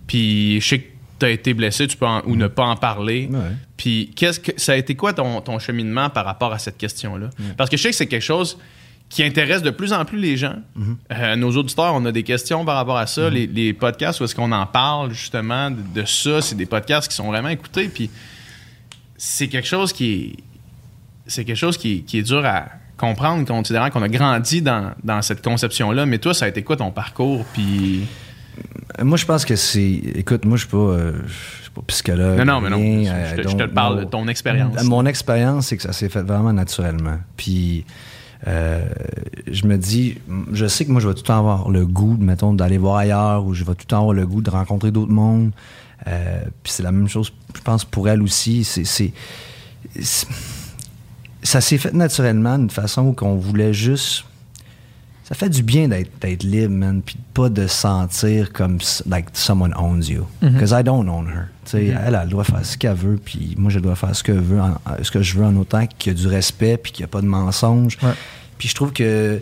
Puis 0.06 0.60
je 0.60 0.66
sais 0.68 0.78
que 0.80 0.86
tu 1.20 1.24
as 1.24 1.30
été 1.30 1.54
blessé, 1.54 1.86
tu 1.86 1.96
peux 1.96 2.04
en- 2.06 2.22
ou 2.26 2.36
ne 2.36 2.46
pas 2.48 2.64
en 2.64 2.76
parler. 2.76 3.28
Ouais. 3.32 3.38
Puis 3.78 4.10
qu'est-ce 4.14 4.40
que 4.40 4.52
ça 4.60 4.72
a 4.72 4.76
été 4.76 4.96
quoi 4.96 5.14
ton, 5.14 5.40
ton 5.40 5.58
cheminement 5.58 6.10
par 6.10 6.26
rapport 6.26 6.52
à 6.52 6.58
cette 6.58 6.76
question-là? 6.76 7.30
Parce 7.56 7.70
que 7.70 7.76
je 7.78 7.82
sais 7.84 7.90
que 7.90 7.96
c'est 7.96 8.06
quelque 8.06 8.20
chose 8.22 8.58
qui 9.08 9.22
intéresse 9.22 9.62
de 9.62 9.70
plus 9.70 9.92
en 9.92 10.04
plus 10.04 10.18
les 10.18 10.36
gens. 10.36 10.56
Euh, 11.12 11.36
nos 11.36 11.52
auditeurs, 11.56 11.94
on 11.94 12.04
a 12.06 12.12
des 12.12 12.24
questions 12.24 12.64
par 12.64 12.76
rapport 12.76 12.96
à 12.98 13.06
ça. 13.06 13.30
Les, 13.30 13.46
les 13.46 13.72
podcasts 13.72 14.20
où 14.20 14.24
est-ce 14.24 14.34
qu'on 14.34 14.52
en 14.52 14.66
parle 14.66 15.12
justement 15.12 15.70
de, 15.70 15.78
de 15.94 16.04
ça, 16.04 16.42
c'est 16.42 16.56
des 16.56 16.66
podcasts 16.66 17.08
qui 17.08 17.14
sont 17.14 17.28
vraiment 17.28 17.48
écoutés. 17.48 17.88
Puis 17.88 18.10
c'est 19.16 19.48
quelque 19.48 19.68
chose 19.68 19.92
qui 19.92 20.12
est, 20.12 20.32
c'est 21.26 21.44
quelque 21.44 21.56
chose 21.56 21.78
qui, 21.78 22.02
qui 22.02 22.18
est 22.18 22.22
dur 22.22 22.44
à 22.44 22.66
comprendre, 22.96 23.46
considérant 23.46 23.90
qu'on 23.90 24.02
a 24.02 24.08
grandi 24.08 24.62
dans, 24.62 24.92
dans 25.04 25.22
cette 25.22 25.42
conception-là. 25.42 26.04
Mais 26.06 26.18
toi, 26.18 26.34
ça 26.34 26.46
a 26.46 26.48
été 26.48 26.62
quoi 26.62 26.76
ton 26.76 26.90
parcours? 26.90 27.44
Puis 27.52 28.06
Moi, 29.02 29.18
je 29.18 29.26
pense 29.26 29.44
que 29.44 29.56
c'est. 29.56 30.00
Écoute, 30.14 30.44
moi, 30.44 30.56
je 30.56 30.62
suis 30.62 30.70
pas, 30.70 30.76
euh, 30.78 31.12
je 31.26 31.62
suis 31.62 31.70
pas 31.70 31.82
psychologue. 31.86 32.38
Non, 32.38 32.44
non, 32.44 32.60
mais 32.60 32.70
non. 32.70 32.76
rien, 32.76 33.04
je, 33.04 33.40
euh, 33.40 33.44
te, 33.44 33.48
je 33.50 33.56
te 33.56 33.64
parle 33.64 33.96
non. 33.96 34.02
de 34.02 34.08
ton 34.08 34.28
expérience. 34.28 34.82
Mon 34.84 35.04
expérience, 35.06 35.68
c'est 35.68 35.76
que 35.76 35.82
ça 35.82 35.92
s'est 35.92 36.08
fait 36.08 36.22
vraiment 36.22 36.52
naturellement. 36.52 37.18
Puis, 37.36 37.84
euh, 38.46 38.84
je 39.50 39.66
me 39.66 39.76
dis, 39.76 40.18
je 40.52 40.66
sais 40.66 40.84
que 40.84 40.92
moi, 40.92 41.00
je 41.00 41.08
vais 41.08 41.14
tout 41.14 41.22
le 41.22 41.26
temps 41.26 41.38
avoir 41.38 41.70
le 41.70 41.86
goût, 41.86 42.16
mettons, 42.18 42.52
d'aller 42.52 42.78
voir 42.78 42.96
ailleurs 42.96 43.44
ou 43.46 43.54
je 43.54 43.64
vais 43.64 43.72
tout 43.72 43.84
le 43.84 43.86
temps 43.86 44.00
avoir 44.00 44.14
le 44.14 44.26
goût 44.26 44.42
de 44.42 44.50
rencontrer 44.50 44.90
d'autres 44.90 45.12
mondes. 45.12 45.52
Euh, 46.06 46.44
puis 46.62 46.72
c'est 46.72 46.82
la 46.82 46.92
même 46.92 47.08
chose, 47.08 47.32
je 47.54 47.60
pense, 47.60 47.84
pour 47.84 48.08
elle 48.08 48.22
aussi. 48.22 48.64
C'est, 48.64 49.12
ça 51.42 51.60
s'est 51.60 51.78
fait 51.78 51.92
naturellement 51.92 52.58
d'une 52.58 52.70
façon 52.70 53.06
où 53.06 53.12
qu'on 53.12 53.36
voulait 53.36 53.72
juste. 53.72 54.24
Ça 55.28 55.34
fait 55.34 55.48
du 55.48 55.64
bien 55.64 55.88
d'être, 55.88 56.44
libre, 56.44 56.72
man, 56.74 57.02
puis 57.04 57.16
pas 57.34 57.48
de 57.48 57.66
sentir 57.66 58.52
comme 58.52 58.78
like 59.08 59.26
someone 59.32 59.74
owns 59.76 60.02
you. 60.08 60.24
Because 60.40 60.70
I 60.70 60.84
don't 60.84 61.08
own 61.08 61.26
her. 61.26 61.46
Sais, 61.64 61.86
Elle, 61.86 62.16
elle 62.22 62.28
doit 62.28 62.44
faire 62.44 62.64
ce 62.64 62.78
qu'elle 62.78 62.94
veut, 62.94 63.16
puis 63.22 63.54
moi, 63.58 63.68
je 63.70 63.80
dois 63.80 63.96
faire 63.96 64.14
ce 64.14 64.22
que, 64.22 64.30
veut 64.30 64.60
en- 64.60 64.76
ce 65.02 65.10
que 65.10 65.22
je 65.22 65.36
veux 65.36 65.44
en 65.44 65.56
autant 65.56 65.84
qu'il 65.86 66.12
y 66.12 66.16
a 66.16 66.18
du 66.18 66.28
respect, 66.28 66.76
puis 66.76 66.92
qu'il 66.92 67.02
n'y 67.02 67.06
a 67.06 67.08
pas 67.08 67.22
de 67.22 67.26
mensonge. 67.26 67.98
Ouais. 68.04 68.12
Puis 68.56 68.68
je 68.68 68.74
trouve 68.76 68.92
que 68.92 69.40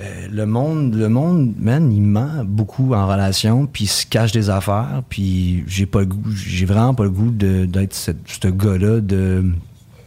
euh, 0.00 0.26
le 0.32 0.46
monde, 0.46 0.94
le 0.96 1.08
monde, 1.08 1.52
man, 1.60 1.92
il 1.92 2.00
ment 2.02 2.42
beaucoup 2.44 2.92
en 2.94 3.06
relation, 3.06 3.66
puis 3.66 3.84
il 3.84 3.88
se 3.88 4.04
cache 4.04 4.32
des 4.32 4.50
affaires, 4.50 5.02
puis 5.08 5.62
j'ai 5.68 5.86
pas 5.86 6.00
le 6.00 6.06
goût, 6.06 6.30
j'ai 6.34 6.66
vraiment 6.66 6.94
pas 6.94 7.04
le 7.04 7.10
goût 7.10 7.30
de- 7.30 7.66
d'être 7.66 7.94
ce 7.94 8.48
gars-là 8.48 9.00
de 9.00 9.44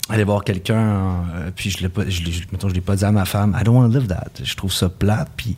aller 0.10 0.24
voir 0.24 0.44
quelqu'un, 0.44 1.26
euh, 1.34 1.52
puis 1.56 1.72
je 1.72 1.80
l'ai 1.80 1.89
pas, 1.89 2.08
je 2.08 2.22
mettons, 2.52 2.70
je 2.70 2.74
l'ai 2.74 2.82
pas 2.82 2.96
dit 2.96 3.06
à 3.06 3.12
ma 3.12 3.26
femme, 3.26 3.58
I 3.60 3.63
don't 3.63 3.76
want 3.76 3.89
to 3.89 3.98
live 3.98 4.08
that. 4.08 4.30
Je 4.44 4.56
trouve 4.56 4.72
ça 4.72 4.89
plate, 4.89 5.30
puis 5.36 5.56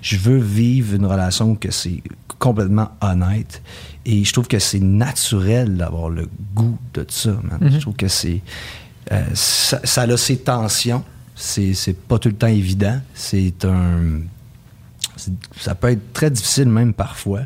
je 0.00 0.16
veux 0.16 0.38
vivre 0.38 0.94
une 0.94 1.06
relation 1.06 1.56
que 1.56 1.70
c'est 1.70 2.02
complètement 2.38 2.90
honnête, 3.00 3.62
et 4.06 4.24
je 4.24 4.32
trouve 4.32 4.46
que 4.46 4.58
c'est 4.58 4.80
naturel 4.80 5.76
d'avoir 5.76 6.08
le 6.08 6.28
goût 6.54 6.78
de 6.94 7.04
ça, 7.08 7.32
man. 7.42 7.70
Je 7.70 7.78
trouve 7.78 7.96
que 7.96 8.08
c'est, 8.08 8.42
euh, 9.12 9.24
ça, 9.34 9.80
ça 9.84 10.02
a 10.02 10.16
ses 10.16 10.38
tensions. 10.38 11.04
C'est, 11.34 11.96
pas 12.06 12.18
tout 12.18 12.28
le 12.28 12.34
temps 12.34 12.48
évident. 12.48 13.00
C'est 13.14 13.64
un. 13.64 14.20
ça 15.56 15.74
peut 15.74 15.88
être 15.88 16.12
très 16.12 16.30
difficile 16.30 16.68
même 16.68 16.92
parfois. 16.92 17.40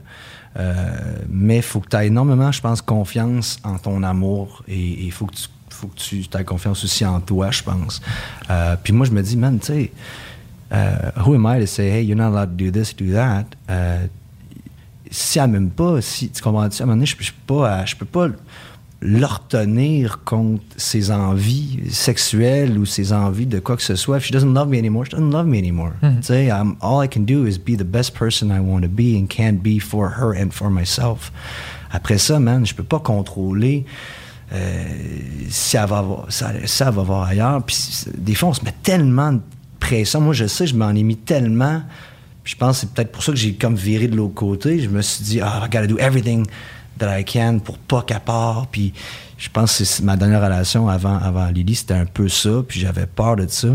Euh, 0.56 1.16
mais 1.28 1.56
il 1.56 1.62
faut 1.62 1.80
que 1.80 1.88
tu 1.88 1.96
aies 1.96 2.06
énormément, 2.08 2.52
je 2.52 2.60
pense, 2.60 2.80
confiance 2.82 3.58
en 3.64 3.78
ton 3.78 4.02
amour 4.02 4.62
et 4.68 5.04
il 5.04 5.12
faut 5.12 5.26
que 5.26 5.34
tu 5.34 5.48
faut 5.84 5.94
que 5.94 5.98
tu 6.00 6.24
aies 6.38 6.44
confiance 6.44 6.84
aussi 6.84 7.04
en 7.04 7.20
toi, 7.20 7.50
je 7.50 7.62
pense. 7.62 8.00
Euh, 8.50 8.76
puis 8.82 8.92
moi, 8.92 9.06
je 9.06 9.12
me 9.12 9.22
dis, 9.22 9.36
man, 9.36 9.58
tu 9.58 9.66
sais, 9.66 9.92
euh, 10.72 11.10
who 11.24 11.34
am 11.34 11.46
I 11.48 11.60
to 11.60 11.66
say, 11.66 11.88
hey, 11.90 12.04
you're 12.04 12.16
not 12.16 12.34
allowed 12.36 12.56
to 12.56 12.64
do 12.64 12.70
this, 12.70 12.94
do 12.96 13.12
that? 13.12 13.44
Euh, 13.70 14.06
si 15.10 15.38
elle 15.38 15.48
m'aime 15.50 15.70
pas, 15.70 16.00
si 16.00 16.28
tu 16.30 16.42
comprends-tu, 16.42 16.80
à 16.80 16.84
un 16.84 16.86
moment 16.86 16.96
donné, 16.96 17.06
je, 17.06 17.16
je 17.20 17.30
peux 17.32 17.54
pas, 17.54 17.84
je 17.84 17.94
peux 17.96 18.06
pas 18.06 18.28
leur 19.00 19.46
tenir 19.46 20.20
contre 20.24 20.62
ses 20.78 21.10
envies 21.10 21.80
sexuelles 21.90 22.78
ou 22.78 22.86
ses 22.86 23.12
envies 23.12 23.44
de 23.46 23.58
quoi 23.60 23.76
que 23.76 23.82
ce 23.82 23.96
soit. 23.96 24.16
If 24.16 24.24
she 24.24 24.32
doesn't 24.32 24.54
love 24.54 24.68
me 24.68 24.78
anymore, 24.78 25.04
she 25.04 25.10
doesn't 25.10 25.30
love 25.30 25.46
me 25.46 25.58
anymore. 25.58 25.92
Tu 26.00 26.08
sais, 26.22 26.46
I'm- 26.46 26.76
all 26.80 27.04
I 27.04 27.08
can 27.08 27.20
do 27.20 27.46
is 27.46 27.58
be 27.58 27.76
the 27.76 27.84
best 27.84 28.14
person 28.14 28.48
I 28.50 28.60
want 28.60 28.80
to 28.82 28.88
be 28.88 29.16
and 29.20 29.26
can 29.28 29.58
be 29.62 29.78
for 29.78 30.12
her 30.18 30.32
and 30.34 30.50
for 30.52 30.70
myself. 30.70 31.30
Après 31.92 32.16
ça, 32.18 32.40
man, 32.40 32.64
je 32.66 32.74
peux 32.74 32.82
pas 32.82 32.98
contrôler 32.98 33.84
euh, 34.52 34.84
va 35.48 35.48
si 35.48 35.76
elle 35.76 35.86
va 35.86 37.02
voir 37.02 37.28
ailleurs. 37.28 37.62
Puis 37.62 37.76
des 38.16 38.34
fois, 38.34 38.50
on 38.50 38.54
se 38.54 38.64
met 38.64 38.74
tellement 38.82 39.32
de 39.32 39.40
pression. 39.80 40.20
Moi, 40.20 40.34
je 40.34 40.46
sais, 40.46 40.66
je 40.66 40.74
m'en 40.74 40.90
ai 40.90 41.02
mis 41.02 41.16
tellement. 41.16 41.82
Je 42.44 42.56
pense 42.56 42.76
que 42.76 42.80
c'est 42.82 42.94
peut-être 42.94 43.12
pour 43.12 43.22
ça 43.22 43.32
que 43.32 43.38
j'ai 43.38 43.54
comme 43.54 43.74
viré 43.74 44.06
de 44.08 44.16
l'autre 44.16 44.34
côté. 44.34 44.80
Je 44.80 44.88
me 44.88 45.02
suis 45.02 45.24
dit, 45.24 45.40
ah, 45.40 45.62
I 45.64 45.70
gotta 45.70 45.86
do 45.86 45.98
everything 45.98 46.46
that 46.98 47.18
I 47.18 47.24
can 47.24 47.58
pour 47.58 47.78
pas 47.78 48.02
qu'elle 48.02 48.20
part. 48.20 48.66
Puis 48.70 48.92
je 49.38 49.48
pense 49.48 49.78
que 49.78 49.84
c'est 49.84 50.02
ma 50.02 50.16
dernière 50.16 50.42
relation 50.42 50.88
avant, 50.88 51.18
avant 51.18 51.46
Lily, 51.48 51.74
c'était 51.74 51.94
un 51.94 52.06
peu 52.06 52.28
ça. 52.28 52.62
Puis 52.66 52.80
j'avais 52.80 53.06
peur 53.06 53.36
de 53.36 53.46
ça. 53.48 53.68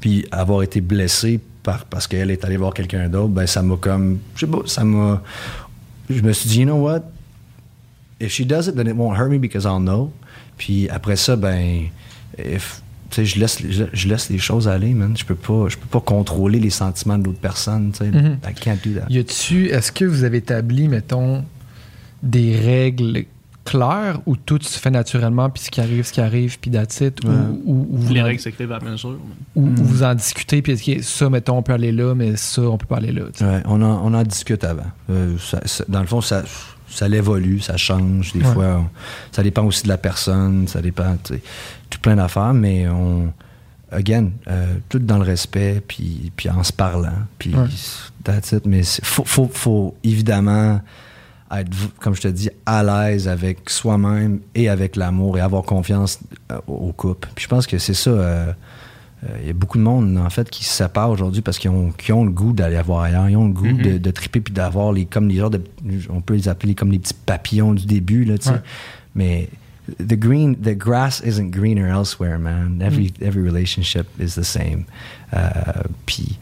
Puis 0.00 0.26
avoir 0.32 0.62
été 0.62 0.80
blessé 0.80 1.40
par, 1.62 1.84
parce 1.86 2.06
qu'elle 2.06 2.30
est 2.30 2.44
allée 2.44 2.56
voir 2.56 2.74
quelqu'un 2.74 3.08
d'autre, 3.08 3.28
ben 3.28 3.46
ça 3.46 3.62
m'a 3.62 3.76
comme, 3.76 4.18
je 4.34 4.40
sais 4.40 4.50
pas, 4.50 4.58
ça 4.66 4.84
m'a, 4.84 5.22
je 6.10 6.20
me 6.20 6.32
suis 6.32 6.48
dit, 6.48 6.60
you 6.60 6.66
know 6.66 6.76
what, 6.76 7.00
if 8.24 8.32
she 8.32 8.44
does 8.46 8.66
it, 8.68 8.74
then 8.76 8.86
it 8.86 8.96
won't 8.96 9.16
hurt 9.18 9.30
me 9.30 9.38
because 9.38 9.64
I'll 9.64 9.80
know. 9.80 10.12
Puis 10.56 10.88
après 10.88 11.16
ça, 11.16 11.36
ben, 11.36 11.84
if, 12.38 12.80
tu 13.10 13.16
sais, 13.16 13.24
je 13.24 13.38
laisse, 13.40 13.58
je, 13.68 13.84
je 13.92 14.08
laisse 14.08 14.30
les 14.30 14.38
choses 14.38 14.66
aller, 14.68 14.94
man. 14.94 15.16
Je 15.16 15.24
peux 15.24 15.34
pas, 15.34 15.68
je 15.68 15.76
peux 15.76 15.86
pas 15.86 16.00
contrôler 16.00 16.58
les 16.60 16.70
sentiments 16.70 17.18
de 17.18 17.24
l'autre 17.24 17.40
personne, 17.40 17.92
tu 17.92 17.98
sais. 17.98 18.10
Mhm. 18.10 18.38
I 18.48 18.54
can't 18.54 18.78
do 18.84 18.98
that. 18.98 19.06
Y 19.10 19.18
a-tu, 19.18 19.66
est-ce 19.68 19.92
que 19.92 20.04
vous 20.04 20.24
avez 20.24 20.38
établi, 20.38 20.88
mettons, 20.88 21.44
des 22.22 22.56
règles 22.58 23.24
claires 23.64 24.20
ou 24.26 24.36
tout 24.36 24.58
se 24.60 24.78
fait 24.78 24.90
naturellement, 24.90 25.48
puis 25.48 25.62
ce 25.64 25.70
qui 25.70 25.80
arrive, 25.80 26.04
ce 26.04 26.12
qui 26.12 26.20
arrive, 26.20 26.58
puis 26.60 26.70
that's 26.70 27.00
it, 27.00 27.24
ou- 27.24 27.28
Ouais. 27.28 27.34
ou, 27.64 27.86
ou 27.92 27.96
vous 27.98 28.12
Les 28.12 28.20
règles 28.22 28.40
s'écrivent 28.40 28.72
à 28.72 28.78
la 28.78 28.90
mesure. 28.90 29.18
ou- 29.56 29.60
ou 29.62 29.66
Mm. 29.70 29.74
vous 29.76 30.02
en 30.02 30.14
discutez, 30.14 30.60
puis 30.60 30.72
est-ce 30.72 30.84
que 30.84 31.02
ça, 31.02 31.30
mettons, 31.30 31.56
on 31.56 31.62
peut 31.62 31.72
aller 31.72 31.90
là, 31.92 32.14
mais 32.14 32.36
ça, 32.36 32.60
on 32.62 32.76
peut 32.76 32.84
pas 32.86 32.98
aller 32.98 33.12
là. 33.12 33.22
Ouais, 33.40 33.62
on, 33.64 33.80
en, 33.80 34.04
on 34.06 34.12
en 34.12 34.22
discute 34.22 34.64
avant. 34.64 34.82
Euh, 35.08 35.36
ça- 35.38 35.62
ça- 35.66 35.84
dans 35.88 36.00
le 36.02 36.06
fond, 36.06 36.20
ça, 36.20 36.42
ça 36.94 37.08
évolue, 37.08 37.60
ça 37.60 37.76
change. 37.76 38.32
Des 38.32 38.40
Ouais. 38.40 38.52
fois, 38.52 38.64
on- 38.80 38.88
ça 39.32 39.42
dépend 39.42 39.64
aussi 39.64 39.82
de 39.84 39.88
la 39.88 39.98
personne, 39.98 40.66
ça 40.68 40.80
dépend, 40.80 41.16
tout 41.90 41.98
plein 42.00 42.16
d'affaires, 42.16 42.54
mais 42.54 42.88
on, 42.88 43.32
again, 43.90 44.30
euh, 44.48 44.74
tout 44.88 44.98
dans 44.98 45.18
le 45.18 45.24
respect, 45.24 45.82
puis, 45.86 46.32
puis 46.36 46.48
en 46.50 46.62
se 46.64 46.72
parlant, 46.72 47.12
puis 47.38 47.54
Ouais. 47.54 47.66
that's 48.24 48.52
it. 48.52 48.66
Mais 48.66 48.80
il 48.80 49.04
faut, 49.04 49.24
faut, 49.24 49.50
faut 49.52 49.94
évidemment 50.02 50.80
être, 51.52 51.70
comme 52.00 52.14
je 52.14 52.22
te 52.22 52.28
dis, 52.28 52.50
à 52.66 52.82
l'aise 52.82 53.28
avec 53.28 53.68
soi-même 53.70 54.40
et 54.54 54.68
avec 54.68 54.96
l'amour 54.96 55.38
et 55.38 55.40
avoir 55.40 55.62
confiance 55.62 56.18
euh, 56.50 56.58
au 56.66 56.92
couple. 56.92 57.28
Puis 57.34 57.44
je 57.44 57.48
pense 57.48 57.66
que 57.66 57.78
c'est 57.78 57.94
ça. 57.94 58.10
euh, 58.10 58.52
Il 59.40 59.46
y 59.46 59.50
a 59.50 59.52
beaucoup 59.54 59.78
de 59.78 59.82
monde, 59.82 60.18
en 60.18 60.28
fait, 60.30 60.50
qui 60.50 60.64
se 60.64 60.72
séparent 60.74 61.10
aujourd'hui 61.10 61.40
parce 61.42 61.58
qu'ils 61.58 61.70
ont, 61.70 61.92
ont 62.10 62.24
le 62.24 62.30
goût 62.30 62.52
d'aller 62.52 62.80
voir 62.82 63.02
ailleurs. 63.02 63.28
Ils 63.30 63.36
ont 63.36 63.46
le 63.46 63.52
goût 63.54 63.66
Mhm. 63.66 63.82
de, 63.82 63.98
de 63.98 64.10
triper 64.10 64.40
puis 64.40 64.52
d'avoir 64.52 64.92
les, 64.92 65.06
comme 65.06 65.28
les 65.28 65.36
genres 65.36 65.50
de, 65.50 65.60
on 66.10 66.20
peut 66.20 66.34
les 66.34 66.48
appeler 66.48 66.74
comme 66.74 66.90
les 66.92 66.98
petits 66.98 67.14
papillons 67.14 67.72
du 67.74 67.86
début, 67.86 68.24
là, 68.24 68.36
tu 68.38 68.44
sais. 68.44 68.50
Ouais. 68.50 68.60
Mais 69.14 69.48
the 69.98 70.14
green, 70.18 70.56
the 70.56 70.76
grass 70.76 71.22
isn't 71.24 71.50
greener 71.50 71.86
elsewhere, 71.88 72.38
man. 72.38 72.80
Every, 72.82 73.12
every 73.20 73.42
relationship 73.42 74.06
is 74.20 74.34
the 74.34 74.42
same. 74.44 74.84
Euh, 75.34 75.50
puis, 76.06 76.38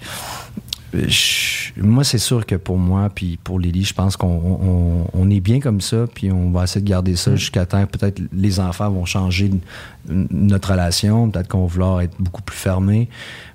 je- 0.92 1.80
moi, 1.80 2.04
c'est 2.04 2.18
sûr 2.18 2.44
que 2.44 2.54
pour 2.54 2.76
moi, 2.78 3.10
puis 3.14 3.38
pour 3.42 3.58
Lily, 3.58 3.84
je 3.84 3.94
pense 3.94 4.16
qu'on 4.16 4.28
on, 4.28 5.06
on 5.14 5.30
est 5.30 5.40
bien 5.40 5.58
comme 5.60 5.80
ça, 5.80 6.04
puis 6.12 6.30
on 6.30 6.50
va 6.50 6.64
essayer 6.64 6.82
de 6.82 6.88
garder 6.88 7.16
ça 7.16 7.34
jusqu'à 7.36 7.64
temps. 7.66 7.86
Peut-être 7.86 8.20
les 8.32 8.60
enfants 8.60 8.90
vont 8.90 9.04
changer 9.04 9.50
notre 10.08 10.72
relation, 10.72 11.30
peut-être 11.30 11.48
qu'on 11.48 11.62
va 11.62 11.66
vouloir 11.66 12.00
être 12.02 12.14
beaucoup 12.18 12.42
plus 12.42 12.56
fermé, 12.56 13.08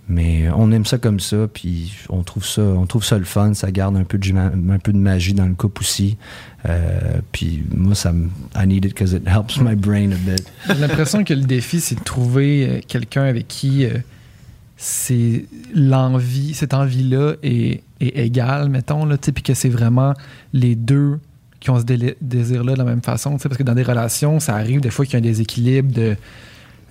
mais 0.10 0.50
on 0.56 0.72
aime 0.72 0.86
ça 0.86 0.98
comme 0.98 1.20
ça, 1.20 1.48
puis 1.54 1.94
on 2.10 2.24
trouve 2.24 2.46
ça, 2.46 2.62
on 2.62 2.86
trouve 2.86 3.04
ça 3.04 3.18
le 3.18 3.26
fun, 3.26 3.54
ça 3.54 3.70
garde 3.72 3.98
un 3.98 4.04
peu 4.06 4.18
de, 4.18 4.24
juma- 4.24 4.52
un 4.72 4.80
peu 4.80 4.94
de 4.94 4.98
magie 4.98 5.34
dans 5.34 5.46
le 5.46 5.54
couple 5.56 5.82
aussi. 5.82 6.18
Euh, 6.68 7.20
puis 7.32 7.64
moi, 7.76 7.94
ça 7.96 8.14
me, 8.14 8.30
I 8.56 8.66
need 8.66 8.86
it 8.86 8.94
because 8.96 9.12
it 9.14 9.28
helps 9.28 9.60
my 9.60 9.76
brain 9.76 10.12
a 10.12 10.16
bit. 10.16 10.44
J'ai 10.68 10.76
l'impression 10.76 11.24
que 11.24 11.34
le 11.34 11.44
défi, 11.44 11.80
c'est 11.82 11.96
de 11.96 12.04
trouver 12.04 12.68
euh, 12.68 12.80
quelqu'un 12.88 13.24
avec 13.24 13.48
qui 13.48 13.86
euh, 13.86 13.98
c'est 14.78 15.46
l'envie, 15.74 16.54
cette 16.54 16.74
envie-là 16.76 17.34
est, 17.44 17.82
est 18.00 18.18
égale, 18.26 18.70
mettons, 18.70 19.08
puis 19.18 19.44
que 19.44 19.54
c'est 19.56 19.70
vraiment 19.70 20.14
les 20.54 20.76
deux 20.76 21.20
qui 21.60 21.72
ont 21.72 21.80
ce 21.80 21.84
désir-là 22.22 22.74
de 22.74 22.78
la 22.78 22.84
même 22.84 23.02
façon, 23.02 23.38
parce 23.38 23.58
que 23.58 23.64
dans 23.64 23.74
des 23.74 23.82
relations, 23.84 24.40
ça 24.40 24.56
arrive 24.56 24.80
des 24.80 24.92
fois 24.92 25.06
qu'il 25.06 25.14
y 25.14 25.18
a 25.18 25.20
un 25.20 25.22
déséquilibre 25.22 25.92
de, 25.92 26.16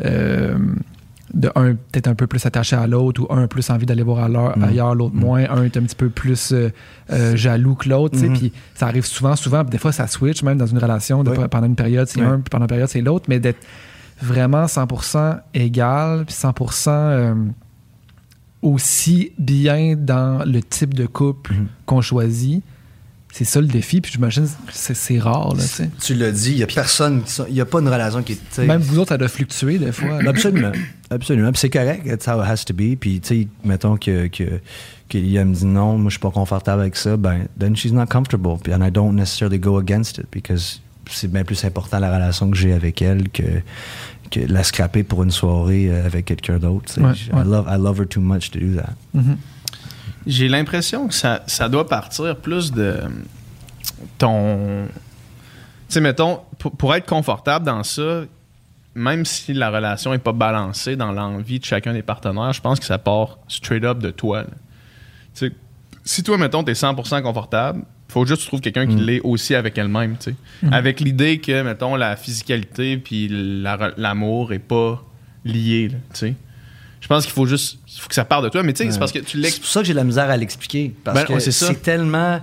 euh, 0.04 0.58
de 1.32 1.50
un 1.54 1.74
peut-être 1.74 2.08
un 2.08 2.14
peu 2.16 2.26
plus 2.26 2.44
attaché 2.46 2.74
à 2.74 2.86
l'autre 2.88 3.22
ou 3.22 3.32
un 3.32 3.46
plus 3.46 3.70
envie 3.70 3.86
d'aller 3.86 4.02
voir 4.02 4.24
ailleurs, 4.24 4.58
Mm. 4.58 4.64
ailleurs, 4.64 4.94
l'autre 4.96 5.14
Mm. 5.14 5.20
moins, 5.20 5.44
un 5.50 5.62
est 5.62 5.76
un 5.76 5.82
petit 5.82 5.94
peu 5.96 6.08
plus 6.08 6.52
euh, 6.52 6.70
euh, 7.12 7.36
jaloux 7.36 7.76
que 7.76 7.88
l'autre, 7.88 8.18
Mhm. 8.18 8.32
puis 8.36 8.52
ça 8.74 8.86
arrive 8.88 9.04
souvent, 9.06 9.36
souvent, 9.36 9.62
des 9.62 9.78
fois 9.78 9.92
ça 9.92 10.08
switch 10.08 10.42
même 10.42 10.58
dans 10.58 10.66
une 10.66 10.78
relation, 10.78 11.22
de- 11.22 11.30
Oui. 11.30 11.36
pendant 11.48 11.66
une 11.68 11.76
période 11.76 12.08
c'est 12.08 12.20
Oui. 12.20 12.26
un, 12.26 12.40
puis 12.40 12.50
pendant 12.50 12.64
une 12.64 12.68
période 12.68 12.88
c'est 12.88 13.00
l'autre, 13.00 13.26
mais 13.28 13.38
d'être 13.38 13.60
vraiment 14.20 14.66
100% 14.66 15.36
égal, 15.54 16.24
puis 16.26 16.34
100% 16.34 16.90
euh, 16.90 17.34
aussi 18.66 19.32
bien 19.38 19.94
dans 19.96 20.44
le 20.44 20.62
type 20.62 20.94
de 20.94 21.06
couple 21.06 21.52
Mhm. 21.54 21.66
qu'on 21.86 22.00
choisit. 22.00 22.62
C'est 23.32 23.44
ça 23.44 23.60
le 23.60 23.66
défi, 23.66 24.00
puis 24.00 24.10
j'imagine 24.12 24.44
que 24.46 24.72
c'est 24.72 25.18
rare, 25.18 25.54
là, 25.54 25.62
tu 26.02 26.14
l'as 26.14 26.30
dit, 26.32 26.52
il 26.52 26.58
y 26.58 26.62
a 26.62 26.66
personne, 26.66 27.22
il 27.50 27.54
y 27.54 27.60
a 27.60 27.66
pas 27.66 27.80
une 27.80 27.88
relation 27.88 28.22
qui 28.22 28.32
est. 28.32 28.58
Même 28.64 28.80
vous 28.80 28.98
autres, 28.98 29.10
ça 29.10 29.18
doit 29.18 29.28
fluctuer 29.28 29.76
des 29.78 29.92
fois. 29.92 30.20
Absolument. 30.26 30.72
Absolument. 31.10 31.52
Puis 31.52 31.60
c'est 31.60 31.68
correct, 31.70 32.06
that's 32.06 32.26
how 32.26 32.40
it 32.42 32.48
has 32.48 32.64
to 32.64 32.72
be. 32.72 32.96
Puis, 32.98 33.20
tu 33.20 33.28
sais, 33.42 33.48
mettons 33.62 33.98
que, 33.98 34.28
que, 34.28 34.58
que 35.10 35.18
me 35.18 35.52
dit 35.54 35.66
non, 35.66 35.98
moi, 35.98 36.08
je 36.08 36.14
suis 36.14 36.20
pas 36.20 36.30
confortable 36.30 36.80
avec 36.80 36.96
ça, 36.96 37.18
ben, 37.18 37.46
then 37.58 37.76
she's 37.76 37.92
not 37.92 38.06
comfortable. 38.06 38.56
And 38.72 38.82
I 38.82 38.90
don't 38.90 39.12
necessarily 39.14 39.58
go 39.58 39.76
against 39.76 40.16
it 40.16 40.26
because 40.32 40.80
c'est 41.10 41.30
bien 41.30 41.44
plus 41.44 41.62
important 41.64 41.98
la 42.00 42.12
relation 42.14 42.50
que 42.50 42.56
j'ai 42.56 42.72
avec 42.72 43.02
elle 43.02 43.28
que, 43.28 43.42
que 44.30 44.40
la 44.40 44.62
scraper 44.62 45.02
pour 45.02 45.22
une 45.22 45.30
soirée 45.30 45.90
euh, 45.90 46.06
avec 46.06 46.26
quelqu'un 46.26 46.58
d'autre. 46.58 46.92
tu. 46.92 47.00
Ouais, 47.00 47.12
I, 47.12 47.44
love, 47.44 47.66
I 47.68 47.76
love 47.78 48.00
her 48.00 48.06
too 48.06 48.20
much 48.20 48.50
to 48.50 48.58
do 48.58 48.76
that. 48.76 48.94
Mhm. 49.14 49.36
J'ai 50.26 50.48
l'impression 50.48 51.06
que 51.06 51.14
ça, 51.14 51.42
ça 51.46 51.68
doit 51.68 51.88
partir 51.88 52.36
plus 52.36 52.72
de 52.72 53.00
ton. 54.18 54.86
Tu 55.88 55.94
sais, 55.94 56.00
mettons, 56.00 56.40
pour, 56.58 56.72
pour 56.72 56.94
être 56.94 57.06
confortable 57.06 57.64
dans 57.64 57.84
ça, 57.84 58.22
même 58.96 59.24
si 59.24 59.52
la 59.52 59.70
relation 59.70 60.12
est 60.14 60.18
pas 60.18 60.32
balancée 60.32 60.96
dans 60.96 61.12
l'envie 61.12 61.60
de 61.60 61.64
chacun 61.64 61.92
des 61.92 62.02
partenaires, 62.02 62.52
je 62.52 62.60
pense 62.60 62.80
que 62.80 62.86
ça 62.86 62.98
part 62.98 63.38
straight 63.46 63.84
up 63.84 63.98
de 63.98 64.10
toi. 64.10 64.44
Tu 64.44 64.50
sais, 65.34 65.52
si 66.04 66.22
toi, 66.22 66.38
mettons, 66.38 66.64
t'es 66.64 66.72
100% 66.72 67.22
confortable, 67.22 67.84
faut 68.20 68.26
juste 68.26 68.38
que 68.38 68.42
tu 68.44 68.48
trouves 68.48 68.60
quelqu'un 68.60 68.86
qui 68.86 68.96
l'est 68.96 69.20
aussi 69.22 69.54
avec 69.54 69.76
elle-même, 69.78 70.16
tu 70.18 70.30
sais. 70.30 70.68
Avec 70.72 71.00
l'idée 71.00 71.38
que, 71.38 71.62
mettons, 71.62 71.96
la 71.96 72.16
physicalité 72.16 72.96
puis 72.96 73.28
la 73.30 73.92
l'amour 73.96 74.52
est 74.52 74.58
pas 74.58 75.04
lié, 75.44 75.90
tu 75.90 75.96
sais. 76.18 76.34
Je 77.00 77.08
pense 77.08 77.24
qu'il 77.24 77.32
faut 77.34 77.46
juste 77.46 77.78
il 77.94 78.00
faut 78.00 78.08
que 78.08 78.14
ça 78.14 78.24
parte 78.24 78.44
de 78.44 78.48
toi, 78.48 78.62
mais 78.62 78.72
tu 78.72 78.84
sais, 78.84 78.90
c'est 78.90 78.98
parce 78.98 79.12
que 79.12 79.18
tu 79.20 79.42
C'est 79.42 79.60
pour 79.60 79.68
ça 79.68 79.80
que 79.80 79.86
j'ai 79.86 79.92
de 79.92 79.98
la 79.98 80.04
misère 80.04 80.28
à 80.30 80.36
l'expliquer. 80.36 80.94
Parce 81.04 81.18
Ben, 81.18 81.24
que 81.26 81.32
ouais, 81.34 81.40
c'est 81.40 81.82
tellement 81.82 82.40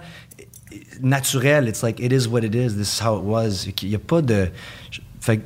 naturel. 1.02 1.68
It's 1.68 1.82
like, 1.82 2.00
it 2.00 2.12
is 2.12 2.28
what 2.28 2.42
it 2.44 2.54
is. 2.56 2.76
This 2.76 2.98
is 2.98 3.02
how 3.04 3.18
it 3.18 3.24
was. 3.26 3.68
Il 3.82 3.90
n'y 3.90 3.96
a 3.96 4.00
pas 4.00 4.22
de. 4.22 4.50
je- 4.92 5.00
Fait 5.22 5.38
que 5.38 5.44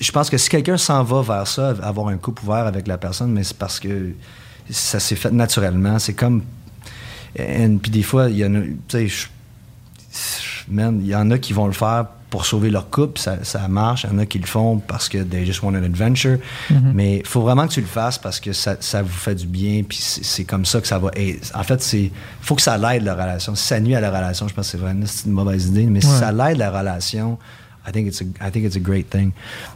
je 0.00 0.12
pense 0.12 0.30
que 0.30 0.38
si 0.38 0.48
quelqu'un 0.48 0.76
s'en 0.76 1.02
va 1.02 1.22
vers 1.22 1.46
ça, 1.46 1.70
avoir 1.82 2.08
un 2.08 2.16
couple 2.16 2.42
ouvert 2.44 2.66
avec 2.66 2.86
la 2.86 2.96
personne, 2.98 3.32
mais 3.32 3.42
c'est 3.44 3.56
parce 3.56 3.80
que 3.80 4.12
ça 4.70 5.00
s'est 5.00 5.16
fait 5.16 5.30
naturellement. 5.32 5.98
C'est 5.98 6.14
comme. 6.14 6.42
And- 7.38 7.78
Puis 7.82 7.90
des 7.90 8.02
fois, 8.02 8.28
il 8.30 8.38
y 8.38 8.44
en 8.44 8.54
a. 8.54 8.60
Tu 8.60 8.74
sais, 8.88 9.08
je- 9.08 9.26
man, 10.68 10.98
il 11.02 11.08
y 11.08 11.14
en 11.14 11.30
a 11.30 11.38
qui 11.38 11.52
vont 11.52 11.66
le 11.66 11.72
faire 11.72 12.06
pour 12.30 12.46
sauver 12.46 12.68
leur 12.70 12.90
couple, 12.90 13.20
ça, 13.20 13.44
ça 13.44 13.68
marche. 13.68 14.04
Il 14.04 14.10
y 14.12 14.14
en 14.14 14.18
a 14.18 14.26
qui 14.26 14.38
le 14.40 14.46
font 14.46 14.78
parce 14.78 15.08
que 15.08 15.18
they 15.18 15.46
just 15.46 15.62
want 15.62 15.70
an 15.74 15.84
adventure. 15.84 16.38
Mais 16.92 17.18
il 17.18 17.26
faut 17.26 17.42
vraiment 17.42 17.66
que 17.68 17.72
tu 17.72 17.80
le 17.80 17.86
fasses 17.86 18.18
parce 18.18 18.40
que 18.40 18.52
ça, 18.52 18.76
ça 18.80 19.02
vous 19.02 19.08
fait 19.08 19.36
du 19.36 19.46
bien. 19.46 19.82
Puis 19.88 19.98
c'est 20.00 20.44
comme 20.44 20.64
ça 20.64 20.80
que 20.80 20.86
ça 20.88 20.98
va. 20.98 21.10
aider. 21.14 21.40
en 21.54 21.62
fait, 21.62 21.80
c'est 21.82 22.10
faut 22.40 22.54
que 22.56 22.62
ça 22.62 22.76
l'aide 22.76 23.04
la 23.04 23.14
relation. 23.14 23.54
Si 23.54 23.64
ça 23.66 23.78
nuit 23.78 23.94
à 23.94 24.00
la 24.00 24.08
relation, 24.10 24.48
je 24.48 24.54
pense 24.54 24.66
que 24.66 24.72
c'est 24.72 24.78
vraiment 24.78 25.04
une 25.26 25.32
mauvaise 25.32 25.66
idée. 25.66 25.86
Mais 25.86 26.00
si 26.00 26.08
ça 26.08 26.32
l'aide 26.32 26.58
la 26.58 26.70
relation, 26.76 27.38
I 27.86 27.92
think 27.92 28.08
it's 28.08 28.22
a, 28.22 28.48
I 28.48 28.50
think 28.50 28.64
it's 28.64 28.76
a 28.76 28.80
great 28.80 29.10
thing. 29.10 29.30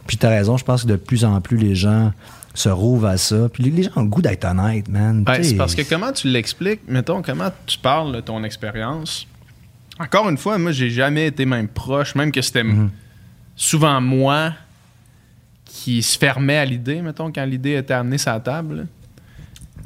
Puis 0.07 0.17
tu 0.17 0.25
as 0.25 0.29
raison, 0.29 0.57
je 0.57 0.65
pense 0.65 0.83
que 0.83 0.87
de 0.87 0.95
plus 0.97 1.23
en 1.23 1.39
plus 1.39 1.57
les 1.57 1.75
gens 1.75 2.11
se 2.53 2.69
rouvrent 2.69 3.07
à 3.07 3.17
ça. 3.17 3.47
Puis 3.51 3.63
les, 3.63 3.83
gens 3.83 3.91
ont 3.97 4.01
le 4.03 4.07
goût 4.09 4.21
d'être 4.21 4.45
honnêtes, 4.45 4.87
man. 4.89 5.23
C'est 5.41 5.55
parce 5.55 5.75
que 5.75 5.81
comment 5.83 6.11
tu 6.11 6.27
l'expliques, 6.27 6.81
mettons, 6.87 7.21
comment 7.21 7.51
tu 7.65 7.77
parles 7.77 8.13
de 8.15 8.21
ton 8.21 8.43
expérience? 8.43 9.27
Encore 9.99 10.29
une 10.29 10.37
fois, 10.37 10.57
moi, 10.57 10.71
j'ai 10.71 10.89
jamais 10.89 11.27
été 11.27 11.45
même 11.45 11.67
proche, 11.67 12.15
même 12.15 12.31
que 12.31 12.41
c'était 12.41 12.63
Mhm. 12.63 12.89
souvent 13.55 13.99
moi 14.01 14.53
qui 15.65 16.01
se 16.01 16.17
fermait 16.17 16.57
à 16.57 16.65
l'idée, 16.65 17.01
mettons, 17.01 17.31
quand 17.31 17.45
l'idée 17.45 17.75
était 17.75 17.93
amenée 17.93 18.17
sur 18.17 18.31
la 18.31 18.39
table. 18.39 18.87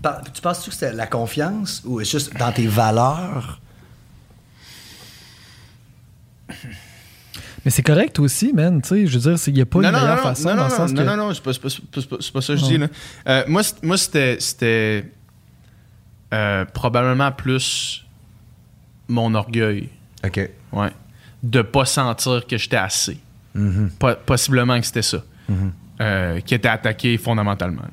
Par- 0.02 0.22
Tu 0.32 0.42
penses-tu 0.42 0.70
que 0.70 0.76
c'est 0.76 0.94
la 0.94 1.08
confiance 1.08 1.82
ou 1.86 2.00
juste 2.04 2.36
dans 2.38 2.52
tes 2.52 2.68
valeurs? 2.68 3.60
Mais 7.66 7.72
c'est 7.72 7.82
correct 7.84 8.20
aussi, 8.20 8.52
man. 8.54 8.82
Tu 8.82 8.90
sais, 8.90 9.08
je 9.08 9.18
veux 9.18 9.36
dire, 9.36 9.44
il 9.48 9.54
n'y 9.54 9.62
a 9.62 9.66
pas 9.66 9.80
non, 9.80 9.88
une 9.90 9.94
non, 9.94 10.02
meilleure 10.02 10.16
non, 10.18 10.24
façon 10.24 10.50
non, 10.50 10.56
dans 10.56 10.62
non, 10.64 10.70
le 10.70 10.76
sens 10.76 10.92
non, 10.94 11.02
que. 11.04 11.08
non, 11.08 11.16
non, 11.18 11.34
c'est 11.34 11.44
pas, 11.44 11.54
c'est 11.54 12.32
pas- 12.34 12.42
ça 12.42 12.54
que 12.54 12.60
je 12.60 12.64
Non. 12.64 12.68
dis. 12.70 12.78
Là. 12.78 12.88
Euh, 13.28 13.44
moi, 13.48 13.98
c'était, 13.98 14.38
c'était 14.40 15.12
euh, 16.34 16.66
probablement 16.66 17.32
plus 17.32 18.06
mon 19.08 19.34
orgueil, 19.36 19.90
OK. 20.26 20.50
ouais, 20.74 20.92
de 21.44 21.62
pas 21.62 21.86
sentir 21.86 22.46
que 22.48 22.58
j'étais 22.58 22.78
assez. 22.78 23.18
Mhm. 23.54 23.92
Po- 24.00 24.16
possiblement 24.26 24.80
que 24.80 24.86
c'était 24.86 25.02
ça. 25.02 25.24
Euh, 26.02 26.40
qui 26.42 26.56
était 26.56 26.70
attaqué 26.70 27.18
fondamentalement. 27.18 27.84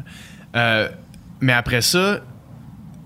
Euh, 0.56 0.88
mais 1.40 1.52
après 1.52 1.82
ça, 1.82 2.20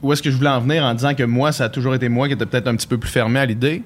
où 0.03 0.13
est-ce 0.13 0.23
que 0.23 0.31
je 0.31 0.37
voulais 0.37 0.51
en 0.51 0.61
venir 0.61 0.85
en 0.85 0.95
disant 0.95 1.15
que 1.15 1.25
moi, 1.25 1.51
ça 1.51 1.65
a 1.65 1.69
toujours 1.69 1.95
été 1.95 2.09
moi 2.09 2.29
qui 2.29 2.35
était 2.35 2.47
peut-être 2.47 2.69
un 2.69 2.77
petit 2.77 2.87
peu 2.87 2.97
plus 2.99 3.11
fermé 3.11 3.41
à 3.41 3.47
l'idée? 3.47 3.83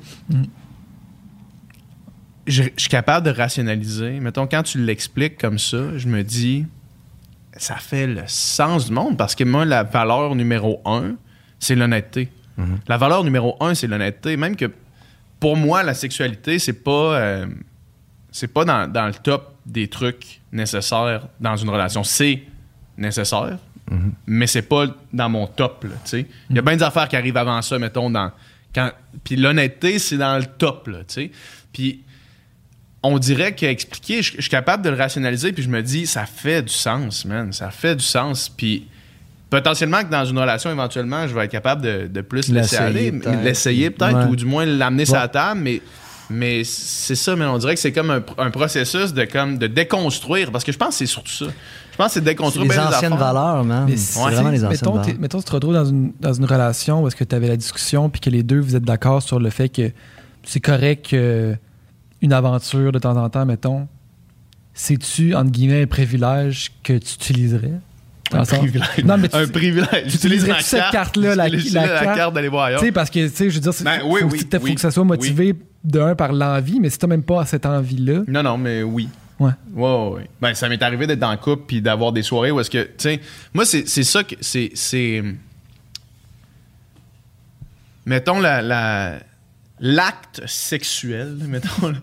Je 2.49 2.63
je 2.65 2.69
suis 2.77 2.89
capable 2.89 3.27
de 3.27 3.31
rationaliser. 3.31 4.19
Mettons, 4.21 4.47
quand 4.47 4.63
tu 4.63 4.79
l'expliques 4.85 5.39
comme 5.39 5.59
ça, 5.59 5.97
je 5.97 6.09
me 6.09 6.23
dis, 6.25 6.67
ça 7.57 7.77
fait 7.77 8.07
le 8.07 8.23
sens 8.27 8.87
du 8.87 8.93
monde 8.93 9.17
parce 9.17 9.35
que 9.35 9.45
moi, 9.45 9.65
la 9.65 9.83
valeur 9.85 10.35
numéro 10.35 10.81
un, 10.85 11.15
c'est 11.61 11.75
l'honnêteté. 11.77 12.31
La 12.89 12.97
valeur 12.97 13.23
numéro 13.23 13.57
un, 13.61 13.75
c'est 13.75 13.87
l'honnêteté. 13.87 14.37
Même 14.37 14.57
que 14.57 14.67
pour 15.39 15.57
moi, 15.57 15.85
la 15.85 15.95
sexualité, 15.95 16.59
c'est 16.59 16.73
pas. 16.83 17.17
euh, 17.21 17.47
c'est 18.33 18.49
pas 18.49 18.65
dans, 18.65 18.91
dans 18.91 19.07
le 19.07 19.15
top 19.15 19.55
des 19.65 19.89
trucs 19.89 20.41
nécessaires 20.53 21.29
dans 21.41 21.57
une 21.57 21.71
relation. 21.71 22.03
C'est 22.03 22.43
nécessaire, 22.97 23.59
mais 24.27 24.47
c'est 24.47 24.63
pas 24.63 24.87
dans 25.13 25.29
mon 25.29 25.47
top. 25.47 25.87
Il 26.13 26.57
y 26.57 26.59
a 26.59 26.63
bien 26.63 26.77
des 26.77 26.83
affaires 26.83 27.09
qui 27.09 27.17
arrivent 27.17 27.37
avant 27.37 27.63
ça, 27.63 27.79
mettons, 27.79 28.11
dans. 28.11 28.33
Quand, 28.75 28.91
puis 29.25 29.37
l'honnêteté, 29.37 29.99
c'est 29.99 30.19
dans 30.19 30.37
le 30.39 30.45
top. 30.47 30.89
Là, 30.89 30.99
tu 30.99 31.05
sais. 31.15 31.31
Puis 31.73 32.03
on 33.03 33.19
dirait 33.19 33.55
qu'expliquer, 33.55 34.23
je 34.23 34.33
je 34.37 34.41
suis 34.43 34.51
capable 34.51 34.83
de 34.85 34.91
le 34.91 34.97
rationaliser, 34.97 35.53
puis 35.53 35.63
je 35.63 35.69
me 35.69 35.83
dis, 35.83 36.07
ça 36.07 36.27
fait 36.27 36.63
du 36.63 36.73
sens, 36.73 37.25
man. 37.25 37.53
Ça 37.53 37.71
fait 37.71 37.95
du 37.97 38.05
sens. 38.05 38.49
Puis 38.49 38.87
potentiellement 39.51 40.03
que 40.03 40.11
dans 40.11 40.25
une 40.25 40.39
relation, 40.39 40.71
éventuellement, 40.71 41.27
je 41.27 41.35
vais 41.35 41.45
être 41.45 41.51
capable 41.53 41.83
de, 41.83 42.07
de 42.07 42.21
plus 42.21 42.49
laisser 42.49 42.77
L'essayer, 42.77 42.81
aller, 43.09 43.13
peut-être. 43.13 43.43
l'essayer 43.45 43.91
peut-être, 43.91 44.17
Ouais. 44.19 44.31
ou 44.31 44.37
du 44.37 44.45
moins 44.45 44.67
l'amener 44.67 45.05
sur 45.05 45.15
Ouais. 45.15 45.21
la 45.21 45.29
table, 45.29 45.61
mais. 45.63 45.81
Mais 46.31 46.63
c'est 46.63 47.15
ça, 47.15 47.35
mais 47.37 47.47
on 47.47 47.57
dirait 47.57 47.73
que 47.75 47.81
c'est 47.81 47.91
comme 47.93 48.11
un, 48.11 48.21
un 48.37 48.51
processus 48.51 49.15
de 49.15 49.25
comme 49.25 49.57
de 49.57 49.67
déconstruire, 49.67 50.53
parce 50.53 50.63
que 50.63 50.73
je 50.73 50.77
pense 50.77 50.89
que 50.91 50.95
c'est 50.97 51.07
surtout 51.07 51.33
ça. 51.33 51.47
Je 51.47 51.97
pense 51.97 52.09
que 52.09 52.13
c'est 52.13 52.21
déconstruire 52.21 52.71
les 52.71 52.79
anciennes 52.79 53.15
affaires. 53.15 53.33
valeurs, 53.33 53.65
man. 53.65 53.87
Mais 53.89 53.97
C'est 53.97 54.21
vraiment 54.21 54.51
les 54.51 54.59
anciennes 54.63 54.69
mettons, 54.69 54.93
valeurs. 54.99 55.17
mettons, 55.19 55.39
tu 55.39 55.45
te 55.45 55.53
retrouves 55.53 55.73
dans 55.73 55.87
une, 55.87 56.13
dans 56.21 56.35
une 56.35 56.45
relation 56.45 57.03
où 57.03 57.09
est-ce 57.09 57.17
que 57.17 57.25
tu 57.25 57.35
avais 57.35 57.49
la 57.49 57.57
discussion 57.57 58.11
puis 58.11 58.21
que 58.21 58.29
les 58.29 58.43
deux, 58.43 58.61
vous 58.61 58.77
êtes 58.77 58.83
d'accord 58.85 59.23
sur 59.23 59.41
le 59.41 59.49
fait 59.49 59.71
que 59.71 59.91
c'est 60.45 60.61
correct 60.61 61.09
que 61.13 61.57
une 62.23 62.33
aventure 62.33 62.93
de 62.93 62.99
temps 62.99 63.17
en 63.17 63.29
temps, 63.31 63.47
mettons, 63.47 63.87
c'est-tu, 64.75 65.35
entre 65.35 65.51
guillemets, 65.51 65.83
un 65.83 65.87
privilège 65.87 66.73
que 66.83 66.93
tu 66.95 67.15
utiliserais? 67.15 67.73
Un 68.33 68.45
privilège. 68.45 69.05
Non, 69.05 69.17
mais 69.17 69.29
tu- 69.29 69.37
un 69.37 69.49
privilège. 69.49 70.09
tu 70.09 70.17
utiliserais-tu 70.17 70.63
cette 70.63 70.81
carte, 70.81 70.93
carte-là, 70.93 71.35
la- 71.35 71.49
la 71.49 71.57
la 71.57 71.89
carte? 72.01 72.17
carte 72.17 72.35
d'aller 72.35 72.49
voir 72.49 72.65
ailleurs. 72.67 72.81
Tu 72.81 72.87
sais, 72.87 72.93
parce 72.93 73.09
que, 73.09 73.27
tu 73.27 73.35
sais, 73.35 73.49
je 73.51 73.55
veux 73.55 73.61
dire, 73.61 73.73
c'est- 73.73 73.85
Ben, 73.85 74.01
faut, 74.01 74.07
oui, 74.13 74.21
faut 74.21 74.27
oui, 74.29 74.47
que- 74.49 74.59
faut 74.59 74.75
que 74.75 74.81
ça 74.81 74.91
soit 74.91 75.05
motivé 75.05 75.55
d'un 75.83 76.15
par 76.15 76.33
l'envie, 76.33 76.79
mais 76.81 76.91
si 76.91 76.99
t'as 76.99 77.07
même 77.07 77.23
pas 77.23 77.47
cette 77.47 77.65
envie-là, 77.65 78.21
Non, 78.29 78.43
non, 78.43 78.59
mais 78.59 78.83
oui. 78.83 79.09
ouais. 79.41 79.53
Ouais, 79.75 80.09
ouais. 80.11 80.31
Ben, 80.43 80.53
ça 80.53 80.69
m'est 80.69 80.83
arrivé 80.83 81.07
d'être 81.07 81.21
dans 81.21 81.31
le 81.31 81.39
couple 81.39 81.63
puis 81.67 81.81
d'avoir 81.81 82.13
des 82.13 82.23
soirées 82.23 82.51
où 82.51 82.61
est-ce 82.61 82.69
que, 82.71 82.83
tu 82.83 82.91
sais, 82.99 83.21
moi, 83.55 83.65
c'est 83.65 83.89
c'est 83.89 84.03
ça 84.05 84.23
que. 84.25 84.35
C'est. 84.43 84.73
c'est- 84.75 85.23
Mettons 88.07 88.41
la. 88.41 88.63
la- 88.63 89.19
L'acte 89.81 90.43
sexuel, 90.47 91.37
mettons. 91.47 91.95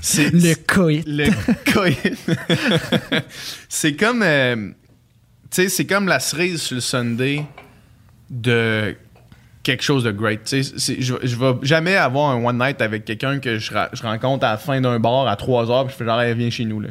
C'est. 0.00 0.30
Le 0.32 0.54
coït. 0.54 1.04
Le 1.06 1.30
coït. 1.72 2.16
c'est 3.68 3.94
comme. 3.94 4.22
euh, 4.22 4.70
tu 5.50 5.62
sais, 5.62 5.68
c'est 5.68 5.86
comme 5.86 6.08
la 6.08 6.20
cerise 6.20 6.62
sur 6.62 6.76
le 6.76 6.80
Sunday 6.80 7.44
de 8.30 8.96
quelque 9.62 9.82
chose 9.82 10.04
de 10.04 10.10
great. 10.10 10.44
Tu 10.44 10.62
sais, 10.62 10.96
je, 11.00 11.14
je 11.22 11.36
vais 11.36 11.52
jamais 11.62 11.94
avoir 11.94 12.30
un 12.30 12.44
one 12.44 12.58
night 12.58 12.80
avec 12.80 13.04
quelqu'un 13.04 13.38
que 13.38 13.58
je, 13.58 13.72
je 13.92 14.02
rencontre 14.02 14.44
à 14.44 14.52
la 14.52 14.56
fin 14.56 14.80
d'un 14.80 14.98
bar 14.98 15.26
à 15.28 15.36
3 15.36 15.70
heures 15.70 15.84
puis 15.84 15.92
je 15.92 15.98
fais 15.98 16.04
genre, 16.04 16.20
viens 16.34 16.50
chez 16.50 16.64
nous. 16.64 16.80
Là. 16.80 16.88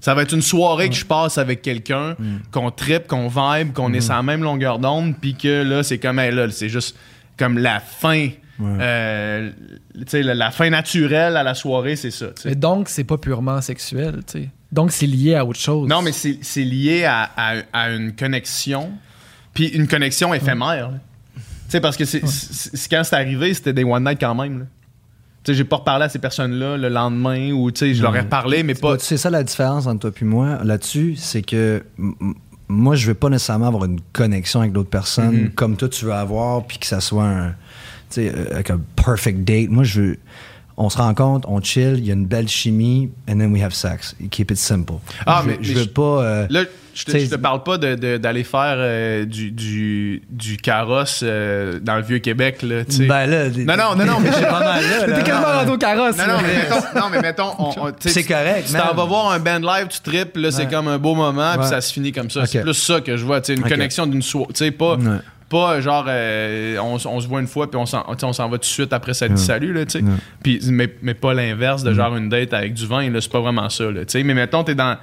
Ça 0.00 0.14
va 0.14 0.22
être 0.22 0.32
une 0.34 0.42
soirée 0.42 0.88
que 0.88 0.94
je 0.94 1.04
passe 1.04 1.38
avec 1.38 1.62
quelqu'un, 1.62 2.16
qu'on 2.50 2.70
tripe, 2.70 3.06
qu'on 3.06 3.28
vibe, 3.28 3.72
qu'on 3.72 3.92
est 3.92 4.00
sur 4.00 4.14
la 4.14 4.22
même 4.22 4.42
longueur 4.42 4.78
d'onde, 4.78 5.14
puis 5.20 5.34
que 5.34 5.62
là, 5.62 5.82
c'est 5.82 5.98
comme, 5.98 6.18
hey, 6.18 6.32
là, 6.32 6.48
c'est 6.50 6.68
juste 6.68 6.96
comme 7.36 7.58
la 7.58 7.80
fin. 7.80 8.28
euh, 8.60 9.50
tu 9.94 10.02
sais, 10.06 10.22
la, 10.22 10.34
la 10.34 10.50
fin 10.50 10.70
naturelle 10.70 11.36
à 11.36 11.42
la 11.42 11.54
soirée, 11.54 11.96
c'est 11.96 12.10
ça. 12.10 12.26
Mais 12.44 12.54
donc, 12.54 12.88
c'est 12.88 13.04
pas 13.04 13.18
purement 13.18 13.60
sexuel, 13.60 14.20
tu 14.26 14.42
sais. 14.42 14.48
Donc, 14.70 14.92
c'est 14.92 15.06
lié 15.06 15.34
à 15.34 15.44
autre 15.44 15.58
chose. 15.58 15.88
Non, 15.88 16.00
mais 16.02 16.12
c'est 16.12 16.38
c'est 16.42 16.62
lié 16.64 17.04
à, 17.04 17.28
à- 17.36 17.62
à 17.72 17.90
une 17.90 18.14
connexion, 18.14 18.90
puis 19.52 19.66
une 19.68 19.86
connexion 19.88 20.32
éphémère. 20.32 20.90
Tu 21.34 21.42
sais, 21.68 21.80
parce 21.80 21.96
que 21.96 22.04
c'est 22.04 22.26
c'est- 22.26 22.76
c'est- 22.76 22.88
quand 22.90 23.02
c'est 23.04 23.16
arrivé, 23.16 23.52
c'était 23.54 23.72
des 23.72 23.84
one 23.84 24.04
night 24.04 24.18
quand 24.20 24.34
même. 24.34 24.60
là. 24.60 24.64
Tu 25.44 25.50
sais, 25.52 25.58
j'ai 25.58 25.64
pas 25.64 25.76
reparlé 25.76 26.04
à 26.04 26.08
ces 26.08 26.20
personnes-là 26.20 26.76
le 26.76 26.88
lendemain, 26.88 27.50
ou 27.50 27.70
tu 27.72 27.80
sais, 27.80 27.94
je 27.94 28.02
leur 28.02 28.14
ai 28.14 28.20
reparlé, 28.20 28.62
mais 28.62 28.74
pas. 28.74 28.96
Tu 28.96 29.04
sais 29.04 29.16
ça 29.16 29.28
la 29.28 29.42
différence 29.42 29.86
entre 29.88 30.08
toi 30.10 30.18
et 30.20 30.24
moi 30.24 30.60
là-dessus, 30.62 31.16
c'est 31.16 31.42
que 31.42 31.82
moi 32.72 32.94
je 32.96 33.06
veux 33.06 33.14
pas 33.14 33.28
nécessairement 33.28 33.68
avoir 33.68 33.84
une 33.84 34.00
connexion 34.12 34.60
avec 34.60 34.72
d'autres 34.72 34.90
personnes 34.90 35.42
Mhm. 35.44 35.50
comme 35.50 35.76
toi 35.76 35.88
tu 35.88 36.04
veux 36.04 36.12
avoir 36.12 36.64
puis 36.64 36.78
que 36.78 36.86
ça 36.86 37.00
soit 37.00 37.24
un 37.24 37.48
tu 38.10 38.22
sais 38.22 38.32
euh, 38.34 38.54
like 38.54 38.70
a 38.70 38.78
perfect 38.96 39.40
date. 39.44 39.70
Moi 39.70 39.84
je 39.84 40.00
veux 40.00 40.16
on 40.78 40.88
se 40.88 40.96
rencontre, 40.96 41.48
on 41.50 41.60
chill, 41.60 41.96
il 41.98 42.06
y 42.06 42.10
a 42.10 42.14
une 42.14 42.26
belle 42.26 42.48
chimie 42.48 43.10
and 43.28 43.38
then 43.38 43.52
we 43.52 43.62
have 43.62 43.72
sex. 43.74 44.16
Keep 44.30 44.50
it 44.52 44.56
simple. 44.56 44.94
Ah, 45.26 45.42
je, 45.44 45.50
mais- 45.50 45.58
je 45.60 45.74
veux 45.74 45.86
pas 45.86 46.22
euh, 46.24 46.46
Là, 46.50 46.64
je 46.94 47.04
te, 47.04 47.18
je 47.18 47.26
te 47.30 47.34
parle 47.36 47.62
pas 47.62 47.78
de- 47.78 47.94
de- 47.94 48.16
d'aller 48.16 48.44
faire 48.44 48.76
euh, 48.78 49.24
du, 49.24 49.50
du, 49.50 50.22
du 50.28 50.56
carrosse 50.58 51.20
euh, 51.22 51.78
dans 51.80 51.96
le 51.96 52.02
Vieux-Québec, 52.02 52.62
là, 52.62 52.84
tu 52.84 52.92
sais. 52.92 53.06
ben 53.06 53.26
là 53.26 53.48
non, 53.48 53.76
non, 53.76 53.96
non, 53.96 54.12
non, 54.12 54.20
mais 54.20 54.30
c'est 54.32 54.46
pas 54.46 54.60
mal 54.60 54.82
là. 54.82 55.06
là. 55.06 55.16
T'es 55.18 55.22
quasiment 55.24 55.52
rendu 55.52 55.70
au 55.72 55.78
carrosse. 55.78 56.16
Non, 56.18 56.26
là. 56.26 56.34
non, 56.34 56.40
mais 56.42 56.54
mettons, 56.54 57.00
non, 57.00 57.06
mais 57.10 57.20
mettons 57.20 57.50
on- 57.58 57.86
on- 57.88 57.92
tu 57.92 57.96
sais, 58.00 58.08
C'est 58.10 58.24
correct, 58.24 58.64
Tu 58.66 58.72
t'en 58.74 58.94
vas 58.94 59.04
voir 59.04 59.30
un 59.32 59.38
band 59.38 59.58
live, 59.60 59.88
tu 59.88 60.00
tripes, 60.00 60.36
là, 60.36 60.50
c'est 60.50 60.66
comme 60.68 60.88
un 60.88 60.98
beau 60.98 61.14
moment, 61.14 61.54
puis 61.58 61.66
ça 61.68 61.80
se 61.80 61.92
finit 61.92 62.12
comme 62.12 62.30
ça. 62.30 62.46
C'est 62.46 62.60
plus 62.62 62.74
ça 62.74 63.00
que 63.00 63.16
je 63.16 63.24
vois, 63.24 63.40
tu 63.40 63.54
sais, 63.54 63.60
une 63.60 63.68
connexion 63.68 64.06
d'une 64.06 64.22
soirée. 64.22 64.48
Tu 64.54 64.64
sais, 64.64 64.70
pas, 64.70 64.96
Ouais. 64.96 65.18
Pas 65.48 65.82
genre, 65.82 66.06
euh, 66.08 66.78
on, 66.78 66.98
se 66.98 67.28
voit 67.28 67.40
une 67.42 67.46
fois, 67.46 67.70
puis 67.70 67.78
on 67.78 67.84
s'en 67.84 68.02
on 68.08 68.48
va 68.48 68.56
tout 68.56 68.58
de 68.60 68.64
suite 68.64 68.90
après 68.94 69.12
ça 69.12 69.28
dit 69.28 69.42
salut, 69.42 69.74
là, 69.74 69.84
tu 69.84 69.98
sais. 69.98 70.02
Ouais. 70.02 70.10
Puis, 70.42 70.60
mais, 70.70 70.88
mais 71.02 71.12
pas 71.12 71.34
l'inverse 71.34 71.82
de 71.82 71.92
genre 71.92 72.16
une 72.16 72.30
date 72.30 72.54
avec 72.54 72.72
du 72.72 72.86
vin, 72.86 73.10
là, 73.10 73.20
c'est 73.20 73.30
pas 73.30 73.40
vraiment 73.40 73.68
ça, 73.68 73.84
là, 73.84 74.00
tu 74.06 74.12
sais. 74.12 74.22
Mais 74.22 74.32
mettons, 74.32 74.64
t'es 74.64 74.74
dans. 74.74 74.96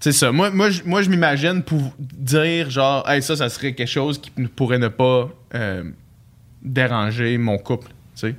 C'est 0.00 0.12
ça. 0.12 0.30
Moi, 0.30 0.50
moi, 0.50 0.70
je- 0.70 0.82
moi, 0.84 1.02
je 1.02 1.08
m'imagine 1.10 1.62
pour 1.62 1.80
dire 1.98 2.68
genre, 2.70 3.08
hey, 3.08 3.22
ça, 3.22 3.34
ça 3.36 3.48
serait 3.48 3.72
quelque 3.74 3.88
chose 3.88 4.20
qui 4.20 4.30
ne 4.36 4.46
pourrait 4.46 4.78
ne 4.78 4.88
pas 4.88 5.28
euh, 5.54 5.84
déranger 6.62 7.38
mon 7.38 7.58
couple, 7.58 7.88
tu 7.88 7.94
sais. 8.28 8.34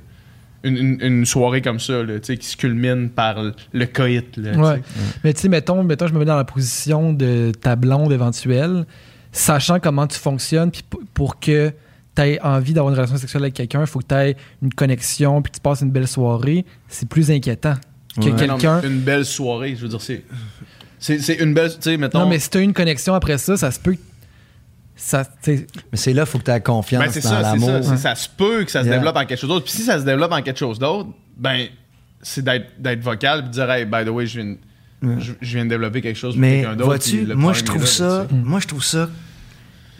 Une, 0.64 0.76
une- 0.76 0.98
une 1.00 1.24
soirée 1.26 1.62
comme 1.62 1.78
ça, 1.78 2.02
là, 2.02 2.18
qui 2.18 2.36
se 2.42 2.56
culmine 2.56 3.10
par 3.10 3.36
le, 3.72 3.86
coït, 3.86 4.36
là, 4.36 4.52
Ouais. 4.56 4.74
sais. 4.76 4.82
Mais 5.24 5.32
tu 5.32 5.40
sais, 5.42 5.48
mettons, 5.48 5.82
mettons, 5.84 6.08
je 6.08 6.12
me 6.14 6.18
mets 6.18 6.24
dans 6.24 6.36
la 6.36 6.44
position 6.44 7.12
de 7.12 7.52
ta 7.60 7.76
blonde 7.76 8.12
éventuelle, 8.12 8.84
sachant 9.30 9.78
comment 9.78 10.06
tu 10.08 10.18
fonctionnes, 10.18 10.70
puis 10.72 10.82
pour 11.14 11.38
que 11.38 11.72
tu 12.16 12.22
aies 12.22 12.40
envie 12.42 12.72
d'avoir 12.72 12.92
une 12.92 12.96
relation 12.98 13.16
sexuelle 13.18 13.44
avec 13.44 13.54
quelqu'un, 13.54 13.80
il 13.82 13.86
faut 13.86 14.00
que 14.00 14.06
tu 14.08 14.14
aies 14.16 14.36
une 14.60 14.74
connexion, 14.74 15.42
puis 15.42 15.52
que 15.52 15.56
tu 15.58 15.60
passes 15.62 15.80
une 15.82 15.92
belle 15.92 16.08
soirée. 16.08 16.64
C'est 16.88 17.08
plus 17.08 17.30
inquiétant 17.30 17.74
que 18.20 18.28
Ouais. 18.28 18.34
Quelqu'un. 18.36 18.80
Une 18.82 18.98
belle 19.00 19.24
soirée, 19.24 19.76
je 19.76 19.82
veux 19.82 19.88
dire, 19.88 20.00
c'est. 20.00 20.24
C'est 20.98 21.18
c'est 21.20 21.34
une 21.34 21.54
belle. 21.54 21.70
Tu 21.70 21.76
sais, 21.80 21.96
mettons. 21.96 22.20
Non, 22.20 22.28
mais 22.28 22.38
si 22.38 22.50
tu 22.50 22.58
as 22.58 22.60
une 22.60 22.72
connexion 22.74 23.14
après 23.14 23.38
ça, 23.38 23.56
ça 23.56 23.70
se 23.70 23.78
peut. 23.78 23.92
que 23.94 23.98
Ça, 24.96 25.24
Mais 25.46 25.64
c'est 25.94 26.12
là, 26.12 26.22
il 26.22 26.26
faut 26.26 26.38
que 26.38 26.44
tu 26.44 26.50
aies 26.50 26.60
confiance 26.60 27.04
Ben, 27.04 27.10
c'est 27.12 27.20
dans 27.22 27.28
ça, 27.30 27.36
c'est 27.36 27.42
l'amour. 27.42 27.68
ça. 27.68 27.82
c'est- 27.82 27.96
Ça 28.02 28.14
se 28.16 28.28
peut 28.28 28.64
que 28.64 28.70
ça 28.70 28.80
se 28.82 28.86
Yeah. 28.86 28.96
développe 28.96 29.16
en 29.16 29.24
quelque 29.26 29.38
chose 29.38 29.48
d'autre. 29.50 29.64
Puis 29.64 29.74
si 29.74 29.82
ça 29.82 29.98
se 30.00 30.04
développe 30.04 30.32
en 30.32 30.42
quelque 30.42 30.58
chose 30.58 30.78
d'autre, 30.80 31.10
ben, 31.36 31.66
c'est 32.20 32.42
d'être 32.44 32.66
d'être 32.80 33.00
vocal 33.00 33.40
puis 33.42 33.48
de 33.50 33.54
dire, 33.54 33.70
hey, 33.70 33.84
by 33.84 34.04
the 34.04 34.08
way, 34.08 34.26
je 34.26 34.40
viens, 34.40 34.56
de- 35.04 35.20
je, 35.20 35.32
je 35.40 35.54
viens 35.54 35.64
de 35.64 35.70
développer 35.70 36.00
quelque 36.02 36.16
chose 36.18 36.34
pour 36.34 36.40
Mais 36.40 36.56
quelqu'un 36.62 36.72
d'autre. 36.74 36.84
vois-tu, 36.86 37.26
moi 37.36 37.52
je 37.52 37.62
trouve 37.62 37.86
ça, 37.86 38.26
moi 38.32 38.58
je 38.58 38.66
trouve 38.66 38.82
ça, 38.82 39.08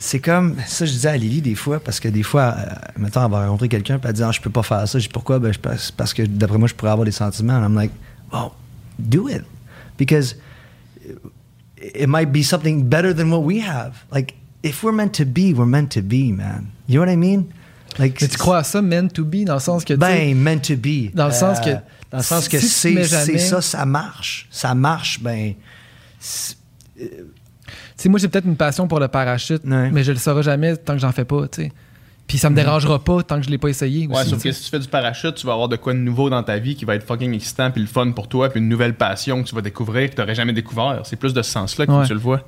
c'est 0.01 0.19
comme 0.19 0.57
ça 0.67 0.85
je 0.85 0.91
disais 0.91 1.09
à 1.11 1.17
Lily 1.17 1.43
des 1.43 1.55
fois 1.55 1.79
parce 1.79 2.01
que 2.01 2.09
des 2.09 2.25
fois, 2.25 2.57
euh, 2.59 2.65
mettons, 2.99 3.25
elle 3.25 3.31
va 3.31 3.45
rencontrer 3.47 3.69
quelqu'un 3.69 4.01
puis 4.01 4.09
elle 4.09 4.15
dit 4.17 4.23
ah, 4.25 4.33
je 4.33 4.41
peux 4.41 4.51
pas 4.51 4.65
faire 4.65 4.89
ça, 4.89 4.99
je 4.99 5.05
dis 5.07 5.13
pourquoi? 5.13 5.39
Ben 5.39 5.53
je 5.53 5.59
parce 5.97 6.13
que 6.13 6.23
d'après 6.25 6.59
moi 6.59 6.67
je 6.67 6.75
pourrais 6.75 6.91
avoir 6.91 7.05
des 7.05 7.13
sentiments. 7.13 7.55
And 7.55 7.65
I'm 7.67 7.77
like, 7.77 7.93
well, 8.33 8.51
do 8.99 9.29
it 9.29 9.43
because 9.97 10.35
it 11.77 12.09
might 12.09 12.33
be 12.33 12.43
something 12.43 12.85
better 12.89 13.13
than 13.15 13.31
what 13.31 13.43
we 13.45 13.61
have. 13.61 14.05
Like 14.11 14.35
if 14.63 14.83
we're 14.83 14.93
meant 14.93 15.13
to 15.15 15.25
be, 15.25 15.53
we're 15.55 15.67
meant 15.67 15.91
to 15.93 16.03
be, 16.03 16.33
man. 16.33 16.73
You 16.87 16.97
know 16.97 17.07
what 17.07 17.13
I 17.13 17.17
mean? 17.17 17.47
Like 17.99 18.21
mais 18.21 18.29
tu 18.29 18.37
crois 18.39 18.59
à 18.59 18.65
ça, 18.65 18.83
meant 18.83 19.09
to 19.15 19.25
be, 19.25 19.45
dans 19.45 19.55
le 19.55 19.61
sens 19.61 19.85
que. 19.85 19.95
ben 19.95 20.35
meant 20.37 20.61
to 20.63 20.77
be. 20.77 21.11
Dans 21.15 21.27
le 21.27 21.33
sens 21.33 21.59
que 21.61 21.71
dans 22.11 22.19
le 22.19 22.23
sens 22.23 22.49
que 22.49 22.59
si 22.59 22.67
tu 22.67 22.71
c'est 22.71 23.05
jamais- 23.05 23.39
ça, 23.39 23.61
ça 23.61 23.85
marche, 23.87 24.47
ça 24.51 24.75
marche. 24.75 25.21
Ben 25.21 25.55
c'est- 26.19 26.57
Tu 26.97 27.05
sais, 27.97 28.09
moi, 28.09 28.19
j'ai 28.19 28.29
peut-être 28.29 28.47
une 28.47 28.57
passion 28.57 28.87
pour 28.89 28.99
le 29.01 29.09
parachute, 29.09 29.63
Ouais. 29.65 29.91
mais 29.91 30.03
je 30.05 30.13
le 30.13 30.19
saurai 30.19 30.43
jamais 30.43 30.77
tant 30.77 30.95
que 30.95 31.01
j'en 31.01 31.13
fais 31.13 31.25
pas, 31.25 31.47
tu 31.49 31.63
sais. 31.63 31.73
Puis 32.29 32.37
ça 32.39 32.51
me 32.51 32.55
dérangera 32.55 32.99
pas 33.03 33.23
tant 33.23 33.41
que 33.41 33.47
je 33.47 33.51
l'ai 33.51 33.59
pas 33.59 33.69
essayé. 33.69 34.07
Ouais, 34.07 34.23
sauf 34.25 34.43
que 34.43 34.53
si 34.53 34.63
tu 34.63 34.71
fais 34.71 34.79
du 34.79 34.87
parachute, 34.87 35.35
tu 35.35 35.47
vas 35.47 35.55
avoir 35.55 35.69
de 35.69 35.77
quoi 35.77 35.95
de 35.95 35.99
nouveau 35.99 36.29
dans 36.31 36.43
ta 36.43 36.59
vie 36.59 36.77
qui 36.77 36.85
va 36.85 36.95
être 36.95 37.07
fucking 37.07 37.33
excitant 37.35 37.71
puis 37.71 37.81
le 37.81 37.89
fun 37.89 38.13
pour 38.13 38.29
toi 38.29 38.51
puis 38.51 38.61
une 38.61 38.69
nouvelle 38.69 38.95
passion 38.95 39.43
que 39.43 39.49
tu 39.49 39.55
vas 39.55 39.63
découvrir 39.63 40.11
que 40.11 40.15
tu 40.15 40.21
n'aurais 40.21 40.35
jamais 40.35 40.53
découvert. 40.53 41.01
C'est 41.05 41.17
plus 41.17 41.33
de 41.35 41.41
ce 41.43 41.51
sens-là 41.51 41.87
que 41.87 41.91
Ouais. 41.93 42.07
tu 42.07 42.13
le 42.13 42.21
vois. 42.21 42.43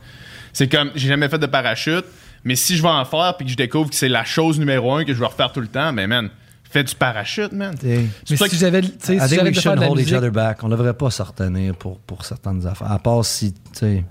C'est 0.53 0.69
comme, 0.69 0.91
j'ai 0.95 1.09
jamais 1.09 1.29
fait 1.31 1.39
de 1.39 1.47
parachute, 1.47 2.05
mais 2.45 2.57
si 2.57 2.77
je 2.77 2.83
vais 2.83 2.89
en 2.89 3.05
faire 3.07 3.35
puis 3.39 3.47
que 3.47 3.53
je 3.53 3.57
découvre 3.57 3.89
que 3.89 3.97
c'est 3.97 4.09
la 4.09 4.25
chose 4.25 4.59
numéro 4.59 4.93
un 4.95 5.05
que 5.05 5.15
je 5.15 5.19
vais 5.19 5.27
refaire 5.27 5.51
tout 5.51 5.61
le 5.61 5.69
temps, 5.69 5.93
ben 5.95 6.07
man, 6.07 6.29
fais 6.65 6.85
du 6.85 6.95
parachute, 6.95 7.53
man. 7.53 7.75
Mais 7.83 8.05
si 8.25 8.37
que- 8.37 8.57
j'avais, 8.57 8.83
tu 8.83 8.89
sais, 8.99 9.17
I 9.17 9.21
si 9.29 9.35
j'avais 9.35 9.51
de 9.51 9.55
faire 9.55 9.63
shouldn't 9.63 9.77
de 9.77 9.81
la 9.81 9.91
hold 9.91 10.01
each 10.01 10.13
other 10.13 10.31
back. 10.31 10.63
On 10.63 10.69
devrait 10.69 10.93
pas 10.95 11.11
se 11.11 11.23
retenir 11.23 11.75
pour, 11.75 11.99
pour 12.01 12.25
certaines 12.27 12.67
affaires. 12.67 12.93
À 12.93 12.99
part 12.99 13.25
si, 13.25 13.53
tu 13.55 13.59
sais, 13.73 14.05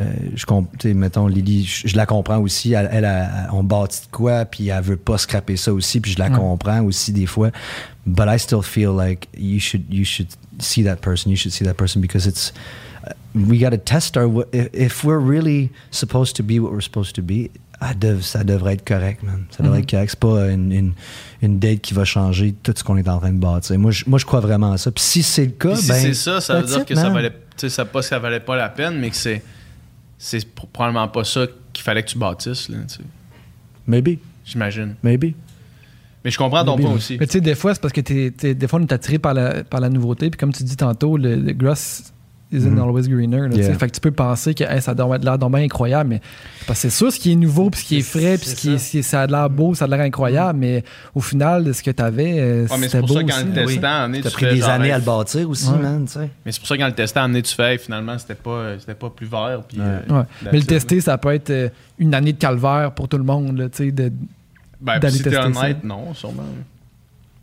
euh, 0.00 0.04
je 0.34 0.88
mettons, 0.92 1.26
Lily, 1.26 1.64
je, 1.64 1.88
je 1.88 1.96
la 1.96 2.06
comprends 2.06 2.38
aussi. 2.38 2.72
Elle, 2.72 2.88
elle, 2.92 3.04
elle- 3.04 3.28
on 3.52 3.62
bâtit 3.62 4.00
de 4.02 4.10
quoi, 4.10 4.44
puis 4.44 4.68
elle 4.68 4.82
veut 4.82 4.96
pas 4.96 5.18
scraper 5.18 5.56
ça 5.56 5.72
aussi, 5.72 6.00
puis 6.00 6.12
je 6.12 6.18
la 6.18 6.30
comprends 6.30 6.82
aussi 6.82 7.12
des 7.12 7.26
fois. 7.26 7.50
But 8.06 8.26
I 8.28 8.38
still 8.38 8.62
feel 8.62 8.90
like 8.96 9.28
you 9.36 9.60
should, 9.60 9.84
you 9.92 10.04
should 10.04 10.28
see 10.58 10.82
that 10.84 10.96
person. 10.96 11.30
You 11.30 11.36
should 11.36 11.52
see 11.52 11.64
that 11.64 11.74
person 11.74 12.00
because 12.00 12.26
it's, 12.26 12.52
uh, 13.06 13.10
we 13.34 13.58
got 13.60 13.70
to 13.70 13.78
test 13.78 14.16
our, 14.16 14.44
if, 14.52 14.68
if 14.72 15.04
we're 15.04 15.20
really 15.20 15.70
supposed 15.90 16.34
to 16.36 16.42
be 16.42 16.58
what 16.58 16.72
we're 16.72 16.82
supposed 16.82 17.14
to 17.16 17.22
be, 17.22 17.50
ça 18.20 18.44
devrait 18.44 18.74
être 18.74 18.84
correct, 18.86 19.22
man. 19.22 19.44
Ça 19.50 19.62
devrait 19.62 19.80
être 19.80 19.90
correct. 19.90 20.10
C'est 20.10 20.20
pas 20.20 20.50
une, 20.50 20.70
une, 20.72 20.92
une 21.42 21.58
date 21.58 21.80
qui 21.80 21.94
va 21.94 22.04
changer 22.04 22.54
tout 22.62 22.72
ce 22.76 22.84
qu'on 22.84 22.96
est 22.96 23.08
en 23.08 23.18
train 23.18 23.32
de 23.32 23.38
bâtir. 23.40 23.76
Moi, 23.78 23.90
je, 23.90 24.04
moi, 24.06 24.18
je 24.20 24.24
crois 24.24 24.38
vraiment 24.40 24.72
à 24.72 24.78
ça. 24.78 24.90
Puis 24.92 25.02
si 25.02 25.22
c'est 25.22 25.46
le 25.46 25.50
cas, 25.52 25.72
Puis 25.74 25.82
si 25.82 25.88
ben, 25.88 26.00
c'est 26.00 26.14
ça, 26.14 26.40
ça 26.40 26.60
veut 26.60 26.66
dire 26.66 26.78
it, 26.78 26.84
que 26.86 26.94
ça 26.94 27.08
valait, 27.10 27.30
tu 27.30 27.36
sais, 27.56 27.68
ça 27.68 27.84
pas 27.84 28.02
ça 28.02 28.18
valait 28.20 28.38
pas 28.40 28.56
la 28.56 28.68
peine, 28.68 28.98
mais 29.00 29.10
que 29.10 29.16
c'est, 29.16 29.42
c'est 30.24 30.38
pr- 30.38 30.66
probablement 30.72 31.08
pas 31.08 31.24
ça 31.24 31.46
qu'il 31.72 31.82
fallait 31.82 32.02
que 32.04 32.08
tu 32.10 32.18
bâtisses, 32.18 32.68
là, 32.68 32.78
tu 32.88 32.94
sais. 32.96 33.00
Maybe, 33.88 34.18
J'imagine. 34.44 34.94
maybe. 35.02 35.34
Mais 36.24 36.30
je 36.30 36.38
comprends 36.38 36.64
ton 36.64 36.76
Maybe. 36.76 36.86
point 36.86 36.94
aussi. 36.94 37.16
Mais 37.18 37.26
tu 37.26 37.32
sais, 37.32 37.40
des 37.40 37.56
fois, 37.56 37.74
c'est 37.74 37.80
parce 37.80 37.92
que 37.92 38.00
t'es, 38.00 38.30
t'es- 38.30 38.54
des 38.54 38.68
fois, 38.68 38.78
on 38.78 38.82
est 38.84 38.92
attiré 38.92 39.18
par 39.18 39.34
la, 39.34 39.64
par 39.64 39.80
la 39.80 39.88
nouveauté. 39.88 40.30
Puis 40.30 40.38
comme 40.38 40.52
tu 40.52 40.62
dis 40.62 40.76
tantôt, 40.76 41.16
le, 41.16 41.34
le 41.34 41.52
grass 41.52 42.12
isn't 42.52 42.70
Mhm. 42.70 42.78
always 42.80 43.08
greener. 43.08 43.48
là. 43.48 43.56
Yeah. 43.56 43.74
Fait 43.74 43.86
que 43.88 43.92
tu 43.94 44.00
peux 44.00 44.10
penser 44.10 44.54
que 44.54 44.64
hey, 44.64 44.80
ça 44.82 44.94
doit 44.94 45.16
être 45.16 45.24
l'air 45.24 45.38
bien 45.38 45.62
incroyable. 45.62 46.10
Mais 46.10 46.20
parce 46.66 46.82
que 46.82 46.88
c'est 46.88 46.96
sûr, 46.96 47.12
ce 47.12 47.18
qui 47.18 47.32
est 47.32 47.36
nouveau, 47.36 47.70
puis 47.70 47.80
ce 47.80 47.84
qui 47.86 47.96
est 47.98 48.02
frais, 48.02 48.36
puis 48.38 48.48
ce 48.50 48.54
qui 48.54 48.72
est, 48.74 48.78
ça. 48.78 48.98
est- 48.98 49.02
ça 49.02 49.20
a 49.22 49.26
l'air 49.26 49.50
beau, 49.50 49.74
ça 49.74 49.86
a 49.86 49.88
l'air 49.88 50.00
incroyable. 50.00 50.58
Mais 50.58 50.84
au 51.14 51.20
final, 51.20 51.74
ce 51.74 51.82
que 51.82 51.90
t'avais, 51.90 52.38
euh, 52.40 52.66
c'est 52.68 52.76
c'était 52.82 52.98
pour 53.00 53.08
beau 53.08 53.14
ça 53.14 53.20
qu'en 53.22 53.26
aussi. 53.28 53.44
le 53.44 53.50
là. 53.54 53.64
testant, 53.66 54.10
T'as 54.12 54.30
tu 54.30 54.34
pris 54.36 54.44
fais 54.46 54.54
des 54.54 54.60
genre, 54.60 54.70
années 54.70 54.92
à 54.92 54.98
le 54.98 55.04
bâtir 55.04 55.50
aussi, 55.50 55.68
Ouais. 55.70 55.78
man, 55.78 56.04
tu 56.06 56.12
sais. 56.12 56.30
Mais 56.46 56.52
c'est 56.52 56.58
pour 56.60 56.68
ça 56.68 56.76
qu'en 56.76 56.86
le 56.86 56.92
testant, 56.92 57.22
amené, 57.24 57.42
tu 57.42 57.54
fais, 57.54 57.78
finalement, 57.78 58.18
c'était 58.18 58.34
pas, 58.34 58.78
c'était 58.78 58.94
pas 58.94 59.10
plus 59.10 59.26
vert. 59.26 59.62
Puis, 59.68 59.78
Ouais. 59.78 59.84
euh, 60.10 60.18
Ouais. 60.20 60.24
Mais 60.52 60.58
le 60.58 60.64
tester, 60.64 61.00
ça 61.00 61.18
peut 61.18 61.32
être 61.34 61.50
euh, 61.50 61.68
une 61.98 62.14
année 62.14 62.32
de 62.32 62.38
calvaire 62.38 62.92
pour 62.92 63.08
tout 63.08 63.18
le 63.18 63.24
monde. 63.24 63.56
Là, 63.58 63.68
tu 63.68 63.84
sais, 63.84 63.90
de, 63.90 64.12
Ben, 64.80 64.98
d'aller 64.98 65.16
si 65.16 65.22
t'es 65.22 65.30
tester 65.30 65.44
honnête, 65.46 65.78
ça. 65.80 65.86
non, 65.86 66.12
sûrement. 66.14 66.42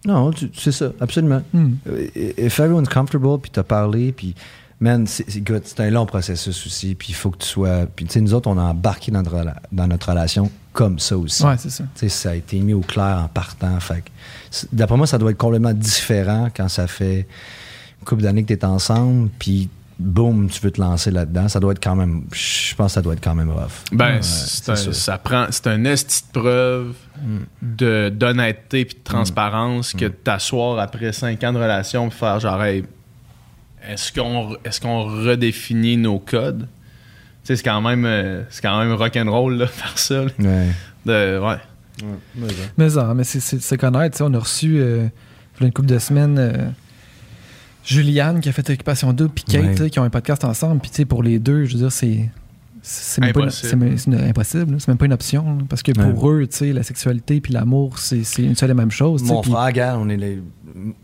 Non, 0.05 0.31
c'est 0.53 0.71
ça, 0.71 0.91
absolument. 1.01 1.41
Hmm. 1.53 1.71
Euh, 1.89 2.07
If 2.37 2.57
everyone's 2.59 2.87
comfortable, 2.87 3.39
puis 3.41 3.51
t'as 3.51 3.63
parlé, 3.63 4.13
puis 4.13 4.33
man, 4.79 5.05
c'est 5.07 5.29
c'est- 5.29 5.39
écoute, 5.39 5.63
c'est 5.65 5.79
un 5.81 5.89
long 5.89 6.05
processus 6.05 6.65
aussi, 6.65 6.95
puis 6.95 7.09
il 7.09 7.15
faut 7.15 7.31
que 7.31 7.39
tu 7.39 7.47
sois. 7.47 7.85
Puis 7.95 8.05
tu 8.05 8.13
sais, 8.13 8.21
nous 8.21 8.33
autres, 8.33 8.49
on 8.49 8.57
a 8.57 8.61
embarqué 8.63 9.11
dans 9.11 9.21
notre, 9.21 9.45
dans 9.71 9.87
notre 9.87 10.09
relation 10.09 10.49
comme 10.73 10.99
ça 10.99 11.17
aussi. 11.17 11.43
Ouais, 11.43 11.55
c'est 11.57 11.69
ça. 11.71 11.83
Tu 11.95 11.99
sais, 12.01 12.09
ça 12.09 12.29
a 12.31 12.35
été 12.35 12.59
mis 12.59 12.73
au 12.73 12.81
clair 12.81 13.21
en 13.23 13.27
partant. 13.27 13.79
Fait 13.79 14.03
d'après 14.71 14.97
moi, 14.97 15.07
ça 15.07 15.17
doit 15.17 15.31
être 15.31 15.37
complètement 15.37 15.73
différent 15.73 16.49
quand 16.55 16.69
ça 16.69 16.87
fait 16.87 17.27
une 17.99 18.05
couple 18.05 18.21
d'années 18.21 18.43
que 18.43 18.53
tu 18.53 18.59
es 18.59 18.65
ensemble, 18.65 19.29
puis 19.39 19.69
boum, 19.97 20.49
tu 20.49 20.61
veux 20.61 20.71
te 20.71 20.79
lancer 20.79 21.11
là-dedans. 21.11 21.49
Ça 21.49 21.59
doit 21.59 21.73
être 21.73 21.83
quand 21.83 21.95
même. 21.97 22.23
Je 22.31 22.73
pense 22.75 22.91
que 22.91 22.93
ça 22.93 23.01
doit 23.01 23.13
être 23.13 23.21
quand 23.23 23.35
même 23.35 23.49
rough. 23.51 23.83
Ben, 23.91 24.13
Ouais, 24.15 24.19
c'est 24.21 24.69
un, 24.69 24.75
ça 24.93 25.17
prend, 25.17 25.47
c'est 25.49 25.67
un 25.67 25.83
esti 25.83 26.23
de 26.33 26.39
preuve 26.39 26.93
de, 27.61 28.07
d'honnêteté 28.09 28.85
puis 28.85 28.95
de 28.97 29.03
transparence 29.03 29.91
que 29.91 30.05
de 30.05 30.09
t'asseoir 30.09 30.79
après 30.79 31.11
cinq 31.11 31.43
ans 31.43 31.51
de 31.51 31.57
relation 31.57 32.07
et 32.07 32.11
faire 32.11 32.39
genre, 32.39 32.63
hey, 32.63 32.85
est-ce 33.87 34.11
qu'on, 34.11 34.55
est-ce 34.65 34.79
qu'on 34.81 35.03
redéfinit 35.03 35.97
nos 35.97 36.19
codes? 36.19 36.61
Tu 36.61 36.67
sais, 37.43 37.55
c'est 37.57 37.63
quand 37.63 37.81
même, 37.81 38.05
euh, 38.05 38.43
c'est 38.49 38.61
quand 38.61 38.77
même 38.79 38.93
rock'n'roll, 38.93 39.55
là, 39.57 39.67
faire 39.67 39.97
ça. 39.97 40.23
là. 40.23 40.29
Ouais. 40.39 40.67
De, 41.05 41.39
ouais. 41.39 41.57
Mais 42.77 42.89
ça, 42.89 43.13
mais 43.13 43.23
c'est- 43.23 43.39
c'est 43.39 43.61
c'est 43.61 43.77
connaître. 43.77 44.21
On 44.23 44.33
a 44.33 44.39
reçu, 44.39 44.77
euh, 44.79 45.07
il 45.57 45.61
y 45.61 45.63
a 45.63 45.67
une 45.67 45.73
couple 45.73 45.87
de 45.89 45.99
semaines, 45.99 46.37
euh, 46.39 46.69
Juliane 47.85 48.39
qui 48.39 48.49
a 48.49 48.51
fait 48.51 48.69
Occupation 48.69 49.13
2, 49.13 49.27
puis 49.29 49.43
Kate, 49.45 49.89
qui 49.89 49.99
ont 49.99 50.03
un 50.03 50.09
podcast 50.09 50.43
ensemble. 50.43 50.79
Puis 50.81 50.91
tu 50.91 50.97
sais, 50.97 51.05
pour 51.05 51.23
les 51.23 51.39
deux, 51.39 51.65
je 51.65 51.73
veux 51.73 51.79
dire, 51.79 51.91
c'est. 51.91 52.29
C'est 52.81 53.21
même 53.21 53.33
pas 53.33 53.39
une- 53.41 53.45
Impossible. 53.47 53.93
c'est 53.97 54.07
une- 54.11 54.15
impossible, 54.29 54.75
c'est 54.79 54.87
même 54.87 54.97
pas 54.97 55.05
une 55.05 55.13
option. 55.13 55.43
là. 55.57 55.63
parce 55.69 55.83
que 55.83 55.91
pour 55.91 56.29
eux, 56.29 56.47
tu 56.49 56.57
sais, 56.57 56.73
la 56.73 56.83
sexualité 56.83 57.41
puis 57.41 57.53
l'amour, 57.53 57.97
c'est 57.99 58.23
c'est 58.23 58.43
une 58.43 58.55
seule 58.55 58.71
et 58.71 58.73
même 58.73 58.91
chose. 58.91 59.23
Mon 59.23 59.41
puis- 59.41 59.51
frère, 59.51 59.65
regarde, 59.65 59.99
on 60.01 60.09
est 60.09 60.17
les 60.17 60.41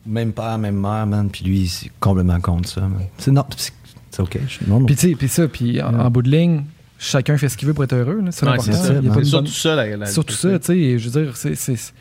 même 0.05 0.32
père, 0.32 0.57
même 0.57 0.80
mère, 0.80 1.05
man. 1.05 1.30
Puis 1.30 1.43
lui, 1.45 1.67
c'est 1.67 1.91
complètement 1.99 2.39
contre 2.39 2.69
ça. 2.69 2.82
man. 2.82 3.01
C'est 3.17 3.32
non, 3.32 3.45
c'est 3.57 3.73
c'est 4.11 4.21
ok. 4.21 4.39
Non, 4.67 4.80
non. 4.80 4.86
Puis 4.86 4.95
tu 4.95 5.09
sais, 5.09 5.15
puis 5.15 5.28
ça, 5.28 5.47
puis 5.47 5.82
en, 5.82 5.93
en 5.99 6.09
bout 6.09 6.21
de 6.21 6.30
ligne, 6.32 6.63
chacun 6.97 7.38
fait 7.38 7.49
ce 7.49 7.57
qu'il 7.57 7.67
veut 7.67 7.73
pour 7.73 7.84
être 7.84 7.93
heureux. 7.93 8.21
là. 8.23 8.32
C'est 8.32 8.45
Ouais, 8.45 8.51
l'important. 8.51 8.71
c'est 8.71 8.88
ça. 8.88 8.93
Il 8.93 9.05
y 9.05 9.09
a 9.09 9.09
pas 9.09 9.15
C'est 9.15 9.19
une 9.19 9.26
surtout 9.26 9.43
bonne- 9.43 9.51
ça, 9.53 9.76
la, 9.76 9.97
la- 9.97 10.05
Surtout 10.05 10.34
ça, 10.36 10.59
tu 10.59 10.65
sais, 10.67 10.99
je 10.99 11.09
veux 11.09 11.23
dire, 11.23 11.36
c'est. 11.38 11.55
c'est- 11.55 11.93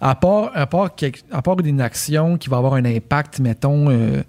À 0.00 0.14
part, 0.14 0.50
à, 0.54 0.66
part 0.66 0.94
quelque- 0.94 1.22
à 1.32 1.42
part 1.42 1.56
une 1.64 1.80
action 1.80 2.36
qui 2.38 2.48
va 2.48 2.56
avoir 2.58 2.74
un 2.74 2.84
impact, 2.84 3.40
mettons, 3.40 3.90
euh, 3.90 4.22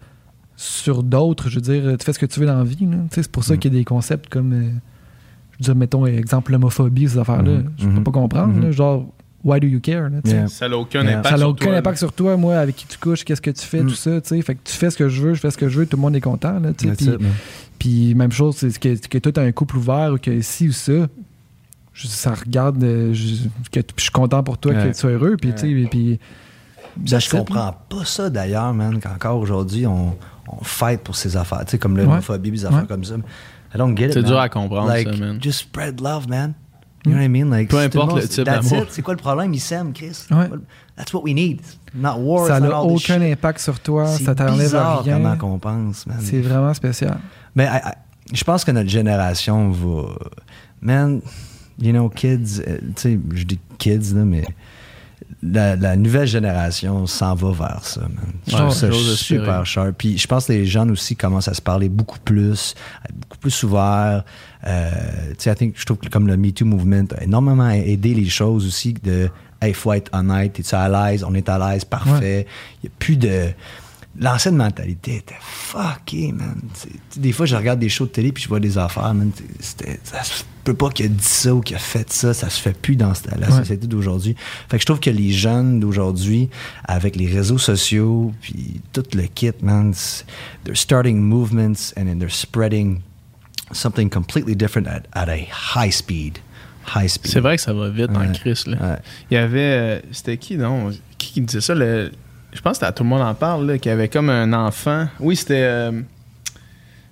sur 0.61 1.03
d'autres, 1.03 1.47
je 1.49 1.55
veux 1.55 1.61
dire, 1.61 1.97
tu 1.97 2.03
fais 2.05 2.11
ce 2.11 2.19
que 2.19 2.25
tu 2.25 2.39
veux 2.41 2.45
dans 2.45 2.57
la 2.57 2.65
vie. 2.65 2.85
là. 2.85 2.97
Tu 3.09 3.15
sais, 3.15 3.23
C'est 3.23 3.31
pour 3.31 3.45
ça 3.45 3.53
Mm. 3.53 3.57
qu'il 3.59 3.73
y 3.73 3.77
a 3.77 3.79
des 3.79 3.85
concepts 3.85 4.27
comme, 4.29 4.51
euh, 4.51 4.63
je 5.51 5.57
veux 5.59 5.63
dire, 5.63 5.75
mettons, 5.75 6.05
exemple, 6.05 6.51
l'homophobie, 6.51 7.07
ces 7.07 7.17
affaires-là. 7.17 7.59
Mhm. 7.59 7.71
Je 7.77 7.87
peux 7.87 8.03
pas 8.03 8.11
comprendre. 8.11 8.53
Mhm. 8.53 8.63
là, 8.63 8.71
genre, 8.71 9.07
why 9.45 9.61
do 9.61 9.67
you 9.67 9.79
care? 9.79 10.09
là. 10.09 10.17
Yeah. 10.25 10.47
Ça 10.47 10.67
n'a 10.67 10.77
aucun 10.77 11.01
Yeah. 11.03 11.19
impact 11.19 11.25
Ça 11.27 11.31
n'a 11.31 11.37
sur 11.37 11.49
aucun 11.49 11.65
toi, 11.67 11.75
impact 11.77 11.95
là. 11.95 11.97
sur 11.99 12.11
toi, 12.11 12.35
moi, 12.35 12.57
avec 12.57 12.75
qui 12.75 12.85
tu 12.87 12.97
couches, 12.97 13.23
qu'est-ce 13.23 13.41
que 13.41 13.51
tu 13.51 13.65
fais, 13.65 13.81
Mm. 13.83 13.87
tout 13.87 13.95
ça. 13.95 14.19
tu 14.19 14.27
sais. 14.27 14.41
Fait 14.41 14.55
que 14.55 14.59
tu 14.65 14.73
fais 14.73 14.89
ce 14.89 14.97
que 14.97 15.07
je 15.07 15.21
veux, 15.21 15.33
je 15.33 15.39
fais 15.39 15.49
ce 15.51 15.57
que 15.57 15.69
je 15.69 15.79
veux, 15.79 15.85
tout 15.85 15.95
le 15.95 16.01
monde 16.01 16.15
est 16.17 16.21
content. 16.21 16.59
Là, 16.59 16.71
Puis- 16.77 16.89
it, 16.89 17.07
man. 17.07 17.31
puis 17.79 18.13
même 18.15 18.33
chose, 18.33 18.57
c'est 18.57 18.77
que, 18.77 18.95
que 19.07 19.17
toi, 19.17 19.31
tu 19.31 19.39
as 19.39 19.43
un 19.43 19.53
couple 19.53 19.77
ouvert 19.77 20.11
ou 20.13 20.17
que 20.17 20.41
ci 20.41 20.67
ou 20.67 20.73
ça, 20.73 21.07
je- 21.93 22.07
ça 22.07 22.33
regarde, 22.33 22.83
euh, 22.83 23.13
je, 23.13 23.47
que 23.71 23.79
je 23.95 24.01
suis 24.01 24.11
content 24.11 24.43
pour 24.43 24.57
toi 24.57 24.73
Ouais. 24.73 24.83
que 24.83 24.87
tu 24.89 24.99
sois 24.99 25.11
heureux. 25.11 25.37
Puis, 25.39 25.53
tu 25.53 25.59
sais, 25.83 25.87
puis, 25.89 26.19
Ça, 26.19 26.25
je 27.05 27.29
comprends 27.29 27.75
pas 27.89 28.05
ça 28.05 28.29
d'ailleurs, 28.29 28.73
man, 28.73 28.99
qu'encore 28.99 29.37
aujourd'hui, 29.39 29.85
on, 29.87 30.15
on 30.47 30.63
fight 30.63 31.01
pour 31.01 31.15
ces 31.15 31.35
affaires. 31.37 31.63
Tu 31.65 31.71
sais, 31.71 31.77
comme 31.77 31.93
Ouais. 31.95 32.01
l'homophobie, 32.03 32.51
des 32.51 32.65
affaires 32.65 32.81
Ouais. 32.81 32.87
comme 32.87 33.03
ça. 33.03 33.15
I 33.73 33.77
don't 33.77 33.95
get 33.95 34.07
it. 34.07 34.13
C'est 34.13 34.23
dur 34.23 34.39
à 34.39 34.49
comprendre, 34.49 34.87
like, 34.89 35.07
ça, 35.09 35.15
man. 35.17 35.37
Just 35.41 35.59
spread 35.61 36.01
love, 36.01 36.27
man. 36.27 36.53
You 37.05 37.11
know 37.11 37.19
what 37.19 37.25
I 37.25 37.29
mean? 37.29 37.49
Like, 37.49 37.69
Peu 37.69 37.77
importe 37.79 38.15
le 38.15 38.27
type 38.27 38.43
that's 38.43 38.67
d'amour. 38.69 38.83
it. 38.85 38.91
C'est 38.91 39.01
quoi 39.01 39.13
le 39.13 39.19
problème? 39.19 39.53
Ils 39.53 39.59
s'aiment, 39.59 39.93
Chris. 39.93 40.25
Ouais. 40.31 40.49
That's 40.97 41.13
what 41.13 41.21
we 41.23 41.33
need. 41.33 41.61
Not 41.95 42.17
war. 42.19 42.47
ça 42.47 42.59
n'a 42.59 42.81
aucun 42.81 43.21
impact 43.21 43.59
sur 43.59 43.79
toi, 43.79 44.05
ça 44.05 44.35
t'enlève 44.35 44.75
rien. 45.03 45.13
comment 45.15 45.37
qu'on 45.37 45.59
pense, 45.59 46.05
man. 46.07 46.17
C'est 46.19 46.41
vraiment 46.41 46.73
spécial. 46.73 47.17
Mais 47.55 47.65
I- 47.65 47.89
I- 47.89 48.35
je 48.35 48.43
pense 48.43 48.63
que 48.65 48.71
notre 48.71 48.89
génération 48.89 49.71
va. 49.71 50.03
Man, 50.81 51.21
you 51.81 51.91
know, 51.91 52.09
kids, 52.09 52.61
euh, 52.67 52.77
tu 52.95 53.01
sais, 53.01 53.19
je 53.33 53.43
dis 53.43 53.59
kids, 53.77 54.13
là, 54.13 54.25
mais 54.25 54.43
la, 55.41 55.75
la 55.75 55.95
nouvelle 55.95 56.27
génération 56.27 57.05
s'en 57.07 57.33
va 57.35 57.51
vers 57.51 57.85
ça, 57.85 58.01
man. 58.01 58.11
Je 58.47 58.53
Ouais, 58.53 58.59
trouve 58.59 58.73
ça 58.73 58.91
super 59.15 59.65
cher. 59.65 59.91
Puis 59.97 60.17
je 60.17 60.27
pense 60.27 60.47
que 60.47 60.53
les 60.53 60.65
jeunes 60.65 60.91
aussi 60.91 61.15
commencent 61.15 61.47
à 61.47 61.53
se 61.53 61.61
parler 61.61 61.87
beaucoup 61.89 62.19
plus, 62.19 62.75
à 63.03 63.05
être 63.09 63.15
beaucoup 63.15 63.37
plus 63.37 63.63
ouverts. 63.63 64.23
Euh, 64.67 64.89
tu 65.29 65.35
sais, 65.39 65.51
I 65.51 65.55
think- 65.55 65.73
je 65.77 65.85
trouve 65.85 65.97
que 65.97 66.09
comme 66.09 66.27
le 66.27 66.35
Me 66.35 66.51
Too 66.51 66.65
Movement 66.65 67.05
a 67.17 67.23
énormément 67.23 67.69
aidé 67.69 68.13
les 68.13 68.27
choses 68.29 68.65
aussi 68.67 68.93
de 68.93 69.29
Hey, 69.61 69.73
faut 69.73 69.91
être 69.91 70.09
honnête, 70.13 70.57
es-tu 70.57 70.73
à 70.73 70.87
l'aise? 70.87 71.25
On 71.25 71.33
est 71.33 71.49
à 71.49 71.57
l'aise, 71.59 71.83
parfait. 71.83 72.47
Il 72.81 72.87
n'y 72.87 72.93
a 72.93 72.97
plus 72.97 73.17
de. 73.17 73.49
L'ancienne 74.21 74.57
mentalité 74.57 75.15
était 75.15 75.37
fuckée, 75.39 76.33
man. 76.33 76.59
Des 77.15 77.31
fois, 77.31 77.45
je 77.45 77.55
regarde 77.55 77.79
des 77.79 77.87
shows 77.87 78.05
de 78.05 78.11
télé 78.11 78.31
puis 78.33 78.43
je 78.43 78.49
vois 78.49 78.59
des 78.59 78.77
affaires, 78.77 79.13
man. 79.13 79.31
C'était, 79.61 79.97
ça 80.03 80.21
se 80.23 80.43
peut 80.65 80.73
pas 80.73 80.89
qu'il 80.89 81.05
a 81.05 81.09
dit 81.09 81.23
ça 81.23 81.55
ou 81.55 81.61
qu'il 81.61 81.77
a 81.77 81.79
fait 81.79 82.11
ça. 82.11 82.33
Ça 82.33 82.49
se 82.49 82.59
fait 82.59 82.73
plus 82.77 82.97
dans 82.97 83.13
la 83.37 83.47
Ouais. 83.49 83.57
société 83.59 83.87
d'aujourd'hui. 83.87 84.35
Fait 84.69 84.75
que 84.77 84.81
je 84.81 84.85
trouve 84.85 84.99
que 84.99 85.09
les 85.09 85.31
jeunes 85.31 85.79
d'aujourd'hui, 85.79 86.49
avec 86.83 87.15
les 87.15 87.27
réseaux 87.27 87.57
sociaux 87.57 88.33
puis 88.41 88.81
tout 88.91 89.03
le 89.13 89.23
kit, 89.27 89.51
man, 89.61 89.93
they're 90.65 90.75
starting 90.77 91.17
movements 91.21 91.93
and 91.97 92.05
then 92.05 92.19
they're 92.19 92.29
spreading 92.29 92.99
something 93.71 94.09
completely 94.09 94.55
different 94.55 94.87
at, 94.87 95.03
at 95.13 95.29
a 95.29 95.37
high 95.75 95.91
speed. 95.91 96.39
High 96.93 97.07
speed. 97.07 97.31
C'est 97.31 97.39
vrai 97.39 97.55
que 97.55 97.61
ça 97.61 97.71
va 97.71 97.89
vite 97.89 98.09
en 98.09 98.19
Ouais. 98.19 98.31
Chris. 98.33 98.63
Là. 98.65 98.77
Ouais. 98.81 98.97
Il 99.31 99.35
y 99.35 99.37
avait. 99.37 99.59
euh, 99.59 99.99
C'était 100.11 100.37
qui, 100.37 100.57
non? 100.57 100.89
Qui 101.17 101.31
qui 101.33 101.41
disait 101.41 101.61
ça? 101.61 101.73
Le- 101.75 102.11
Je 102.53 102.61
pense 102.61 102.71
que 102.71 102.75
c'était 102.77 102.85
à 102.87 102.91
Tout 102.91 103.03
le 103.03 103.09
monde 103.09 103.21
en 103.21 103.33
parle, 103.35 103.65
là, 103.67 103.77
qu'il 103.77 103.89
y 103.89 103.93
avait 103.93 104.07
comme 104.09 104.29
un 104.29 104.53
enfant. 104.53 105.07
Oui, 105.19 105.35
c'était. 105.35 105.61
euh, 105.63 105.91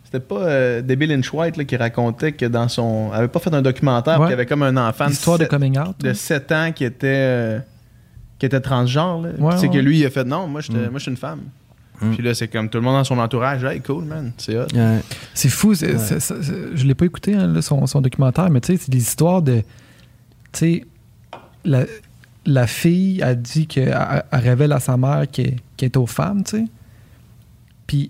C'était 0.03 0.19
pas 0.21 0.35
euh, 0.41 0.81
Debbie 0.81 1.05
Lynch 1.07 1.33
White 1.33 1.57
là, 1.57 1.65
qui 1.65 1.75
racontait 1.75 2.31
que 2.31 2.45
dans 2.45 2.67
son. 2.69 3.09
Elle 3.13 3.19
avait 3.19 3.27
pas 3.27 3.39
fait 3.39 3.53
un 3.53 3.61
documentaire, 3.61 4.13
puis 4.15 4.21
Ouais. 4.21 4.27
qu'il 4.27 4.31
y 4.31 4.33
avait 4.35 4.45
comme 4.45 4.63
un 4.63 4.77
enfant 4.77 5.07
Histoire 5.07 5.37
de 5.37 5.43
sept- 5.43 5.49
coming 5.51 5.77
out. 5.77 5.95
de 5.99 6.07
ouais. 6.09 6.13
7 6.13 6.51
ans 6.53 6.71
qui 6.73 6.85
était. 6.85 7.07
euh, 7.07 7.59
qui 8.39 8.45
était 8.45 8.61
transgenre. 8.61 9.21
Là. 9.23 9.29
Ouais, 9.39 9.67
que 9.69 9.77
lui, 9.79 9.99
il 9.99 10.05
a 10.05 10.09
fait 10.11 10.23
non, 10.23 10.47
moi, 10.47 10.61
Mm. 10.61 10.91
je 10.93 10.99
suis 10.99 11.11
une 11.11 11.17
femme. 11.17 11.41
Mm. 11.99 12.11
Puis 12.13 12.23
là, 12.23 12.33
c'est 12.35 12.47
comme 12.47 12.69
tout 12.69 12.77
le 12.77 12.83
monde 12.83 12.93
dans 12.95 13.03
son 13.03 13.17
entourage. 13.17 13.63
Hey, 13.63 13.81
cool, 13.81 14.05
man. 14.05 14.31
C'est 14.37 14.55
hot. 14.57 14.67
Ouais. 14.75 14.99
C'est 15.33 15.49
fou. 15.49 15.73
c'est- 15.73 15.97
c'est- 15.97 16.43
je 16.75 16.85
l'ai 16.85 16.93
pas 16.95 17.05
écouté, 17.05 17.33
hein, 17.33 17.47
là, 17.47 17.61
son, 17.63 17.85
son 17.87 17.99
documentaire, 17.99 18.49
mais 18.51 18.61
tu 18.61 18.73
sais, 18.77 18.83
c'est 18.83 18.91
des 18.91 18.99
histoires 18.99 19.41
de. 19.41 19.63
Tu 20.51 20.59
sais, 20.59 20.85
la, 21.65 21.85
la 22.47 22.65
fille 22.65 23.21
a 23.21 23.35
dit 23.35 23.67
qu'elle 23.67 23.95
elle 24.31 24.39
révèle 24.39 24.71
à 24.71 24.79
sa 24.79 24.97
mère 24.97 25.25
qu'elle 25.31 25.57
qu'elle 25.75 25.87
est 25.89 25.97
aux 25.97 26.07
femmes, 26.07 26.43
tu 26.43 26.57
sais. 26.57 26.65
Puis. 27.85 28.09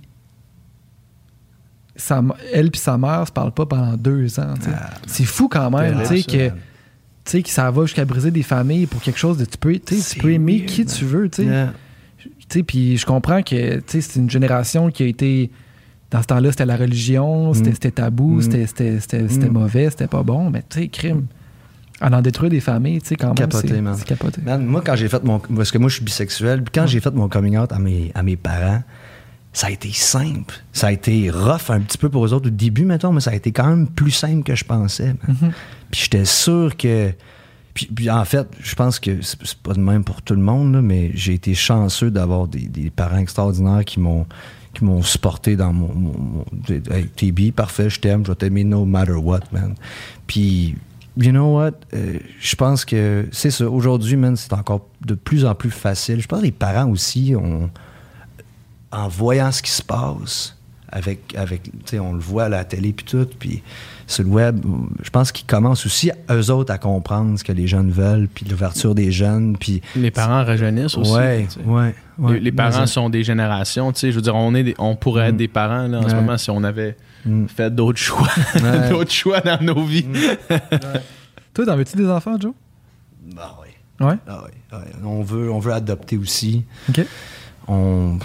sa 1.96 2.22
elle 2.54 2.70
puis 2.72 2.80
sa 2.80 2.98
mère 2.98 3.26
se 3.28 3.32
parlent 3.32 3.52
pas 3.52 3.66
pendant 3.66 3.98
deux 3.98 4.40
ans. 4.40 4.54
Ah, 4.68 4.92
c'est 5.08 5.26
fou 5.26 5.48
quand 5.50 5.72
même, 5.72 6.04
tu 6.08 6.22
sais, 6.22 7.42
que, 7.44 7.50
ça 7.50 7.70
va 7.72 7.82
jusqu'à 7.84 8.06
briser 8.06 8.32
des 8.32 8.44
familles 8.44 8.86
pour 8.86 9.02
quelque 9.02 9.20
chose 9.20 9.38
de. 9.38 9.46
Tu 9.46 9.58
peux, 9.58 9.78
tu 9.80 9.96
peux 10.20 10.32
aimer 10.32 10.58
weird, 10.60 10.70
qui 10.70 10.82
man. 10.86 10.94
tu 10.94 11.06
veux, 11.06 11.30
tu 11.30 11.44
sais. 11.44 11.46
Yeah. 11.46 11.74
Puis 12.66 12.98
je 12.98 13.06
comprends 13.06 13.42
que 13.44 13.82
c'est 13.88 14.16
une 14.16 14.30
génération 14.30 14.90
qui 14.92 15.04
a 15.04 15.08
été. 15.08 15.52
Dans 16.10 16.22
ce 16.22 16.28
temps-là, 16.28 16.52
c'était 16.52 16.66
la 16.66 16.78
religion, 16.78 17.54
c'était 17.54 17.90
Mm. 17.90 17.92
tabou, 17.92 18.36
Mm. 18.38 18.42
c'était 18.68 19.22
Mm. 19.24 19.52
mauvais, 19.52 19.90
c'était 19.90 20.08
pas 20.08 20.24
bon. 20.24 20.50
Mais 20.50 20.64
tu 20.70 20.80
sais, 20.82 20.88
crime. 20.88 21.26
En 22.02 22.14
en 22.14 22.22
détruire 22.22 22.52
des 22.52 22.60
familles, 22.60 23.02
tu 23.02 23.08
sais, 23.10 23.16
quand 23.16 23.28
même, 23.28 23.36
Capoté, 23.36 23.68
c'est 23.70 23.82
man. 23.82 23.98
capoté. 24.06 24.42
Man, 24.46 24.66
moi, 24.66 24.82
quand 24.86 24.96
j'ai 24.96 25.08
fait 25.10 25.24
mon. 25.24 25.40
Parce 25.40 25.72
que 25.72 25.78
moi, 25.80 25.90
je 25.90 25.96
suis 25.96 26.04
bisexuel. 26.06 26.62
Puis 26.64 26.72
quand 26.74 26.86
j'ai 26.86 27.00
fait 27.00 27.12
mon 27.14 27.28
coming 27.28 27.58
out 27.58 27.72
à 27.72 27.80
mes, 27.80 28.12
à 28.14 28.22
mes 28.22 28.36
parents, 28.36 28.84
ça 29.52 29.68
a 29.68 29.72
été 29.72 29.92
simple. 29.92 30.54
Ça 30.74 30.88
a 30.88 30.92
été 30.92 31.32
rough 31.32 31.70
un 31.70 31.80
petit 31.82 31.98
peu 31.98 32.10
pour 32.10 32.24
eux 32.26 32.34
autres 32.34 32.48
au 32.48 32.52
début, 32.52 32.86
mettons, 32.86 33.12
mais 33.12 33.22
ça 33.22 33.32
a 33.32 33.36
été 33.36 33.52
quand 33.52 33.68
même 33.68 33.88
plus 33.88 34.12
simple 34.12 34.44
que 34.44 34.54
je 34.54 34.64
pensais. 34.64 35.16
Mhm. 35.28 35.52
Puis 35.92 36.02
j'étais 36.04 36.26
sûr 36.26 36.78
que. 36.78 37.12
Puis, 37.74 37.88
puis 37.88 38.10
en 38.12 38.26
fait, 38.26 38.48
je 38.60 38.76
pense 38.76 39.00
que 39.00 39.22
c'est 39.22 39.58
pas 39.58 39.74
de 39.74 39.80
même 39.80 40.04
pour 40.04 40.22
tout 40.22 40.34
le 40.36 40.42
monde, 40.42 40.74
là, 40.74 40.82
mais 40.84 41.12
j'ai 41.16 41.34
été 41.34 41.54
chanceux 41.56 42.12
d'avoir 42.12 42.48
des, 42.48 42.68
des 42.68 42.90
parents 42.92 43.18
extraordinaires 43.18 43.86
qui 43.86 44.00
m'ont 44.00 44.26
qui 44.74 44.84
m'ont 44.84 45.02
supporté 45.02 45.56
dans 45.56 45.74
mon, 45.74 45.92
mon- 45.92 46.18
mon- 46.20 46.46
hey, 46.94 47.08
TB, 47.08 47.52
parfait, 47.56 47.90
je 47.90 48.00
t'aime, 48.00 48.24
je 48.24 48.30
vais 48.32 48.36
t'aimer 48.36 48.64
no 48.64 48.86
matter 48.86 49.14
what, 49.14 49.40
man. 49.52 49.74
Puis, 50.28 50.76
you 51.18 51.32
know 51.32 51.56
what, 51.58 51.72
euh, 51.94 52.18
je 52.40 52.56
pense 52.56 52.86
que 52.86 53.28
c'est 53.32 53.52
ça. 53.52 53.70
Aujourd'hui, 53.70 54.16
man, 54.16 54.36
c'est 54.36 54.54
encore 54.54 54.88
de 55.06 55.14
plus 55.16 55.46
en 55.46 55.56
plus 55.56 55.72
facile. 55.72 56.22
Je 56.22 56.28
pense 56.28 56.40
que 56.40 56.46
les 56.46 56.52
parents 56.52 56.90
aussi 56.90 57.34
en 58.92 59.08
voyant 59.08 59.52
ce 59.52 59.62
qui 59.62 59.72
se 59.72 59.84
passe, 59.84 60.56
avec, 60.90 61.36
avec 61.36 61.70
on 62.00 62.14
le 62.14 62.20
voit 62.20 62.46
à 62.46 62.50
la 62.50 62.64
télé 62.64 62.94
puis 62.94 63.06
tout, 63.06 63.28
puis 63.38 63.62
sur 64.08 64.24
le 64.24 64.30
web, 64.30 64.66
je 65.04 65.10
pense 65.10 65.34
qu'ils 65.34 65.46
commencent 65.46 65.86
aussi, 65.86 66.10
eux 66.32 66.50
autres, 66.50 66.72
à 66.74 66.78
comprendre 66.78 67.38
ce 67.38 67.44
que 67.44 67.52
les 67.52 67.68
jeunes 67.68 67.92
veulent, 67.92 68.30
puis 68.34 68.46
l'ouverture 68.50 68.96
des 68.96 69.12
jeunes, 69.12 69.58
puis... 69.58 69.82
Les 69.98 70.12
parents 70.12 70.46
rajeunissent 70.46 70.96
aussi. 70.98 71.12
ouais, 71.12 71.46
ouais, 71.66 71.94
ouais. 72.20 72.34
Les, 72.36 72.40
les 72.40 72.52
parents 72.54 72.88
sont 72.88 73.10
des 73.10 73.24
générations, 73.26 73.92
tu 73.92 74.00
sais. 74.00 74.12
Je 74.12 74.16
veux 74.16 74.22
dire, 74.22 74.36
on, 74.36 74.56
est 74.56 74.64
des- 74.64 74.76
on 74.80 74.96
pourrait 74.96 75.28
être 75.28 75.34
Mm. 75.34 75.38
des 75.38 75.48
parents 75.50 75.88
là, 75.88 76.00
en 76.00 76.08
ce 76.08 76.16
moment 76.16 76.38
si 76.38 76.50
on 76.50 76.64
avait 76.64 76.96
Mm. 77.28 77.48
fait 77.48 77.74
d'autres 77.74 78.00
choix, 78.00 78.28
Ouais. 78.56 78.90
d'autres 78.90 79.12
choix 79.12 79.42
dans 79.42 79.62
nos 79.62 79.84
vies. 79.84 80.06
Toi, 81.54 81.66
t'en 81.66 81.76
veux-tu 81.76 81.98
des 81.98 82.08
enfants, 82.10 82.40
Joe? 82.40 82.54
Ah 83.38 83.56
oui. 83.62 84.06
Ouais? 84.06 84.16
Ah 84.28 84.44
oui, 84.46 84.52
ah. 84.72 84.82
On, 85.04 85.22
veut, 85.24 85.52
on 85.52 85.60
veut 85.60 85.74
adopter 85.74 86.18
aussi. 86.18 86.64
OK. 86.90 87.02
On, 87.68 88.20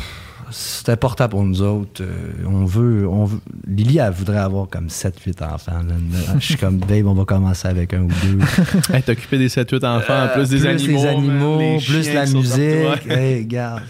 c'est 0.51 0.91
important 0.91 1.29
pour 1.31 1.43
nous 1.43 1.63
autres. 1.63 2.03
Euh, 2.03 2.45
on 2.47 2.67
veut, 2.67 3.09
on 3.09 3.25
veut- 3.25 3.41
Lily, 3.67 3.99
elle 3.99 4.13
voudrait 4.13 4.37
avoir 4.39 4.69
comme 4.69 4.89
7-8 4.89 5.43
enfants. 5.43 5.73
là. 5.83 5.95
Je 6.39 6.45
suis 6.45 6.57
comme, 6.57 6.77
babe, 6.77 7.07
on 7.07 7.15
va 7.15 7.25
commencer 7.25 7.69
avec 7.69 7.95
un 7.95 8.03
ou 8.03 8.09
deux. 8.23 8.39
Être 8.95 9.09
occupé 9.13 9.39
des 9.39 9.49
7-8 9.49 9.87
enfants, 9.87 10.29
plus 10.35 10.51
des 10.51 10.59
plus 10.59 10.67
animaux. 10.69 10.99
les 11.03 11.07
animaux, 11.09 11.59
les 11.59 11.79
plus 11.79 12.13
la 12.13 12.27
musique. 12.27 13.07
Hey, 13.11 13.39
regarde. 13.41 13.83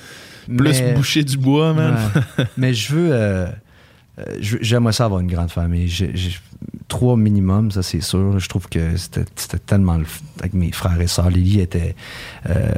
Plus 0.46 0.80
Mais- 0.80 0.92
boucher 0.94 1.24
du 1.24 1.36
bois, 1.36 1.72
man. 1.74 1.96
Ouais. 2.38 2.44
Mais 2.56 2.74
je 2.74 2.94
veux. 2.94 3.12
euh, 3.12 3.46
euh, 3.46 3.46
J'aimerais 4.40 4.92
ça 4.92 5.04
avoir 5.06 5.20
une 5.20 5.26
grande 5.30 5.50
famille. 5.50 5.88
J'ai- 5.88 6.12
j'ai- 6.14 6.36
trois 6.88 7.16
minimum, 7.16 7.70
ça 7.70 7.82
c'est 7.82 8.02
sûr. 8.02 8.38
Je 8.38 8.48
trouve 8.48 8.68
que 8.68 8.96
c'était 8.96 9.24
c'était 9.34 9.58
tellement 9.58 9.96
le 9.96 10.04
avec 10.40 10.52
mes 10.52 10.72
frères 10.72 11.00
et 11.00 11.06
sœurs. 11.06 11.30
Lily 11.30 11.60
était, 11.60 11.94
euh, 12.50 12.70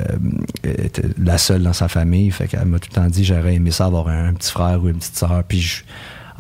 était 0.62 1.03
la 1.18 1.36
seule 1.38 1.62
dans 1.62 1.72
sa 1.72 1.88
famille. 1.88 2.30
Fait 2.30 2.47
qu'elle 2.47 2.64
m'a 2.66 2.78
tout 2.78 2.88
le 2.90 2.95
temps 2.95 3.07
dit 3.09 3.24
j'aurais 3.24 3.55
aimé 3.57 3.70
ça 3.72 3.86
avoir 3.86 4.09
un, 4.09 4.32
petit 4.34 4.53
frère 4.53 4.82
ou 4.82 4.88
une 4.88 4.97
petite 4.99 5.16
sœur. 5.16 5.42
Puis 5.49 5.61
je, 5.61 5.82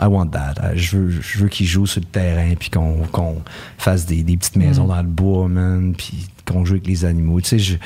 I 0.00 0.06
want 0.06 0.28
that. 0.28 0.54
Euh, 0.62 0.72
Je 0.76 0.96
veux, 0.96 1.10
je 1.20 1.38
veux 1.38 1.48
qu'ils 1.48 1.66
jouent 1.66 1.86
sur 1.86 2.00
le 2.00 2.06
terrain, 2.06 2.54
puis 2.58 2.70
qu'on 2.70 2.98
qu'on 3.12 3.42
fasse 3.78 4.06
des, 4.06 4.22
des 4.22 4.36
petites 4.36 4.56
maisons 4.56 4.84
Mm. 4.84 4.88
dans 4.88 5.02
le 5.02 5.08
bois, 5.08 5.48
man, 5.48 5.94
puis 5.96 6.28
qu'on 6.46 6.64
joue 6.64 6.74
avec 6.74 6.86
les 6.86 7.04
animaux. 7.04 7.40
Tu 7.40 7.48
sais, 7.48 7.58
je- 7.58 7.76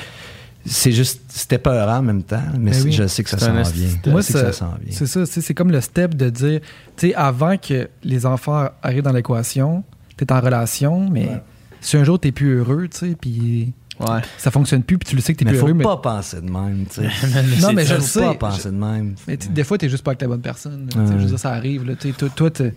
c'est 0.65 0.91
juste, 0.91 1.21
c'était 1.29 1.57
peurant 1.57 1.97
en 1.97 2.01
même 2.01 2.23
temps, 2.23 2.41
mais 2.59 2.71
Ben 2.71 2.81
oui. 2.83 2.91
je 2.91 3.07
sais 3.07 3.23
que 3.23 3.29
ça 3.29 3.37
s'en 3.37 3.53
vient. 3.53 3.89
Moi, 4.07 4.21
Je 4.21 4.25
sais 4.27 4.33
que 4.33 4.39
ça- 4.39 4.45
ça 4.51 4.51
s'en 4.53 4.69
vient. 4.83 4.91
C'est 4.91 5.07
ça, 5.07 5.25
tu 5.25 5.41
c'est 5.41 5.53
comme 5.53 5.71
le 5.71 5.81
step 5.81 6.15
de 6.15 6.29
dire, 6.29 6.59
tu 6.97 7.07
sais, 7.09 7.15
avant 7.15 7.57
que 7.57 7.89
les 8.03 8.25
enfants 8.25 8.69
arrivent 8.83 9.03
dans 9.03 9.13
l'équation, 9.13 9.83
t'es 10.17 10.31
en 10.31 10.41
relation, 10.41 11.09
mais 11.09 11.27
Ouais. 11.27 11.43
si 11.81 11.97
un 11.97 12.03
jour 12.03 12.19
t'es 12.19 12.31
plus 12.31 12.57
heureux, 12.57 12.87
tu 12.89 12.97
sais, 12.97 13.15
puis 13.19 13.73
Ouais. 14.01 14.21
ça 14.37 14.51
fonctionne 14.51 14.83
plus, 14.83 14.97
puis 14.97 15.09
tu 15.09 15.15
le 15.15 15.21
sais 15.21 15.33
que 15.33 15.39
t'es 15.39 15.45
Mais 15.45 15.51
plus 15.51 15.59
faut 15.59 15.65
heureux, 15.67 15.73
mais, 15.75 15.83
pas 15.83 15.97
penser 15.97 16.41
de 16.41 16.49
même, 16.49 16.85
tu 16.89 17.01
sais. 17.01 17.07
non, 17.61 17.73
mais 17.73 17.85
je 17.85 17.95
le 17.95 17.99
faut 18.01 18.05
sais. 18.05 18.21
pas 18.21 18.33
penser 18.35 18.69
de 18.69 18.75
même. 18.75 19.15
Mais 19.27 19.37
tu- 19.37 19.49
des 19.49 19.63
fois, 19.63 19.77
t'es 19.77 19.89
juste 19.89 20.03
pas 20.03 20.11
avec 20.11 20.21
la 20.21 20.27
bonne 20.27 20.41
personne. 20.41 20.85
là, 20.85 20.91
tu 20.91 20.93
sais, 20.93 20.99
Ouais. 20.99 21.11
Je 21.19 21.23
veux 21.23 21.29
dire, 21.29 21.39
ça 21.39 21.51
arrive. 21.51 21.85
Là, 21.87 21.95
tu 21.95 22.11
sais, 22.11 22.29
toi, 22.35 22.49
tu 22.51 22.73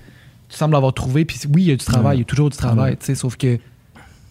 sembles 0.49 0.74
avoir 0.76 0.93
trouvé. 0.95 1.24
Puis 1.24 1.39
oui, 1.53 1.62
il 1.62 1.68
y 1.68 1.72
a 1.72 1.76
du 1.76 1.85
travail, 1.85 2.18
il 2.18 2.20
y 2.20 2.22
a 2.22 2.26
toujours 2.26 2.51
du 2.51 2.57
travail. 2.57 2.97
Tu 2.97 3.07
sais, 3.07 3.14
Sauf 3.14 3.37
que 3.37 3.59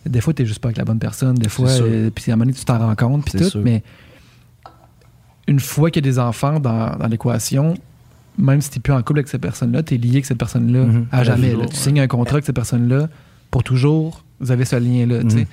des 0.06 0.22
fois, 0.22 0.34
t'es 0.34 0.46
juste 0.46 0.60
pas 0.60 0.68
avec 0.70 0.78
la 0.78 0.86
bonne 0.86 1.00
personne. 1.00 1.36
Des 1.36 1.50
fois, 1.50 1.70
euh, 1.70 2.10
puis 2.14 2.32
à 2.32 2.34
un 2.34 2.38
moment 2.38 2.46
donné, 2.46 2.58
tu 2.58 2.66
t'en 2.66 2.80
rends 2.80 2.96
compte. 2.96 3.26
Puis 3.26 3.38
tout. 3.40 3.50
sûr. 3.50 3.62
Mais 3.64 3.84
une 5.48 5.60
fois 5.60 5.92
qu'il 5.92 6.06
y 6.06 6.08
a 6.08 6.12
des 6.12 6.20
enfants 6.20 6.60
dans, 6.60 6.96
dans 6.98 7.08
l'équation, 7.08 7.76
même 8.38 8.62
si 8.62 8.70
t'es 8.70 8.80
plus 8.80 8.94
en 8.94 9.02
couple 9.02 9.20
avec 9.20 9.28
cette 9.28 9.42
personne-là, 9.42 9.84
t'es 9.84 9.98
lié 9.98 10.12
avec 10.12 10.26
cette 10.26 10.38
personne-là 10.38 10.86
Mhm. 10.86 11.08
à 11.12 11.24
jamais. 11.24 11.48
toujours, 11.50 11.64
là. 11.64 11.70
Tu 11.70 11.76
signes 11.76 12.00
un 12.00 12.08
contrat 12.08 12.36
avec 12.36 12.46
cette 12.46 12.56
personne-là 12.56 13.10
pour 13.50 13.64
toujours. 13.64 14.24
Vous 14.40 14.52
avez 14.52 14.66
ce 14.66 14.76
lien-là. 14.78 15.20
tu. 15.24 15.36
Mhm. 15.38 15.46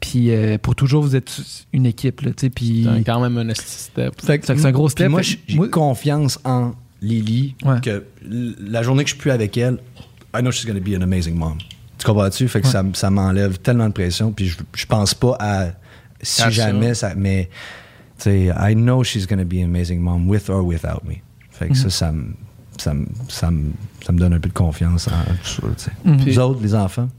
Puis 0.00 0.30
euh, 0.30 0.56
pour 0.56 0.74
toujours, 0.74 1.02
vous 1.02 1.14
êtes 1.16 1.42
une 1.74 1.84
équipe. 1.84 2.22
Là, 2.22 2.30
tu 2.34 2.48
puis 2.48 2.88
C'est 2.96 3.04
quand 3.04 3.20
même 3.20 3.36
un 3.36 3.52
step. 3.54 4.14
C'est 4.22 4.50
un 4.66 4.72
gros 4.72 4.86
Puis 4.86 4.92
step. 4.92 5.08
moi, 5.10 5.20
j'ai 5.22 5.38
moi- 5.54 5.68
confiance 5.68 6.38
en 6.44 6.72
Lily 7.02 7.54
Ouais. 7.64 7.80
que 7.82 8.04
l- 8.24 8.54
la 8.60 8.82
journée 8.82 9.04
que 9.04 9.10
je 9.10 9.14
suis 9.14 9.20
plus 9.20 9.30
avec 9.30 9.56
elle, 9.58 9.78
I 10.34 10.40
know 10.40 10.50
she's 10.52 10.64
going 10.64 10.78
to 10.78 10.84
be 10.84 10.94
an 10.96 11.02
amazing 11.02 11.34
mom. 11.34 11.58
Tu 12.00 12.06
comprends-tu? 12.06 12.48
Fait 12.48 12.60
que 12.60 12.66
Ouais. 12.66 12.72
ça, 12.72 12.82
ça 12.94 13.10
m'enlève 13.10 13.58
tellement 13.58 13.86
de 13.86 13.92
pression. 13.92 14.32
Puis 14.32 14.48
je, 14.48 14.56
je 14.74 14.86
pense 14.86 15.14
pas 15.14 15.36
à 15.38 15.66
si 16.22 16.40
ça. 16.42 16.50
jamais 16.50 16.94
ça. 16.94 17.14
Mais, 17.14 17.48
tu 18.18 18.24
sais, 18.24 18.44
I 18.58 18.74
know 18.74 19.04
she's 19.04 19.26
going 19.26 19.38
to 19.38 19.44
be 19.44 19.60
an 19.60 19.66
amazing 19.66 20.00
mom 20.00 20.28
with 20.28 20.48
or 20.50 20.64
without 20.64 21.04
me. 21.04 21.16
Fait 21.50 21.68
que 21.68 21.76
ça, 21.76 21.90
ça 21.90 22.10
me. 22.12 22.32
Ça 22.78 22.94
me, 22.94 23.04
ça, 23.28 23.50
me, 23.50 23.72
ça 24.02 24.10
me 24.12 24.18
donne 24.18 24.32
un 24.32 24.40
peu 24.40 24.48
de 24.48 24.54
confiance 24.54 25.06
en 25.08 25.10
tout 25.44 25.46
ça. 25.46 25.62
tu 25.76 25.84
sais. 25.84 25.90
Mhm. 26.04 26.16
Vous 26.16 26.38
autres, 26.38 26.60
les 26.62 26.74
enfants? 26.74 27.10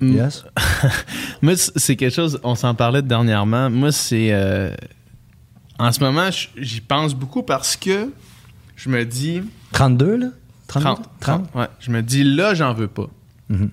Mm. 0.00 0.12
Yes? 0.12 0.44
Moi, 1.42 1.54
c'est 1.56 1.96
quelque 1.96 2.14
chose, 2.14 2.38
on 2.44 2.54
s'en 2.54 2.74
parlait 2.76 3.02
dernièrement. 3.02 3.68
Moi, 3.70 3.90
c'est. 3.90 4.28
euh, 4.32 4.72
en 5.80 5.90
ce 5.90 5.98
moment, 5.98 6.28
j'y 6.56 6.80
pense 6.80 7.12
beaucoup 7.14 7.42
parce 7.42 7.74
que 7.76 8.10
je 8.76 8.88
me 8.88 9.04
dis. 9.04 9.42
32, 9.72 10.16
là? 10.16 10.26
30. 10.68 11.02
30, 11.18 11.54
ouais. 11.56 11.66
Je 11.80 11.90
me 11.90 12.00
dis, 12.00 12.22
là, 12.22 12.54
j'en 12.54 12.72
veux 12.72 12.86
pas. 12.88 13.08
Mhm. 13.48 13.70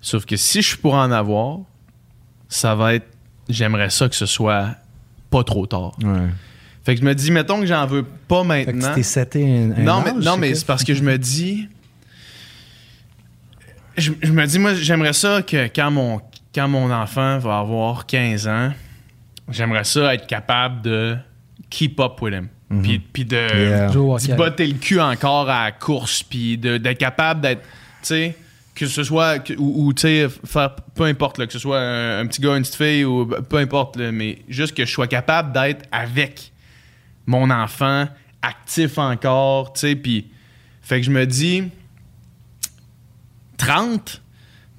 Sauf 0.00 0.24
que 0.24 0.36
si 0.36 0.62
je 0.62 0.68
suis 0.68 0.76
pour 0.78 0.94
en 0.94 1.10
avoir, 1.10 1.58
ça 2.48 2.74
va 2.74 2.94
être. 2.94 3.06
J'aimerais 3.48 3.90
ça 3.90 4.08
que 4.08 4.14
ce 4.14 4.26
soit 4.26 4.76
pas 5.30 5.44
trop 5.44 5.66
tard. 5.66 5.96
Ouais. 6.02 6.28
Fait 6.84 6.94
que 6.94 7.00
je 7.00 7.06
me 7.06 7.14
dis, 7.14 7.30
mettons 7.30 7.60
que 7.60 7.66
j'en 7.66 7.84
veux 7.86 8.04
pas 8.04 8.42
Fait 8.44 8.64
que 8.66 8.70
maintenant. 8.72 9.02
seté 9.02 9.44
un, 9.44 9.72
un 9.72 9.82
Non, 9.82 10.02
mais, 10.04 10.12
non, 10.12 10.36
mais 10.36 10.54
c'est 10.54 10.66
parce 10.66 10.84
que 10.84 10.94
je 10.94 11.02
me 11.02 11.18
dis. 11.18 11.68
Je, 13.96 14.12
je 14.22 14.32
me 14.32 14.46
dis, 14.46 14.58
moi, 14.58 14.74
j'aimerais 14.74 15.12
ça 15.12 15.42
que 15.42 15.66
quand 15.66 15.90
mon, 15.90 16.20
quand 16.54 16.68
mon 16.68 16.90
enfant 16.92 17.38
va 17.38 17.58
avoir 17.58 18.06
15 18.06 18.48
ans, 18.48 18.72
j'aimerais 19.50 19.84
ça 19.84 20.14
être 20.14 20.26
capable 20.26 20.80
de 20.82 21.16
keep 21.68 21.98
up 22.00 22.20
with 22.22 22.34
him. 22.34 22.48
Puis, 22.82 23.00
puis 23.00 23.24
de 23.24 23.36
Yeah. 23.36 24.36
Botter 24.36 24.66
le 24.68 24.74
cul 24.78 25.00
encore 25.00 25.50
à 25.50 25.64
la 25.64 25.72
course, 25.72 26.22
puis 26.22 26.56
de- 26.56 26.78
d'être 26.78 26.98
capable 26.98 27.40
d'être. 27.40 27.62
Tu 27.62 27.66
sais, 28.02 28.36
que 28.74 28.86
ce 28.86 29.02
soit. 29.04 29.38
que- 29.40 29.54
ou, 29.54 29.86
ou, 29.86 29.92
tu 29.92 30.02
sais, 30.02 30.28
faire. 30.44 30.74
Peu 30.94 31.04
importe, 31.04 31.38
là, 31.38 31.46
que 31.46 31.52
ce 31.52 31.58
soit 31.58 31.78
un, 31.80 32.20
un 32.20 32.26
petit 32.26 32.40
gars, 32.40 32.56
une 32.56 32.62
petite 32.62 32.76
fille, 32.76 33.04
ou 33.04 33.26
peu 33.26 33.58
importe, 33.58 33.96
là, 33.96 34.12
mais 34.12 34.42
juste 34.48 34.74
que 34.74 34.84
je 34.84 34.90
sois 34.92 35.06
capable 35.06 35.52
d'être 35.52 35.86
avec 35.92 36.52
mon 37.26 37.50
enfant 37.50 38.06
actif 38.42 38.98
encore, 38.98 39.72
tu 39.74 39.80
sais, 39.80 39.96
puis 39.96 40.28
fait 40.82 41.00
que 41.00 41.06
je 41.06 41.10
me 41.10 41.26
dis 41.26 41.64
30, 43.58 44.22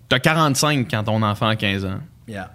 t'as 0.10 0.20
45 0.20 0.88
quand 0.90 1.04
ton 1.04 1.22
enfant 1.22 1.48
a 1.48 1.56
15 1.56 1.86
ans. 1.86 2.00
Yeah. 2.28 2.52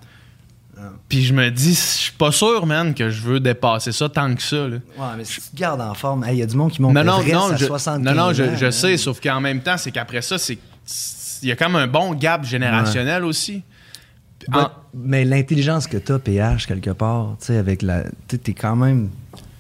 Puis 1.09 1.25
je 1.25 1.33
me 1.33 1.51
dis, 1.51 1.75
je 1.75 1.81
suis 1.81 2.13
pas 2.13 2.33
sûr, 2.33 2.67
man, 2.67 2.93
que 2.93 3.09
je 3.09 3.23
veux 3.23 3.41
dépasser 3.41 3.93
ça 3.93 4.09
tant 4.09 4.35
que 4.35 4.43
ça. 4.43 4.69
Là. 4.69 4.77
Ouais, 4.99 5.17
mais 5.17 5.25
si 5.25 5.41
tu 5.41 5.49
te 5.49 5.57
gardes 5.57 5.81
en 5.81 5.95
forme, 5.95 6.27
il 6.31 6.37
y 6.37 6.43
a 6.43 6.47
du 6.47 6.55
monde 6.57 6.71
qui 6.71 6.83
monte 6.83 6.93
Non, 6.95 7.03
non, 7.05 7.23
non, 7.25 7.53
à 7.53 7.57
je, 7.57 7.65
75 7.65 8.15
non, 8.15 8.27
non, 8.27 8.33
je, 8.33 8.71
sais, 8.71 8.97
sauf 8.99 9.21
qu'en 9.21 9.41
même 9.41 9.63
temps, 9.63 9.79
c'est 9.79 9.91
qu'après 9.91 10.21
ça, 10.21 10.37
c'est 10.37 10.59
y 11.49 11.53
a 11.53 11.57
comme 11.57 11.77
un 11.77 11.87
bon 11.87 12.15
gap 12.15 12.45
générationnel 12.45 13.25
aussi. 13.25 13.63
But- 14.49 14.71
mais 14.95 15.25
l'intelligence 15.25 15.87
que 15.87 15.97
t'as, 15.97 16.19
PH, 16.19 16.67
quelque 16.67 16.91
part, 16.91 17.37
tu 17.41 17.47
sais, 17.47 17.57
avec 17.57 17.83
la. 17.83 18.05
T'es 18.29 18.53
quand 18.55 18.77
même. 18.77 19.11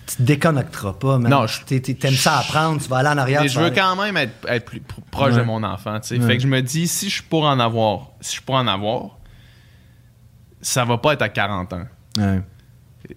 Tu 0.06 0.16
te 0.16 0.22
déconnecteras 0.22 0.92
pas, 0.92 1.18
man. 1.18 1.30
Non, 1.30 1.46
T'aimes 1.66 2.14
ça 2.14 2.38
apprendre, 2.38 2.80
tu 2.80 2.88
vas 2.88 2.98
aller 2.98 3.08
en 3.08 3.18
arrière. 3.18 3.42
Mais 3.42 3.48
je 3.48 3.58
veux 3.58 3.66
aller- 3.66 3.74
quand 3.74 3.96
même 3.96 4.16
être, 4.16 4.32
être 4.48 4.64
plus 4.64 4.78
pro- 4.80 5.02
proche 5.10 5.32
Ouais. 5.34 5.40
de 5.40 5.44
mon 5.44 5.64
enfant, 5.64 5.98
tu 5.98 6.08
sais. 6.08 6.18
Ouais. 6.18 6.26
Fait 6.26 6.36
que 6.36 6.42
je 6.44 6.46
me 6.48 6.62
dis, 6.62 6.86
si 6.86 7.08
je 7.08 7.14
suis 7.14 7.22
pour 7.24 7.44
en 7.44 7.58
avoir, 7.58 8.10
si 8.20 8.28
je 8.28 8.32
suis 8.34 8.42
pour 8.42 8.54
en 8.54 8.68
avoir, 8.68 9.16
ça 10.60 10.84
va 10.84 10.98
pas 10.98 11.14
être 11.14 11.22
à 11.22 11.28
40 11.28 11.72
ans. 11.72 11.84
Ouais. 12.18 12.40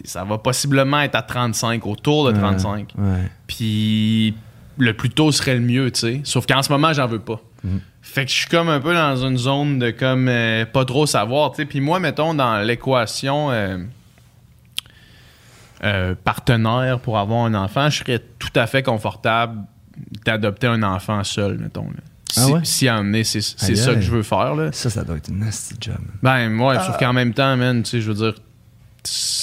Ça 0.04 0.24
va 0.24 0.38
possiblement 0.40 1.02
être 1.02 1.16
à 1.16 1.22
35, 1.22 1.86
autour 1.86 2.32
de 2.32 2.38
35. 2.38 2.94
Ouais. 2.98 3.30
Puis 3.48 4.36
le 4.78 4.94
plus 4.94 5.10
tôt 5.10 5.32
serait 5.32 5.56
le 5.56 5.62
mieux, 5.62 5.92
tu 5.92 6.00
sais. 6.00 6.22
Sauf 6.24 6.46
qu'en 6.48 6.62
ce 6.64 6.72
moment, 6.72 6.94
j'en 6.94 7.08
veux 7.08 7.20
pas. 7.20 7.40
Fait 8.02 8.26
que 8.26 8.32
je 8.32 8.36
suis 8.38 8.48
comme 8.48 8.70
un 8.70 8.80
peu 8.80 8.94
dans 8.94 9.16
une 9.18 9.38
zone 9.38 9.78
de 9.80 9.92
comme 9.92 10.28
euh, 10.30 10.66
pas 10.66 10.86
trop 10.86 11.06
savoir, 11.06 11.52
tu 11.52 11.58
sais. 11.58 11.66
Puis 11.66 11.80
moi, 11.82 12.00
mettons, 12.00 12.34
dans 12.34 12.58
l'équation 12.66 13.52
euh, 13.52 13.78
euh, 15.84 16.16
partenaire 16.24 17.00
pour 17.00 17.18
avoir 17.18 17.46
un 17.46 17.54
enfant, 17.54 17.90
je 17.90 18.00
serais 18.00 18.20
tout 18.40 18.52
à 18.56 18.68
fait 18.68 18.84
confortable 18.84 19.60
d'adopter 20.26 20.68
un 20.68 20.84
enfant 20.84 21.24
seul, 21.24 21.58
mettons. 21.58 21.86
là. 21.90 22.00
Ah 22.38 22.42
Si, 22.46 22.52
ouais? 22.54 22.60
si 22.64 22.86
c'est 23.26 23.42
c'est 23.42 23.76
ça 23.76 23.94
que 23.96 24.02
je 24.02 24.12
veux 24.12 24.24
faire, 24.24 24.56
là. 24.56 24.72
Ça, 24.72 24.90
ça 24.90 25.04
doit 25.04 25.18
être 25.18 25.30
une 25.30 25.40
nasty 25.40 25.76
job. 25.82 25.98
Ben, 26.22 26.60
ouais, 26.60 26.76
Ah. 26.78 26.84
sauf 26.86 26.98
qu'en 26.98 27.14
même 27.14 27.34
temps, 27.34 27.56
man, 27.58 27.82
tu 27.84 27.90
sais, 27.92 28.02
je 28.02 28.12
veux 28.12 28.32
dire. 28.32 28.34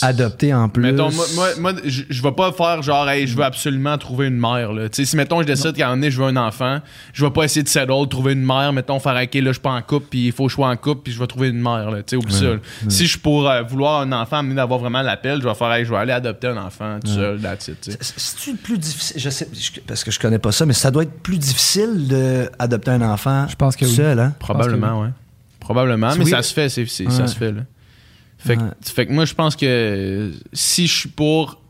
Adopter 0.03 0.53
en 0.55 0.69
plus. 0.69 0.83
Mettons, 0.83 1.11
moi, 1.11 1.25
moi, 1.35 1.49
moi, 1.59 1.73
je, 1.85 2.23
vais 2.23 2.33
pas 2.33 2.53
faire 2.53 2.83
genre, 2.83 3.09
hey, 3.09 3.27
je 3.27 3.37
veux 3.37 3.45
absolument 3.45 3.97
trouver 3.99 4.27
une 4.29 4.39
mère. 4.39 4.73
Là. 4.73 4.89
Tu 4.89 4.97
sais, 4.97 5.05
si, 5.11 5.17
mettons, 5.17 5.41
je 5.43 5.47
décide 5.47 5.73
qu'à 5.73 5.85
un 5.87 5.89
moment 5.91 5.97
donné, 6.01 6.11
je 6.11 6.21
veux 6.21 6.29
un 6.29 6.37
enfant, 6.37 6.81
je 7.13 7.25
vais 7.25 7.31
pas 7.31 7.45
essayer 7.45 7.63
de 7.63 7.69
settle, 7.69 8.07
trouver 8.09 8.33
une 8.35 8.45
mère, 8.45 8.73
mettons, 8.73 8.99
faire, 9.01 9.15
ok, 9.23 9.35
là, 9.35 9.41
je 9.47 9.53
suis 9.53 9.61
pas 9.61 9.71
en 9.73 9.83
couple, 9.83 10.07
puis 10.11 10.27
il 10.27 10.33
faut 10.33 10.45
que 10.45 10.51
je 10.51 10.55
sois 10.55 10.69
en 10.69 10.77
couple, 10.77 11.03
puis 11.05 11.13
je 11.13 11.19
vais 11.19 11.27
trouver 11.27 11.49
une 11.49 11.61
mère. 11.61 11.91
Là. 11.91 11.99
Là. 11.99 12.59
Si 12.89 13.05
je 13.07 13.11
suis 13.11 13.19
pour 13.19 13.49
euh, 13.49 13.63
vouloir 13.63 14.01
un 14.03 14.13
enfant, 14.13 14.39
amener 14.39 14.55
d'avoir 14.57 14.79
vraiment 14.81 15.03
l'appel, 15.03 15.41
je 15.43 15.49
vais 15.49 15.55
faire, 15.55 15.73
hey, 15.73 15.85
je 15.85 15.91
vais 15.91 15.97
aller 15.97 16.13
adopter 16.13 16.49
un 16.49 16.57
enfant 16.59 16.99
tout 17.05 17.11
seul, 17.11 17.41
that's 17.41 17.69
it, 17.69 17.81
tu 17.81 17.93
sais. 17.93 17.99
C'est-tu 18.01 18.53
le 18.53 18.59
plus 18.59 18.79
difficile? 18.79 19.21
Je 19.21 19.31
sais, 19.31 19.49
je- 19.53 19.81
parce 19.81 20.05
que 20.05 20.11
je 20.11 20.19
connais 20.21 20.39
pas 20.39 20.53
ça, 20.53 20.67
mais 20.67 20.73
ça 20.75 20.91
doit 20.91 21.03
être 21.05 21.21
plus 21.23 21.39
difficile 21.39 22.07
d'adopter 22.09 22.91
un 22.91 23.03
enfant 23.03 23.47
Je 23.49 23.57
pense 23.57 23.77
que 23.77 23.85
oui. 23.85 23.91
seul, 23.95 24.19
hein? 24.21 24.35
Probablement, 24.39 25.03
ouais. 25.03 25.09
Probablement, 25.61 26.11
C'est 26.11 26.19
mais 26.19 26.25
oui. 26.27 26.31
ça 26.31 26.43
se 26.43 26.53
fait, 26.55 26.69
c'est, 26.69 26.87
c'est- 26.87 27.11
ça 27.11 27.27
se 27.27 27.37
fait, 27.37 27.53
là. 27.53 27.63
Fait, 28.47 28.57
que- 28.57 28.63
Ouais. 28.63 28.71
fait 28.83 29.07
que 29.07 29.13
moi, 29.13 29.25
je 29.25 29.35
pense 29.35 29.57
que 29.57 30.33
si 30.53 30.87
je 30.87 30.95
suis 31.01 31.09
pour 31.09 31.61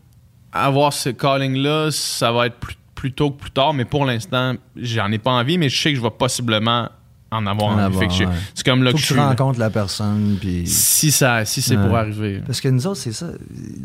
avoir 0.52 0.92
ce 0.92 1.08
calling-là, 1.10 1.90
ça 1.90 2.32
va 2.32 2.46
être 2.46 2.56
plus, 2.58 2.76
plus 2.94 3.12
tôt 3.12 3.30
que 3.30 3.40
plus 3.40 3.50
tard, 3.50 3.74
mais 3.74 3.84
pour 3.84 4.04
l'instant, 4.04 4.54
j'en 4.76 5.10
ai 5.12 5.18
pas 5.18 5.32
envie, 5.32 5.58
mais 5.58 5.68
je 5.68 5.80
sais 5.80 5.90
que 5.90 5.96
je 5.96 6.02
vais 6.02 6.10
possiblement 6.10 6.88
en 7.30 7.44
avoir 7.46 7.70
En 7.70 7.72
envie. 7.74 7.82
avoir, 7.82 8.00
Fait 8.02 8.08
que 8.08 8.14
je- 8.14 8.24
ouais. 8.24 8.34
C'est 8.54 8.64
comme 8.64 8.82
là 8.84 8.90
Faut 8.92 8.96
que 8.96 9.02
que 9.02 9.08
je 9.08 9.14
tu 9.14 9.20
rencontres 9.20 9.58
la 9.58 9.68
personne, 9.68 10.36
puis... 10.40 10.66
Si, 10.66 11.10
ça, 11.10 11.44
si 11.44 11.60
c'est 11.60 11.76
pour 11.76 11.94
arriver. 11.96 12.40
Parce 12.46 12.60
que 12.60 12.68
nous 12.68 12.86
autres, 12.86 13.00
c'est 13.00 13.12
ça. 13.12 13.26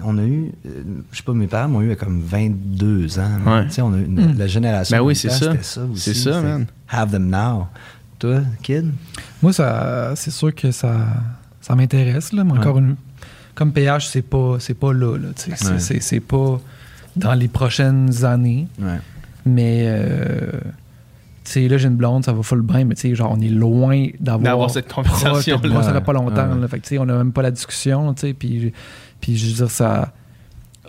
On 0.03 0.17
a 0.17 0.21
eu, 0.23 0.51
euh, 0.65 0.83
je 1.11 1.17
sais 1.17 1.23
pas, 1.23 1.33
mes 1.33 1.47
parents 1.47 1.67
m'ont 1.67 1.81
eu 1.81 1.91
à 1.91 1.95
comme 1.95 2.21
22 2.21 3.19
ans. 3.19 3.37
Ouais. 3.45 3.65
Tu 3.65 3.71
sais, 3.73 3.81
on 3.81 3.93
a 3.93 3.97
eu 3.97 4.05
une- 4.05 4.37
la 4.37 4.47
génération. 4.47 4.95
Ben 4.95 5.03
oui, 5.03 5.15
c'est 5.15 5.29
ça. 5.29 5.53
C'est 5.95 6.13
ça, 6.13 6.41
man. 6.41 6.67
Have 6.89 7.11
them 7.11 7.29
now. 7.29 7.67
Toi, 8.19 8.41
kid? 8.61 8.91
Moi, 9.41 9.51
ça, 9.51 10.13
c'est 10.15 10.31
sûr 10.31 10.53
que 10.53 10.71
ça, 10.71 10.95
ça 11.61 11.75
m'intéresse. 11.75 12.33
Là, 12.33 12.43
mais 12.43 12.53
encore 12.53 12.79
une, 12.79 12.95
comme 13.55 13.71
PH, 13.71 14.07
c'est 14.07 14.21
pas, 14.21 14.57
c'est 14.59 14.73
pas 14.73 14.93
là. 14.93 15.17
là, 15.17 15.29
tu 15.35 15.51
sais. 15.51 15.55
c'est, 15.55 15.71
Ouais. 15.71 15.79
c'est, 15.79 15.99
c'est 16.01 16.19
pas 16.19 16.59
dans 17.15 17.33
les 17.33 17.47
prochaines 17.47 18.25
années. 18.25 18.67
Ouais. 18.79 18.97
Mais, 19.45 19.83
euh, 19.85 20.51
tu 21.43 21.51
sais, 21.51 21.67
là, 21.67 21.77
j'ai 21.77 21.87
une 21.87 21.95
blonde, 21.95 22.23
ça 22.23 22.33
va 22.33 22.43
full 22.43 22.61
bien, 22.61 22.85
mais 22.85 22.95
tu 22.95 23.01
sais, 23.01 23.15
genre, 23.15 23.31
on 23.35 23.39
est 23.41 23.49
loin 23.49 24.07
d'avoir. 24.19 24.43
D'avoir 24.43 24.69
cette 24.69 24.87
proche 24.87 25.07
Moi, 25.07 25.83
ça 25.83 25.93
fait 25.93 26.01
pas 26.01 26.13
longtemps. 26.13 26.49
Ouais. 26.53 26.59
là. 26.61 26.67
fait 26.67 26.79
que, 26.79 26.83
tu 26.83 26.89
sais, 26.95 26.97
on 26.99 27.09
a 27.09 27.17
même 27.17 27.31
pas 27.31 27.41
la 27.41 27.51
discussion, 27.51 28.13
tu 28.13 28.21
sais. 28.21 28.33
Puis, 28.33 28.71
puis, 29.19 29.37
je 29.37 29.47
veux 29.47 29.53
dire, 29.53 29.71
ça. 29.71 30.13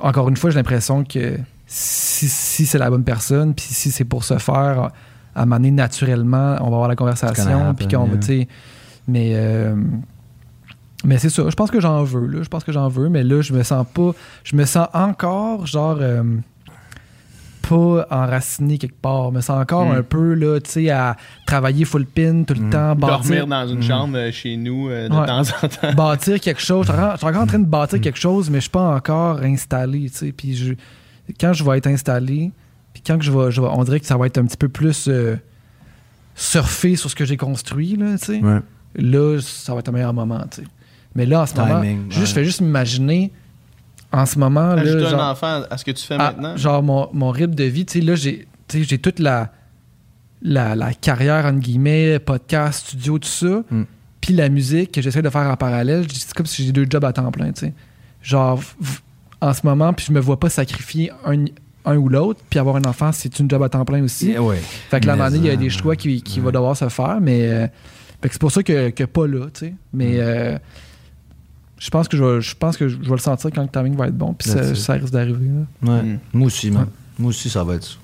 Encore 0.01 0.29
une 0.29 0.37
fois, 0.37 0.51
j'ai 0.51 0.57
l'impression 0.57 1.05
que 1.05 1.39
si, 1.67 2.29
si 2.29 2.67
c'est 2.67 2.79
la 2.79 2.91
bonne 2.91 3.05
personne, 3.05 3.55
puis 3.55 3.65
si 3.69 3.91
c'est 3.91 4.05
pour 4.05 4.25
se 4.25 4.39
faire 4.39 4.91
à 5.35 5.47
naturellement, 5.47 6.57
on 6.61 6.65
va 6.65 6.77
avoir 6.77 6.89
la 6.89 6.97
conversation, 6.97 7.75
puis 7.75 7.89
qu'on 7.89 8.05
va, 8.05 8.13
happen, 8.13 8.21
tu 8.21 8.27
sais. 8.27 8.49
Mais. 9.09 9.33
euh, 9.35 9.75
mais 11.05 11.19
c'est 11.19 11.31
ça, 11.31 11.43
je 11.49 11.55
pense 11.55 11.71
que 11.71 11.81
j'en 11.81 12.03
veux, 12.05 12.27
là. 12.27 12.43
Je 12.43 12.49
pense 12.49 12.65
que 12.65 12.73
j'en 12.73 12.89
veux, 12.89 13.09
mais 13.09 13.23
là, 13.25 13.41
je 13.43 13.53
me 13.53 13.63
sens 13.63 13.87
pas. 13.93 14.13
Je 14.45 14.57
me 14.57 14.65
sens 14.65 14.89
encore, 14.95 15.67
genre. 15.67 15.99
euh, 16.01 16.23
pas 17.69 18.07
enraciné 18.11 18.77
quelque 18.77 19.01
part. 19.01 19.31
Je 19.31 19.37
me 19.37 19.41
sens 19.41 19.61
encore 19.63 19.87
Mm. 19.87 19.97
un 19.99 20.03
peu, 20.03 20.35
là, 20.35 20.61
tu 20.61 20.69
sais, 20.71 20.91
à 20.91 21.17
travailler 21.47 21.85
full 21.85 22.05
pin 22.07 22.43
tout 22.43 22.55
le 22.55 22.69
temps, 22.71 22.95
bâtir, 22.97 23.19
Dormir 23.21 23.47
dans 23.47 23.67
une 23.69 23.83
chambre 23.83 24.17
euh, 24.19 24.31
chez 24.33 24.57
nous 24.57 24.89
euh, 24.89 25.09
de 25.09 25.15
Ouais. 25.15 25.27
temps 25.27 25.41
en 25.41 25.69
temps. 25.69 25.93
bâtir 25.95 26.41
quelque 26.41 26.61
chose. 26.61 26.87
Je 26.89 26.93
suis 26.93 27.27
encore 27.27 27.43
en 27.43 27.47
train 27.47 27.61
de 27.61 27.65
bâtir 27.65 28.01
quelque 28.01 28.19
chose, 28.19 28.51
mais 28.51 28.57
je 28.59 28.63
suis 28.63 28.71
pas 28.71 28.95
encore 28.97 29.39
installé, 29.43 30.11
tu 30.11 30.17
sais. 30.19 30.33
Puis 30.33 30.57
je- 30.57 30.75
quand 31.41 31.53
je 31.53 31.63
vais 31.65 31.79
être 31.79 31.87
installé, 31.87 32.51
puis 32.93 33.03
quand 33.07 33.17
je 33.23 33.31
vais, 33.31 33.51
je 33.53 33.61
vais- 33.63 33.69
on 33.71 33.85
dirait 33.85 34.01
que 34.01 34.07
ça 34.07 34.17
va 34.17 34.27
être 34.27 34.39
un 34.39 34.45
petit 34.45 34.57
peu 34.59 34.69
plus 34.69 35.07
euh, 35.09 35.37
surfé 36.35 36.97
sur 36.97 37.11
ce 37.11 37.15
que 37.15 37.25
j'ai 37.25 37.37
construit, 37.37 37.97
là, 37.97 38.19
tu 38.19 38.25
sais. 38.27 38.41
Ouais. 38.41 38.59
Là, 38.97 39.39
ça 39.41 39.73
va 39.73 39.79
être 39.79 39.89
un 39.89 39.93
meilleur 39.93 40.13
moment, 40.13 40.45
tu 40.51 40.63
sais. 40.63 40.67
Mais 41.15 41.27
là, 41.27 41.43
en 41.43 41.47
ce 41.47 41.55
moment, 41.55 41.83
juste, 42.11 42.27
je 42.29 42.33
fais 42.33 42.45
juste 42.45 42.61
m'imaginer, 42.61 43.31
en 44.13 44.27
ce 44.27 44.39
moment, 44.39 44.75
là, 44.75 44.83
Ajouter 44.83 45.09
genre- 45.11 45.21
un 45.23 45.31
enfant 45.33 45.63
à 45.71 45.79
ce 45.79 45.85
que 45.85 45.91
tu 45.91 46.05
fais 46.05 46.17
ah, 46.19 46.33
maintenant. 46.33 46.57
genre 46.57 46.83
mon, 46.83 47.09
mon 47.13 47.31
rythme 47.31 47.55
de 47.55 47.65
vie, 47.65 47.85
tu 47.87 48.01
sais, 48.01 48.05
là, 48.05 48.15
j'ai 48.15 48.47
tu 48.69 48.79
sais, 48.79 48.85
j'ai 48.85 48.99
toute 48.99 49.19
la, 49.19 49.51
la, 50.43 50.75
la 50.75 50.95
carrière, 50.95 51.45
entre 51.47 51.59
guillemets, 51.61 52.19
podcast, 52.19 52.87
studio, 52.89 53.19
tout 53.19 53.29
ça, 53.29 53.63
Mm. 53.71 53.83
puis 54.21 54.35
la 54.35 54.49
musique 54.49 54.93
que 54.93 55.03
j'essaie 55.03 55.23
de 55.23 55.31
faire 55.31 55.51
en 55.51 55.57
parallèle, 55.57 56.07
c'est 56.11 56.33
comme 56.35 56.47
si 56.47 56.65
j'ai 56.65 56.73
deux 56.73 56.87
jobs 56.89 57.05
à 57.05 57.13
temps 57.13 57.31
plein, 57.31 57.53
tu 57.53 57.67
sais. 57.67 57.73
Genre, 58.23 58.61
en 59.41 59.53
ce 59.53 59.61
moment, 59.67 59.93
puis 59.93 60.07
je 60.09 60.13
me 60.13 60.21
vois 60.21 60.39
pas 60.39 60.49
sacrifier 60.49 61.11
un, 61.27 61.45
un 61.85 61.97
ou 61.97 62.09
l'autre, 62.09 62.41
puis 62.49 62.59
avoir 62.59 62.77
un 62.77 62.85
enfant, 62.85 63.11
c'est 63.13 63.39
une 63.41 63.51
job 63.51 63.63
à 63.63 63.69
temps 63.69 63.85
plein 63.85 64.03
aussi. 64.03 64.39
Ouais. 64.39 64.57
Fait 64.91 65.01
que 65.01 65.07
là, 65.07 65.15
à 65.25 65.29
il 65.31 65.45
y 65.45 65.51
a 65.51 65.57
des 65.57 65.71
choix 65.71 65.97
qui, 65.97 66.23
qui 66.23 66.39
ouais. 66.39 66.45
vont 66.47 66.51
devoir 66.53 66.77
se 66.77 66.89
faire, 66.89 67.19
mais 67.21 67.43
euh, 67.51 67.67
fait 68.23 68.29
que 68.29 68.35
c'est 68.35 68.41
pour 68.41 68.53
ça 68.53 68.63
que, 68.63 68.91
que 68.91 69.05
pas 69.05 69.27
là, 69.27 69.47
tu 69.53 69.61
sais. 69.67 69.71
Mm. 69.71 69.75
Mais 69.93 70.13
euh, 70.19 70.59
je 71.83 71.91
pense 71.91 72.07
que 72.07 72.17
je 72.17 72.23
vais, 72.23 72.41
je 72.41 72.55
pense 72.55 72.77
que 72.77 72.87
je 72.87 72.97
vais 72.97 73.11
le 73.11 73.19
sentir 73.19 73.51
quand 73.53 73.63
le 73.63 73.69
timing 73.69 73.97
va 73.97 74.07
être 74.07 74.17
bon, 74.17 74.35
puis 74.35 74.49
ça, 74.49 74.93
risque 74.93 75.11
d'arriver. 75.13 75.49
là. 75.83 75.93
Ouais. 75.93 76.03
Mm. 76.03 76.19
Moi 76.33 76.47
aussi, 76.47 76.71
man. 76.71 76.85
Ouais. 76.85 76.89
Moi 77.19 77.29
aussi, 77.31 77.51
ça 77.51 77.65
va 77.65 77.75
être 77.75 77.85
ça. 77.85 77.97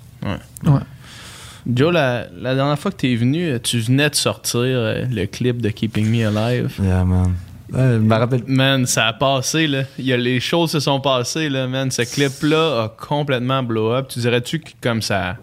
Joe, 1.72 1.92
la, 1.92 2.26
la 2.40 2.54
dernière 2.56 2.78
fois 2.78 2.90
que 2.90 2.96
t'es 2.96 3.14
venu, 3.14 3.46
euh, 3.46 3.58
tu 3.62 3.78
venais 3.78 4.10
de 4.10 4.14
sortir 4.14 4.62
euh, 4.62 5.04
le 5.10 5.26
clip 5.26 5.60
de 5.60 5.68
Keeping 5.68 6.06
Me 6.06 6.26
Alive. 6.26 6.72
Yeah, 6.82 7.04
man. 7.04 7.34
Ouais, 7.70 7.92
je 7.92 7.98
me 7.98 8.14
rappelle. 8.14 8.42
Man, 8.46 8.86
ça 8.86 9.06
a 9.06 9.12
passé, 9.12 9.66
là. 9.66 9.82
Il 9.98 10.06
y 10.06 10.12
a, 10.12 10.16
les 10.16 10.40
choses 10.40 10.70
se 10.72 10.80
sont 10.80 11.00
passées, 11.00 11.48
là, 11.48 11.68
man. 11.68 11.90
Ce 11.90 12.02
clip-là 12.02 12.84
a 12.84 12.88
complètement 12.88 13.62
blow 13.62 13.92
up. 13.92 14.08
Tu 14.08 14.18
dirais-tu 14.20 14.60
que 14.60 14.70
comme 14.80 15.02
ça. 15.02 15.36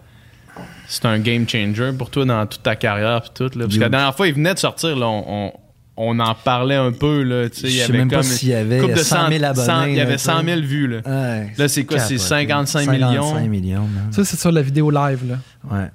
C'est 0.88 1.04
un 1.06 1.18
game 1.18 1.48
changer 1.48 1.92
pour 1.96 2.10
toi 2.10 2.24
dans 2.24 2.46
toute 2.46 2.62
ta 2.62 2.76
carrière 2.76 3.22
pis 3.22 3.30
tout, 3.34 3.50
là? 3.56 3.64
Parce 3.64 3.76
que 3.76 3.80
la 3.80 3.88
dernière 3.88 4.14
fois, 4.14 4.28
il 4.28 4.34
venait 4.34 4.54
de 4.54 4.58
sortir, 4.58 4.96
là. 4.96 5.06
On, 5.06 5.24
on, 5.26 5.52
on 5.96 6.18
en 6.20 6.34
parlait 6.34 6.74
un 6.74 6.92
peu, 6.92 7.22
là. 7.22 7.48
Tu 7.48 7.60
sais, 7.60 7.66
il 7.68 7.70
y 7.70 7.72
Je 7.74 7.78
sais 7.78 7.84
avait 7.84 7.98
même 7.98 8.08
pas 8.10 8.16
comme 8.16 8.22
s'il 8.24 8.48
y 8.50 8.54
avait 8.54 8.80
couple 8.80 8.94
de 8.94 8.98
100 9.02 9.28
000 9.30 9.44
abonnés, 9.44 9.66
100 9.66 9.84
il 9.86 9.94
y 9.94 10.00
avait 10.00 10.12
tu 10.12 10.18
sais. 10.18 10.30
100 10.30 10.44
000 10.44 10.60
vues, 10.60 10.86
là. 10.88 10.96
Ouais, 11.06 11.52
Là, 11.56 11.68
c'est 11.68 11.84
quoi, 11.84 11.98
c'est 11.98 12.14
capoté. 12.16 12.28
55 12.28 12.90
millions? 12.90 13.22
55 13.32 13.48
millions, 13.48 13.86
man. 13.86 14.12
Ça, 14.12 14.24
c'est 14.24 14.38
sur 14.38 14.52
la 14.52 14.62
vidéo 14.62 14.90
live, 14.90 15.20
là. 15.28 15.38
Ouais. 15.70 15.88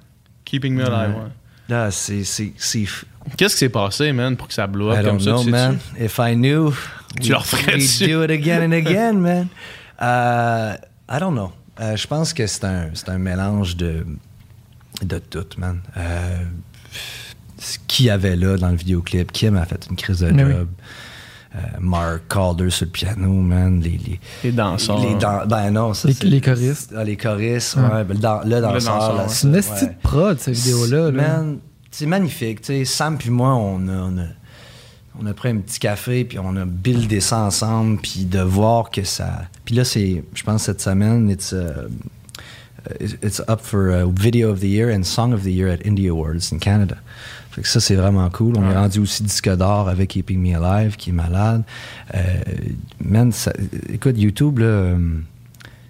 Keeping 0.44 0.74
Me 0.74 0.84
Alive, 0.84 1.14
Ouais. 1.16 1.22
ouais. 1.22 1.28
Là, 1.68 1.90
c'est. 1.90 2.24
c'est- 2.24 2.52
c'est 2.56 2.80
f- 2.80 3.04
Qu'est-ce 3.36 3.54
qui 3.54 3.60
s'est 3.60 3.68
passé, 3.68 4.12
man, 4.12 4.36
pour 4.36 4.48
que 4.48 4.54
ça 4.54 4.66
blow 4.66 4.90
up 4.90 4.98
I 5.00 5.04
comme 5.04 5.18
don't 5.18 5.20
ça? 5.24 5.30
know, 5.30 5.44
tu 5.44 5.50
man. 5.50 5.78
If 5.98 6.18
I 6.18 6.34
knew, 6.34 6.72
Tu 7.20 7.30
leur 7.30 7.46
ferais 7.46 7.76
we'd 7.76 8.08
do 8.10 8.24
it 8.24 8.30
again 8.30 8.62
and 8.68 8.72
again, 8.72 9.12
man. 9.20 9.46
Uh, 10.00 10.74
I 11.08 11.20
don't 11.20 11.34
know. 11.34 11.52
Euh, 11.80 11.96
je 11.96 12.06
pense 12.08 12.32
que 12.34 12.46
c'est 12.48 12.64
un, 12.64 12.90
c'est 12.94 13.08
un 13.08 13.18
mélange 13.18 13.76
de, 13.76 14.04
de 15.04 15.18
tout, 15.20 15.46
man. 15.56 15.80
Euh, 15.96 16.42
ce 17.62 17.78
qu'il 17.86 18.06
y 18.06 18.10
avait 18.10 18.36
là 18.36 18.56
dans 18.56 18.68
le 18.70 18.76
vidéoclip, 18.76 19.30
Kim 19.32 19.56
a 19.56 19.64
fait 19.64 19.86
une 19.88 19.96
crise 19.96 20.20
de 20.20 20.30
Mais 20.30 20.44
oui. 20.44 20.52
job. 20.52 20.68
Euh, 21.54 21.58
Mark 21.80 22.22
Calder 22.30 22.70
sur 22.70 22.86
le 22.86 22.90
piano, 22.92 23.30
man. 23.30 23.78
Les, 23.80 23.90
les, 23.98 24.20
Les 24.42 24.52
danseurs. 24.52 24.98
les 25.00 25.14
dan- 25.16 25.46
ben 25.46 25.70
non, 25.70 25.92
ça, 25.92 26.08
Les- 26.08 26.14
c'est- 26.14 26.24
les 26.24 26.40
choristes. 26.40 26.94
Ah, 26.96 27.04
les 27.04 27.16
choristes, 27.18 27.76
Ouais. 27.76 27.82
ouais. 27.82 28.04
ben, 28.04 28.14
le, 28.14 28.20
dan- 28.20 28.40
le 28.44 28.60
danseur. 28.60 29.24
C'est 29.28 29.46
une 29.46 29.52
ça, 29.52 29.58
esti 29.74 29.84
ouais. 29.84 29.90
de 29.90 29.94
prod, 30.02 30.38
cette 30.40 30.54
vidéo-là. 30.54 31.10
là. 31.10 31.28
Man, 31.28 31.58
c'est 31.90 32.06
magnifique. 32.06 32.60
Sam 32.86 33.18
puis 33.18 33.28
moi, 33.28 33.54
on 33.54 33.86
a, 33.86 33.92
on, 33.92 34.16
a, 34.18 34.24
on 35.20 35.26
a 35.26 35.34
pris 35.34 35.50
un 35.50 35.58
petit 35.58 35.78
café, 35.78 36.24
puis 36.24 36.38
on 36.38 36.56
a 36.56 36.64
buildé 36.64 37.20
ça 37.20 37.40
ensemble, 37.40 37.98
puis 38.00 38.24
de 38.24 38.40
voir 38.40 38.90
que 38.90 39.04
ça... 39.04 39.42
Puis 39.66 39.74
là, 39.74 39.84
c'est, 39.84 40.24
je 40.34 40.42
pense, 40.42 40.62
cette 40.62 40.80
semaine, 40.80 41.28
it's, 41.28 41.52
uh, 41.52 41.86
it's 43.22 43.40
up 43.46 43.60
for 43.60 43.90
uh, 43.90 44.06
Video 44.10 44.50
of 44.50 44.60
the 44.60 44.64
Year 44.68 44.88
and 44.90 45.02
Song 45.04 45.34
of 45.34 45.42
the 45.42 45.50
Year 45.52 45.68
at 45.68 45.84
Indie 45.84 46.08
Awards 46.08 46.50
in 46.52 46.58
Canada. 46.58 46.96
Fait 47.52 47.62
que 47.62 47.68
ça, 47.68 47.80
c'est 47.80 47.94
vraiment 47.96 48.28
cool. 48.30 48.56
On 48.56 48.70
est 48.70 48.74
rendu 48.74 48.98
aussi 49.00 49.22
disque 49.22 49.48
d'or 49.56 49.88
avec 49.88 50.10
Keeping 50.10 50.40
Me 50.40 50.56
Alive, 50.62 50.96
qui 50.96 51.10
est 51.10 51.12
malade. 51.12 51.62
Euh, 52.14 52.18
man, 53.04 53.30
ça- 53.32 53.52
écoute, 53.92 54.16
YouTube, 54.18 54.58
là... 54.58 54.64
euh, 54.66 54.98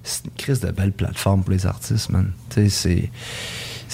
c'est 0.05 0.25
une 0.25 0.31
crise 0.37 0.59
de 0.61 0.71
belle 0.73 0.91
plateforme 0.93 1.43
pour 1.43 1.53
les 1.53 1.65
artistes, 1.65 2.11
man. 2.11 2.33
Tu 2.51 2.63
sais, 2.63 2.69
c'est 2.69 3.11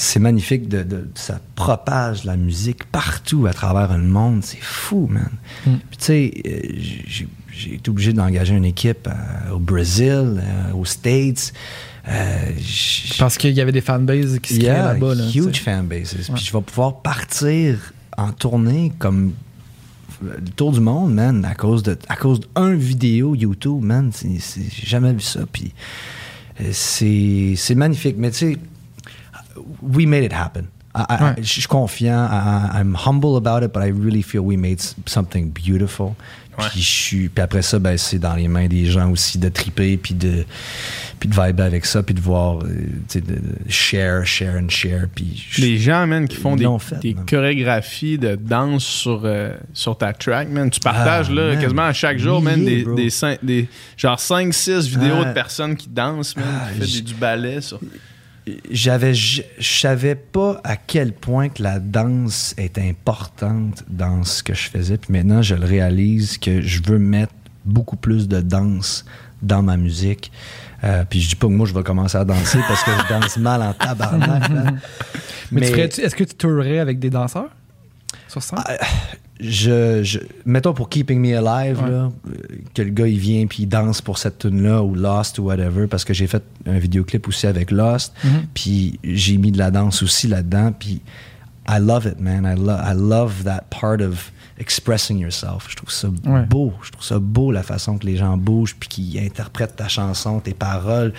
c'est 0.00 0.20
magnifique 0.20 0.68
de, 0.68 0.84
de- 0.84 1.08
ça 1.16 1.40
propage 1.56 2.22
la 2.24 2.36
musique 2.36 2.84
partout 2.84 3.46
à 3.48 3.52
travers 3.52 3.98
le 3.98 4.04
monde 4.04 4.44
c'est 4.44 4.62
fou 4.62 5.08
man 5.10 5.28
Mm. 5.66 5.70
puis 5.90 5.96
tu 5.98 6.04
sais 6.04 6.32
euh, 6.46 6.60
j'ai 7.08 7.26
j'ai 7.50 7.74
été 7.74 7.90
obligé 7.90 8.12
d'engager 8.12 8.54
une 8.54 8.64
équipe 8.64 9.08
euh, 9.08 9.54
au 9.54 9.58
Brésil 9.58 10.40
euh, 10.40 10.72
aux 10.74 10.84
States 10.84 11.52
euh, 12.08 12.52
j- 12.58 13.14
Parce 13.18 13.36
qu'il 13.38 13.52
y 13.52 13.60
avait 13.60 13.72
des 13.72 13.80
fanbases 13.80 14.38
qui 14.40 14.54
se 14.54 14.58
créaient 14.60 14.72
Yeah, 14.72 14.92
là-bas. 14.94 15.14
Là, 15.14 15.24
huge 15.34 15.60
fanbases. 15.62 16.14
Ouais. 16.14 16.34
Puis 16.34 16.44
je 16.44 16.52
vais 16.52 16.62
pouvoir 16.62 17.00
partir 17.02 17.92
en 18.16 18.32
tournée 18.32 18.92
comme 18.98 19.32
euh, 20.24 20.34
le 20.44 20.50
tour 20.50 20.72
du 20.72 20.80
monde, 20.80 21.14
man, 21.14 21.44
à 21.44 21.54
cause 21.54 21.82
de 21.82 21.96
à 22.08 22.16
cause 22.16 22.40
d'un 22.54 22.74
vidéo 22.74 23.34
YouTube, 23.34 23.82
man. 23.82 24.10
J'ai 24.22 24.86
jamais 24.86 25.12
vu 25.12 25.20
ça. 25.20 25.40
Puis 25.52 25.72
euh, 26.60 26.70
c'est 26.72 27.74
magnifique. 27.74 28.16
Mais 28.18 28.30
tu 28.30 28.38
sais, 28.54 28.58
we 29.82 30.06
made 30.06 30.24
it 30.24 30.32
happen. 30.32 30.64
I- 30.96 31.04
I- 31.10 31.22
Ouais. 31.22 31.34
Je 31.42 31.46
suis 31.60 31.62
confiant. 31.68 32.26
I- 32.30 32.80
I'm 32.80 32.96
humble 33.06 33.36
about 33.36 33.64
it, 33.64 33.72
but 33.72 33.82
I 33.84 33.90
really 33.92 34.22
feel 34.22 34.40
we 34.40 34.56
made 34.56 34.80
something 35.06 35.50
beautiful. 35.52 36.14
Puis, 36.70 36.80
je 36.82 36.90
suis, 36.90 37.28
puis 37.28 37.42
après 37.42 37.62
ça, 37.62 37.78
ben, 37.78 37.96
c'est 37.96 38.18
dans 38.18 38.34
les 38.34 38.48
mains 38.48 38.66
des 38.66 38.86
gens 38.86 39.10
aussi 39.10 39.38
de 39.38 39.48
triper, 39.48 39.96
puis 39.96 40.14
de, 40.14 40.44
puis 41.20 41.28
de 41.28 41.34
vibrer 41.34 41.66
avec 41.66 41.84
ça, 41.86 42.02
puis 42.02 42.14
de 42.14 42.20
voir, 42.20 42.58
euh, 42.62 42.66
tu 42.66 42.84
sais, 43.08 43.20
de, 43.20 43.38
share, 43.68 44.26
share 44.26 44.54
and 44.60 44.68
share. 44.68 45.06
Puis 45.14 45.46
je- 45.50 45.60
Les 45.62 45.78
gens, 45.78 46.06
man, 46.06 46.26
qui 46.28 46.36
font 46.36 46.56
des, 46.56 46.66
fait, 46.80 46.98
des 47.00 47.14
chorégraphies 47.28 48.18
de 48.18 48.34
danse 48.36 48.84
sur, 48.84 49.22
euh, 49.24 49.50
sur 49.72 49.96
ta 49.96 50.12
track, 50.12 50.48
man. 50.48 50.68
Tu 50.70 50.80
partages, 50.80 51.28
Ah, 51.30 51.34
là, 51.34 51.48
man. 51.54 51.60
quasiment 51.60 51.82
à 51.86 51.92
chaque 51.92 52.18
jour, 52.18 52.42
man, 52.42 52.64
des, 52.64 52.82
bro. 52.82 52.94
des, 52.94 53.68
genre 53.96 54.18
5-6 54.18 54.88
vidéos 54.88 55.16
Ah. 55.22 55.24
de 55.26 55.32
personnes 55.34 55.76
qui 55.76 55.88
dansent, 55.88 56.36
man, 56.36 56.44
Ah, 56.48 56.68
qui 56.80 56.98
font 56.98 57.04
du 57.04 57.14
ballet 57.14 57.60
sur... 57.60 57.78
j'avais 58.70 59.14
je 59.14 59.42
savais 59.60 60.14
pas 60.14 60.60
à 60.64 60.76
quel 60.76 61.12
point 61.12 61.48
que 61.48 61.62
la 61.62 61.78
danse 61.78 62.54
est 62.56 62.78
importante 62.78 63.84
dans 63.88 64.24
ce 64.24 64.42
que 64.42 64.54
je 64.54 64.68
faisais 64.70 64.96
puis 64.98 65.12
maintenant 65.12 65.42
je 65.42 65.54
le 65.54 65.64
réalise 65.66 66.38
que 66.38 66.60
je 66.60 66.80
veux 66.84 66.98
mettre 66.98 67.32
beaucoup 67.64 67.96
plus 67.96 68.28
de 68.28 68.40
danse 68.40 69.04
dans 69.42 69.62
ma 69.62 69.76
musique 69.76 70.30
Euh, 70.84 71.04
puis 71.10 71.20
je 71.20 71.28
dis 71.30 71.34
pas 71.34 71.48
que 71.48 71.52
moi 71.52 71.66
je 71.66 71.74
vais 71.74 71.82
commencer 71.82 72.16
à 72.16 72.24
danser 72.24 72.60
parce 72.68 72.84
que 72.84 72.92
je 72.92 73.08
danse 73.12 73.36
mal 73.48 73.60
en 73.62 73.72
tabarnak 73.74 74.48
là. 74.48 74.64
Mais, 75.50 75.62
tu 75.62 75.66
ferais-tu- 75.72 76.00
est-ce 76.02 76.14
que 76.14 76.22
tu 76.22 76.34
tourerais 76.36 76.78
avec 76.78 77.00
des 77.00 77.10
danseurs 77.10 77.50
sur? 78.28 78.40
Ah, 78.56 78.74
je, 79.40 80.02
je- 80.02 80.18
mettons 80.46 80.74
pour 80.74 80.88
Keeping 80.88 81.20
Me 81.20 81.36
Alive, 81.36 81.82
Ouais. 81.82 81.90
là, 81.90 82.08
euh, 82.28 82.32
que 82.74 82.82
le 82.82 82.90
gars 82.90 83.06
il 83.06 83.18
vient 83.18 83.46
puis 83.46 83.62
il 83.64 83.66
danse 83.68 84.00
pour 84.02 84.18
cette 84.18 84.38
tune 84.38 84.62
là 84.62 84.82
ou 84.82 84.94
Lost 84.94 85.38
ou 85.38 85.44
whatever, 85.44 85.86
parce 85.86 86.04
que 86.04 86.12
j'ai 86.14 86.26
fait 86.26 86.42
un 86.66 86.78
vidéoclip 86.78 87.26
aussi 87.28 87.46
avec 87.46 87.70
Lost, 87.70 88.12
Mhm. 88.24 88.30
puis 88.54 88.98
j'ai 89.04 89.36
mis 89.38 89.52
de 89.52 89.58
la 89.58 89.70
danse 89.70 90.02
aussi 90.02 90.26
là-dedans, 90.28 90.72
puis 90.78 91.00
I 91.68 91.78
love 91.80 92.06
it, 92.06 92.18
man. 92.18 92.44
I, 92.46 92.58
lo- 92.58 92.72
I 92.72 92.94
love 92.96 93.44
that 93.44 93.64
part 93.70 94.00
of 94.00 94.32
expressing 94.58 95.18
yourself. 95.18 95.66
Je 95.68 95.76
trouve 95.76 95.90
ça 95.92 96.08
Ouais. 96.24 96.44
beau. 96.46 96.72
Je 96.82 96.90
trouve 96.90 97.04
ça 97.04 97.18
beau 97.18 97.52
la 97.52 97.62
façon 97.62 97.98
que 97.98 98.06
les 98.06 98.16
gens 98.16 98.36
bougent 98.38 98.74
puis 98.74 98.88
qu'ils 98.88 99.18
interprètent 99.20 99.76
ta 99.76 99.86
chanson, 99.86 100.40
tes 100.40 100.54
paroles. 100.54 101.12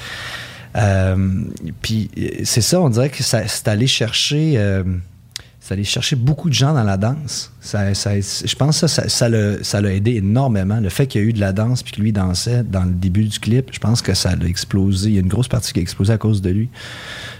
Euh, 0.75 1.43
puis 1.81 2.09
euh, 2.17 2.27
c'est 2.43 2.61
ça, 2.61 2.81
on 2.81 2.89
dirait 2.89 3.09
que 3.09 3.23
c'est 3.23 3.67
allé 3.67 3.87
chercher. 3.87 4.55
euh, 4.57 4.83
c'est 5.69 5.75
allé 5.75 5.83
chercher 5.83 6.15
beaucoup 6.15 6.49
de 6.49 6.53
gens 6.55 6.73
dans 6.73 6.83
la 6.83 6.97
danse. 6.97 7.51
Ça, 7.61 7.93
ça- 7.93 8.15
je 8.19 8.55
pense 8.55 8.81
que 8.81 8.87
ça, 8.87 9.07
ça, 9.07 9.29
l'a 9.29 9.63
ça 9.63 9.79
l'a 9.81 9.93
aidé 9.93 10.15
énormément. 10.15 10.79
Le 10.79 10.89
fait 10.89 11.05
qu'il 11.05 11.21
y 11.21 11.23
a 11.23 11.27
eu 11.27 11.31
de 11.33 11.39
la 11.39 11.53
danse 11.53 11.83
puis 11.83 11.91
que 11.91 12.01
lui 12.01 12.11
dansait 12.11 12.63
dans 12.63 12.85
le 12.85 12.91
début 12.91 13.25
du 13.25 13.37
clip, 13.39 13.69
je 13.71 13.77
pense 13.77 14.01
que 14.01 14.15
ça 14.15 14.35
l'a 14.35 14.47
explosé. 14.47 15.09
Il 15.09 15.13
y 15.13 15.17
a 15.17 15.21
une 15.21 15.27
grosse 15.27 15.47
partie 15.47 15.71
qui 15.71 15.77
a 15.77 15.81
explosé 15.83 16.11
à 16.11 16.17
cause 16.17 16.41
de 16.41 16.49
lui. 16.49 16.69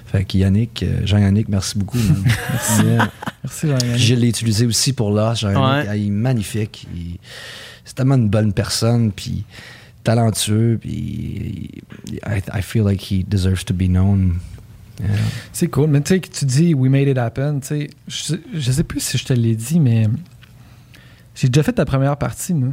Fait 0.05 0.25
que 0.25 0.37
Yannick, 0.37 0.83
euh, 0.83 1.01
Jean-Yannick, 1.05 1.49
merci 1.49 1.75
beaucoup. 1.79 1.97
man. 1.97 2.23
Yeah. 2.85 3.11
Merci, 3.43 3.67
Jean-Yannick. 3.67 3.97
Je 3.97 4.13
l'ai 4.13 4.29
utilisé 4.29 4.65
aussi 4.67 4.93
pour 4.93 5.09
l'os. 5.09 5.39
Jean-Yannick, 5.39 5.85
Ouais. 5.85 5.85
Ah, 5.89 5.95
il 5.97 6.05
est 6.07 6.11
magnifique. 6.11 6.87
Il- 6.95 7.17
C'est 7.83 7.95
tellement 7.95 8.13
une 8.15 8.29
bonne 8.29 8.53
personne, 8.53 9.11
puis 9.11 9.43
talentueux, 10.03 10.77
puis 10.79 11.71
I, 12.27 12.41
I 12.55 12.61
feel 12.61 12.83
like 12.83 13.01
he 13.11 13.23
deserves 13.27 13.65
to 13.65 13.73
be 13.73 13.87
known. 13.87 14.35
Yeah. 14.99 15.09
C'est 15.53 15.67
cool. 15.67 15.89
Mais 15.89 16.01
tu 16.01 16.13
sais, 16.13 16.19
que 16.19 16.29
tu 16.29 16.45
dis 16.45 16.73
We 16.73 16.91
made 16.91 17.07
it 17.07 17.17
happen. 17.17 17.59
Tu 17.61 17.67
sais, 17.67 17.89
je, 18.07 18.35
je 18.53 18.71
sais 18.71 18.83
plus 18.83 18.99
si 18.99 19.17
je 19.17 19.25
te 19.25 19.33
l'ai 19.33 19.55
dit, 19.55 19.79
mais 19.79 20.07
j'ai 21.35 21.47
déjà 21.47 21.63
fait 21.63 21.73
ta 21.73 21.85
première 21.85 22.17
partie, 22.17 22.53
moi. 22.53 22.69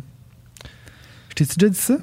Je 1.30 1.34
t'ai-tu 1.44 1.58
déjà 1.58 1.70
dit 1.70 1.78
ça? 1.78 1.98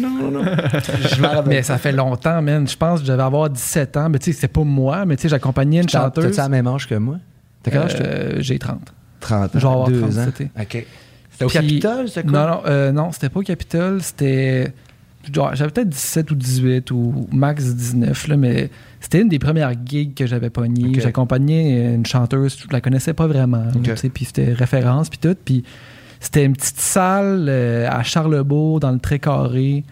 non, 0.00 0.10
non, 0.10 0.30
non. 0.32 0.44
Je 0.44 1.22
rappelle 1.22 1.44
Mais 1.46 1.62
ça 1.62 1.78
fait 1.78 1.92
longtemps, 1.92 2.42
man. 2.42 2.66
Je 2.66 2.76
pense 2.76 3.00
que 3.00 3.06
j'avais 3.06 3.22
avoir 3.22 3.48
17 3.48 3.96
ans. 3.96 4.08
Mais 4.10 4.18
tu 4.18 4.26
sais, 4.26 4.32
c'était 4.32 4.48
pas 4.48 4.64
moi, 4.64 5.04
mais 5.06 5.16
tu 5.16 5.22
sais, 5.22 5.28
j'accompagnais 5.28 5.80
une 5.80 5.88
chanteuse. 5.88 6.24
T'as-tu 6.24 6.36
la 6.38 6.48
même 6.48 6.66
âge 6.66 6.88
que 6.88 6.96
moi? 6.96 7.18
T'as 7.62 7.70
quel 7.70 7.82
âge? 7.82 7.94
toi? 7.96 8.04
Euh, 8.06 8.36
J'ai 8.40 8.58
30. 8.58 8.80
30 9.20 9.42
ans. 9.44 9.48
je 9.54 9.58
vais 9.60 9.66
avoir 9.66 9.88
deux 9.88 10.00
30 10.00 10.18
ans. 10.18 10.44
OK. 10.60 10.86
C'était 11.30 11.44
au 11.44 11.48
Capitole, 11.48 12.08
c'était 12.08 12.22
quoi? 12.24 12.32
Non, 12.32 12.46
non, 12.48 12.62
euh, 12.66 12.92
non 12.92 13.12
c'était 13.12 13.28
pas 13.28 13.40
au 13.40 13.42
Capitole. 13.44 14.02
C'était. 14.02 14.72
genre, 15.32 15.54
J'avais 15.54 15.70
peut-être 15.70 15.88
17 15.88 16.30
ou 16.32 16.34
18 16.34 16.90
ou 16.90 17.28
max 17.32 17.64
19, 17.74 18.28
là, 18.28 18.36
mais 18.36 18.70
c'était 19.04 19.20
une 19.20 19.28
des 19.28 19.38
premières 19.38 19.74
gigs 19.84 20.14
que 20.14 20.26
j'avais 20.26 20.48
pogné. 20.48 20.88
Ok. 20.88 21.00
J'accompagnais 21.02 21.94
une 21.94 22.06
chanteuse, 22.06 22.56
je 22.58 22.72
la 22.72 22.80
connaissais 22.80 23.12
pas 23.12 23.26
vraiment. 23.26 23.64
Puis 24.14 24.24
c'était 24.24 24.54
référence, 24.54 25.10
puis 25.10 25.18
tout. 25.18 25.36
Puis 25.44 25.62
c'était 26.20 26.42
une 26.46 26.54
petite 26.54 26.80
salle 26.80 27.44
euh, 27.50 27.86
à 27.90 28.02
Charlebourg, 28.02 28.80
dans 28.80 28.92
le 28.92 28.98
très 28.98 29.18
carré. 29.18 29.84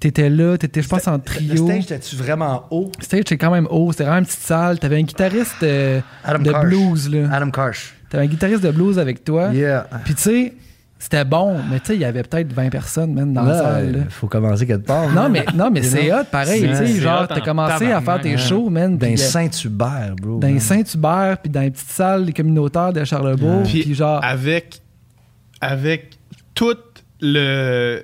T'étais 0.00 0.28
là, 0.28 0.58
t'étais, 0.58 0.82
je 0.82 0.88
pense, 0.88 1.06
en 1.06 1.18
Le 1.18 1.20
trio. 1.22 1.64
stage, 1.66 1.84
était-tu 1.84 2.16
vraiment 2.16 2.64
haut? 2.72 2.90
Le 2.98 3.04
stage 3.04 3.20
était 3.20 3.38
quand 3.38 3.52
même 3.52 3.68
haut, 3.70 3.92
c'était 3.92 4.02
vraiment 4.02 4.18
une 4.18 4.26
petite 4.26 4.40
salle. 4.40 4.80
T'avais 4.80 4.96
un 4.96 5.02
guitariste 5.02 5.62
euh, 5.62 6.00
Adam 6.24 6.40
de 6.42 6.50
Karsh. 6.50 6.66
blues, 6.66 7.08
là. 7.10 7.28
Adam 7.32 7.50
Karsh. 7.52 7.94
T'avais 8.10 8.24
un 8.24 8.28
guitariste 8.28 8.64
de 8.64 8.72
blues 8.72 8.98
avec 8.98 9.22
toi. 9.22 9.52
Yeah. 9.54 9.86
Puis 10.04 10.16
tu 10.16 10.22
sais, 10.22 10.52
c'était 11.02 11.24
bon, 11.24 11.58
mais 11.68 11.80
tu 11.80 11.86
sais, 11.86 11.94
il 11.96 12.00
y 12.00 12.04
avait 12.04 12.22
peut-être 12.22 12.52
20 12.52 12.70
personnes 12.70 13.12
même 13.12 13.32
dans 13.32 13.42
la 13.42 13.58
salle. 13.58 13.96
euh, 13.96 14.04
faut 14.08 14.28
commencer 14.28 14.64
quelque 14.68 14.86
part. 14.86 15.10
Non, 15.12 15.28
mais, 15.28 15.44
non, 15.52 15.68
mais 15.68 15.80
You 15.80 15.86
c'est 15.90 16.12
hot, 16.12 16.24
pareil. 16.30 16.62
Tu 16.62 16.76
sais, 16.76 16.86
genre, 17.00 17.26
t'as 17.26 17.40
en 17.40 17.44
commencé 17.44 17.90
à 17.90 18.00
faire 18.00 18.20
tes 18.20 18.36
shows, 18.36 18.70
man. 18.70 18.96
D'un 18.96 19.06
puis, 19.08 19.14
euh, 19.14 19.16
Saint-Hubert, 19.16 20.14
bro. 20.22 20.38
Dans. 20.38 20.60
Saint-Hubert, 20.60 21.38
puis 21.42 21.50
dans 21.50 21.62
les 21.62 21.72
petites 21.72 21.90
salles 21.90 22.24
des 22.26 22.32
communautaires 22.32 22.92
de 22.92 23.02
Charlebourg. 23.02 23.64
Puis, 23.64 23.82
Puis 23.82 23.94
genre, 23.96 24.22
avec, 24.22 24.80
avec 25.60 26.18
toute 26.54 27.02
le, 27.20 28.02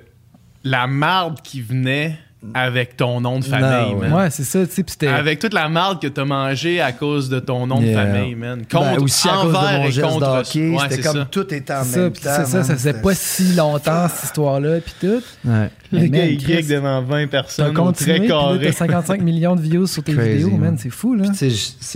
la 0.65 0.85
marde 0.85 1.39
qui 1.41 1.61
venait 1.61 2.17
avec 2.53 2.95
ton 2.95 3.19
nom 3.19 3.39
de 3.39 3.43
famille, 3.43 3.93
Non, 3.95 3.99
man. 3.99 4.13
Ouais, 4.13 4.29
c'est 4.29 4.45
ça, 4.45 4.65
tu 4.65 4.83
sais. 4.87 5.07
Avec 5.07 5.39
toute 5.39 5.53
la 5.53 5.67
marde 5.67 6.01
que 6.01 6.07
t'as 6.07 6.23
mangé 6.23 6.79
à 6.79 6.93
cause 6.93 7.27
de 7.27 7.39
ton 7.39 7.67
nom 7.67 7.81
de 7.81 7.93
famille, 7.93 8.35
man. 8.35 8.59
Ben, 8.59 8.65
Contre, 8.79 9.03
aussi 9.03 9.27
à 9.27 9.33
cause 9.33 9.51
de 9.51 9.77
mon 9.77 9.89
geste 9.89 10.07
contre. 10.07 10.19
de 10.19 10.39
hockey, 10.39 10.69
Ouais, 10.69 10.77
c'était 10.83 10.95
c'est 10.95 11.01
comme 11.01 11.17
ça. 11.17 11.27
tout 11.29 11.53
était 11.53 11.73
en 11.73 11.83
C'est 11.83 11.89
ça, 11.91 11.99
même 11.99 12.11
puis 12.11 12.21
temps. 12.23 12.29
c'est 12.37 12.45
ça, 12.45 12.57
man. 12.59 12.65
ça 12.65 12.73
faisait 12.75 12.93
pas 13.01 13.13
si 13.13 13.53
longtemps, 13.55 14.07
cette 14.07 14.23
histoire-là, 14.23 14.79
puis 14.79 14.93
tout. 15.01 15.21
Ouais. 15.49 15.69
Le 15.91 16.05
gars, 16.07 16.25
il 16.27 16.39
geek 16.39 16.67
devant 16.67 17.01
20 17.01 17.25
T'as 17.25 17.27
personnes, 17.27 17.73
continué, 17.73 18.19
très 18.19 18.27
carré. 18.27 18.59
t'as 18.67 18.71
55 18.71 19.21
millions 19.21 19.55
de 19.55 19.61
views 19.61 19.87
sur 19.87 20.03
tes 20.03 20.13
Crazy, 20.13 20.29
vidéos, 20.37 20.49
man, 20.51 20.59
man. 20.59 20.77
c'est 20.77 20.91
fou, 20.91 21.15
là. 21.15 21.25
C'est- 21.33 21.49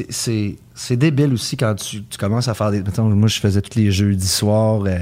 c'est 0.10 0.56
c'est 0.76 0.98
débile 0.98 1.32
aussi 1.34 1.56
quand 1.56 1.76
tu, 1.76 2.04
tu 2.04 2.18
commences 2.18 2.48
à 2.48 2.54
faire 2.56 2.72
des. 2.72 2.80
mettons, 2.82 3.04
moi, 3.04 3.28
je 3.30 3.40
faisais 3.40 3.62
tous 3.62 3.78
les 3.80 3.92
jeudis 3.92 4.28
soirs 4.28 4.82
euh, 4.88 4.98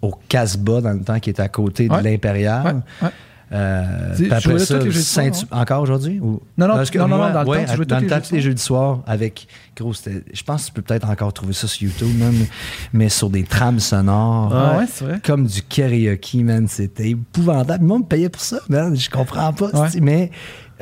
au 0.00 0.14
Casbah 0.28 0.80
dans 0.80 0.92
le 0.92 1.00
temps 1.00 1.18
qui 1.18 1.30
était 1.30 1.42
à 1.42 1.48
côté 1.48 1.88
Ouais. 1.90 1.98
de 1.98 2.04
l'Impérial. 2.04 2.64
Ouais, 3.02 3.08
ouais. 3.08 3.12
Euh, 3.52 4.12
après 4.32 4.40
jouais 4.40 4.58
ça, 4.92 5.22
encore 5.52 5.82
aujourd'hui 5.82 6.18
ou? 6.20 6.42
Non, 6.58 6.66
non, 6.66 6.74
Parce 6.74 6.90
que 6.90 6.98
non, 6.98 7.06
non, 7.06 7.16
moi, 7.16 7.28
non, 7.28 7.34
dans 7.34 7.42
le 7.42 7.48
ouais, 7.48 7.64
temps, 7.64 7.70
tu 7.70 7.76
jouais 7.76 7.86
dans 7.86 7.96
tous 7.98 8.02
le 8.02 8.10
temps 8.10 8.20
tous 8.20 8.34
les 8.34 8.40
jeudis 8.40 8.62
soirs. 8.62 9.00
avec 9.06 9.46
gros 9.76 9.92
je 9.94 10.42
pense 10.42 10.62
que 10.62 10.66
tu 10.66 10.72
peux 10.72 10.82
peut-être 10.82 11.08
encore 11.08 11.32
trouver 11.32 11.52
ça 11.52 11.68
sur 11.68 11.86
YouTube 11.86 12.18
même 12.18 12.46
mais 12.92 13.08
sur 13.08 13.30
des 13.30 13.44
trames 13.44 13.78
sonores. 13.78 14.52
Ah 14.52 14.78
ouais, 14.78 14.86
c'est 14.90 15.04
vrai. 15.04 15.20
comme 15.24 15.46
du 15.46 15.62
karaoke 15.62 16.42
man 16.42 16.66
c'était 16.66 17.10
épouvantable. 17.10 17.84
Moi 17.84 17.96
on 17.96 18.00
me 18.00 18.04
payait 18.04 18.28
pour 18.30 18.42
ça 18.42 18.58
man 18.68 18.96
je 18.96 19.08
comprends 19.10 19.52
pas 19.52 19.66
Ouais. 19.68 19.88
mais 20.02 20.30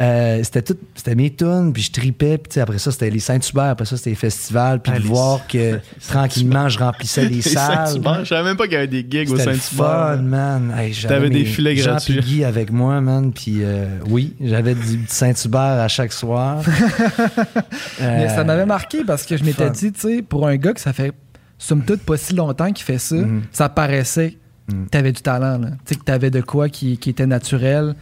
euh, 0.00 0.40
c'était 0.42 0.62
tout 0.62 0.76
c'était 0.96 1.14
mes 1.14 1.30
tunes 1.32 1.72
puis 1.72 1.82
je 1.84 1.92
tripais 1.92 2.36
puis 2.38 2.60
après 2.60 2.78
ça 2.78 2.90
c'était 2.90 3.10
les 3.10 3.20
Saint-Hubert 3.20 3.64
après 3.70 3.84
ça 3.84 3.96
c'était 3.96 4.10
les 4.10 4.16
festivals 4.16 4.80
puis 4.80 4.92
Ah, 4.92 4.98
de 4.98 5.02
les- 5.04 5.08
voir 5.08 5.46
que 5.46 5.78
tranquillement 6.08 6.68
je 6.68 6.80
remplissais 6.80 7.22
les 7.28 7.36
Les 7.36 7.42
salles 7.42 7.86
Saint-Hubert, 7.88 8.24
Je 8.24 8.28
savais 8.30 8.42
même 8.48 8.56
pas 8.56 8.64
qu'il 8.64 8.72
y 8.72 8.76
avait 8.76 8.88
des 8.88 9.06
gigs 9.08 9.30
au 9.30 9.36
Saint-Hubert. 9.36 9.60
fun, 9.60 10.16
man. 10.22 10.74
Hey, 10.76 10.92
j'avais 10.92 11.14
T'avais 11.14 11.30
des 11.30 11.44
filets 11.44 11.76
Jean 11.76 11.92
gratuits. 11.92 12.20
Guy 12.20 12.44
avec 12.44 12.72
moi, 12.72 13.00
man. 13.00 13.32
Puis 13.32 13.58
euh, 13.62 13.86
oui, 14.08 14.34
j'avais 14.40 14.74
du 14.74 15.04
Saint-Hubert 15.06 15.60
à 15.60 15.86
chaque 15.88 16.12
soir. 16.12 16.60
Mais 18.00 18.26
Euh, 18.26 18.28
ça 18.28 18.44
m'avait 18.44 18.66
marqué 18.66 19.04
parce 19.04 19.24
que 19.24 19.36
je 19.36 19.44
m'étais 19.44 19.70
dit, 19.70 19.92
tu 19.92 20.00
sais, 20.00 20.22
pour 20.22 20.46
un 20.48 20.56
gars 20.56 20.72
que 20.72 20.80
ça 20.80 20.92
fait 20.92 21.12
somme 21.58 21.84
toute 21.84 22.00
pas 22.02 22.16
si 22.16 22.34
longtemps 22.34 22.72
qu'il 22.72 22.84
fait 22.84 22.98
ça, 22.98 23.14
Mhm. 23.16 23.42
ça 23.52 23.68
paraissait 23.68 24.36
que 24.68 24.88
t'avais 24.90 25.12
du 25.12 25.22
talent, 25.22 25.58
là. 25.58 25.68
Tu 25.70 25.76
sais, 25.86 25.94
que 25.94 26.04
t'avais 26.04 26.30
de 26.30 26.40
quoi 26.40 26.68
qui, 26.68 26.98
qui 26.98 27.10
était 27.10 27.26
naturel. 27.26 27.94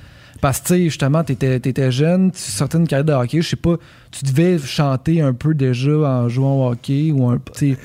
Parce 0.42 0.60
que, 0.60 0.74
tu 0.74 0.84
justement, 0.84 1.24
t'étais 1.24 1.56
étais 1.56 1.90
jeune, 1.90 2.30
tu 2.32 2.38
sortais 2.40 2.76
d'une 2.76 2.86
carrière 2.86 3.06
de 3.06 3.12
hockey, 3.12 3.40
je 3.40 3.48
sais 3.48 3.56
pas, 3.56 3.76
tu 4.10 4.24
devais 4.26 4.58
chanter 4.58 5.22
un 5.22 5.32
peu 5.32 5.54
déjà 5.54 5.90
en 5.92 6.28
jouant 6.28 6.66
au 6.66 6.70
hockey 6.72 7.10
ou 7.12 7.26
un. 7.30 7.38
tu 7.54 7.74
sais, 7.74 7.78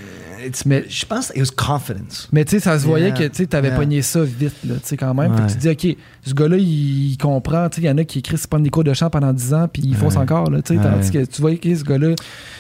it's- 0.46 0.66
mais- 0.66 0.84
je 0.90 1.06
pense 1.06 1.32
it 1.36 1.40
was 1.42 1.52
confidence. 1.56 2.28
Mais 2.34 2.44
tu 2.44 2.52
sais, 2.52 2.60
ça 2.60 2.78
se 2.80 2.86
voyait 2.86 3.10
Yeah. 3.16 3.30
que 3.30 3.44
tu 3.46 3.56
avais 3.56 3.68
Yeah. 3.70 3.78
pogné 3.78 4.02
ça 4.02 4.24
vite, 4.24 4.56
là, 4.68 4.74
tu 4.76 4.82
sais, 4.84 4.98
quand 4.98 5.14
même. 5.14 5.34
Fait 5.38 5.44
que 5.44 5.52
tu 5.52 5.58
dis, 5.58 5.70
OK, 5.92 5.98
ce 6.26 6.34
gars-là, 6.34 6.58
il, 6.58 7.12
il 7.12 7.18
comprend. 7.18 7.70
Tu 7.70 7.76
sais, 7.78 7.82
il 7.84 7.86
y 7.86 7.90
en 7.92 7.98
a 7.98 8.04
qui 8.04 8.20
écrivent, 8.20 8.48
prennent 8.48 8.64
des 8.64 8.70
cours 8.70 8.84
de 8.84 8.94
chant 8.94 9.10
pendant 9.10 9.32
10 9.32 9.54
ans, 9.54 9.68
puis 9.72 9.84
ils 9.86 9.96
font 9.96 10.10
Ouais. 10.10 10.18
encore, 10.18 10.50
là, 10.50 10.62
tu 10.62 10.76
sais. 10.76 10.82
Tandis 10.82 11.12
que 11.12 11.24
tu 11.26 11.42
vois, 11.42 11.52
OK, 11.52 11.62
ce 11.64 11.84
gars-là, 11.84 12.16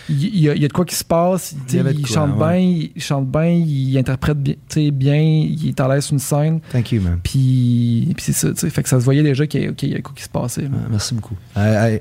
il, 0.10 0.24
il 0.24 0.39
y 0.41 0.50
a, 0.50 0.56
il 0.56 0.62
y 0.62 0.66
a 0.66 0.68
de 0.68 0.74
quoi 0.74 0.86
qui 0.86 0.95
se 0.95 1.04
passe, 1.04 1.56
tu 1.68 1.78
Il 1.78 1.84
quoi, 1.84 2.08
chante 2.08 2.38
bien, 2.38 2.56
il 2.56 2.91
chante 3.02 3.28
bien, 3.28 3.45
il 3.50 3.98
interprète 3.98 4.38
bien, 4.41 4.54
tu 4.70 4.86
sais, 4.86 4.91
bien, 4.91 5.20
il 5.20 5.68
est 5.70 5.80
à 5.80 5.88
l'aise 5.88 6.06
sur 6.06 6.14
une 6.14 6.20
scène, 6.20 6.60
Thank 6.72 6.91
you, 6.91 7.02
man. 7.02 7.20
puis, 7.24 8.14
puis 8.16 8.24
c'est 8.26 8.34
ça, 8.34 8.52
tu 8.52 8.58
sais. 8.60 8.70
Fait 8.70 8.84
que 8.84 8.89
ça 8.89 9.00
se 9.00 9.06
voyait 9.06 9.24
déjà 9.24 9.45
qu'il 9.48 9.74
y 9.84 9.86
OK, 9.88 9.91
il 9.91 9.91
y 9.91 9.93
a 9.95 9.97
de 9.97 10.01
quoi 10.03 10.13
qui 10.15 10.23
se 10.23 10.29
passait. 10.29 10.61
Ouais, 10.63 10.69
merci 10.89 11.13
beaucoup. 11.13 11.35
Euh, 11.57 11.59
euh, 11.95 11.99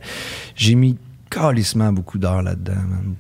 J'ai 0.55 0.75
mis 0.75 0.97
calissement 1.31 1.93
beaucoup 1.93 2.19
d'heures 2.19 2.43
là-dedans, 2.43 2.75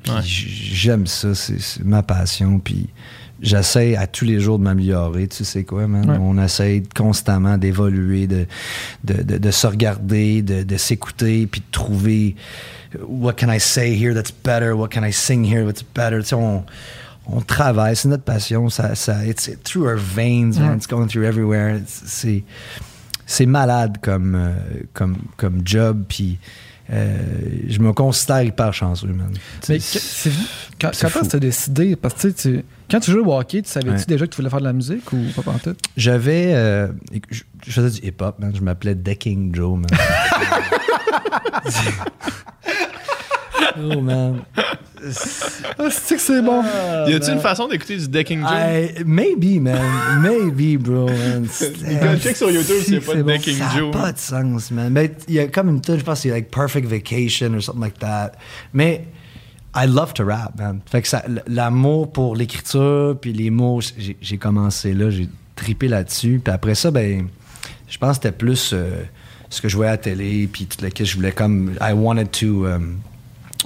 Ouais. 0.08 0.20
j'aime 0.22 1.06
ça, 1.06 1.34
c'est 1.34 1.84
ma 1.84 2.02
passion. 2.02 2.58
Puis 2.60 2.88
j'essaie 3.42 3.96
à 3.96 4.06
tous 4.06 4.24
les 4.24 4.38
jours 4.40 4.58
de 4.58 4.64
m'améliorer. 4.64 5.26
Tu 5.28 5.44
sais 5.44 5.64
quoi, 5.64 5.86
man? 5.88 6.08
Ouais. 6.08 6.16
On 6.20 6.42
essaie 6.42 6.82
constamment 6.96 7.58
d'évoluer, 7.58 8.26
de, 8.26 8.46
de, 9.04 9.22
de- 9.22 9.38
de 9.38 9.50
se 9.50 9.66
regarder, 9.66 10.40
de, 10.42 10.62
de 10.62 10.76
s'écouter, 10.76 11.46
puis 11.46 11.60
de 11.60 11.66
trouver 11.72 12.36
what 13.08 13.34
can 13.34 13.50
I 13.52 13.58
say 13.60 13.94
here 14.00 14.14
that's 14.14 14.32
better, 14.44 14.72
what 14.72 14.88
can 14.88 15.02
I 15.04 15.12
sing 15.12 15.44
here 15.44 15.66
that's 15.66 15.82
better? 15.94 16.20
Tu 16.22 16.28
sais, 16.28 16.34
on, 16.36 16.64
on 17.26 17.40
travaille, 17.40 17.96
c'est 17.96 18.08
notre 18.08 18.22
passion. 18.22 18.70
Ça, 18.70 18.94
ça, 18.94 19.26
it's 19.26 19.50
through 19.64 19.84
our 19.86 19.98
veins, 19.98 20.58
man. 20.58 20.76
It's 20.76 20.86
going 20.86 21.08
through 21.08 21.24
everywhere. 21.26 21.80
C'est 21.86 22.44
c'est 23.26 23.46
malade 23.46 23.98
comme, 24.00 24.34
euh, 24.34 24.52
comme, 24.94 25.16
comme 25.36 25.60
job, 25.64 26.04
puis 26.08 26.38
euh, 26.92 27.16
je 27.68 27.78
me 27.80 27.92
considère 27.92 28.42
hyper 28.42 28.72
chanceux, 28.72 29.08
man. 29.08 29.32
Mais 29.68 29.78
C'est- 29.80 30.30
quand, 30.80 30.90
quand 30.98 31.08
est-ce 31.08 31.18
que 31.20 31.26
tu 31.30 31.36
as 31.36 31.40
décidé, 31.40 31.96
parce 31.96 32.14
que 32.14 32.28
tu 32.28 32.64
quand 32.88 33.00
tu 33.00 33.10
jouais 33.10 33.22
au 33.22 33.34
hockey, 33.36 33.62
tu 33.62 33.68
savais-tu 33.68 33.90
Ouais. 33.96 34.04
déjà 34.06 34.26
que 34.26 34.30
tu 34.30 34.36
voulais 34.36 34.48
faire 34.50 34.60
de 34.60 34.64
la 34.64 34.72
musique 34.72 35.12
ou 35.12 35.18
pas 35.34 35.42
pantoute? 35.42 35.80
J'avais. 35.96 36.52
euh, 36.54 36.86
je, 37.32 37.42
je 37.66 37.72
faisais 37.72 38.00
du 38.00 38.06
hip-hop, 38.06 38.38
man. 38.38 38.52
Je 38.54 38.60
m'appelais 38.60 38.94
Decking 38.94 39.52
Joe, 39.52 39.76
man. 39.76 39.90
oh, 43.78 44.00
man. 44.00 44.42
Ah, 45.78 45.88
c'est 45.90 46.16
que 46.16 46.20
c'est 46.20 46.42
bon! 46.42 46.62
Y 47.06 47.14
a-tu 47.14 47.30
une 47.30 47.40
façon 47.40 47.68
d'écouter 47.68 47.96
du 47.96 48.08
Decking 48.08 48.40
Joe? 48.40 48.50
I- 48.50 49.04
maybe, 49.04 49.60
man. 49.60 50.20
Maybe, 50.20 50.78
bro, 50.82 51.06
man. 51.06 51.46
check 52.20 52.36
sur 52.36 52.50
YouTube, 52.50 52.82
c'est 52.84 53.00
pas 53.00 53.12
c'est 53.12 53.22
Decking 53.22 53.56
ça 53.58 53.68
a 53.70 53.78
Joe. 53.78 53.90
pas 53.92 54.12
de 54.12 54.18
sens, 54.18 54.70
man. 54.70 54.92
Mais 54.92 55.12
il 55.28 55.34
y 55.34 55.38
a 55.40 55.46
comme 55.48 55.68
une 55.68 55.80
tune, 55.80 55.98
je 55.98 56.04
pense 56.04 56.20
c'est 56.20 56.30
like 56.30 56.50
Perfect 56.50 56.88
Vacation 56.88 57.54
or 57.54 57.62
something 57.62 57.82
like 57.82 57.98
that. 57.98 58.32
Mais 58.72 59.04
I 59.74 59.86
love 59.86 60.14
to 60.14 60.24
rap, 60.24 60.58
man. 60.58 60.80
Fait 60.90 61.02
que 61.02 61.08
ça, 61.08 61.22
l'amour 61.46 62.10
pour 62.10 62.34
l'écriture, 62.34 63.16
puis 63.20 63.32
les 63.32 63.50
mots, 63.50 63.80
j'ai 63.96 64.16
j'ai 64.20 64.38
commencé 64.38 64.94
là, 64.94 65.10
j'ai 65.10 65.28
tripé 65.54 65.88
là-dessus. 65.88 66.40
Puis 66.42 66.52
après 66.52 66.74
ça, 66.74 66.90
ben, 66.90 67.28
je 67.88 67.98
pense 67.98 68.18
que 68.18 68.24
c'était 68.24 68.36
plus 68.36 68.70
euh, 68.72 69.02
ce 69.50 69.60
que 69.60 69.68
je 69.68 69.76
voyais 69.76 69.90
à 69.90 69.94
la 69.94 69.98
télé, 69.98 70.48
puis 70.50 70.66
tout 70.66 70.82
le 70.82 70.90
que 70.90 71.04
je 71.04 71.14
voulais 71.14 71.32
comme, 71.32 71.72
I 71.80 71.92
wanted 71.92 72.30
to, 72.32 72.66
um, 72.66 72.96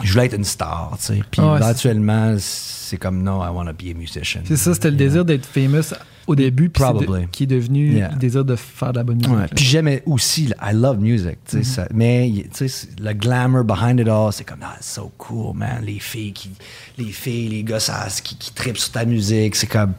je 0.03 0.13
voulais 0.13 0.27
être 0.27 0.37
une 0.37 0.45
star, 0.45 0.97
tu 0.99 1.07
sais. 1.07 1.21
Puis 1.31 1.41
ouais, 1.41 1.49
c'est- 1.59 1.65
éventuellement, 1.65 2.35
c'est 2.39 2.97
comme, 2.97 3.23
no, 3.23 3.43
I 3.43 3.49
want 3.51 3.67
to 3.67 3.73
be 3.73 3.91
a 3.91 3.95
musician. 3.95 4.41
C'est 4.45 4.57
ça, 4.57 4.75
c'était 4.75 4.91
le 4.91 4.97
désir 4.97 5.25
d'être 5.25 5.47
famous 5.47 5.95
au 6.27 6.35
début, 6.37 6.69
puis 6.69 6.83
de- 6.85 7.25
qui 7.33 7.43
est 7.45 7.47
devenu 7.47 7.93
Yeah. 7.95 8.11
le 8.13 8.17
désir 8.19 8.45
de 8.45 8.55
faire 8.57 8.93
de 8.93 8.99
la 8.99 9.05
bonne 9.05 9.17
musique. 9.17 9.33
Ouais. 9.33 9.47
Puis 9.55 9.65
j'aimais 9.65 10.03
aussi, 10.07 10.45
I 10.63 10.73
love 10.75 10.99
music, 11.01 11.39
tu 11.45 11.51
sais, 11.53 11.57
Mhm. 11.59 11.65
ça- 11.65 11.89
mais 11.93 12.33
tu 12.55 12.69
sais, 12.69 12.89
le 13.01 13.13
glamour 13.15 13.65
behind 13.65 13.99
it 14.01 14.09
all, 14.09 14.33
c'est 14.33 14.45
comme, 14.45 14.61
ah, 14.63 14.75
it's 14.77 14.87
so 14.93 15.11
cool, 15.19 15.57
man, 15.57 15.83
les 15.85 15.99
filles 15.99 16.33
qui, 16.33 16.51
les 16.99 17.11
filles, 17.13 17.49
les 17.49 17.63
gosses 17.65 17.91
qui, 18.23 18.37
qui 18.37 18.53
trippent 18.53 18.79
sur 18.79 18.93
ta 18.93 19.05
musique, 19.05 19.57
c'est 19.57 19.67
comme, 19.67 19.95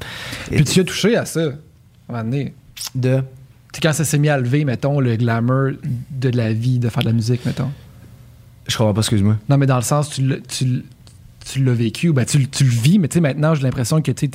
Puis 0.49 0.63
tu 0.63 0.79
as 0.79 0.83
touché 0.83 1.15
à 1.17 1.25
ça, 1.25 1.41
à 1.41 1.43
un 1.45 1.51
moment 2.09 2.23
donné. 2.23 2.53
de, 2.95 3.21
Tu 3.73 3.77
sais, 3.77 3.81
quand 3.87 3.93
ça 3.93 4.03
s'est 4.03 4.17
mis 4.19 4.27
à 4.27 4.37
lever, 4.37 4.65
mettons, 4.65 4.99
le 4.99 5.15
glamour 5.15 5.71
de 6.11 6.29
la 6.29 6.51
vie, 6.51 6.77
de 6.77 6.89
faire 6.89 7.03
de 7.03 7.07
la 7.07 7.13
musique, 7.13 7.45
mettons. 7.45 7.71
Je 8.67 8.77
comprends 8.77 8.93
pas, 8.93 9.01
excuse-moi. 9.01 9.37
Non, 9.49 9.57
mais 9.57 9.65
dans 9.65 9.75
le 9.77 9.81
sens, 9.81 10.09
tu 10.09 10.21
l'as, 10.21 10.37
tu, 10.47 10.83
l'as 11.63 11.73
vécu, 11.73 12.09
ou 12.09 12.13
ben 12.13 12.25
tu, 12.25 12.37
le 12.39 12.45
vis, 12.69 12.99
mais 12.99 13.07
tu 13.07 13.15
sais, 13.15 13.19
maintenant, 13.21 13.55
j'ai 13.55 13.63
l'impression 13.63 14.01
que 14.01 14.11
tu 14.11 14.25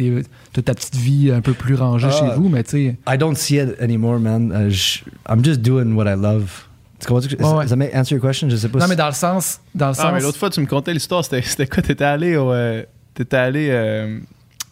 as 0.56 0.62
ta 0.62 0.74
petite 0.74 0.96
vie 0.96 1.30
un 1.32 1.40
peu 1.40 1.52
plus 1.52 1.74
rangée 1.74 2.08
Ah. 2.10 2.16
chez 2.18 2.34
vous, 2.36 2.48
mais 2.48 2.62
tu 2.64 2.70
sais. 2.70 2.96
I 3.08 3.16
don't 3.18 3.34
see 3.36 3.56
it 3.56 3.80
anymore, 3.80 4.18
man. 4.18 4.52
Euh, 4.52 4.70
je- 4.70 5.00
I'm 5.28 5.44
just 5.44 5.60
doing 5.60 5.92
what 5.94 6.04
I 6.04 6.16
love. 6.20 6.50
Tu 6.98 7.06
comprends? 7.06 7.26
Ouais, 7.28 7.58
ouais. 7.58 7.64
Does 7.64 7.70
that 7.70 7.76
make- 7.76 7.94
answer 7.94 8.14
your 8.16 8.22
question? 8.24 8.48
Je 8.50 8.56
sais 8.56 8.68
pas 8.68 8.78
Non, 8.78 8.84
si- 8.86 8.90
mais 8.90 8.96
dans 8.96 9.06
le 9.08 9.12
sens. 9.12 9.60
Dans 9.74 9.88
le 9.88 9.92
Ah, 9.92 10.02
sens 10.02 10.12
mais 10.14 10.20
l'autre 10.20 10.38
fois, 10.38 10.50
tu 10.50 10.60
me 10.60 10.66
contais 10.66 10.92
l'histoire. 10.94 11.22
C'était 11.24 11.66
quoi? 11.66 11.82
T'étais 11.82 12.04
allé 12.04 12.36
au. 12.36 12.52
euh, 12.52 12.82
T'étais 13.14 13.36
allé. 13.36 13.68
euh, 13.70 14.18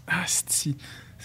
Ah, 0.09 0.23
c'est 0.27 0.75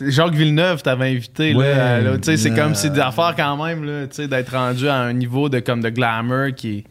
Jacques 0.01 0.33
Villeneuve 0.35 0.81
t'avait 0.81 1.09
invité. 1.09 1.53
Ouais, 1.53 1.73
là, 2.01 2.17
tu 2.17 2.23
sais, 2.23 2.37
c'est 2.37 2.51
euh, 2.51 2.55
comme 2.55 2.73
c'est 2.75 2.89
des 2.91 3.01
affaires 3.01 3.33
quand 3.35 3.61
même, 3.65 3.83
là, 3.83 4.07
tu 4.07 4.15
sais, 4.15 4.27
d'être 4.29 4.53
rendu 4.55 4.87
à 4.87 4.95
un 4.95 5.11
niveau 5.11 5.49
de, 5.49 5.59
comme, 5.59 5.81
de 5.81 5.89
glamour 5.89 6.53
qui 6.55 6.69
est, 6.77 6.83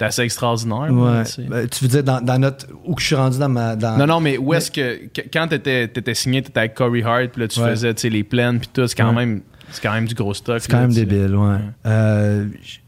est 0.00 0.04
assez 0.04 0.22
extraordinaire. 0.22 0.90
Ouais. 0.92 1.22
Ben, 1.48 1.68
tu 1.68 1.84
veux 1.84 1.88
dire 1.88 2.02
dans, 2.04 2.20
dans 2.20 2.38
notre. 2.38 2.66
Où 2.84 2.94
que 2.94 3.00
je 3.02 3.06
suis 3.06 3.14
rendu 3.16 3.38
dans 3.38 3.48
ma. 3.48 3.76
Dans... 3.76 3.96
Non, 3.98 4.06
non, 4.06 4.20
mais 4.20 4.38
où 4.38 4.52
est-ce 4.54 4.70
que. 4.70 5.00
Quand 5.32 5.48
t'étais 5.48 5.84
étais 5.84 6.14
signé, 6.14 6.42
t'étais 6.42 6.58
avec 6.60 6.74
Corey 6.74 7.02
Hart, 7.02 7.28
puis 7.32 7.42
là, 7.42 7.48
tu 7.48 7.60
Ouais. 7.60 7.70
faisais 7.70 7.94
les 8.10 8.24
plaines, 8.24 8.58
puis 8.58 8.68
tout, 8.72 8.86
c'est 8.86 8.94
quand, 8.96 9.08
Ouais. 9.10 9.14
même 9.26 9.42
c'est 9.70 9.82
quand 9.82 9.92
même 9.92 10.06
du 10.06 10.14
gros 10.14 10.34
stock. 10.34 10.60
C'est 10.60 10.70
quand 10.70 10.76
là, 10.80 10.82
même 10.86 10.92
débile, 10.94 11.34
ouais. 11.34 11.56
Euh, 11.86 12.46
je, 12.62 12.78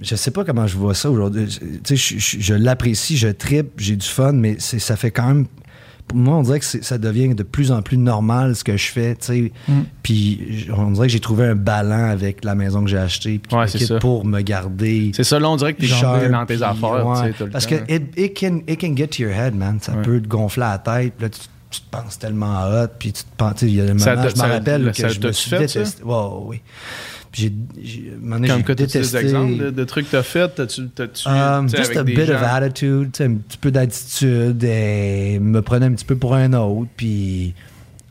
je 0.00 0.14
sais 0.14 0.30
pas 0.30 0.44
comment 0.44 0.66
je 0.66 0.76
vois 0.76 0.94
ça 0.94 1.10
aujourd'hui. 1.10 1.46
Tu 1.84 1.96
sais, 1.96 1.96
je, 1.96 2.18
je- 2.18 2.40
je 2.40 2.54
l'apprécie, 2.54 3.16
je 3.16 3.28
tripe, 3.28 3.72
j'ai 3.78 3.96
du 3.96 4.06
fun, 4.06 4.32
mais 4.32 4.56
c'est, 4.58 4.78
ça 4.78 4.96
fait 4.96 5.10
quand 5.10 5.26
même. 5.26 5.46
Pour 6.10 6.18
moi, 6.18 6.34
on 6.36 6.42
dirait 6.42 6.58
que 6.58 6.64
ça 6.66 6.98
devient 6.98 7.34
de 7.34 7.42
plus 7.44 7.70
en 7.70 7.82
plus 7.82 7.96
normal 7.96 8.56
ce 8.56 8.64
que 8.64 8.76
je 8.76 8.88
fais, 8.90 9.14
tu 9.14 9.26
sais. 9.26 9.52
Mm. 9.68 9.72
Puis 10.02 10.66
on 10.76 10.90
dirait 10.90 11.06
que 11.06 11.12
j'ai 11.12 11.20
trouvé 11.20 11.44
un 11.46 11.54
ballon 11.54 12.10
avec 12.10 12.44
la 12.44 12.54
maison 12.54 12.82
que 12.82 12.90
j'ai 12.90 12.98
achetée 12.98 13.40
Ouais, 13.52 13.66
pour 14.00 14.24
me 14.24 14.40
garder. 14.40 15.12
C'est 15.14 15.22
ça, 15.24 15.38
là, 15.38 15.48
on 15.48 15.56
dirait 15.56 15.74
que 15.74 15.86
sharp, 15.86 16.16
jambé 16.20 16.28
dans 16.28 16.46
tes 16.46 16.62
affaires, 16.62 17.06
ouais. 17.06 17.30
tu 17.30 17.34
tout 17.38 17.44
le 17.44 17.50
Parce 17.50 17.66
temps. 17.66 17.76
que 17.86 17.92
it, 17.94 18.02
it 18.16 18.36
can, 18.38 18.60
it 18.66 18.80
can 18.80 18.96
get 18.96 19.06
to 19.08 19.22
your 19.22 19.32
head, 19.32 19.54
man. 19.54 19.78
Ça 19.80 19.92
Ouais. 19.92 20.02
peut 20.02 20.20
te 20.20 20.26
gonfler 20.28 20.62
la 20.62 20.78
tête. 20.78 21.12
puis 21.16 21.22
Là, 21.26 21.28
tu, 21.30 21.40
tu 21.70 21.80
te 21.80 21.90
penses 21.96 22.18
tellement 22.18 22.64
hot. 22.68 22.88
Puis 22.98 23.12
tu 23.12 23.22
te 23.22 23.28
penses. 23.36 23.54
tu 23.58 23.66
Il 23.66 23.74
y 23.76 23.80
a 23.80 23.86
des 23.92 23.98
Ça 24.00 24.16
moments, 24.16 24.28
te- 24.28 24.36
je 24.36 24.42
me 24.42 24.48
rappelle 24.48 24.92
que 24.92 25.08
je 25.08 25.20
me 25.20 25.32
suis 25.32 25.50
fait, 25.50 25.58
détesté. 25.60 26.02
Ouais, 26.02 26.14
oui. 26.46 26.60
J'ai. 27.32 27.52
j'ai- 27.80 28.12
Comme 28.48 28.62
que 28.64 28.72
des 28.72 29.16
exemples 29.16 29.56
de, 29.56 29.70
de 29.70 29.84
trucs 29.84 30.06
que 30.06 30.12
t'as 30.16 30.22
fait, 30.22 30.48
t'as-tu. 30.54 30.88
t'as-tu, 30.88 31.28
Um, 31.28 31.68
just 31.68 31.96
a 31.96 32.02
bit 32.02 32.26
gens- 32.26 32.34
of 32.34 32.42
attitude, 32.42 33.10
un 33.20 33.34
petit 33.34 33.58
peu 33.58 33.70
d'attitude, 33.70 34.64
et 34.64 35.38
me 35.38 35.62
prenait 35.62 35.86
un 35.86 35.92
petit 35.92 36.04
peu 36.04 36.16
pour 36.16 36.34
un 36.34 36.52
autre, 36.54 36.90
puis 36.96 37.54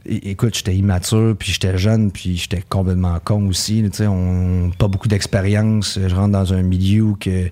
é- 0.08 0.30
écoute, 0.32 0.56
j'étais 0.56 0.76
immature, 0.76 1.36
puis 1.38 1.52
j'étais 1.52 1.78
jeune, 1.78 2.12
puis 2.12 2.38
j'étais 2.38 2.64
complètement 2.70 3.20
con 3.24 3.46
aussi. 3.48 3.84
Tu 3.84 3.90
sais, 3.98 4.08
on 4.08 4.72
pas 4.78 4.88
beaucoup 4.88 5.10
d'expérience. 5.10 6.00
Je 6.08 6.16
rentre 6.16 6.32
dans 6.32 6.54
un 6.54 6.62
milieu 6.62 7.02
où 7.04 7.16
que 7.20 7.50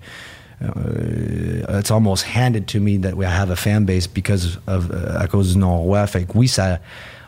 euh, 0.63 1.79
it's 1.79 1.91
almost 1.91 2.25
handed 2.35 2.65
to 2.65 2.79
me 2.79 2.97
that 2.97 3.11
I 3.21 3.25
have 3.25 3.51
a 3.51 3.55
fan 3.55 3.85
base 3.85 4.07
because 4.07 4.59
of 4.67 4.89
euh, 4.91 5.19
à 5.19 5.27
cause 5.27 5.53
du 5.53 5.59
non-roi. 5.59 6.07
Fait 6.07 6.23
que 6.23 6.31
oui, 6.35 6.47
ça, 6.47 6.79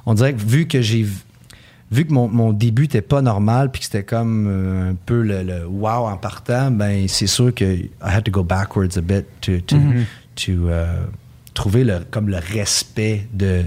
on 0.05 0.13
dirait 0.13 0.33
que 0.33 0.41
vu 0.41 0.65
que 0.67 0.81
j'ai 0.81 1.05
vu 1.91 2.05
que 2.05 2.13
mon, 2.13 2.27
mon 2.27 2.53
début 2.53 2.85
était 2.85 3.01
pas 3.01 3.21
normal 3.21 3.71
puis 3.71 3.79
que 3.79 3.85
c'était 3.85 4.03
comme 4.03 4.47
euh, 4.47 4.91
un 4.91 4.95
peu 5.05 5.21
le, 5.21 5.43
le 5.43 5.65
wow 5.67 6.07
en 6.07 6.17
partant, 6.17 6.69
ben 6.71 7.07
c'est 7.07 7.27
sûr 7.27 7.53
que 7.53 7.65
I 7.65 7.89
had 8.01 8.23
to 8.25 8.31
go 8.31 8.43
backwards 8.43 8.97
a 8.97 9.01
bit 9.01 9.25
to 9.41 9.59
to, 9.65 9.75
to, 10.35 10.51
euh, 10.69 11.03
trouver 11.53 11.83
le 11.83 11.99
comme 12.11 12.29
le 12.29 12.37
respect 12.37 13.27
de 13.33 13.63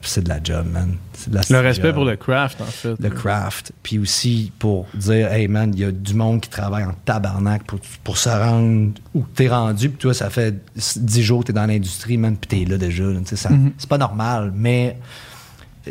c'est 0.00 0.22
de 0.24 0.28
la 0.30 0.42
job 0.42 0.64
man. 0.72 0.94
C'est 1.12 1.28
de 1.28 1.34
la 1.34 1.42
Le 1.50 1.58
respect 1.60 1.88
job 1.88 1.96
pour 1.96 2.04
le 2.06 2.16
craft, 2.16 2.62
en 2.62 2.64
fait. 2.64 2.94
le 2.98 3.10
craft, 3.10 3.72
puis 3.82 3.98
aussi 3.98 4.50
pour 4.58 4.86
dire, 4.94 5.30
hey 5.30 5.48
man, 5.48 5.70
il 5.74 5.80
y 5.80 5.84
a 5.84 5.90
du 5.90 6.14
monde 6.14 6.40
qui 6.40 6.48
travaille 6.48 6.84
en 6.84 6.94
tabarnak 7.04 7.64
pour, 7.64 7.80
pour 8.02 8.16
se 8.16 8.30
rendre 8.30 8.92
où 9.14 9.22
t'es 9.34 9.48
rendu, 9.48 9.90
puis 9.90 9.98
toi, 9.98 10.14
ça 10.14 10.30
fait 10.30 10.54
10 10.96 11.22
jours 11.22 11.40
que 11.42 11.48
t'es 11.48 11.52
dans 11.52 11.66
l'industrie, 11.66 12.16
man, 12.16 12.36
puis 12.40 12.64
t'es 12.64 12.70
là 12.70 12.78
déjà. 12.78 13.04
là, 13.04 13.20
ça- 13.26 13.50
C'est 13.76 13.88
pas 13.88 13.98
normal, 13.98 14.50
mais 14.54 14.96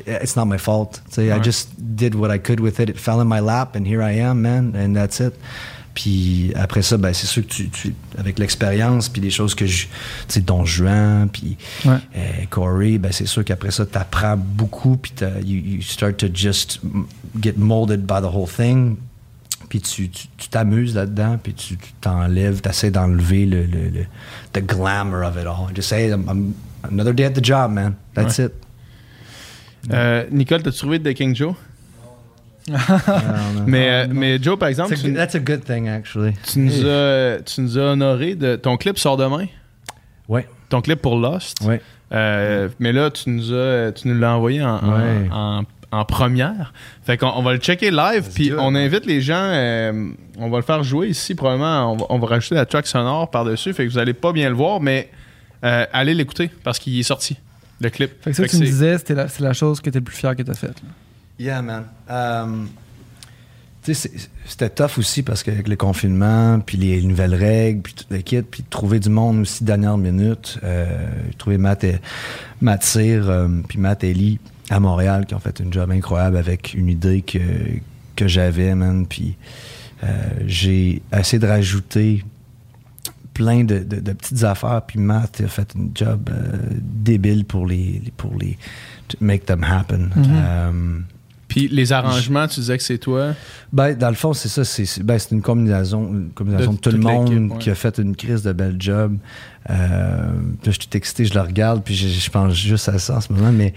it's 0.05 0.35
not 0.35 0.45
my 0.45 0.57
fault. 0.57 1.01
sais, 1.09 1.27
I 1.27 1.33
Ouais. 1.33 1.43
just 1.43 1.69
did 1.77 2.15
what 2.15 2.33
I 2.33 2.39
could 2.39 2.59
with 2.59 2.79
it. 2.79 2.89
It 2.89 2.97
fell 2.97 3.19
in 3.21 3.25
my 3.25 3.39
lap, 3.39 3.75
and 3.75 3.85
here 3.85 4.01
I 4.01 4.19
am, 4.19 4.41
man, 4.41 4.73
and 4.75 4.93
that's 4.93 5.19
it. 5.19 5.33
Puis 5.93 6.51
après 6.55 6.81
ça, 6.81 6.97
ben, 6.97 7.13
c'est 7.13 7.25
sûr 7.25 7.43
que 7.43 7.47
tu, 7.53 7.69
tu- 7.69 7.95
avec 8.17 8.37
l'expérience, 8.37 9.07
puis 9.07 9.21
les 9.21 9.29
choses 9.29 9.55
que 9.55 9.65
je. 9.65 9.83
Tu 9.85 9.89
sais, 10.27 10.41
Don 10.41 10.65
Juan, 10.65 11.29
puis 11.29 11.55
Ouais. 11.85 11.95
euh, 12.17 12.21
Corey, 12.49 12.97
ben, 12.97 13.13
c'est 13.13 13.25
sûr 13.27 13.45
qu'après 13.45 13.71
ça, 13.71 13.85
tu 13.85 13.97
apprends 13.97 14.35
beaucoup, 14.35 14.97
puis 14.97 15.13
you, 15.45 15.77
you 15.77 15.81
start 15.81 16.17
to 16.17 16.27
just 16.33 16.81
get 17.41 17.53
molded 17.57 18.01
by 18.05 18.19
the 18.21 18.25
whole 18.25 18.47
thing. 18.49 18.97
Puis 19.69 19.79
tu 19.81 20.09
tu- 20.09 20.27
t'amuses 20.49 20.93
là-dedans, 20.95 21.37
puis 21.41 21.53
tu 21.53 21.77
t'enlèves, 22.01 22.61
tu 22.61 22.69
essaies 22.69 22.91
d'enlever 22.91 23.45
le, 23.45 23.63
le, 23.65 23.89
le- 23.89 24.05
the 24.53 24.59
glamour 24.65 25.23
of 25.25 25.37
it 25.37 25.47
all. 25.47 25.73
Just 25.73 25.87
say, 25.89 26.09
I'm, 26.11 26.25
I'm- 26.27 26.53
another 26.83 27.13
day 27.13 27.23
at 27.25 27.31
the 27.31 27.43
job, 27.43 27.71
man. 27.71 27.95
That's 28.13 28.37
it. 28.37 28.51
Euh, 29.93 30.25
Nicole, 30.31 30.63
t'as 30.63 30.71
trouvé 30.71 30.99
The 30.99 31.13
King 31.13 31.35
Joe? 31.35 31.53
mais, 33.67 33.89
euh, 33.89 34.07
mais 34.11 34.41
Joe, 34.41 34.57
par 34.57 34.69
exemple, 34.69 34.95
tu, 34.97 35.13
that's 35.13 35.35
a 35.35 35.39
good 35.39 35.63
thing, 35.63 35.87
actually. 35.87 36.33
tu 36.51 36.59
nous 36.59 36.85
as, 36.85 37.37
tu 37.45 37.61
nous 37.61 37.77
as 37.77 37.81
honoré 37.91 38.35
de. 38.35 38.55
Ton 38.55 38.77
clip 38.77 38.97
sort 38.97 39.17
demain? 39.17 39.45
Ouais, 40.27 40.47
Ton 40.69 40.81
clip 40.81 41.01
pour 41.01 41.17
Lost? 41.17 41.57
ouais. 41.65 41.81
Euh, 42.13 42.69
mais 42.79 42.91
là, 42.93 43.09
tu 43.09 43.29
nous 43.29 43.51
as, 43.53 43.91
tu 43.91 44.07
nous 44.07 44.17
l'as 44.19 44.35
envoyé 44.35 44.63
en, 44.63 44.75
en- 44.77 44.95
Ouais. 44.95 45.27
en, 45.31 45.63
en 45.91 46.05
première. 46.05 46.71
Fait 47.03 47.17
qu'on 47.17 47.31
on 47.35 47.41
va 47.41 47.53
le 47.53 47.59
checker 47.59 47.89
live, 47.91 48.29
puis 48.33 48.51
on 48.57 48.73
invite 48.75 49.05
les 49.05 49.21
gens. 49.21 49.35
euh, 49.39 50.09
on 50.37 50.49
va 50.49 50.57
le 50.57 50.63
faire 50.63 50.83
jouer 50.83 51.07
ici, 51.09 51.33
probablement. 51.35 51.91
On 51.93 51.97
va, 51.97 52.05
on 52.09 52.19
va 52.19 52.27
rajouter 52.27 52.55
la 52.55 52.65
track 52.65 52.85
sonore 52.87 53.29
par-dessus. 53.31 53.73
Fait 53.73 53.85
que 53.85 53.91
vous 53.91 53.97
allez 53.97 54.13
pas 54.13 54.31
bien 54.33 54.49
le 54.49 54.55
voir, 54.55 54.79
mais 54.81 55.09
euh, 55.63 55.85
allez 55.93 56.13
l'écouter 56.13 56.51
parce 56.63 56.77
qu'il 56.79 56.97
est 56.99 57.03
sorti, 57.03 57.37
le 57.81 57.89
clip. 57.89 58.11
Fait 58.21 58.31
que 58.31 58.35
ça, 58.35 58.43
Fait 58.43 58.49
que 58.49 58.55
tu 58.55 58.61
me 58.61 58.65
disais, 58.65 58.97
c'était 58.97 59.15
la- 59.15 59.27
c'est 59.27 59.43
la 59.43 59.53
chose 59.53 59.81
que 59.81 59.89
t'es 59.89 59.99
le 59.99 60.05
plus 60.05 60.15
fier 60.15 60.35
que 60.35 60.43
t'as 60.43 60.53
faite. 60.53 60.81
là. 60.83 60.89
Yeah, 61.37 61.61
man. 61.61 61.83
Um, 62.09 62.69
tu 63.83 63.93
c'était 63.93 64.69
tough 64.69 64.97
aussi 64.97 65.21
parce 65.21 65.43
qu'avec 65.43 65.67
le 65.67 65.75
confinement, 65.75 66.59
puis 66.59 66.77
les 66.77 67.01
nouvelles 67.03 67.35
règles, 67.35 67.81
puis 67.81 67.93
tout 67.93 68.05
le 68.09 68.17
kit, 68.19 68.41
puis 68.41 68.63
trouver 68.63 68.99
du 68.99 69.09
monde 69.09 69.41
aussi 69.41 69.63
dernière 69.63 69.97
minute. 69.97 70.57
Euh, 70.63 71.07
J'ai 71.29 71.35
trouvé 71.37 71.57
Matt, 71.57 71.83
et, 71.83 71.99
Matt 72.61 72.83
Cyr, 72.83 73.29
euh, 73.29 73.47
puis 73.67 73.77
Matt 73.77 74.03
Ellie 74.03 74.39
à 74.71 74.79
Montréal 74.79 75.25
qui 75.27 75.35
ont 75.35 75.39
fait 75.39 75.59
une 75.59 75.71
job 75.71 75.91
incroyable 75.91 76.37
avec 76.37 76.73
une 76.73 76.87
idée 76.87 77.21
que, 77.21 77.39
que 78.15 78.27
j'avais, 78.27 78.73
man. 78.73 79.05
Puis 79.05 79.35
euh, 80.03 80.07
j'ai 80.47 81.01
essayé 81.15 81.37
de 81.39 81.47
rajouter 81.47 82.23
plein 83.35 83.63
de, 83.63 83.77
de- 83.79 83.99
de 83.99 84.13
petites 84.13 84.43
affaires. 84.43 84.81
Puis 84.87 84.97
Matt 84.97 85.39
a 85.45 85.47
fait 85.47 85.71
une 85.75 85.91
job 85.93 86.29
euh, 86.31 86.57
débile 86.81 87.45
pour 87.45 87.67
les, 87.67 88.01
les- 88.03 88.13
pour 88.17 88.33
les 88.39 88.57
to 89.09 89.17
make 89.21 89.45
them 89.45 89.63
happen. 89.63 90.09
Euh, 90.17 90.99
Puis 91.47 91.67
les 91.67 91.91
arrangements, 91.91 92.47
tu 92.47 92.59
disais 92.61 92.77
que 92.77 92.83
c'est 92.83 92.97
toi? 92.97 93.33
ben, 93.71 93.93
dans 93.95 94.09
le 94.09 94.15
fond, 94.15 94.33
c'est 94.33 94.49
ça. 94.49 94.63
C'est 94.63 95.03
ben, 95.03 95.19
c'est 95.19 95.31
une 95.31 95.41
combinaison, 95.43 96.07
une 96.11 96.29
combinaison 96.33 96.71
De 96.71 96.75
de, 96.77 96.81
tout 96.81 96.89
le 96.89 96.97
monde 96.97 97.29
ouais. 97.51 97.57
qui 97.59 97.69
a 97.69 97.75
fait 97.75 97.99
une 97.99 98.15
crise 98.15 98.41
de 98.41 98.51
belle 98.53 98.77
job. 98.79 99.17
Euh, 99.69 100.27
puis 100.61 100.67
là, 100.67 100.71
je 100.71 100.71
suis 100.71 100.87
tout 100.87 100.97
excité, 100.97 101.25
je 101.25 101.33
le 101.33 101.41
regarde, 101.41 101.83
puis 101.83 101.95
je, 101.95 102.07
je 102.07 102.29
pense 102.29 102.53
juste 102.55 102.87
à 102.89 102.97
ça 102.99 103.17
en 103.17 103.21
ce 103.21 103.31
moment. 103.33 103.51
Mais 103.51 103.73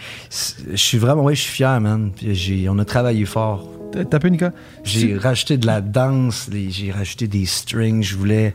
je 0.71 0.77
suis 0.77 0.99
vraiment, 0.99 1.23
ouais, 1.25 1.35
je 1.35 1.43
suis 1.43 1.53
fier, 1.53 1.81
man. 1.81 2.11
Puis 2.17 2.35
j'ai- 2.35 2.69
on 2.69 2.79
a 2.79 2.85
travaillé 2.85 3.25
fort. 3.27 3.69
T'as 4.11 4.19
Nicolas? 4.29 4.53
J'ai 4.85 5.17
rajouté 5.17 5.57
de 5.57 5.67
la 5.67 5.81
danse, 5.81 6.49
les- 6.53 6.71
j'ai 6.71 6.91
rajouté 6.93 7.27
des 7.27 7.47
strings. 7.47 8.03
Je 8.03 8.17
voulais, 8.17 8.55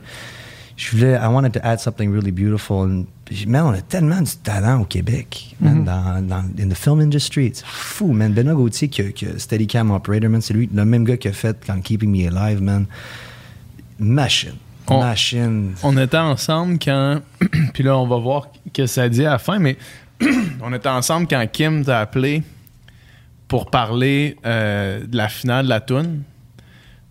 je 0.76 0.90
voulais, 0.96 1.12
I 1.14 1.26
wanted 1.28 1.52
to 1.52 1.60
add 1.62 1.78
something 1.80 2.10
really 2.12 2.32
beautiful. 2.32 2.78
And, 2.78 3.04
man, 3.46 3.62
on 3.66 3.70
a 3.72 3.80
tellement 3.80 4.20
du 4.22 4.36
talent 4.42 4.80
au 4.80 4.84
Québec, 4.84 5.54
man, 5.60 5.78
Mhm. 5.78 5.84
dans, 5.84 6.26
dans 6.28 6.44
in 6.62 6.68
the 6.68 6.74
film 6.74 7.00
industry. 7.00 7.52
C'est 7.54 7.64
fou, 7.66 8.12
man. 8.12 8.32
Benoît 8.32 8.54
Gauthier, 8.54 8.88
qui 8.88 9.26
a 9.26 9.38
Steadicam 9.38 9.90
Operator, 9.92 10.28
man, 10.28 10.40
c'est 10.40 10.54
lui, 10.54 10.68
le 10.74 10.84
même 10.84 11.04
gars 11.04 11.16
qui 11.16 11.28
a 11.28 11.32
fait 11.32 11.56
quand 11.66 11.80
Keeping 11.80 12.10
Me 12.10 12.26
Alive, 12.28 12.60
man. 12.62 12.86
Machine. 13.98 14.54
On- 14.88 15.00
Machine. 15.00 15.74
On 15.82 15.96
était 15.96 16.16
ensemble 16.18 16.78
quand. 16.78 17.20
Puis 17.72 17.82
là, 17.82 17.96
on 17.96 18.06
va 18.06 18.18
voir 18.18 18.48
que 18.72 18.86
ça 18.86 19.08
dit 19.08 19.24
à 19.24 19.30
la 19.30 19.38
fin, 19.38 19.58
mais 19.58 19.76
on 20.62 20.72
était 20.74 20.88
ensemble 20.88 21.26
quand 21.28 21.44
Kim 21.50 21.84
t'a 21.84 22.00
appelé 22.00 22.42
pour 23.48 23.70
parler 23.70 24.36
euh, 24.44 25.06
de 25.06 25.16
la 25.16 25.28
finale 25.28 25.64
de 25.66 25.70
la 25.70 25.80
toune. 25.80 26.22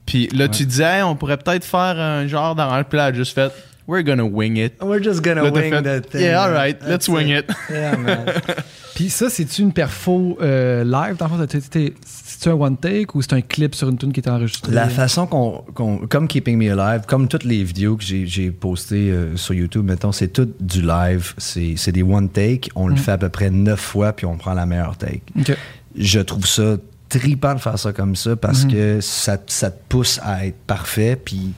Puis 0.06 0.28
là, 0.34 0.48
tu 0.48 0.66
disais, 0.66 0.84
Hey, 0.98 1.04
on 1.04 1.16
pourrait 1.16 1.38
peut-être 1.38 1.64
faire 1.66 2.00
un 2.00 2.28
genre 2.28 2.56
là, 2.56 2.84
elle 2.92 3.00
a 3.00 3.14
juste 3.14 3.34
fait, 3.34 3.52
We're 3.86 4.04
gonna 4.04 4.24
wing 4.24 4.56
it. 4.58 4.76
We're 4.82 5.04
just 5.04 5.22
gonna 5.22 5.44
Là, 5.44 5.52
wing 5.52 5.70
fait, 5.70 5.82
that 5.82 6.02
thing. 6.10 6.22
Yeah, 6.22 6.36
man. 6.40 6.50
alright, 6.56 6.78
let's 6.88 7.10
wing 7.10 7.28
it. 7.28 7.46
Yeah, 7.70 7.98
man. 7.98 8.26
Puis 8.96 9.10
ça, 9.10 9.30
c'est-tu 9.30 9.62
une 9.62 9.74
perfo 9.74 10.38
euh, 10.42 10.84
live? 10.86 11.18
Dans 11.18 11.28
le 11.28 11.32
fond, 11.46 11.46
c'est-tu 11.50 12.50
un 12.50 12.54
one 12.54 12.78
take 12.78 13.08
ou 13.16 13.22
c'est 13.22 13.34
un 13.34 13.42
clip 13.42 13.76
sur 13.76 13.90
une 13.90 13.98
tune 13.98 14.14
qui 14.14 14.22
est 14.22 14.30
enregistrée? 14.30 14.72
La 14.72 14.88
façon 14.88 15.26
qu'on, 15.28 15.66
qu'on- 15.74 15.98
comme 16.08 16.30
Keeping 16.30 16.58
Me 16.58 16.72
Alive, 16.80 17.02
comme 17.08 17.28
toutes 17.28 17.44
les 17.44 17.62
vidéos 17.64 17.98
que 17.98 18.04
j'ai, 18.06 18.52
postées 18.52 19.10
euh, 19.12 19.36
sur 19.36 19.54
YouTube, 19.54 19.84
mettons, 19.86 20.12
c'est 20.14 20.30
tout 20.30 20.48
du 20.62 20.82
live. 20.82 21.34
C'est, 21.38 21.74
c'est 21.76 21.92
des 21.92 22.04
one 22.04 22.30
take. 22.30 22.70
On 22.76 22.88
le 22.88 22.94
Mm. 22.94 22.98
fait 22.98 23.12
à 23.12 23.18
peu 23.18 23.30
près 23.30 23.50
neuf 23.50 23.82
fois, 23.82 24.14
puis 24.14 24.26
on 24.26 24.38
prend 24.38 24.54
la 24.54 24.66
meilleure 24.66 24.96
take. 24.96 25.24
Ok. 25.38 25.58
Je 25.98 26.20
trouve 26.22 26.46
ça 26.48 26.78
tripant 27.20 27.54
de 27.56 27.60
faire 27.60 27.78
ça 27.80 27.94
comme 27.94 28.16
ça 28.16 28.36
parce 28.36 28.64
Mhm. 28.66 28.72
que 28.72 29.02
ça, 29.02 29.38
ça 29.48 29.72
te 29.72 29.80
pousse 29.90 30.20
à 30.24 30.46
être 30.46 30.58
parfait. 30.68 31.16
Puis, 31.16 31.38
tu 31.40 31.54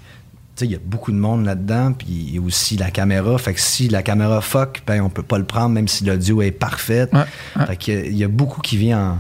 sais, 0.56 0.66
il 0.66 0.72
y 0.72 0.76
a 0.76 0.80
beaucoup 0.84 1.12
de 1.12 1.18
monde 1.18 1.46
là-dedans. 1.46 1.94
Puis, 1.94 2.08
il 2.10 2.36
y 2.36 2.38
a 2.38 2.42
aussi 2.42 2.78
la 2.78 2.92
caméra. 2.92 3.38
Fait 3.38 3.54
que 3.54 3.60
si 3.62 3.88
la 3.90 4.04
caméra 4.04 4.42
fuck, 4.42 4.82
ben, 4.88 5.02
on 5.02 5.10
peut 5.10 5.24
pas 5.24 5.38
le 5.38 5.44
prendre, 5.46 5.70
même 5.70 5.88
si 5.88 6.04
l'audio 6.06 6.42
est 6.42 6.52
parfait. 6.52 7.08
Ouais, 7.14 7.20
ouais. 7.58 7.66
Fait 7.68 7.76
que, 7.78 8.06
il 8.08 8.16
y 8.18 8.24
a 8.24 8.28
beaucoup 8.28 8.62
qui 8.62 8.78
vient 8.78 9.20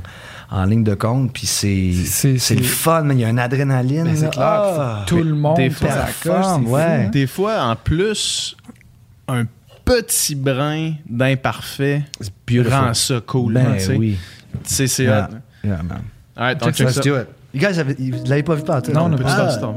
en, 0.52 0.58
en 0.62 0.66
ligne 0.66 0.84
de 0.84 0.94
compte. 0.96 1.34
Puis, 1.34 1.48
c'est, 1.48 1.92
C'est- 2.06 2.38
c'est, 2.38 2.56
le 2.56 2.64
fun, 2.64 3.02
mais 3.04 3.16
il 3.16 3.22
y 3.22 3.26
a 3.26 3.30
une 3.30 3.40
adrénaline. 3.40 4.04
Ben, 4.06 4.16
c'est 4.16 4.30
clair, 4.32 4.46
Ah! 4.46 5.04
tout 5.08 5.18
le 5.24 5.34
monde 5.34 5.58
des 5.58 5.70
fois, 5.70 5.90
performe, 5.90 6.66
fou, 6.68 6.76
hein? 6.78 7.10
Des 7.10 7.28
fois, 7.28 7.64
en 7.64 7.76
plus, 7.76 8.56
un 9.28 9.46
petit 9.84 10.34
brin 10.36 10.94
d'imparfait 11.08 12.04
rend 12.70 12.94
ça 12.96 13.22
cool. 13.26 13.54
Ben 13.54 13.74
tu 13.78 13.84
sais. 13.84 13.96
oui. 13.96 14.18
C'est 14.64 14.88
c'est 14.88 15.04
Yeah. 15.04 15.30
hot. 15.32 15.36
Yeah, 15.68 15.84
man. 15.84 16.02
Alright, 16.38 16.62
on 16.62 16.66
Check 16.66 16.76
check 16.76 16.88
Let's 16.88 16.96
ça. 16.96 17.02
do 17.02 17.16
it. 17.18 17.28
You 17.54 17.60
guys, 17.62 17.80
have, 17.80 17.88
vous 17.98 18.26
l'avez 18.28 18.44
pas 18.44 18.56
vu 18.56 18.64
partout? 18.64 18.92
Non, 18.92 19.04
on 19.04 19.10
n'a 19.10 19.18
Peux-tu 19.18 19.30
pas. 19.30 19.46
lancer 19.46 19.60
ton 19.62 19.74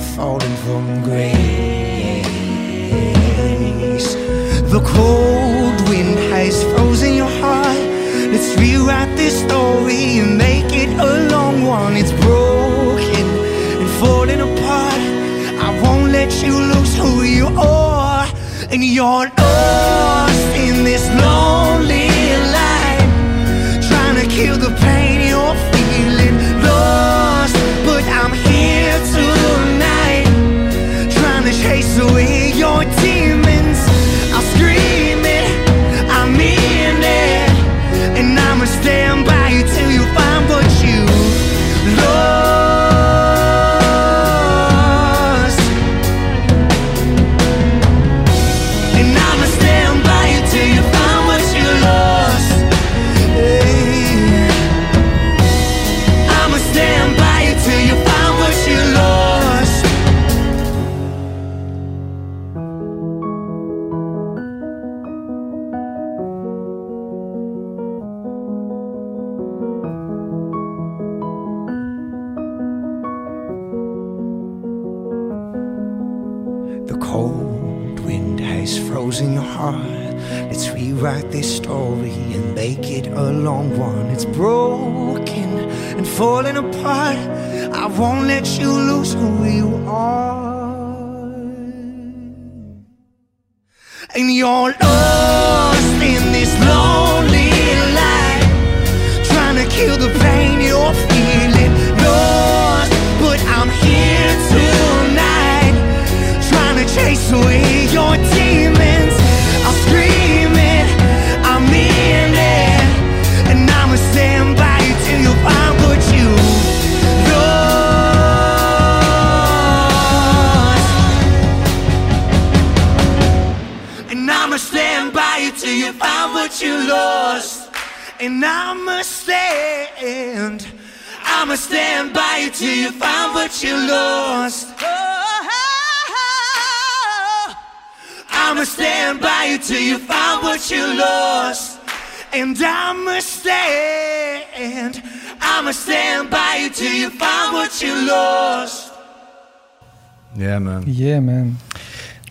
to 0.00 0.40
from 0.64 1.02
grace. 1.02 1.34
The 4.74 4.80
cold 4.80 5.88
wind 5.88 6.18
has 6.32 6.62
frozen 6.72 7.14
your 7.14 7.28
heart. 7.42 7.78
Let's 8.32 8.56
rewrite 8.58 9.16
this 9.16 9.42
story 9.44 10.18
and 10.20 10.38
make 10.38 10.72
it 10.72 10.90
a 10.98 11.28
long 11.28 11.64
one. 11.64 11.96
It's 11.96 12.12
broken 12.12 13.26
and 13.80 13.90
falling 14.00 14.40
apart. 14.40 15.02
I 15.66 15.80
won't 15.82 16.12
let 16.12 16.32
you 16.42 16.54
lose 16.72 16.96
who 16.96 17.22
you 17.22 17.46
are. 17.58 18.26
And 18.70 18.84
you're 18.84 19.28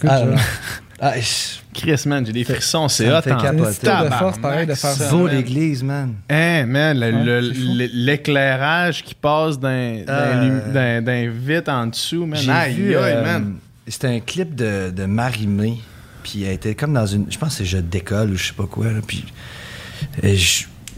Ah, 0.08 0.24
ah, 1.00 1.20
je- 1.20 1.60
Chris, 1.74 2.04
man, 2.08 2.26
j'ai 2.26 2.34
des 2.34 2.44
frissons, 2.44 2.88
c'est 2.90 3.10
hot. 3.10 3.22
capoter. 3.22 3.72
C'est 3.80 3.88
un 3.88 4.00
tour 4.02 4.10
de 4.10 4.14
force, 4.16 4.38
pareil, 4.40 4.66
de 4.68 4.74
faire 4.74 4.92
ça. 4.92 5.10
L'église, 5.32 5.84
man. 5.84 6.16
Hein, 6.30 6.66
man, 6.66 6.98
l'éclairage 7.94 9.04
qui 9.04 9.14
passe 9.16 9.60
d'un 9.60 10.04
Euh, 10.08 10.72
d'un- 10.74 11.02
d'un 11.02 11.30
vite 11.30 11.70
en 11.70 11.88
dessous, 11.88 12.26
man. 12.26 12.40
Aïe, 12.50 12.94
euh, 12.96 13.24
man. 13.24 13.56
C'était 13.88 14.08
un 14.08 14.20
clip 14.20 14.56
de, 14.56 14.92
de 14.92 15.06
Marie-Mé. 15.06 15.78
Puis 16.24 16.44
elle 16.44 16.54
était 16.54 16.76
comme 16.76 16.94
dans 16.94 17.06
une. 17.06 17.26
Je 17.32 17.38
pense 17.38 17.50
que 17.50 17.56
c'est 17.60 17.66
jeu 17.66 17.82
d'école 17.82 18.32
ou 18.32 18.36
je 18.36 18.48
sais 18.48 18.54
pas 18.54 18.66
quoi. 18.66 18.88
là, 18.88 19.00
puis 19.06 19.26
euh, 20.24 20.36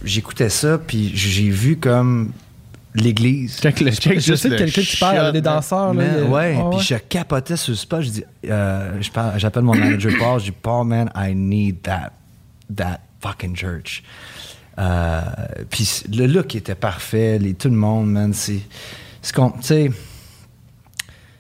j'écoutais 0.04 0.50
ça, 0.50 0.78
puis 0.80 1.12
j'ai 1.14 1.50
vu 1.50 1.78
comme 1.78 2.32
l'église. 2.94 3.60
Check 3.60 3.80
le- 3.80 3.92
check 3.92 4.20
Je 4.20 4.36
sais 4.36 4.50
de 4.50 4.58
quelqu'un 4.58 4.82
qui 4.82 4.98
parle, 4.98 5.32
des 5.32 5.42
danseurs. 5.42 5.94
Là, 5.94 6.06
Man, 6.06 6.30
ouais, 6.32 6.58
Ah, 6.60 6.70
puis 6.72 6.80
je 6.86 6.96
capotais 6.96 7.58
sur 7.58 7.76
ce 7.76 7.82
spot. 7.82 8.02
Je 8.02 8.10
dis, 8.10 8.24
euh, 8.50 9.00
j'appelle 9.38 9.64
mon 9.64 9.76
manager 9.76 10.12
Paul. 10.20 10.40
Je 10.40 10.46
dis, 10.46 10.52
Paul, 10.52 10.88
man, 10.88 11.10
I 11.16 11.34
need 11.36 11.82
that, 11.84 12.12
that 12.76 13.00
fucking 13.22 13.56
church. 13.56 14.04
Euh, 14.80 15.22
puis 15.70 16.04
le 16.12 16.26
look 16.28 16.56
était 16.56 16.76
parfait, 16.76 17.38
les, 17.40 17.54
tout 17.54 17.70
le 17.70 17.76
monde, 17.76 18.10
man. 18.12 18.34
C'est, 18.34 18.62
c'est 19.22 19.36
qu'on- 19.36 19.52
tu 19.52 19.64
sais, 19.64 19.92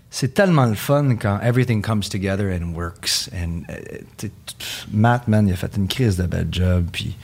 c'est 0.09 0.33
tellement 0.33 0.65
le 0.65 0.75
fun 0.75 1.15
quand 1.15 1.39
everything 1.41 1.81
comes 1.81 2.01
together 2.03 2.45
and 2.61 2.73
works. 2.75 3.29
And, 3.33 3.61
euh, 3.69 4.27
Matt, 4.91 5.27
man, 5.27 5.47
il 5.47 5.53
a 5.53 5.55
fait 5.55 5.71
une 5.77 5.87
crise 5.87 6.17
de 6.17 6.23
bel 6.23 6.47
job. 6.51 6.87
Puis 6.91 7.15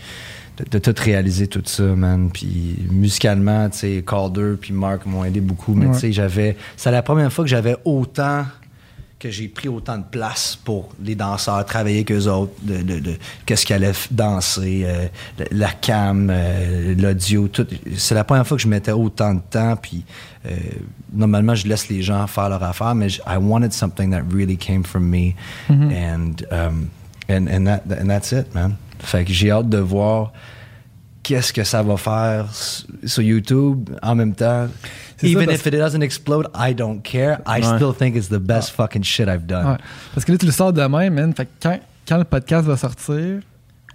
de, 0.57 0.65
de 0.69 0.79
tout 0.79 0.93
réaliser 1.01 1.47
tout 1.47 1.61
ça, 1.65 1.84
man. 1.84 2.29
Puis 2.34 2.88
musicalement, 2.91 3.69
tu 3.69 3.77
sais, 3.79 4.03
Calder 4.05 4.53
puis 4.59 4.73
Mark 4.73 5.05
m'ont 5.05 5.23
aidé 5.23 5.39
beaucoup. 5.41 5.73
Mais 5.73 5.85
Ouais. 5.88 5.93
tu 5.93 5.99
sais, 5.99 6.11
j'avais. 6.11 6.57
C'est 6.75 6.91
la 6.91 7.01
première 7.01 7.31
fois 7.31 7.43
que 7.45 7.49
j'avais 7.49 7.75
autant 7.85 8.45
que 9.19 9.31
j'ai 9.31 9.47
pris 9.47 9.67
autant 9.67 9.97
de 9.97 10.03
place 10.03 10.55
pour 10.63 10.89
les 11.03 11.15
danseurs, 11.15 11.65
travailler 11.65 11.97
avec 11.97 12.11
eux 12.11 12.27
autres, 12.27 12.53
de, 12.61 12.84
de- 12.84 12.99
de- 12.99 13.15
qu'est-ce 13.47 13.65
qu'ils 13.65 13.75
allaient 13.75 13.91
danser, 14.11 14.84
euh, 14.85 15.07
la, 15.39 15.45
la 15.51 15.71
cam, 15.71 16.29
euh, 16.31 16.93
l'audio, 16.95 17.47
tout. 17.47 17.65
C'est 17.95 18.13
la 18.13 18.23
première 18.23 18.45
fois 18.45 18.57
que 18.57 18.61
je 18.63 18.67
mettais 18.67 18.91
autant 18.91 19.34
de 19.34 19.41
temps, 19.49 19.75
puis 19.75 20.05
euh, 20.45 20.55
normalement, 21.11 21.55
je 21.55 21.67
laisse 21.67 21.89
les 21.89 22.03
gens 22.03 22.27
faire 22.27 22.47
leur 22.49 22.61
affaire, 22.61 22.93
mais 22.93 23.09
j- 23.09 23.19
I 23.27 23.38
wanted 23.41 23.73
something 23.73 24.11
that 24.11 24.21
really 24.31 24.55
came 24.55 24.84
from 24.84 25.05
me, 25.09 25.34
and, 25.67 26.34
um, 26.51 26.88
and, 27.27 27.47
and, 27.47 27.65
that, 27.65 27.81
and 27.99 28.07
that's 28.09 28.31
it, 28.31 28.53
man. 28.53 28.75
Fait 28.99 29.24
que 29.26 29.32
j'ai 29.34 29.52
hâte 29.52 29.69
de 29.69 29.78
voir 29.78 30.34
qu'est-ce 31.24 31.52
que 31.52 31.64
ça 31.64 31.84
va 31.84 31.98
faire 31.98 32.45
sur 33.06 33.22
YouTube 33.22 33.90
en 34.02 34.15
même 34.15 34.34
temps. 34.34 34.68
Ça, 35.18 35.28
Even 35.28 35.45
parce- 35.45 35.60
if 35.60 35.65
it 35.65 35.74
doesn't 35.74 36.02
explode, 36.02 36.48
I 36.56 36.74
don't 36.76 37.02
care. 37.02 37.40
I 37.48 37.60
Ouais. 37.61 37.76
still 37.78 37.94
think 37.98 38.15
it's 38.15 38.30
the 38.30 38.38
best 38.40 38.69
fucking 38.72 39.03
shit 39.03 39.28
I've 39.28 39.45
done. 39.45 39.65
Ouais. 39.72 39.78
Parce 40.14 40.26
que 40.26 40.32
là, 40.32 40.38
tu 40.38 40.45
le 40.45 40.52
sors 40.52 40.72
demain, 40.72 41.10
man. 41.10 41.34
Fait 41.34 41.45
que 41.45 41.52
quand, 41.61 41.80
quand 42.07 42.18
le 42.18 42.24
podcast 42.24 42.65
va 42.68 42.78
sortir, 42.78 43.40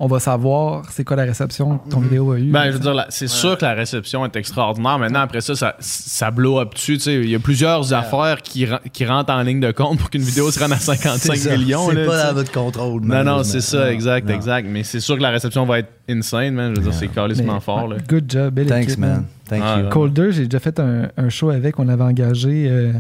on 0.05 0.09
va 0.09 0.19
savoir 0.19 0.83
c'est 0.91 1.05
quoi 1.05 1.15
la 1.17 1.23
réception 1.23 1.79
que 1.79 1.89
ton 1.89 2.01
vidéo 2.01 2.33
a 2.33 2.39
eu. 2.41 2.51
Ben, 2.51 2.65
je 2.67 2.71
veux 2.73 2.81
dire, 2.81 3.07
c'est 3.09 3.29
sûr 3.29 3.57
que 3.57 3.65
la 3.65 3.75
réception 3.75 4.25
est 4.25 4.35
extraordinaire. 4.35 4.99
Maintenant, 4.99 5.21
après 5.21 5.41
ça, 5.41 5.55
ça, 5.55 5.77
ça 5.79 6.33
blow 6.33 6.59
up 6.59 6.75
dessus. 6.75 6.95
tu 6.99 7.05
sais. 7.05 7.15
Il 7.21 7.31
y 7.31 7.37
a 7.37 7.39
plusieurs 7.39 7.93
affaires 7.95 8.43
qui, 8.43 8.67
ren- 8.67 8.81
qui 8.93 9.07
rentrent 9.07 9.33
en 9.33 9.43
ligne 9.43 9.61
de 9.61 9.71
compte 9.71 10.01
pour 10.01 10.11
qu'une 10.11 10.23
vidéo 10.23 10.51
se 10.51 10.59
rende 10.59 10.73
à 10.73 10.79
55 10.79 11.37
C'est 11.37 11.37
ça. 11.51 11.57
millions. 11.57 11.89
C'est 11.89 11.95
là, 11.95 12.07
pas 12.07 12.27
dans 12.27 12.35
votre 12.35 12.51
contrôle. 12.51 13.03
Non, 13.03 13.23
non, 13.23 13.45
c'est 13.45 13.61
ça, 13.61 13.93
exact, 13.93 14.29
Non. 14.29 14.35
exact. 14.35 14.67
Mais 14.69 14.83
c'est 14.83 14.99
sûr 14.99 15.17
que 15.17 15.23
la 15.23 15.31
réception 15.31 15.65
va 15.67 15.79
être 15.79 15.91
insane, 16.11 16.53
man. 16.55 16.75
Je 16.75 16.81
veux 16.81 16.91
dire, 16.91 16.99
c'est 16.99 17.07
calissement 17.07 17.61
fort, 17.61 17.87
là. 17.87 17.99
Good 18.09 18.25
job, 18.29 18.55
belle 18.55 18.67
Thanks, 18.67 18.83
équipe, 18.89 18.99
man. 18.99 19.25
Thank 19.49 19.63
Ah, 19.65 19.81
you. 19.83 19.89
Colder, 19.91 20.33
j'ai 20.33 20.47
déjà 20.47 20.59
fait 20.59 20.81
un, 20.81 21.11
un 21.17 21.29
show 21.29 21.51
avec, 21.51 21.79
on 21.79 21.87
avait 21.89 22.03
engagé. 22.03 22.67
euh, 22.69 22.93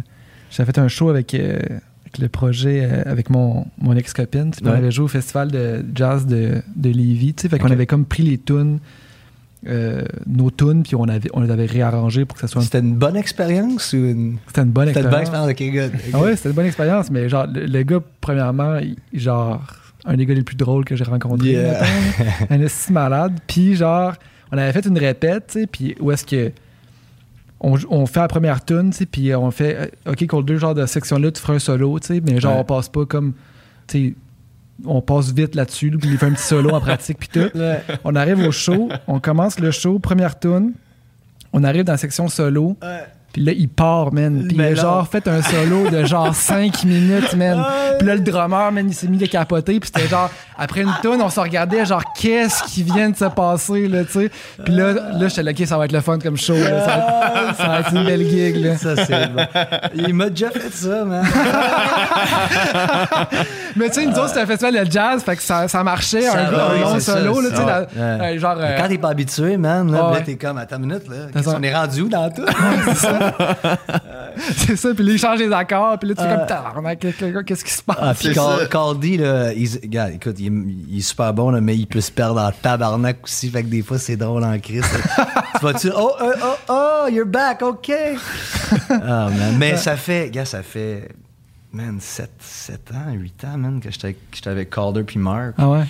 J'avais 0.52 0.70
fait 0.72 0.78
un 0.80 0.86
show 0.86 1.08
avec, 1.08 1.34
euh, 1.34 1.58
avec 2.14 2.22
le 2.22 2.28
projet, 2.28 2.84
euh, 2.90 3.02
avec 3.06 3.30
mon, 3.30 3.66
mon 3.80 3.96
ex-copine. 3.96 4.50
On 4.64 4.68
avait 4.68 4.90
joué 4.90 5.04
au 5.04 5.08
festival 5.08 5.50
de 5.50 5.84
jazz 5.94 6.26
de, 6.26 6.62
de 6.76 6.90
Lévis. 6.90 7.34
Fait 7.48 7.58
qu'on 7.58 7.70
avait 7.70 7.86
comme 7.86 8.04
pris 8.04 8.22
les 8.22 8.38
tunes, 8.38 8.78
euh, 9.66 10.02
nos 10.26 10.50
tunes, 10.50 10.82
puis 10.82 10.94
on, 10.96 11.04
avait, 11.04 11.30
on 11.32 11.40
les 11.40 11.50
avait 11.50 11.66
réarrangées 11.66 12.24
pour 12.24 12.34
que 12.34 12.40
ça 12.42 12.48
soit. 12.48 12.60
un- 12.60 12.64
C'était 12.64 12.80
une 12.80 12.96
bonne 12.96 13.16
expérience 13.16 13.92
ou 13.92 13.96
une. 13.96 14.36
C'était 14.46 14.60
une 14.62 14.70
bonne 14.70 14.88
C'était 14.88 15.00
une 15.00 15.08
bonne 15.10 15.20
expérience. 15.20 15.50
expérience. 15.50 15.90
Ok, 15.90 15.92
good. 15.92 16.10
Ah 16.12 16.20
ouais, 16.20 16.36
c'était 16.36 16.48
une 16.50 16.54
bonne 16.56 16.66
expérience, 16.66 17.10
mais 17.10 17.28
genre, 17.28 17.46
le, 17.46 17.66
le 17.66 17.82
gars, 17.82 18.00
premièrement, 18.20 18.76
il- 18.78 18.96
genre, 19.18 19.62
un 20.04 20.16
des 20.16 20.26
gars 20.26 20.34
les 20.34 20.42
plus 20.42 20.56
drôles 20.56 20.84
que 20.84 20.96
j'ai 20.96 21.04
rencontré. 21.04 21.50
Yeah. 21.52 21.82
un 22.50 22.60
esti 22.60 22.92
malade. 22.92 23.38
Puis, 23.46 23.76
genre, 23.76 24.12
on 24.50 24.58
avait 24.58 24.72
fait 24.72 24.84
une 24.86 24.98
répète, 24.98 25.46
tu 25.52 25.60
sais, 25.60 25.66
puis 25.66 25.94
où 26.00 26.10
est-ce 26.12 26.26
que. 26.26 26.50
On, 27.64 27.76
on 27.90 28.06
fait 28.06 28.20
la 28.20 28.28
première 28.28 28.64
tune, 28.64 28.90
tu 28.90 28.98
sais, 28.98 29.06
puis 29.06 29.34
on 29.34 29.50
fait, 29.52 29.76
euh, 30.06 30.10
OK, 30.12 30.26
Cold 30.26 30.44
2, 30.46 30.56
genre 30.58 30.74
de 30.74 30.84
section-là, 30.84 31.30
tu 31.30 31.40
feras 31.40 31.54
un 31.54 31.58
solo, 31.60 31.98
tu 32.00 32.08
sais, 32.08 32.20
mais 32.20 32.40
genre, 32.40 32.54
Ouais. 32.54 32.60
on 32.60 32.64
passe 32.64 32.88
pas 32.88 33.06
comme, 33.06 33.34
tu 33.86 34.08
sais, 34.08 34.14
on 34.84 35.00
passe 35.00 35.32
vite 35.32 35.54
là-dessus, 35.54 35.90
puis 35.92 36.10
il 36.10 36.18
fait 36.18 36.26
un 36.26 36.32
petit 36.32 36.42
solo 36.42 36.70
en 36.70 36.80
pratique, 36.80 37.18
puis 37.18 37.28
tout. 37.32 37.50
On 38.04 38.16
arrive 38.16 38.40
au 38.40 38.50
show, 38.50 38.88
on 39.06 39.20
commence 39.20 39.60
le 39.60 39.70
show, 39.70 39.98
première 40.00 40.38
tune, 40.40 40.72
on 41.52 41.62
arrive 41.62 41.84
dans 41.84 41.92
la 41.92 41.98
section 41.98 42.26
solo, 42.28 42.76
puis 43.32 43.42
là, 43.42 43.52
il 43.52 43.68
part, 43.68 44.12
man. 44.12 44.44
Puis 44.48 44.56
il 44.58 44.76
genre 44.76 45.08
fait 45.08 45.26
un 45.28 45.40
solo 45.40 45.88
de 45.88 46.04
genre 46.04 46.34
5 46.34 46.84
minutes, 46.84 47.34
man. 47.34 47.64
Puis 47.98 48.06
là, 48.06 48.16
le 48.16 48.20
drummer, 48.20 48.72
man, 48.72 48.86
il 48.88 48.92
s'est 48.92 49.08
mis 49.08 49.22
à 49.24 49.26
capoter. 49.26 49.80
Puis 49.80 49.90
c'était 49.94 50.06
genre, 50.06 50.30
après 50.62 50.82
une 50.82 50.92
tune, 51.02 51.20
on 51.20 51.28
se 51.28 51.40
regardait, 51.40 51.84
genre, 51.84 52.02
qu'est-ce 52.18 52.62
qui 52.64 52.82
vient 52.82 53.10
de 53.10 53.16
se 53.16 53.24
passer, 53.24 53.88
là, 53.88 54.04
tu 54.04 54.12
sais. 54.12 54.30
Puis 54.64 54.72
là, 54.74 54.92
là 54.92 55.28
j'étais 55.28 55.42
là, 55.42 55.50
OK, 55.50 55.66
ça 55.66 55.76
va 55.76 55.84
être 55.86 55.92
le 55.92 56.00
fun 56.00 56.18
comme 56.18 56.36
show, 56.36 56.54
là. 56.54 56.84
Ça, 56.84 56.86
va 56.86 57.48
être- 57.50 57.56
ça 57.56 57.66
va 57.68 57.80
être 57.80 57.92
une 57.92 58.04
belle 58.04 58.28
gig, 58.28 58.56
là. 58.64 58.76
Ça, 58.76 58.94
c'est 59.04 59.32
bon. 59.32 59.42
Il 59.94 60.14
m'a 60.14 60.28
déjà 60.30 60.50
fait 60.50 60.72
ça, 60.72 61.04
man. 61.04 61.24
Mais 63.76 63.88
tu 63.88 63.94
sais, 64.00 64.06
nous 64.06 64.12
autres, 64.12 64.28
c'était 64.28 64.40
un 64.42 64.46
festival 64.46 64.84
de 64.86 64.90
jazz, 64.90 65.22
fait 65.24 65.36
que 65.36 65.42
ça, 65.42 65.66
ça 65.66 65.82
marchait, 65.82 66.20
Ça 66.22 66.38
un, 66.38 66.50
va, 66.50 66.64
un 66.66 66.74
oui, 66.74 66.80
long 66.80 67.00
ça, 67.00 67.18
solo, 67.18 67.40
là, 67.40 67.48
tu 67.50 67.56
sais. 67.56 67.62
ouais. 67.64 67.86
euh, 68.00 68.38
genre, 68.38 68.56
euh, 68.58 68.76
Quand 68.78 68.88
t'es 68.88 68.98
pas 68.98 69.08
habitué, 69.08 69.56
man, 69.56 69.90
là, 69.90 69.98
là, 69.98 70.10
ouais. 70.10 70.22
t'es 70.22 70.36
comme, 70.36 70.58
attends 70.58 70.76
une 70.76 70.82
minute, 70.86 71.08
là. 71.08 71.42
Ça. 71.42 71.52
qu'on 71.54 71.62
est 71.62 71.74
rendu 71.74 72.02
où 72.02 72.08
dans 72.08 72.30
tout? 72.30 72.44
c'est 74.56 74.76
ça, 74.76 74.94
puis 74.94 75.04
là, 75.04 75.12
il 75.12 75.18
change 75.18 75.38
les 75.38 75.52
accords, 75.52 75.98
puis 75.98 76.08
là, 76.08 76.14
tu 76.14 76.22
fais 76.22 76.28
comme, 76.36 76.46
tabarnak, 76.46 76.98
qu'est-ce 77.46 77.64
qui 77.64 77.72
se 77.72 77.82
passe? 77.82 77.96
Ah, 78.00 78.14
puis. 78.18 78.34
Caldy, 78.70 79.16
là, 79.18 79.52
il, 79.52 79.68
regarde, 79.82 80.12
écoute, 80.12 80.36
il, 80.38 80.46
est- 80.46 80.74
il 80.90 80.98
est 80.98 81.02
super 81.02 81.32
bon, 81.34 81.50
là, 81.50 81.60
mais 81.60 81.76
il 81.76 81.86
peut 81.86 82.00
se 82.00 82.10
perdre 82.10 82.40
en 82.40 82.50
tabarnak 82.50 83.18
aussi. 83.24 83.50
Fait 83.50 83.62
que 83.62 83.68
des 83.68 83.82
fois, 83.82 83.98
c'est 83.98 84.16
drôle 84.16 84.44
en 84.44 84.58
crise. 84.58 84.84
tu 85.58 85.64
vas-tu, 85.64 85.90
oh, 85.94 86.12
oh, 86.20 86.32
oh, 86.42 86.54
oh, 86.68 87.08
you're 87.10 87.26
back, 87.26 87.62
OK. 87.62 87.90
Ah, 88.90 89.28
man. 89.30 89.56
Mais 89.58 89.76
ça 89.76 89.96
fait, 89.96 90.30
gars, 90.30 90.44
ça 90.44 90.62
fait, 90.62 91.08
man, 91.72 91.98
7, 92.00 92.30
7 92.40 92.90
ans, 92.92 93.12
8 93.12 93.44
ans, 93.44 93.58
man, 93.58 93.80
que 93.80 93.90
j'étais 93.90 94.06
avec- 94.06 94.30
que 94.30 94.36
j'étais 94.36 94.50
avec 94.50 94.70
Calder 94.70 95.02
puis 95.02 95.18
Mark. 95.18 95.54
Ah 95.58 95.68
ouais? 95.68 95.84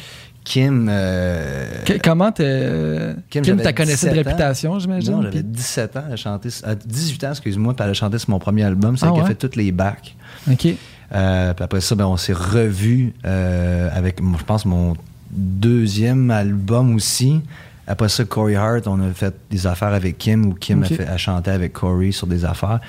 Kim, 0.45 0.89
euh, 0.91 1.85
Que- 1.85 1.99
comment 2.03 2.33
t'es. 2.33 3.15
Kim, 3.31 3.43
Kim, 3.43 3.57
t'as 3.61 3.73
connaissé 3.73 4.09
de 4.09 4.13
17 4.13 4.27
ans. 4.27 4.31
réputation, 4.31 4.79
j'imagine? 4.79 5.13
Non, 5.13 5.23
j'avais 5.23 5.41
puis- 5.41 5.43
17 5.45 5.97
ans, 5.97 6.03
elle 6.07 6.13
a 6.15 6.17
chanté, 6.17 6.49
à 6.65 6.75
18 6.75 7.25
ans, 7.25 7.31
excuse-moi, 7.31 7.75
puis 7.75 7.85
elle 7.85 7.91
a 7.91 7.95
chanté 7.95 8.19
sur 8.19 8.31
mon 8.31 8.39
premier 8.39 8.65
album, 8.65 8.97
c'est 8.97 9.05
Ah 9.05 9.09
elle 9.09 9.15
qui 9.15 9.21
a 9.21 9.23
ouais? 9.23 9.29
fait 9.29 9.35
toutes 9.37 9.57
les 9.57 9.71
backs. 9.73 10.17
OK. 10.51 10.67
Euh, 11.15 11.55
puis 11.55 11.65
après 11.65 11.81
ça, 11.81 11.95
ben, 11.95 12.07
on 12.07 12.17
s'est 12.17 12.33
revus 12.33 13.13
euh, 13.25 13.89
avec, 13.93 14.19
je 14.21 14.45
pense, 14.45 14.65
mon 14.65 14.95
deuxième 15.31 16.31
album 16.31 16.95
aussi. 16.95 17.41
Après 17.87 18.09
ça, 18.09 18.25
Corey 18.25 18.55
Hart, 18.55 18.87
on 18.87 19.01
a 19.01 19.13
fait 19.13 19.35
des 19.51 19.67
affaires 19.67 19.93
avec 19.93 20.17
Kim, 20.19 20.47
où 20.47 20.55
Kim 20.55 20.83
a, 20.83 20.87
fait, 20.87 21.07
a 21.07 21.17
chanté 21.17 21.51
avec 21.51 21.73
Corey 21.73 22.13
sur 22.13 22.27
des 22.27 22.45
affaires. 22.45 22.81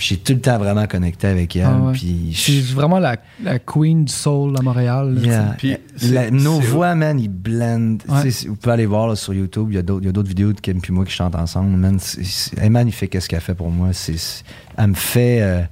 J'ai 0.00 0.16
tout 0.16 0.32
le 0.32 0.40
temps 0.40 0.58
vraiment 0.58 0.86
connecté 0.86 1.26
avec 1.26 1.54
elle. 1.56 1.66
Ah 1.66 1.76
ouais. 1.78 1.92
Puis 1.92 2.32
C'est 2.34 2.52
je- 2.60 2.74
vraiment 2.74 2.98
la, 2.98 3.16
la 3.42 3.58
queen 3.58 4.04
du 4.04 4.12
soul 4.12 4.54
à 4.58 4.62
Montréal. 4.62 5.14
là, 5.14 5.20
Yeah. 5.26 5.54
Puis 5.58 5.76
c'est- 5.96 6.08
la- 6.12 6.30
nos 6.30 6.60
c'est- 6.60 6.66
voix, 6.68 6.94
man, 6.94 7.20
ils 7.20 7.28
blendent. 7.28 8.02
Ouais. 8.08 8.22
Tu 8.22 8.30
sais, 8.32 8.48
Vous 8.48 8.56
pouvez 8.56 8.72
aller 8.72 8.86
voir 8.86 9.08
là, 9.08 9.16
sur 9.16 9.32
YouTube, 9.34 9.68
il 9.70 9.76
y 9.76 9.78
a 9.78 9.82
d'autres 9.82 10.02
il 10.02 10.06
y 10.06 10.08
a 10.08 10.12
d'autres 10.12 10.28
vidéos 10.28 10.52
de 10.52 10.60
Kim 10.60 10.80
puis 10.80 10.92
moi 10.92 11.04
qui 11.04 11.12
chantent 11.12 11.34
ensemble. 11.36 11.76
Man, 11.76 11.98
c'est- 12.00 12.24
c'est- 12.24 12.56
elle 12.58 12.64
est 12.66 12.70
magnifique, 12.70 13.10
qu'est-ce 13.10 13.28
qu'elle 13.28 13.40
fait 13.40 13.54
pour 13.54 13.70
moi. 13.70 13.88
C'est- 13.92 14.16
c'est- 14.18 14.44
elle 14.76 14.88
me 14.88 14.94
fait. 14.94 15.42
euh, 15.42 15.62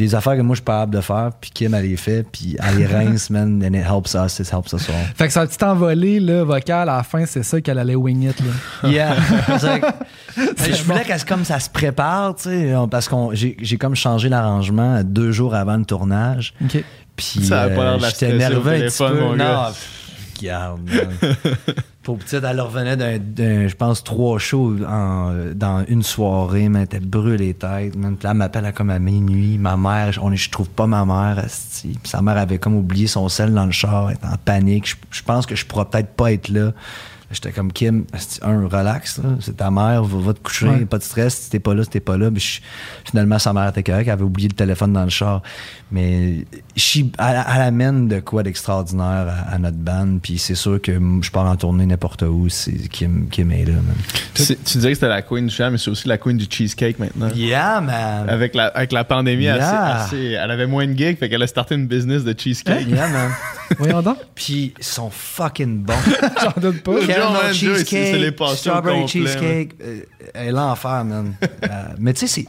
y 0.00 0.04
a 0.04 0.06
des 0.08 0.14
affaires 0.14 0.36
que 0.36 0.40
moi 0.42 0.54
je 0.54 0.58
suis 0.58 0.64
pas 0.64 0.72
capable 0.80 0.94
de 0.96 1.00
faire, 1.00 1.30
puis 1.40 1.50
Kim 1.52 1.74
elle 1.74 1.86
les 1.88 1.96
fait, 1.96 2.24
puis 2.30 2.56
elle 2.60 2.76
les 2.78 2.86
rince, 2.86 3.30
man, 3.30 3.62
and 3.64 3.74
it 3.74 3.84
helps 3.84 4.14
us, 4.14 4.38
it 4.38 4.52
helps 4.52 4.72
us 4.72 4.88
all. 4.88 4.94
Fait 5.16 5.26
que 5.26 5.32
sa 5.32 5.46
petite 5.46 5.62
envolée 5.62 6.20
là, 6.20 6.44
vocale 6.44 6.88
à 6.88 6.96
la 6.96 7.02
fin, 7.02 7.24
c'est 7.26 7.42
ça 7.42 7.60
qu'elle 7.60 7.78
allait 7.78 7.94
wing 7.94 8.28
it. 8.28 8.36
Là? 8.40 8.88
Yeah. 8.90 9.16
C'est 9.58 9.80
que- 9.80 9.86
je 10.76 10.82
voulais 10.82 11.02
qu'elle 11.04 11.20
se- 11.20 11.24
comme 11.24 11.44
ça 11.44 11.58
se 11.60 11.70
prépare, 11.70 12.34
tu 12.36 12.44
sais, 12.50 12.74
parce 12.90 13.08
qu'on 13.08 13.32
j'ai 13.34 13.56
j'ai 13.60 13.76
comme 13.78 13.94
changé 13.94 14.28
l'arrangement 14.28 15.02
deux 15.04 15.32
jours 15.32 15.54
avant 15.54 15.76
le 15.76 15.84
tournage. 15.84 16.54
OK. 16.64 16.82
Puis 17.16 17.44
Ça 17.44 17.62
a 17.62 17.68
pas 17.68 17.84
l'air 17.84 17.96
de 17.98 18.02
la 18.02 18.08
j'étais 18.08 18.26
stresser 18.26 18.34
au 18.34 18.36
énervé 18.36 18.70
un 18.70 18.72
petit 18.72 18.78
téléphone, 18.98 19.12
peu. 19.12 19.20
mon 19.20 19.30
non, 19.32 19.36
gars. 19.36 19.72
Pour 22.02 22.18
petite, 22.18 22.44
elle 22.44 22.60
revenait 22.60 22.96
d'un, 23.18 23.66
je 23.66 23.74
pense, 23.74 24.04
trois 24.04 24.38
shows 24.38 24.76
en- 24.86 25.32
dans 25.54 25.84
une 25.88 26.02
soirée, 26.02 26.68
mais 26.68 26.80
elle 26.80 26.84
était 26.84 27.00
brûlée 27.00 27.54
tête. 27.54 27.96
Man. 27.96 28.16
Puis 28.16 28.24
là, 28.24 28.32
elle 28.32 28.36
m'appelle 28.36 28.66
à 28.66 28.72
comme 28.72 28.90
à 28.90 28.98
minuit. 28.98 29.56
Ma 29.56 29.76
mère, 29.78 30.12
je, 30.12 30.20
on 30.20 30.30
est- 30.30 30.36
je 30.36 30.50
trouve 30.50 30.68
pas 30.68 30.86
ma 30.86 31.04
mère. 31.06 31.42
Puis 31.80 31.96
sa 32.04 32.20
mère 32.20 32.36
avait 32.36 32.58
comme 32.58 32.74
oublié 32.76 33.06
son 33.06 33.28
sel 33.30 33.54
dans 33.54 33.64
le 33.64 33.72
char, 33.72 34.10
elle 34.10 34.16
était 34.16 34.26
en 34.26 34.36
panique. 34.36 34.86
Je, 34.86 34.96
je 35.10 35.22
pense 35.22 35.46
que 35.46 35.54
je 35.56 35.64
pourrais 35.64 35.86
peut-être 35.86 36.10
pas 36.14 36.32
être 36.32 36.50
là. 36.50 36.72
J'étais 37.34 37.52
comme 37.52 37.72
Kim, 37.72 38.04
un, 38.42 38.66
relax, 38.68 39.20
c'est 39.40 39.56
ta 39.56 39.70
mère, 39.70 40.04
va, 40.04 40.18
va 40.26 40.32
te 40.34 40.38
coucher, 40.40 40.66
Ouais. 40.68 40.84
pas 40.86 40.98
de 40.98 41.02
stress, 41.02 41.34
si 41.36 41.50
t'es 41.50 41.58
pas 41.58 41.74
là, 41.74 41.82
si 41.84 41.90
t'es 41.90 42.00
pas 42.00 42.16
là. 42.16 42.30
Puis 42.30 42.40
je- 42.62 43.10
finalement, 43.10 43.38
sa 43.38 43.52
mère 43.52 43.68
était 43.68 43.82
correcte, 43.82 44.06
elle 44.08 44.12
avait 44.14 44.22
oublié 44.24 44.48
le 44.48 44.54
téléphone 44.54 44.92
dans 44.92 45.04
le 45.04 45.10
char. 45.10 45.42
Mais 45.90 46.44
je- 46.76 47.00
elle, 47.18 47.44
elle 47.54 47.60
amène 47.62 48.08
de 48.08 48.20
quoi 48.20 48.42
d'extraordinaire 48.42 49.26
à, 49.28 49.54
à 49.54 49.58
notre 49.58 49.76
band, 49.76 50.18
puis 50.22 50.38
c'est 50.38 50.54
sûr 50.54 50.80
que 50.80 50.92
je 51.20 51.30
pars 51.30 51.46
en 51.46 51.56
tournée 51.56 51.86
n'importe 51.86 52.22
où, 52.22 52.48
c'est 52.48 52.88
Kim, 52.88 53.28
Kim 53.30 53.50
est 53.52 53.64
là. 53.66 53.72
Man. 53.74 53.94
C'est- 54.34 54.62
Tu 54.64 54.78
disais 54.78 54.88
que 54.90 54.94
c'était 54.94 55.08
la 55.08 55.22
queen 55.22 55.46
du 55.48 55.54
chant, 55.54 55.70
mais 55.70 55.78
c'est 55.78 55.90
aussi 55.90 56.08
la 56.08 56.16
queen 56.18 56.36
du 56.36 56.46
cheesecake 56.48 56.98
maintenant. 56.98 57.28
Yeah, 57.34 57.80
man! 57.80 58.28
Avec 58.28 58.54
la, 58.54 58.66
avec 58.68 58.92
la 58.92 59.04
pandémie, 59.04 59.44
elle, 59.46 59.56
Yeah. 59.56 60.06
s'est- 60.08 60.16
elle 60.32 60.40
elle 60.44 60.50
avait 60.50 60.66
moins 60.66 60.86
de 60.86 60.96
gigs, 60.96 61.18
fait 61.18 61.28
qu'elle 61.28 61.42
a 61.42 61.46
starté 61.48 61.74
une 61.74 61.86
business 61.86 62.22
de 62.22 62.32
cheesecake. 62.38 62.86
Yeah, 62.86 63.08
man. 63.08 63.30
Voyons 63.78 64.02
donc. 64.02 64.18
Puis 64.34 64.72
ils 64.78 64.84
sont 64.84 65.10
fucking 65.10 65.82
bons. 65.82 65.94
J'en 66.42 66.60
doute 66.60 66.82
pas. 66.82 67.00
Caramel 67.32 67.54
cheesecake, 67.54 68.56
strawberry 68.56 69.08
cheesecake, 69.08 69.74
euh, 69.82 70.00
elle 70.34 70.48
est 70.48 70.52
l'enfer, 70.52 71.04
man. 71.04 71.34
Euh, 71.42 71.68
mais 71.98 72.12
tu 72.12 72.20
sais, 72.20 72.26
c'est... 72.26 72.46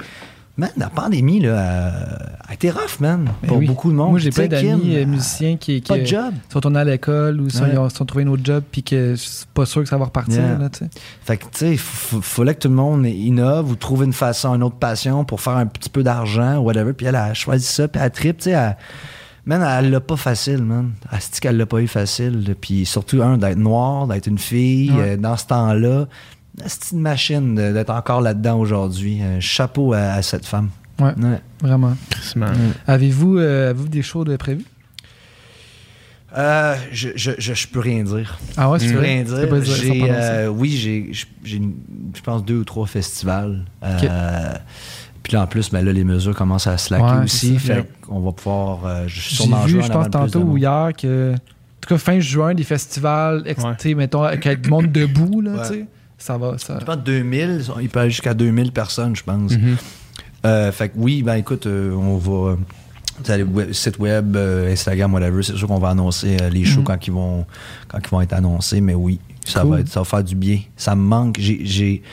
Man, 0.57 0.69
la 0.77 0.89
pandémie, 0.89 1.41
là, 1.41 1.49
euh, 1.49 2.15
a 2.47 2.53
été 2.53 2.69
rough, 2.71 3.01
man, 3.01 3.27
Ben 3.41 3.47
pour 3.49 3.57
oui. 3.57 3.67
beaucoup 3.67 3.91
de 3.91 3.95
monde. 3.97 4.11
Moi, 4.11 4.19
j'ai 4.19 4.29
plein 4.29 4.47
d'amis 4.47 4.95
euh, 4.95 5.05
musiciens 5.05 5.57
qui, 5.57 5.81
qui 5.81 5.89
Pas 5.89 5.97
de 5.97 6.05
job. 6.05 6.33
sont 6.47 6.61
tournés 6.61 6.79
à 6.79 6.85
l'école 6.85 7.41
ou 7.41 7.49
sont, 7.49 7.63
Ouais. 7.63 7.71
ils 7.73 7.77
ont, 7.77 7.89
sont 7.89 8.05
trouvés 8.05 8.23
un 8.23 8.27
autre 8.27 8.45
job 8.45 8.63
puis 8.71 8.81
que 8.81 9.17
c'est 9.17 9.47
pas 9.49 9.65
sûr 9.65 9.83
que 9.83 9.89
ça 9.89 9.97
va 9.97 10.05
repartir. 10.05 10.41
Yeah. 10.41 10.57
Là, 10.57 10.69
tu 10.69 10.79
sais. 10.85 10.89
Fait 11.25 11.35
que, 11.35 11.43
tu 11.43 11.49
sais, 11.55 11.71
il 11.73 11.77
fallait 11.77 12.55
que 12.55 12.59
tout 12.61 12.69
le 12.69 12.75
monde 12.75 13.05
innove 13.05 13.69
ou 13.69 13.75
trouve 13.75 14.05
une 14.05 14.13
façon, 14.13 14.55
une 14.55 14.63
autre 14.63 14.77
passion 14.77 15.25
pour 15.25 15.41
faire 15.41 15.57
un 15.57 15.65
petit 15.65 15.89
peu 15.89 16.03
d'argent, 16.03 16.59
whatever. 16.59 16.93
Puis 16.93 17.05
elle 17.05 17.17
a 17.17 17.33
choisi 17.33 17.65
ça, 17.65 17.89
puis 17.89 18.01
elle 18.01 18.11
tripe, 18.11 18.37
tu 18.37 18.51
sais. 18.51 18.75
Elle, 19.47 19.59
man, 19.59 19.67
elle 19.83 19.91
l'a 19.91 19.99
pas 19.99 20.15
facile, 20.17 20.63
man. 20.63 20.91
Elle 21.11 21.21
se 21.21 21.31
dit 21.31 21.39
qu'elle 21.39 21.57
l'a 21.57 21.65
pas 21.65 21.79
eu 21.81 21.87
facile. 21.87 22.55
Puis 22.59 22.85
surtout, 22.85 23.21
un, 23.21 23.37
d'être 23.37 23.57
noire, 23.57 24.07
d'être 24.07 24.27
une 24.27 24.39
fille, 24.39 24.91
Ouais. 24.91 25.11
euh, 25.11 25.17
dans 25.17 25.37
ce 25.37 25.45
temps-là. 25.47 26.07
C'est 26.67 26.91
une 26.93 27.01
machine 27.01 27.55
d'être 27.55 27.89
encore 27.89 28.21
là-dedans 28.21 28.57
aujourd'hui. 28.59 29.21
Euh, 29.21 29.39
chapeau 29.41 29.93
à, 29.93 29.99
à 30.13 30.21
cette 30.21 30.45
femme. 30.45 30.69
Ouais. 30.99 31.13
Ouais. 31.21 31.41
Vraiment. 31.61 31.93
Avez-vous 32.87 33.37
euh, 33.37 33.69
avez-vous 33.71 33.89
des 33.89 34.01
shows 34.01 34.23
de 34.23 34.37
prévus? 34.37 34.63
Euh, 36.37 36.75
je, 36.91 37.09
je, 37.15 37.31
je, 37.37 37.53
je 37.53 37.67
peux 37.67 37.79
rien 37.79 38.03
dire. 38.03 38.37
Ah 38.57 38.69
ouais, 38.69 38.79
c'est 38.79 38.87
Je 38.89 38.93
peux 38.93 38.99
rien 38.99 39.23
dire. 39.23 39.63
J'ai, 39.63 40.03
euh, 40.11 40.47
oui, 40.47 40.69
j'ai, 40.71 41.07
j'ai- 41.13 41.27
j'ai, 41.45 41.57
une- 41.57 41.75
je 42.13 42.21
pense, 42.21 42.43
deux 42.43 42.57
ou 42.57 42.63
trois 42.65 42.87
festivals. 42.87 43.63
Euh, 43.83 44.53
Puis 45.25 45.33
là, 45.33 45.41
en 45.41 45.47
plus, 45.47 45.71
ben 45.71 45.83
là, 45.83 45.91
les 45.91 46.03
mesures 46.03 46.35
commencent 46.35 46.67
à 46.67 46.77
slacker 46.77 47.03
Ouais, 47.17 47.23
aussi. 47.23 47.55
ça. 47.57 47.73
Fait 47.77 47.89
qu'on 48.05 48.19
va 48.19 48.31
pouvoir. 48.31 48.85
euh, 48.85 49.03
je 49.07 49.19
suis 49.19 49.29
J'ai 49.31 49.35
sûrement 49.37 49.65
vu, 49.65 49.81
je 49.81 49.87
en 49.89 49.93
pense, 50.03 50.09
tantôt 50.11 50.41
ou 50.41 50.55
hier 50.57 50.91
que. 50.95 51.33
En 51.33 51.37
tout 51.81 51.89
cas, 51.89 51.97
fin 51.97 52.19
juin, 52.19 52.53
des 52.53 52.63
festivals, 52.63 53.41
ex- 53.47 53.63
Ouais. 53.63 53.71
tu 53.79 53.89
sais, 53.89 53.95
mettons, 53.95 54.21
avec 54.21 54.61
du 54.61 54.69
monde 54.69 54.91
debout, 54.91 55.41
là, 55.41 55.53
Ouais. 55.53 55.61
tu 55.67 55.73
sais. 55.73 55.85
ça 56.19 56.37
va. 56.37 56.59
Ça... 56.59 56.77
Je 56.79 56.85
pense 56.85 56.97
2000, 56.97 57.63
il 57.81 57.89
peut 57.89 57.99
aller 58.01 58.11
jusqu'à 58.11 58.35
2000 58.35 58.71
personnes, 58.71 59.15
je 59.15 59.23
pense. 59.23 59.51
Mhm. 59.57 59.77
Euh, 60.45 60.71
fait 60.71 60.89
que 60.89 60.93
oui, 60.97 61.23
ben 61.23 61.33
écoute, 61.35 61.65
euh, 61.65 61.91
on 61.95 62.17
va. 62.17 62.55
web- 63.51 63.71
site 63.73 63.97
web, 63.97 64.35
euh, 64.35 64.71
Instagram, 64.71 65.11
whatever, 65.11 65.41
c'est 65.41 65.55
sûr 65.55 65.67
qu'on 65.67 65.79
va 65.79 65.89
annoncer 65.89 66.37
euh, 66.39 66.49
les 66.51 66.65
shows 66.65 66.81
Mhm. 66.81 66.85
quand, 66.85 67.07
ils 67.07 67.13
vont, 67.13 67.45
quand 67.87 67.97
ils 67.99 68.09
vont 68.09 68.21
être 68.21 68.33
annoncés, 68.33 68.79
mais 68.79 68.93
oui, 68.93 69.19
ça, 69.43 69.61
Cool. 69.61 69.69
va, 69.71 69.79
être, 69.79 69.89
ça 69.89 70.01
va 70.01 70.05
faire 70.05 70.23
du 70.23 70.35
bien. 70.35 70.59
Ça 70.77 70.95
me 70.95 71.01
manque. 71.01 71.37
J'ai, 71.39 71.65
j'ai- 71.65 72.03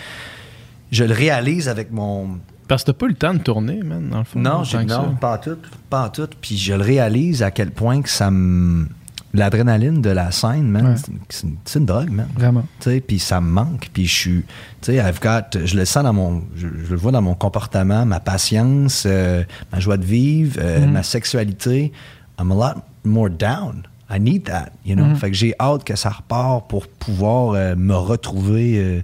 je 0.90 1.04
le 1.04 1.12
réalise 1.14 1.68
avec 1.68 1.90
mon. 1.92 2.38
Parce 2.68 2.82
que 2.84 2.92
t'as 2.92 2.98
pas 2.98 3.06
eu 3.06 3.10
le 3.10 3.14
temps 3.14 3.34
de 3.34 3.38
tourner, 3.40 3.82
man, 3.82 4.08
dans 4.10 4.18
le 4.18 4.24
fond. 4.24 4.38
Non, 4.40 4.64
j'ai, 4.64 4.84
non 4.84 5.14
pas 5.20 5.34
en 5.34 5.38
tout. 5.38 5.58
Pas 5.90 6.06
en 6.06 6.08
tout. 6.08 6.28
Puis 6.40 6.56
je 6.56 6.72
le 6.74 6.82
réalise 6.82 7.42
à 7.42 7.50
quel 7.50 7.70
point 7.70 8.02
que 8.02 8.08
ça 8.08 8.30
me. 8.30 8.86
L'adrénaline 9.34 10.02
de 10.02 10.10
la 10.10 10.30
scène, 10.30 10.68
man, 10.68 10.88
Ouais. 10.88 10.94
c'est, 11.30 11.78
une, 11.78 11.86
drogue, 11.86 12.10
man. 12.10 12.28
Vraiment. 12.34 12.66
Tu 12.80 12.90
sais, 12.90 13.00
puis 13.00 13.18
ça 13.18 13.40
me 13.40 13.48
manque 13.48 13.88
puis 13.94 14.06
je 14.06 14.14
suis 14.14 14.44
tu 14.82 14.92
sais 14.92 14.96
I've 14.96 15.20
got 15.22 15.58
je 15.64 15.74
le 15.74 15.86
sens 15.86 16.02
dans 16.04 16.12
mon 16.12 16.42
je, 16.54 16.66
je 16.84 16.90
le 16.90 16.96
vois 16.96 17.12
dans 17.12 17.22
mon 17.22 17.32
comportement 17.34 18.04
ma 18.04 18.20
patience 18.20 19.04
euh, 19.06 19.42
ma 19.72 19.80
joie 19.80 19.96
de 19.96 20.04
vivre 20.04 20.58
euh, 20.60 20.80
Mhm. 20.84 20.92
ma 20.92 21.02
sexualité 21.02 21.92
I'm 22.38 22.52
a 22.52 22.54
lot 22.74 22.82
more 23.04 23.30
down 23.30 23.84
I 24.10 24.20
need 24.20 24.42
that 24.44 24.66
you 24.84 24.94
know 24.96 25.06
Mhm. 25.06 25.16
fait 25.16 25.30
que 25.30 25.36
j'ai 25.36 25.54
hâte 25.58 25.84
que 25.84 25.96
ça 25.96 26.10
repart 26.10 26.68
pour 26.68 26.86
pouvoir 26.86 27.54
euh, 27.54 27.74
me 27.74 27.94
retrouver 27.94 29.02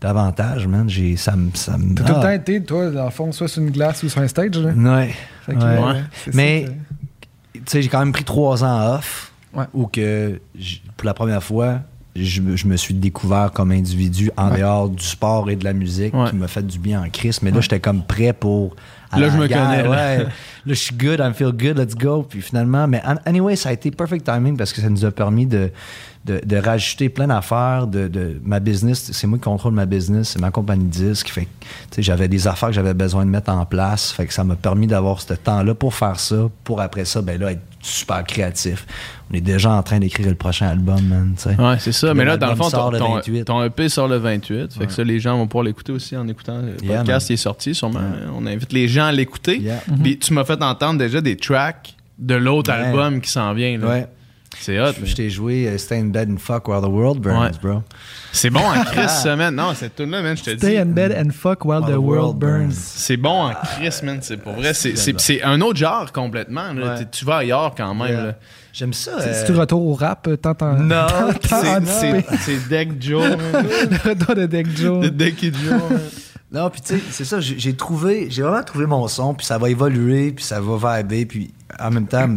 davantage 0.00 0.66
man 0.66 0.88
j'ai 0.88 1.16
ça 1.16 1.36
me 1.36 1.50
ça 1.54 1.72
T'as 1.96 2.04
tout 2.04 2.14
le 2.14 2.20
temps 2.20 2.30
été, 2.30 2.62
toi, 2.62 2.90
dans 2.90 3.04
le 3.06 3.10
fond, 3.10 3.32
soit 3.32 3.48
sur 3.48 3.62
une 3.62 3.70
glace 3.70 4.02
ou 4.02 4.08
sur 4.08 4.20
un 4.20 4.28
stage. 4.28 4.56
Là? 4.58 4.70
ouais, 4.72 5.14
que, 5.46 5.52
euh, 5.54 5.92
mais 6.34 6.66
tu 7.54 7.60
sais 7.66 7.82
j'ai 7.82 7.88
quand 7.88 8.00
même 8.00 8.12
pris 8.12 8.24
trois 8.24 8.62
ans 8.64 8.94
off 8.96 9.32
Ouais. 9.54 9.64
où 9.72 9.86
que 9.86 10.38
pour 10.98 11.06
la 11.06 11.14
première 11.14 11.42
fois 11.42 11.80
je, 12.14 12.40
me- 12.42 12.56
je 12.56 12.66
me 12.66 12.76
suis 12.76 12.92
découvert 12.94 13.52
comme 13.52 13.70
individu 13.72 14.30
en 14.36 14.50
Ouais. 14.50 14.58
dehors 14.58 14.88
du 14.90 15.02
sport 15.04 15.48
et 15.50 15.56
de 15.56 15.64
la 15.64 15.72
musique 15.72 16.12
Ouais. 16.14 16.28
qui 16.28 16.36
m'a 16.36 16.46
fait 16.48 16.66
du 16.66 16.78
bien 16.78 17.02
en 17.02 17.08
crise 17.08 17.40
mais 17.42 17.50
là 17.50 17.56
Ouais. 17.56 17.62
j'étais 17.62 17.80
comme 17.80 18.02
prêt 18.04 18.32
pour 18.34 18.76
Là, 19.16 19.30
je 19.30 19.36
me 19.38 19.46
guerre, 19.46 19.62
connais, 19.70 19.82
là. 19.82 20.18
là 20.24 20.24
je 20.66 20.74
suis 20.74 20.94
good 20.94 21.20
I 21.20 21.32
feel 21.32 21.52
good 21.52 21.78
let's 21.78 21.94
go 21.94 22.22
puis 22.28 22.42
finalement 22.42 22.86
mais 22.86 23.00
an- 23.06 23.16
anyway 23.24 23.56
ça 23.56 23.70
a 23.70 23.72
été 23.72 23.90
perfect 23.90 24.26
timing 24.26 24.58
parce 24.58 24.74
que 24.74 24.82
ça 24.82 24.90
nous 24.90 25.04
a 25.06 25.10
permis 25.10 25.46
de 25.46 25.70
de, 26.26 26.40
de 26.44 26.56
rajouter 26.56 27.08
plein 27.08 27.28
d'affaires 27.28 27.86
de, 27.86 28.08
de 28.08 28.40
ma 28.44 28.58
business 28.60 29.10
c'est 29.12 29.26
moi 29.26 29.38
qui 29.38 29.44
contrôle 29.44 29.72
ma 29.72 29.86
business 29.86 30.30
c'est 30.30 30.40
ma 30.40 30.50
compagnie 30.50 30.84
de 30.84 30.90
disques 30.90 31.28
fait 31.28 31.46
j'avais 31.98 32.28
des 32.28 32.48
affaires 32.48 32.70
que 32.70 32.74
j'avais 32.74 32.94
besoin 32.94 33.24
de 33.24 33.30
mettre 33.30 33.50
en 33.50 33.64
place 33.64 34.10
fait 34.12 34.26
que 34.26 34.34
ça 34.34 34.42
m'a 34.44 34.56
permis 34.56 34.86
d'avoir 34.86 35.20
ce 35.20 35.34
temps 35.34 35.62
là 35.62 35.74
pour 35.74 35.94
faire 35.94 36.18
ça 36.18 36.48
pour 36.64 36.80
après 36.80 37.04
ça 37.04 37.22
ben 37.22 37.40
là 37.40 37.52
être 37.52 37.60
super 37.80 38.24
créatif 38.24 38.86
on 39.30 39.34
est 39.34 39.40
déjà 39.40 39.70
en 39.72 39.82
train 39.82 39.98
d'écrire 39.98 40.28
le 40.28 40.34
prochain 40.34 40.66
album 40.68 41.00
man 41.06 41.34
Ouais, 41.58 41.76
c'est 41.80 41.90
ça. 41.92 42.08
Puis 42.10 42.18
Mais 42.18 42.24
là, 42.24 42.36
dans 42.36 42.50
le 42.50 42.54
fond, 42.54 42.70
ton, 42.70 42.90
le 42.90 42.98
ton, 42.98 43.14
28. 43.16 43.44
ton 43.44 43.64
EP 43.64 43.88
sort 43.88 44.06
le 44.06 44.18
28. 44.18 44.74
Fait 44.74 44.86
que 44.86 44.92
ça, 44.92 45.02
les 45.02 45.18
gens 45.18 45.36
vont 45.36 45.48
pouvoir 45.48 45.64
l'écouter 45.64 45.90
aussi 45.90 46.16
en 46.16 46.28
écoutant 46.28 46.58
le 46.60 46.76
Yeah, 46.84 46.98
podcast 46.98 47.08
man. 47.08 47.26
qui 47.26 47.32
est 47.32 47.36
sorti. 47.36 47.74
Sûrement, 47.74 47.98
on 48.36 48.46
invite 48.46 48.72
les 48.72 48.86
gens 48.86 49.06
à 49.06 49.12
l'écouter. 49.12 49.58
Yeah. 49.58 49.80
Puis 50.00 50.18
tu 50.20 50.32
m'as 50.32 50.44
fait 50.44 50.62
entendre 50.62 50.98
déjà 51.00 51.20
des 51.20 51.36
tracks 51.36 51.96
de 52.20 52.36
l'autre 52.36 52.70
album 52.70 53.20
qui 53.20 53.28
s'en 53.30 53.52
vient. 53.52 53.76
là. 53.78 53.86
ouais 53.88 54.06
C'est 54.60 54.80
hot. 54.80 54.92
je 55.04 55.14
t'ai 55.14 55.30
joué 55.30 55.68
euh, 55.68 55.78
Stay 55.78 55.98
in 55.98 56.06
Bed 56.06 56.30
and 56.30 56.38
Fuck 56.38 56.68
While 56.68 56.80
the 56.82 56.88
World 56.88 57.20
Burns 57.20 57.40
Ouais. 57.40 57.50
bro 57.62 57.82
C'est 58.32 58.50
bon 58.50 58.60
en 58.60 58.82
Chris, 58.84 59.08
ça, 59.08 59.36
man. 59.36 59.54
Non, 59.54 59.72
cette 59.74 59.94
tune 59.96 60.10
là 60.10 60.22
man, 60.22 60.36
je 60.36 60.42
te 60.42 60.56
Stay 60.56 60.70
dis. 60.72 60.76
in 60.78 60.86
bed 60.86 61.12
and 61.16 61.30
fuck 61.30 61.64
while 61.64 61.82
the 61.86 61.96
world 61.96 62.36
burns. 62.38 62.72
C'est 62.74 63.16
bon 63.16 63.44
en 63.48 63.52
Chris, 63.54 64.00
man. 64.02 64.18
C'est 64.22 64.36
pour 64.38 64.54
vrai. 64.54 64.74
C'est- 64.74 64.96
C'est 64.96 65.18
c'est 65.20 65.42
un 65.42 65.60
autre 65.60 65.78
genre 65.78 66.10
complètement. 66.12 66.72
là. 66.72 66.92
Ouais. 66.94 66.98
T'es- 66.98 67.10
Tu 67.10 67.24
vas 67.24 67.36
ailleurs 67.38 67.74
quand 67.76 67.94
même. 67.94 68.08
Yeah. 68.08 68.22
là. 68.26 68.34
j'aime 68.72 68.92
ça 68.92 69.12
C'est- 69.20 69.28
euh, 69.28 69.40
Si 69.46 69.52
tu 69.52 69.58
retournes 69.58 69.86
au 69.88 69.94
rap, 69.94 70.26
euh, 70.28 70.36
t'entends. 70.36 70.74
non 70.74 71.06
T'entends 71.40 71.60
C'est- 71.62 71.76
anticiper. 71.76 72.24
C'est 72.30 72.36
c'est 72.58 72.68
Deck 72.68 72.90
Joe. 73.00 73.24
Le 73.52 74.10
retour 74.10 74.34
de 74.34 74.46
Deck 74.46 74.66
Joe. 74.76 75.02
Le 75.04 75.10
Decky 75.10 75.52
Joe. 75.54 75.80
Non, 76.52 76.70
puis 76.70 76.80
tu 76.80 76.94
sais, 76.94 77.02
c'est 77.10 77.24
ça, 77.24 77.40
j'ai 77.40 77.74
trouvé, 77.74 78.28
j'ai 78.30 78.42
vraiment 78.42 78.62
trouvé 78.62 78.86
mon 78.86 79.08
son, 79.08 79.34
puis 79.34 79.44
ça 79.44 79.58
va 79.58 79.68
évoluer, 79.68 80.30
puis 80.32 80.44
ça 80.44 80.60
va 80.60 80.98
vibrer, 80.98 81.26
puis 81.26 81.52
en 81.80 81.90
même 81.90 82.06
temps, 82.06 82.28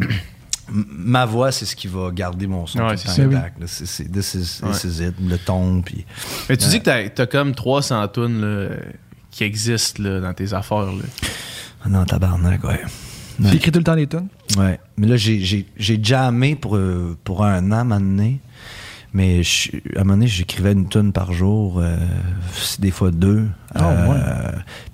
ma 0.71 1.25
voix, 1.25 1.51
c'est 1.51 1.65
ce 1.65 1.75
qui 1.75 1.87
va 1.87 2.11
garder 2.11 2.47
mon 2.47 2.65
son 2.65 2.79
Ouais, 2.79 2.85
tout 2.87 2.91
le 2.91 2.97
c'est 2.97 3.07
temps 3.07 3.13
ça, 3.13 3.27
oui. 3.27 3.65
This 4.11 4.33
is, 4.35 4.63
Ouais. 4.63 4.71
this 4.71 4.83
is 4.83 5.03
it, 5.03 5.15
le 5.19 5.37
ton, 5.37 5.81
puis... 5.81 6.05
Mais 6.49 6.57
tu 6.57 6.65
Ouais. 6.65 6.71
dis 6.71 6.79
que 6.79 6.85
t'as- 6.85 7.09
t'as 7.09 7.25
comme 7.25 7.53
300 7.55 8.07
tunes 8.09 8.41
là, 8.41 8.69
qui 9.31 9.43
existent 9.43 10.01
là, 10.03 10.19
dans 10.19 10.33
tes 10.33 10.53
affaires. 10.53 10.85
Là. 10.85 11.03
Ah 11.83 11.89
Non, 11.89 12.05
tabarnak, 12.05 12.63
ouais. 12.63 12.81
J'ai 13.41 13.55
écrit 13.55 13.71
tout 13.71 13.79
le 13.79 13.85
temps 13.85 13.95
des 13.95 14.07
tunes? 14.07 14.27
Ouais. 14.57 14.79
Mais 14.97 15.07
là, 15.07 15.15
j'ai- 15.15 15.65
jammé 15.77 16.55
pour, 16.55 16.75
euh, 16.75 17.17
pour 17.23 17.45
un 17.45 17.71
an, 17.71 17.75
à 17.75 17.79
un 17.79 17.83
moment 17.85 17.99
donné. 18.01 18.41
Mais 19.13 19.41
je- 19.43 19.71
à 19.95 20.01
un 20.01 20.03
moment 20.03 20.13
donné, 20.15 20.27
j'écrivais 20.27 20.73
une 20.73 20.87
tune 20.89 21.11
par 21.13 21.31
jour, 21.33 21.79
euh, 21.79 21.95
des 22.79 22.91
fois 22.91 23.11
deux. 23.11 23.47
Euh, 23.75 24.07
ouais. 24.07 24.19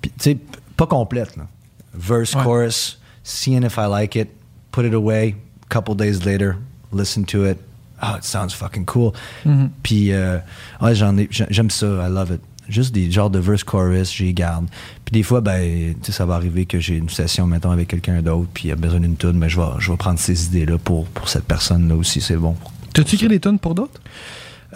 Puis, 0.00 0.10
tu 0.18 0.30
sais, 0.30 0.38
pas 0.76 0.86
complète, 0.86 1.36
là. 1.36 1.46
Verse, 1.92 2.34
Ouais. 2.34 2.42
chorus, 2.42 3.00
seeing 3.22 3.62
if 3.64 3.76
I 3.78 3.86
like 3.90 4.14
it, 4.14 4.28
put 4.70 4.84
it 4.86 4.94
away, 4.94 5.34
couple 5.68 5.94
days 5.96 6.20
later, 6.24 6.56
listen 6.92 7.24
to 7.26 7.44
it. 7.46 7.58
Oh, 8.02 8.16
it 8.18 8.24
sounds 8.24 8.50
fucking 8.50 8.84
cool. 8.84 9.12
Mhm. 9.44 9.70
Puis, 9.82 10.12
euh, 10.12 10.38
ouais, 10.82 10.94
j'en 10.94 11.16
ai, 11.16 11.28
j'ai- 11.30 11.46
j'aime 11.50 11.70
ça, 11.70 11.86
I 11.86 12.10
love 12.12 12.30
it. 12.34 12.40
Juste 12.68 12.92
des 12.92 13.10
genres 13.10 13.30
de 13.30 13.38
verse 13.38 13.62
chorus, 13.62 14.12
j'y 14.12 14.34
garde. 14.34 14.66
Puis 15.04 15.12
des 15.12 15.22
fois, 15.22 15.40
ben, 15.40 15.94
ça 16.02 16.26
va 16.26 16.34
arriver 16.34 16.66
que 16.66 16.80
j'ai 16.80 16.96
une 16.96 17.08
session, 17.08 17.46
mettons, 17.46 17.70
avec 17.70 17.88
quelqu'un 17.88 18.20
d'autre, 18.22 18.48
puis 18.52 18.68
il 18.68 18.72
a 18.72 18.76
besoin 18.76 18.98
d'une 19.00 19.16
tune, 19.16 19.34
mais 19.38 19.48
je 19.48 19.58
vais, 19.60 19.66
je 19.78 19.90
vais 19.92 19.96
prendre 19.96 20.18
ces 20.18 20.46
idées-là 20.46 20.76
pour, 20.78 21.06
pour 21.06 21.28
cette 21.28 21.44
personne-là 21.44 21.94
aussi, 21.94 22.20
c'est 22.20 22.36
bon. 22.36 22.56
T'as-tu 22.92 23.14
écrit 23.14 23.28
des 23.28 23.38
tunes 23.40 23.58
pour 23.60 23.74
d'autres? 23.76 24.00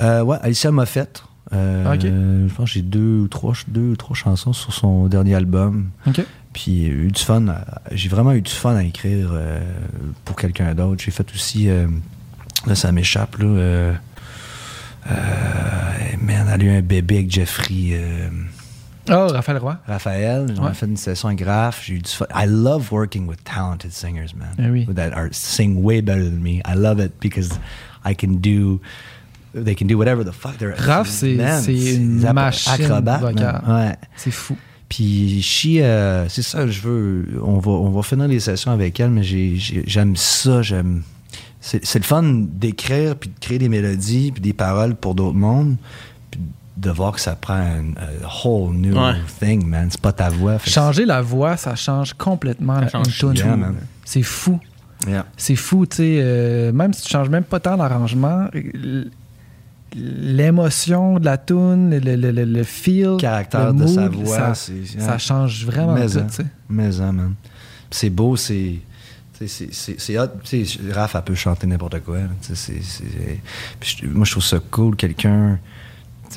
Euh, 0.00 0.22
ouais, 0.22 0.38
Alicia 0.40 0.70
m'a 0.70 0.86
fait. 0.86 1.22
Euh, 1.52 1.92
Ok. 1.94 2.02
Je 2.02 2.54
pense 2.54 2.66
que 2.68 2.74
j'ai 2.74 2.82
deux 2.82 3.18
ou 3.22 3.28
trois, 3.28 3.54
deux 3.66 3.90
ou 3.90 3.96
trois 3.96 4.14
chansons 4.14 4.52
sur 4.52 4.72
son 4.72 5.08
dernier 5.08 5.34
album. 5.34 5.90
OK. 6.06 6.20
Puis 6.52 6.88
euh, 6.90 7.04
eu 7.06 7.10
du 7.12 7.20
fun. 7.22 7.46
à- 7.48 7.80
J'ai 7.92 8.08
vraiment 8.08 8.32
eu 8.32 8.42
du 8.42 8.50
fun 8.50 8.74
à 8.74 8.82
écrire 8.82 9.30
euh, 9.32 9.60
pour 10.24 10.36
quelqu'un 10.36 10.74
d'autre. 10.74 11.02
J'ai 11.04 11.10
fait 11.10 11.26
aussi. 11.34 11.68
euh, 11.68 11.86
là, 12.66 12.74
ça 12.74 12.90
m'échappe, 12.92 13.36
là. 13.38 13.46
Euh, 13.46 13.92
euh, 15.10 15.12
man, 16.22 16.46
elle 16.52 16.60
a 16.60 16.64
eu 16.64 16.70
un 16.78 16.82
bébé 16.82 17.16
avec 17.18 17.30
Jeffrey. 17.30 17.90
euh, 17.92 18.28
Oh, 19.08 19.26
Raphaël 19.32 19.58
Roy. 19.58 19.76
Raphaël, 19.88 20.46
on 20.58 20.62
a 20.64 20.68
Ouais. 20.68 20.74
fait 20.74 20.86
une 20.86 20.96
session 20.96 21.28
à 21.28 21.34
graphe, 21.34 21.82
j'ai 21.84 21.94
eu 21.94 21.98
du 21.98 22.10
fun. 22.10 22.26
I 22.34 22.44
love 22.46 22.92
working 22.92 23.26
with 23.26 23.42
talented 23.44 23.92
singers, 23.92 24.34
man. 24.36 24.50
Eh 24.58 24.70
oui. 24.70 24.86
That 24.94 25.12
are 25.14 25.28
sing 25.32 25.82
way 25.82 26.00
better 26.02 26.22
than 26.24 26.40
me. 26.42 26.60
I 26.66 26.74
love 26.76 27.00
it 27.00 27.12
because 27.20 27.48
I 28.04 28.14
can 28.14 28.34
do 28.40 28.80
they 29.52 29.74
can 29.74 29.86
do 29.86 29.96
whatever 29.98 30.22
the 30.24 30.30
fuck 30.32 30.58
they're 30.58 30.76
Raph, 30.76 31.08
c'est- 31.08 31.34
une 31.34 32.32
machine 32.32 32.86
vocale. 32.86 33.62
Ouais. 33.66 33.96
C'est 34.16 34.30
fou. 34.30 34.56
Puis 34.90 35.40
Chi, 35.40 35.80
euh, 35.80 36.28
c'est 36.28 36.42
ça, 36.42 36.66
je 36.66 36.80
veux. 36.82 37.26
On 37.42 37.58
va, 37.58 37.70
on 37.70 37.90
va 37.90 38.02
finir 38.02 38.28
les 38.28 38.40
sessions 38.40 38.72
avec 38.72 39.00
elle, 39.00 39.10
mais 39.10 39.22
j'ai- 39.22 39.56
j'ai- 39.56 39.84
j'aime 39.86 40.16
ça, 40.16 40.60
j'aime. 40.60 41.02
C'est 41.62 41.98
le 41.98 42.04
fun 42.04 42.22
d'écrire, 42.24 43.16
puis 43.16 43.28
de 43.30 43.38
créer 43.40 43.58
des 43.58 43.68
mélodies, 43.68 44.32
puis 44.32 44.40
des 44.42 44.52
paroles 44.54 44.94
pour 44.96 45.14
d'autres 45.14 45.36
mondes, 45.38 45.76
puis 46.30 46.40
de 46.76 46.90
voir 46.90 47.12
que 47.12 47.20
ça 47.20 47.36
prend 47.36 47.54
un 47.54 47.92
a 47.96 48.28
whole 48.44 48.74
new 48.74 48.94
Ouais. 48.98 49.12
thing, 49.38 49.64
man. 49.66 49.88
C'est 49.90 50.00
pas 50.00 50.12
ta 50.12 50.28
voix. 50.28 50.58
Changer 50.66 51.04
la 51.04 51.22
voix, 51.22 51.56
ça 51.56 51.74
change 51.76 52.14
complètement 52.14 52.76
Ça 52.88 52.98
la 52.98 53.04
change 53.04 53.44
man. 53.44 53.74
C'est 54.04 54.22
fou. 54.22 54.58
c'est- 55.04 55.10
Yeah. 55.10 55.24
C'est 55.36 55.56
fou, 55.56 55.86
tu 55.86 55.96
sais. 55.98 56.18
euh, 56.20 56.72
même 56.72 56.92
si 56.92 57.02
tu 57.02 57.10
changes 57.10 57.28
même 57.30 57.44
pas 57.44 57.58
tant 57.60 57.76
l'arrangement, 57.76 58.48
l- 58.52 59.10
l'émotion 59.96 61.18
de 61.18 61.24
la 61.24 61.38
tune, 61.38 61.90
le, 61.90 62.16
le, 62.16 62.30
le, 62.30 62.44
le 62.44 62.62
feel, 62.62 63.16
caractère 63.18 63.72
le 63.72 63.80
de 63.80 63.86
sa 63.86 64.08
voix, 64.08 64.54
ça, 64.54 64.72
ça 64.98 65.18
change 65.18 65.64
vraiment 65.66 65.94
Mais 65.94 66.06
tout, 66.06 66.18
hein. 66.18 66.26
hein, 67.00 67.12
man. 67.12 67.34
C'est 67.90 68.10
beau, 68.10 68.36
c'est. 68.36 68.76
C'est 69.42 70.18
hot. 70.18 70.26
Raph, 70.92 71.14
elle 71.14 71.22
peut 71.22 71.34
chanter 71.34 71.66
n'importe 71.66 72.00
quoi. 72.00 72.18
c'est- 72.42 74.06
moi, 74.06 74.24
je 74.26 74.30
trouve 74.32 74.44
ça 74.44 74.58
cool, 74.70 74.96
quelqu'un. 74.96 75.58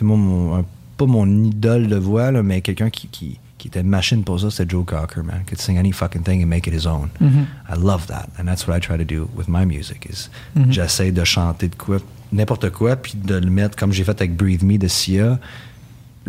Moi, 0.01 0.17
mon- 0.17 0.55
un- 0.59 0.65
pas 0.97 1.05
mon 1.05 1.27
idole 1.43 1.87
de 1.87 1.97
voix, 1.97 2.31
là, 2.31 2.41
mais 2.41 2.61
quelqu'un 2.61 2.89
qui, 2.89 3.07
qui, 3.07 3.39
qui 3.63 3.69
était 3.69 3.81
machine 3.81 4.25
pour 4.25 4.41
ça, 4.41 4.51
c'était 4.51 4.69
Joe 4.69 4.83
Cocker, 4.85 5.21
man. 5.23 5.43
Could 5.47 5.61
sing 5.61 5.77
any 5.77 5.93
fucking 5.93 6.21
thing 6.23 6.43
and 6.43 6.47
make 6.47 6.67
it 6.67 6.73
his 6.73 6.85
own. 6.85 7.07
Mhm. 7.21 7.45
I 7.69 7.79
love 7.81 8.07
that. 8.07 8.27
And 8.37 8.43
that's 8.43 8.67
what 8.67 8.75
I 8.75 8.81
try 8.81 8.97
to 8.97 9.05
do 9.05 9.29
with 9.37 9.47
my 9.47 9.65
music. 9.65 10.05
Is 10.11 10.27
Mhm. 10.53 10.69
J'essaie 10.69 11.13
de 11.13 11.23
chanter 11.23 11.69
de 11.69 11.75
quoi, 11.75 11.99
n'importe 12.33 12.71
quoi, 12.71 12.97
puis 12.97 13.13
de 13.15 13.35
le 13.35 13.49
mettre 13.49 13.77
comme 13.77 13.93
j'ai 13.93 14.03
fait 14.03 14.19
avec 14.19 14.35
Breathe 14.35 14.63
Me 14.63 14.77
de 14.77 14.89
Sia. 14.89 15.39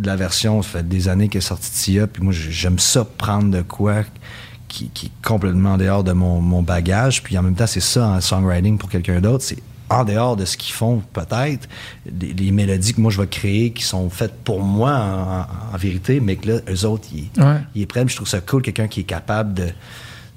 La 0.01 0.15
version, 0.15 0.63
ça 0.63 0.69
fait 0.79 0.89
des 0.89 1.09
années 1.09 1.29
qu'elle 1.29 1.41
est 1.43 1.45
sortie 1.45 1.73
de 1.73 1.77
Sia, 1.77 2.07
puis 2.07 2.23
moi, 2.23 2.33
j'aime 2.33 2.79
ça 2.79 3.05
prendre 3.05 3.51
de 3.51 3.63
quoi 3.63 4.05
qui, 4.69 4.91
qui 4.91 5.07
est 5.07 5.27
complètement 5.27 5.73
en 5.73 5.77
dehors 5.77 6.05
de 6.05 6.13
mon, 6.13 6.41
mon 6.41 6.63
bagage, 6.63 7.25
puis 7.25 7.37
en 7.37 7.43
même 7.43 7.57
temps, 7.57 7.67
c'est 7.67 7.81
ça 7.81 8.07
en 8.11 8.21
songwriting 8.21 8.79
pour 8.79 8.89
quelqu'un 8.89 9.21
d'autre. 9.21 9.43
C'est 9.43 9.59
en 9.91 10.05
dehors 10.05 10.37
de 10.37 10.45
ce 10.45 10.57
qu'ils 10.57 10.75
font, 10.75 11.03
peut-être, 11.13 11.69
les, 12.21 12.33
les 12.33 12.51
mélodies 12.53 12.95
que 12.95 13.01
moi 13.01 13.11
je 13.11 13.21
vais 13.21 13.27
créer 13.27 13.71
qui 13.71 13.83
sont 13.85 14.09
faites 14.11 14.35
pour 14.45 14.63
moi 14.63 15.47
en, 15.73 15.77
vérité, 15.77 16.21
mais 16.21 16.37
que 16.37 16.49
là, 16.53 16.61
eux 16.71 16.87
autres, 16.87 17.09
ils, 17.13 17.29
Ouais. 17.43 17.59
ils 17.75 17.87
prennent. 17.87 18.09
Je 18.09 18.17
trouve 18.17 18.29
ça 18.29 18.41
cool, 18.41 18.63
quelqu'un 18.63 18.89
qui 18.89 19.01
est 19.01 19.05
capable 19.05 19.55
de 19.55 19.67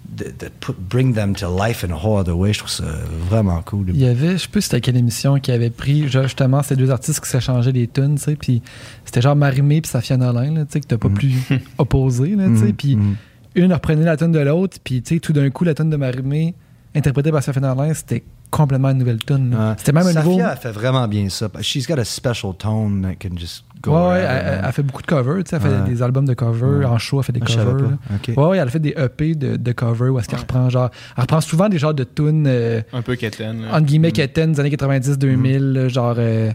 de, 0.10 0.24
de 0.24 0.48
put- 0.62 0.74
bring 0.90 1.14
them 1.14 1.36
to 1.36 1.46
life 1.56 1.84
in 1.84 1.92
a 1.92 1.96
whole 1.96 2.18
other 2.22 2.36
way. 2.36 2.54
Je 2.54 2.60
trouve 2.60 2.72
ça 2.72 2.86
vraiment 3.30 3.62
cool. 3.64 3.88
Il 3.90 4.00
y 4.00 4.06
avait, 4.08 4.32
je 4.34 4.38
sais 4.44 4.48
plus 4.48 4.62
c'était 4.62 4.80
quelle 4.80 4.96
émission 4.96 5.38
qui 5.38 5.52
avait 5.52 5.70
pris 5.70 6.08
justement 6.08 6.64
ces 6.64 6.76
deux 6.78 6.90
artistes 6.92 7.20
qui 7.20 7.30
s'échangeaient 7.30 7.74
des 7.74 7.88
tunes, 7.88 8.16
tu 8.16 8.24
sais, 8.24 8.36
puis 8.38 8.62
c'était 9.04 9.22
genre 9.22 9.36
Marimé 9.36 9.82
puis 9.82 9.92
Safia 9.92 10.16
Nolin, 10.18 10.54
là, 10.54 10.62
tu 10.66 10.72
sais, 10.72 10.80
que 10.80 10.88
t'as 10.88 10.98
pas 10.98 11.10
pu 11.10 11.34
opposer, 11.78 12.36
là, 12.36 12.48
tu 12.48 12.58
sais, 12.58 12.66
Mhm, 12.68 12.74
puis 12.74 12.96
mhm. 12.96 13.16
une 13.56 13.74
reprenait 13.74 14.06
la 14.06 14.16
tune 14.18 14.32
de 14.32 14.40
l'autre, 14.40 14.78
puis 14.82 15.02
tu 15.02 15.16
sais, 15.16 15.20
tout 15.20 15.34
d'un 15.34 15.50
coup, 15.50 15.66
la 15.66 15.74
tune 15.74 15.90
de 15.90 15.98
Marimé, 15.98 16.56
interprétée 16.96 17.32
par 17.32 17.44
Safia 17.44 17.62
Nolin, 17.62 17.94
c'était 17.94 18.24
complètement 18.52 18.90
une 18.90 18.98
nouvelle 19.00 19.24
tune. 19.24 19.54
Ouais. 19.54 19.74
C'était 19.78 19.92
même 19.92 20.08
un 20.08 20.12
Safia, 20.14 20.30
nouveau... 20.32 20.42
elle 20.52 20.58
fait 20.58 20.72
vraiment 20.72 21.08
bien 21.08 21.28
ça. 21.30 21.48
She's 21.62 21.88
got 21.88 22.00
a 22.00 22.04
special 22.06 22.54
tone 22.58 23.02
that 23.02 23.16
can 23.16 23.36
just 23.38 23.64
go. 23.82 23.92
Ouais, 24.10 24.20
elle, 24.20 24.72
fait 24.72 24.84
beaucoup 24.84 25.02
de 25.02 25.08
covers, 25.08 25.44
tu 25.44 25.50
sais, 25.50 25.56
elle 25.58 25.62
fait 25.62 25.68
Ouais. 25.70 25.90
des 25.90 26.02
albums 26.02 26.26
de 26.26 26.34
covers, 26.34 26.92
en 26.92 26.98
show, 26.98 27.20
elle 27.20 27.26
fait 27.26 27.34
des 27.34 27.42
Ah, 27.44 27.46
je 27.48 27.54
savais 27.54 27.72
covers. 27.72 27.90
pas. 27.90 28.14
là. 28.14 28.20
Ok. 28.28 28.34
Ouais, 28.38 28.46
ouais, 28.50 28.58
elle 28.58 28.70
fait 28.70 28.80
des 28.80 28.96
EP 28.98 29.36
de, 29.36 29.56
de 29.58 29.72
covers 29.74 30.14
où 30.14 30.20
est-ce 30.20 30.28
qu'elle 30.28 30.40
reprend 30.40 30.70
genre. 30.70 30.90
Elle 31.16 31.22
reprend 31.22 31.42
souvent 31.42 31.70
des 31.70 31.78
genres 31.78 31.94
de 31.94 32.04
tunes, 32.04 32.46
euh, 32.48 32.82
Un 32.94 33.02
peu 33.02 33.16
quétaine. 33.16 33.66
entre 33.72 33.86
guillemets, 33.86 34.10
étaient 34.10 34.48
des 34.48 34.60
années 34.60 34.70
90-2000, 34.70 35.58
là, 35.60 35.88
genre 35.90 36.16
euh, 36.18 36.52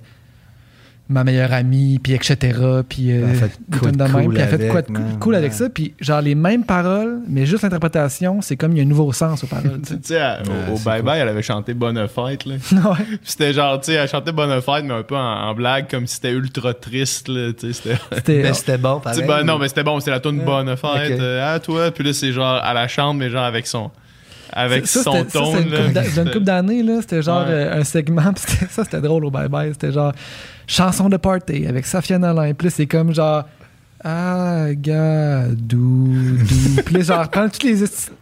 Ma 1.12 1.24
meilleure 1.24 1.52
amie, 1.52 1.98
puis 2.02 2.14
etc. 2.14 2.36
Puis 2.88 3.12
euh, 3.12 3.24
Elle 3.24 3.30
a 3.30 3.34
fait 3.34 3.50
des 3.68 3.78
quoi 3.78 3.88
tunes 3.90 3.98
de 3.98 4.04
de 4.04 4.10
même, 4.12 4.24
cool 4.24 4.34
puis 4.34 4.42
elle 4.42 4.48
a 4.48 4.72
fait 4.72 4.90
man. 4.90 5.16
cool 5.20 5.34
avec 5.34 5.52
ça. 5.52 5.68
Puis 5.68 5.94
genre 6.00 6.20
les 6.20 6.34
mêmes 6.34 6.64
paroles, 6.64 7.20
mais 7.28 7.46
juste 7.46 7.62
l'interprétation, 7.62 8.40
c'est 8.40 8.56
comme 8.56 8.72
il 8.72 8.78
y 8.78 8.80
a 8.80 8.84
un 8.84 8.86
nouveau 8.88 9.12
sens 9.12 9.44
aux 9.44 9.46
paroles. 9.46 9.80
tu 9.86 9.94
sais, 10.02 10.20
au- 10.20 10.72
au 10.72 10.76
c'est 10.76 10.84
Bye 10.84 11.02
Bye, 11.02 11.20
elle 11.20 11.28
avait 11.28 11.42
chanté 11.42 11.74
Bonne 11.74 12.06
Fête. 12.08 12.44
Là. 12.46 12.54
ouais. 12.72 13.04
Puis 13.06 13.18
C'était 13.24 13.52
genre, 13.52 13.78
tu 13.80 13.86
sais, 13.86 13.92
elle 13.94 14.08
chantait 14.08 14.32
Bonne 14.32 14.60
Fête, 14.60 14.84
mais 14.84 14.94
un 14.94 15.02
peu 15.02 15.16
en, 15.16 15.20
en 15.48 15.54
blague, 15.54 15.88
comme 15.90 16.06
si 16.06 16.16
c'était 16.16 16.32
ultra 16.32 16.74
triste. 16.74 17.28
Là, 17.28 17.52
tu 17.52 17.72
sais, 17.72 17.72
c'était. 17.72 17.98
C'était. 18.16 18.42
Mais 18.42 18.52
c'était 18.54 18.78
bon, 18.78 19.00
pareil. 19.00 19.24
ben, 19.26 19.42
non, 19.44 19.58
mais 19.58 19.68
c'était 19.68 19.84
bon, 19.84 19.98
c'était 20.00 20.12
la 20.12 20.20
tune 20.20 20.40
Bonne 20.44 20.76
Fête. 20.76 21.20
Euh, 21.20 21.54
à 21.54 21.60
toi. 21.60 21.90
Puis 21.90 22.04
là, 22.04 22.12
c'est 22.12 22.32
genre 22.32 22.54
à 22.62 22.72
la 22.74 22.88
chambre, 22.88 23.18
mais 23.20 23.28
genre 23.30 23.44
avec 23.44 23.66
son. 23.66 23.90
Avec 24.54 24.86
ça, 24.86 25.02
son 25.02 25.24
ton. 25.24 25.56
c'était 25.56 25.62
une 25.88 25.94
là. 25.94 26.24
couple 26.30 26.40
d'années, 26.44 26.82
là, 26.82 26.98
c'était 27.00 27.22
genre 27.22 27.46
Ouais. 27.46 27.52
euh, 27.54 27.80
un 27.80 27.84
segment, 27.84 28.34
puis 28.34 28.44
c'était- 28.46 28.66
ça 28.70 28.84
c'était 28.84 29.00
drôle 29.00 29.24
au 29.24 29.30
Bye 29.30 29.48
Bye, 29.48 29.70
c'était 29.72 29.92
genre 29.92 30.12
chanson 30.66 31.08
de 31.08 31.16
party 31.16 31.66
avec 31.66 31.86
Safia 31.86 32.18
Nolin, 32.18 32.52
puis 32.54 32.70
c'est 32.70 32.86
comme 32.86 33.14
genre 33.14 33.44
ah 34.04 34.66
gars 34.74 35.46
dou 35.48 36.08
dou, 36.12 36.82
puis 36.84 37.02
genre 37.04 37.28
prendre 37.30 37.52
toutes 37.52 37.62
les 37.62 37.76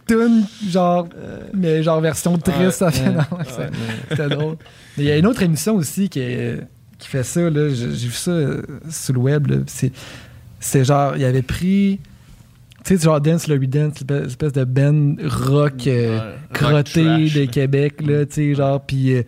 tunes, 0.07 0.43
genre 0.69 1.07
mais 1.53 1.81
genre 1.81 1.99
version 2.01 2.37
triste 2.37 2.59
Ouais, 2.59 2.91
Safia 2.91 3.11
ouais, 3.31 3.69
c'était 4.09 4.27
drôle. 4.29 4.57
Mais 4.97 5.03
il 5.03 5.07
y 5.07 5.11
a 5.11 5.17
une 5.17 5.25
autre 5.25 5.41
émission 5.41 5.75
aussi 5.75 6.07
qui 6.09 6.19
est- 6.19 6.59
qui 6.99 7.07
fait 7.07 7.23
ça 7.23 7.41
là, 7.49 7.69
j'ai 7.69 7.87
vu 7.87 8.11
ça 8.11 8.29
euh, 8.29 8.61
sur 8.91 9.13
le 9.15 9.19
web, 9.21 9.47
c'est 10.59 10.83
genre 10.85 11.15
il 11.17 11.25
avait 11.25 11.41
pris 11.41 11.99
tu 12.83 12.97
sais, 12.97 13.03
genre 13.03 13.19
Dance 13.21 13.47
Larry 13.47 13.67
Dance, 13.67 13.99
l'espèce 14.01 14.27
espèce 14.27 14.53
de 14.53 14.63
band 14.63 15.15
rock 15.27 15.85
euh, 15.87 16.17
Ouais, 16.19 16.33
crotté 16.53 17.03
de. 17.27 17.45
Québec, 17.45 18.01
là, 18.05 18.25
tu 18.25 18.33
sais, 18.33 18.55
genre, 18.55 18.81
puis 18.81 19.13
euh, 19.15 19.23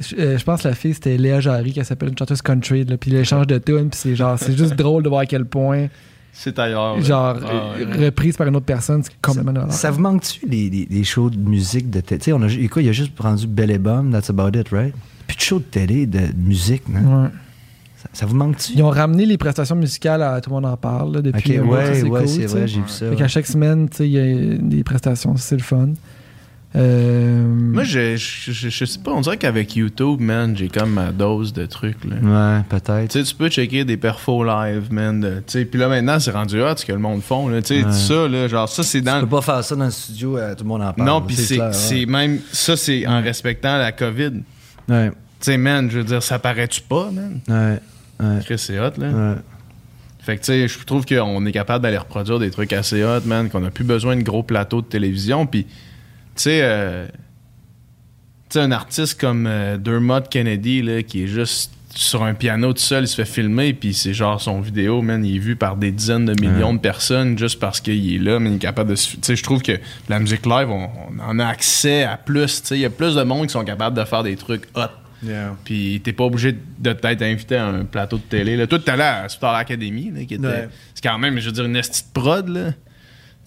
je 0.00 0.16
euh, 0.16 0.38
je 0.38 0.44
pense 0.44 0.62
que 0.62 0.68
la 0.68 0.74
fille, 0.74 0.94
c'était 0.94 1.16
Léa 1.16 1.40
Jarry, 1.40 1.72
qui 1.72 1.84
s'appelle 1.84 2.10
une 2.10 2.18
chanteuse 2.18 2.42
country, 2.42 2.84
là, 2.84 2.96
puis 2.96 3.10
l'échange 3.10 3.46
de 3.46 3.58
tunes, 3.58 3.90
puis 3.90 3.98
c'est 4.00 4.14
genre, 4.16 4.38
c'est 4.38 4.56
juste 4.56 4.74
drôle 4.76 5.02
de 5.02 5.08
voir 5.08 5.22
à 5.22 5.26
quel 5.26 5.44
point, 5.44 5.86
C'est 6.32 6.58
ailleurs. 6.58 7.00
genre, 7.00 7.36
Ah, 7.44 7.78
ouais. 7.78 8.06
reprise 8.06 8.36
par 8.36 8.46
une 8.46 8.56
autre 8.56 8.66
personne, 8.66 9.02
c'est 9.02 9.12
complètement 9.20 9.52
normal. 9.52 9.72
Ça 9.72 9.90
vous 9.90 10.00
manque-tu 10.00 10.46
les, 10.48 10.70
les, 10.70 10.86
les 10.90 11.04
shows 11.04 11.30
de 11.30 11.38
musique 11.38 11.90
de 11.90 12.00
télé? 12.00 12.18
Tu 12.20 12.24
sais, 12.26 12.32
on 12.32 12.42
a, 12.42 12.48
quoi, 12.68 12.82
il 12.82 12.88
a 12.88 12.92
juste 12.92 13.18
rendu 13.18 13.46
Belle 13.46 13.70
et 13.72 13.78
Bum, 13.78 14.10
that's 14.12 14.30
about 14.30 14.56
it, 14.58 14.68
right? 14.70 14.94
Plus 15.26 15.36
de 15.36 15.40
shows 15.42 15.58
de 15.58 15.64
télé, 15.64 16.06
de 16.06 16.20
musique, 16.36 16.88
man. 16.88 17.06
Ouais. 17.24 17.28
Ça, 17.96 18.08
ça 18.12 18.26
vous 18.26 18.36
manque-tu? 18.36 18.74
Ils 18.76 18.82
ont 18.84 18.90
ramené 18.90 19.26
les 19.26 19.36
prestations 19.36 19.74
musicales 19.74 20.22
à 20.22 20.40
Tout 20.40 20.50
le 20.50 20.54
monde 20.54 20.66
en 20.66 20.76
parle, 20.76 21.14
là, 21.14 21.18
Ok, 21.18 21.24
depuis 21.24 21.56
ça, 21.56 21.62
ouais, 21.62 22.02
ouais, 22.08 22.20
cool, 22.20 22.28
c'est 22.28 22.38
tu 22.42 22.46
vrai, 22.46 22.68
j'ai 22.68 22.80
vu 22.80 22.88
ça. 22.88 23.10
Fait 23.10 23.16
qu'à 23.16 23.26
chaque 23.28 23.46
semaine, 23.46 23.88
tu 23.88 23.96
sais, 23.96 24.08
il 24.08 24.12
y 24.12 24.20
a 24.20 24.56
des 24.58 24.84
prestations, 24.84 25.36
c'est 25.36 25.56
le 25.56 25.62
fun. 25.62 25.88
Euh, 26.78 27.42
Moi, 27.44 27.82
je, 27.84 28.16
je, 28.16 28.52
je- 28.52 28.68
je 28.68 28.84
sais 28.84 28.98
pas, 29.00 29.10
on 29.10 29.20
dirait 29.20 29.36
qu'avec 29.36 29.74
YouTube, 29.74 30.20
man, 30.20 30.56
j'ai 30.56 30.68
comme 30.68 30.90
ma 30.92 31.10
dose 31.10 31.52
de 31.52 31.66
trucs. 31.66 32.04
Là. 32.04 32.16
Ouais, 32.56 32.62
peut-être. 32.68 33.10
Tu 33.10 33.18
sais, 33.18 33.24
tu 33.24 33.34
peux 33.34 33.48
checker 33.48 33.84
des 33.84 33.96
perfos 33.96 34.44
live, 34.44 34.92
man. 34.92 35.42
Tu 35.46 35.52
sais, 35.52 35.64
puis 35.64 35.78
là, 35.80 35.88
maintenant, 35.88 36.20
c'est 36.20 36.30
rendu 36.30 36.60
hot 36.62 36.76
ce 36.76 36.84
que 36.84 36.92
le 36.92 36.98
monde 36.98 37.22
font. 37.22 37.48
Là. 37.48 37.60
Tu 37.62 37.80
sais, 37.80 37.84
Ouais. 37.84 37.92
ça, 37.92 38.28
là, 38.28 38.46
genre, 38.48 38.68
ça, 38.68 38.82
c'est 38.82 38.98
Tu 38.98 39.04
dans. 39.04 39.20
peux 39.20 39.26
pas 39.26 39.42
faire 39.42 39.64
ça 39.64 39.74
dans 39.74 39.86
le 39.86 39.90
studio, 39.90 40.38
euh, 40.38 40.54
tout 40.54 40.64
le 40.64 40.68
monde 40.68 40.82
en 40.82 40.92
parle. 40.92 41.08
Non, 41.08 41.20
puis 41.20 41.34
c'est 41.36 41.60
ouais. 41.60 42.06
même. 42.06 42.38
Ça, 42.52 42.76
c'est 42.76 43.06
en 43.06 43.20
respectant 43.22 43.76
la 43.76 43.92
COVID. 43.92 44.30
Tu 44.86 44.92
Ouais, 44.92 45.10
sais, 45.40 45.56
man, 45.58 45.90
je 45.90 45.98
veux 45.98 46.04
dire, 46.04 46.22
ça 46.22 46.38
paraît-tu 46.38 46.80
pas, 46.82 47.10
man? 47.10 47.40
ouais, 47.48 47.80
ouais. 48.26 48.56
C'est 48.56 48.78
hot, 48.78 48.92
là. 48.98 49.08
ouais. 49.08 49.34
Fait 50.20 50.36
que, 50.36 50.40
tu 50.40 50.46
sais, 50.46 50.68
je 50.68 50.78
trouve 50.84 51.06
qu'on 51.06 51.44
est 51.46 51.52
capable 51.52 51.82
d'aller 51.82 51.96
reproduire 51.96 52.38
des 52.38 52.50
trucs 52.50 52.72
assez 52.72 53.02
hot, 53.02 53.20
man, 53.24 53.48
qu'on 53.48 53.64
a 53.64 53.70
plus 53.70 53.84
besoin 53.84 54.14
de 54.16 54.22
gros 54.22 54.42
plateaux 54.42 54.80
de 54.82 54.86
télévision. 54.86 55.46
Puis, 55.46 55.66
tu 56.38 56.44
sais, 56.44 56.60
euh, 56.62 57.06
tu 58.48 58.54
sais, 58.54 58.60
un 58.60 58.70
artiste 58.70 59.20
comme 59.20 59.46
euh, 59.46 59.76
Dermot 59.76 60.22
Kennedy, 60.30 60.82
là, 60.82 61.02
qui 61.02 61.24
est 61.24 61.26
juste 61.26 61.72
sur 61.94 62.22
un 62.22 62.34
piano 62.34 62.72
tout 62.72 62.78
seul, 62.78 63.04
il 63.04 63.08
se 63.08 63.16
fait 63.16 63.24
filmer, 63.24 63.72
puis 63.72 63.92
c'est 63.92 64.14
genre 64.14 64.40
son 64.40 64.60
vidéo, 64.60 65.02
man, 65.02 65.24
il 65.24 65.36
est 65.36 65.40
vu 65.40 65.56
par 65.56 65.76
des 65.76 65.90
dizaines 65.90 66.26
de 66.26 66.40
millions 66.40 66.72
de 66.72 66.78
personnes 66.78 67.36
juste 67.36 67.58
parce 67.58 67.80
qu'il 67.80 68.14
est 68.14 68.18
là, 68.18 68.38
mais 68.38 68.50
il 68.50 68.56
est 68.56 68.60
capable 68.60 68.90
de 68.90 68.94
se. 68.94 69.16
Tu 69.16 69.18
sais, 69.22 69.36
je 69.36 69.42
trouve 69.42 69.62
que 69.62 69.72
la 70.08 70.20
musique 70.20 70.46
live, 70.46 70.70
on, 70.70 70.88
on 71.10 71.18
en 71.18 71.38
a 71.40 71.46
accès 71.46 72.04
à 72.04 72.16
plus, 72.16 72.62
tu 72.62 72.68
sais, 72.68 72.76
il 72.76 72.82
y 72.82 72.84
a 72.84 72.90
plus 72.90 73.16
de 73.16 73.22
monde 73.24 73.48
qui 73.48 73.52
sont 73.52 73.64
capables 73.64 73.96
de 73.96 74.04
faire 74.04 74.22
des 74.22 74.36
trucs 74.36 74.68
hot. 74.74 74.90
Puis 75.64 76.00
t'es 76.04 76.12
pas 76.12 76.24
obligé 76.24 76.54
de 76.78 76.92
t'être 76.92 77.22
invité 77.22 77.56
à 77.56 77.66
un 77.66 77.84
plateau 77.84 78.18
de 78.18 78.22
télé. 78.22 78.56
Là. 78.56 78.68
Toi, 78.68 78.78
t'es 78.78 78.92
allé 78.92 79.02
à 79.02 79.28
Star 79.28 79.54
Academy, 79.54 80.12
là, 80.14 80.24
qui 80.24 80.34
était. 80.34 80.46
Ouais. 80.46 80.68
C'est 80.94 81.02
quand 81.02 81.18
même, 81.18 81.38
je 81.40 81.46
veux 81.46 81.52
dire, 81.52 81.64
une 81.64 81.76
esti 81.76 82.02
de 82.02 82.20
prod, 82.20 82.48
là. 82.48 82.70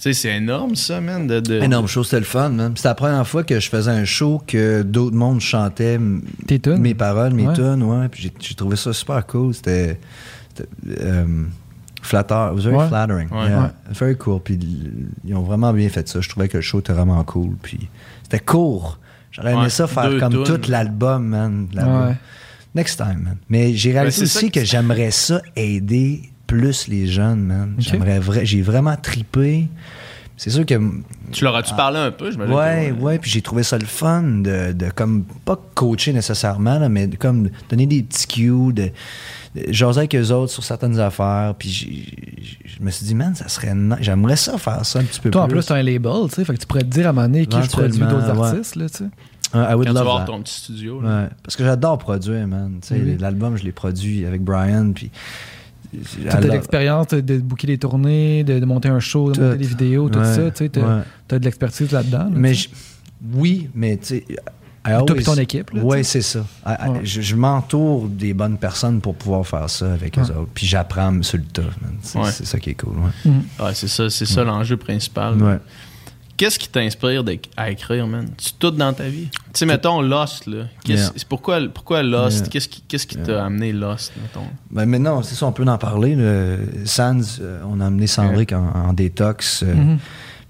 Sais, 0.02 0.14
c'est 0.14 0.36
énorme, 0.36 0.76
ça, 0.76 1.00
man. 1.00 1.28
De, 1.28 1.40
de- 1.40 1.62
Énorme 1.62 1.86
show, 1.88 2.04
c'était 2.04 2.18
le 2.18 2.26
fun, 2.26 2.50
man. 2.50 2.74
C'était 2.76 2.90
la 2.90 2.96
première 2.96 3.28
fois 3.28 3.44
que 3.44 3.60
je 3.60 3.70
faisais 3.70 3.92
un 3.92 4.04
show 4.04 4.42
que 4.48 4.82
d'autres 4.82 5.16
mondes 5.16 5.42
chantaient 5.42 5.94
m- 5.94 6.24
Tes 6.48 6.60
tunes? 6.60 6.78
mes 6.80 6.96
paroles, 6.96 7.34
mes 7.36 7.48
Ouais. 7.48 7.54
tunes, 7.54 7.84
ouais. 7.84 8.10
Puis 8.10 8.24
j'ai- 8.24 8.34
j'ai 8.40 8.56
trouvé 8.56 8.78
ça 8.78 8.94
super 8.94 9.24
cool. 9.28 9.54
C'était 9.54 10.00
c'était, 10.56 10.68
euh, 11.02 11.44
flatteur. 12.02 12.50
It 12.52 12.56
was 12.56 12.62
very 12.64 12.78
Ouais. 12.78 12.88
flattering. 12.88 13.30
Ouais. 13.30 13.46
Yeah. 13.48 13.62
Ouais. 13.62 13.70
Very 13.92 14.18
cool. 14.18 14.40
Puis 14.44 14.58
ils 15.24 15.36
ont 15.36 15.44
vraiment 15.44 15.72
bien 15.72 15.88
fait 15.90 16.08
ça. 16.10 16.20
Je 16.20 16.28
trouvais 16.30 16.48
que 16.48 16.58
le 16.58 16.62
show 16.64 16.80
était 16.80 16.94
vraiment 16.94 17.24
cool. 17.24 17.52
Puis 17.62 17.88
c'était 18.24 18.40
court. 18.40 18.98
J'aurais 19.32 19.54
aimé 19.54 19.70
ça 19.70 19.86
faire 19.86 20.10
deux 20.10 20.20
comme 20.20 20.44
tunes. 20.44 20.44
tout 20.60 20.72
l'album, 20.72 21.28
man. 21.28 21.68
l'album. 21.74 22.08
Ouais. 22.08 22.16
Next 22.74 22.98
time, 22.98 23.22
man. 23.24 23.38
Mais 23.50 23.76
j'ai 23.76 23.92
réalisé 23.92 24.24
aussi 24.24 24.50
que 24.50 24.66
j'aimerais 24.66 25.12
ça 25.12 25.42
aider 25.56 26.31
plus 26.56 26.88
les 26.90 27.08
jeunes, 27.08 27.40
man. 27.46 27.76
J'aimerais 27.78 28.20
vra- 28.20 28.44
J'ai 28.44 28.62
vraiment 28.62 28.98
tripé. 28.98 29.70
C'est 30.36 30.50
sûr 30.50 30.66
que 30.66 30.74
Tu 31.32 31.44
leur 31.46 31.56
as-tu 31.56 31.74
parlé 31.76 31.98
un 32.00 32.12
peu, 32.12 32.30
je 32.32 32.38
me 32.38 32.46
Ouais, 32.48 32.92
ouais, 33.00 33.20
puis 33.20 33.30
j'ai 33.32 33.42
trouvé 33.42 33.64
ça 33.64 33.78
le 33.78 33.86
fun 33.86 34.24
de, 34.24 34.74
de 34.74 34.90
comme, 34.90 35.24
pas 35.46 35.58
coacher 35.76 36.12
nécessairement, 36.14 36.78
là, 36.80 36.90
mais 36.90 37.08
de, 37.08 37.16
comme 37.16 37.50
donner 37.70 37.86
des 37.86 38.02
petits 38.04 38.26
cues, 38.28 38.74
de, 38.74 38.90
de 39.56 39.72
jaser 39.72 40.00
avec 40.00 40.16
eux 40.16 40.32
autres 40.32 40.52
sur 40.52 40.64
certaines 40.64 41.00
affaires, 41.00 41.54
puis 41.58 41.70
je 42.66 42.84
me 42.84 42.90
suis 42.90 43.06
dit, 43.06 43.14
man, 43.16 43.34
ça 43.36 43.48
serait 43.50 43.76
nice. 43.76 44.00
j'aimerais 44.02 44.36
ça 44.36 44.58
faire 44.58 44.84
ça 44.86 45.00
un 45.00 45.04
petit 45.04 45.20
peu 45.22 45.30
Toi, 45.30 45.44
en 45.44 45.48
plus. 45.48 45.58
plus, 45.58 45.66
t'as 45.68 45.76
un 45.76 45.84
label, 45.84 46.12
tu 46.30 46.36
sais, 46.36 46.44
fait 46.44 46.56
que 46.56 46.60
tu 46.60 46.66
pourrais 46.66 46.82
te 46.84 46.88
dire 46.90 47.06
à 47.06 47.10
un 47.12 47.14
moment 47.14 47.28
donné 47.28 47.46
qui 47.46 47.62
je 47.62 47.70
produis 47.70 48.00
d'autres 48.00 48.34
ouais. 48.36 48.48
artistes, 48.48 48.76
là, 48.76 48.90
tu 48.90 48.98
sais. 48.98 49.10
Uh, 49.54 49.58
I 49.58 49.74
would 49.76 49.86
Quand 49.86 49.92
tu 49.92 49.94
vas 49.94 49.94
love 49.94 49.98
avoir 50.00 50.20
that. 50.26 50.26
ton 50.32 50.42
petit 50.42 50.56
studio. 50.56 51.02
là. 51.02 51.10
Ouais, 51.24 51.30
parce 51.44 51.56
que 51.58 51.64
j'adore 51.66 51.98
produire, 52.00 52.48
man. 52.48 52.80
Tu 52.82 52.88
sais, 52.88 52.96
Oui. 52.96 53.18
L'album, 53.20 53.58
je 53.58 53.64
l'ai 53.64 53.74
produit 53.74 54.26
avec 54.26 54.42
Brian, 54.44 54.92
puis... 54.96 55.12
T'as 56.30 56.40
de 56.42 56.48
l'expérience 56.48 57.08
de, 57.08 57.20
de 57.22 57.38
booker 57.40 57.68
les 57.68 57.78
tournées, 57.78 58.44
de, 58.44 58.60
de 58.60 58.66
monter 58.66 58.90
un 58.90 59.00
show, 59.00 59.30
de 59.32 59.36
Tout. 59.36 59.42
monter 59.42 59.58
des 59.58 59.68
vidéos, 59.68 60.10
tout 60.10 60.20
Ouais, 60.20 60.26
ça, 60.36 60.52
tu 60.52 60.58
sais, 60.64 60.70
t'as 60.70 60.82
ouais. 60.82 61.04
t'as 61.28 61.40
de 61.40 61.44
l'expertise 61.46 61.92
là-dedans. 61.92 62.26
là, 62.26 62.30
Mais 62.32 62.54
oui, 63.34 63.70
mais 63.76 63.98
tu 63.98 64.06
sais. 64.06 64.26
Toi 65.06 65.16
puis 65.16 65.24
ton 65.24 65.36
équipe, 65.36 65.70
sais. 65.98 66.04
c'est 66.04 66.22
ça. 66.22 66.40
I- 66.66 66.72
I- 66.72 66.90
Ouais. 66.90 67.00
Je, 67.04 67.22
je 67.22 67.36
m'entoure 67.36 68.08
des 68.08 68.34
bonnes 68.34 68.58
personnes 68.58 69.00
pour 69.00 69.14
pouvoir 69.14 69.46
faire 69.46 69.70
ça 69.70 69.94
avec 69.94 70.18
eux 70.18 70.22
autres. 70.24 70.48
Puis 70.56 70.66
j'apprends 70.66 71.22
sur 71.22 71.38
le 71.38 71.44
tas, 71.44 71.62
man. 71.82 71.98
C'est 72.32 72.46
ça 72.48 72.58
qui 72.60 72.72
est 72.72 72.74
cool. 72.74 72.94
Ouais. 72.98 73.32
Ouais, 73.64 73.74
c'est 73.76 73.88
ça, 73.88 74.10
c'est 74.10 74.26
ça 74.26 74.44
l'enjeu 74.44 74.78
principal. 74.78 75.36
Qu'est-ce 76.42 76.58
qui 76.58 76.70
t'inspire 76.70 77.24
à 77.56 77.70
écrire, 77.70 78.08
man? 78.08 78.28
Tu 78.36 78.54
tout 78.58 78.72
dans 78.72 78.92
ta 78.94 79.04
vie? 79.04 79.28
Tu 79.32 79.40
sais, 79.54 79.66
mettons 79.68 80.02
Lost, 80.02 80.48
là. 80.48 80.64
Qu'est-ce- 80.84 81.02
Yeah. 81.04 81.12
c'est 81.16 81.28
Pourquoi, 81.28 81.60
pourquoi 81.72 82.02
Lost? 82.02 82.40
Yeah. 82.40 82.48
Qu'est-ce 82.48 82.68
qui 82.68 82.82
qu'est-ce 82.82 83.06
qui 83.06 83.18
t'a 83.18 83.34
Yeah. 83.34 83.46
amené 83.46 83.72
Lost, 83.72 84.12
mettons? 84.20 84.48
Ben 84.72 84.88
maintenant, 84.88 85.22
c'est 85.22 85.36
ça, 85.36 85.46
on 85.46 85.52
peut 85.52 85.64
en 85.68 85.78
parler. 85.78 86.16
Le 86.16 86.58
Sands, 86.86 87.20
euh, 87.42 87.62
on 87.70 87.80
a 87.80 87.86
amené 87.86 88.08
Sandrick 88.08 88.54
en, 88.54 88.72
en 88.74 88.94
détox. 88.94 89.62
euh, 89.62 89.72
Mhm. 89.76 90.00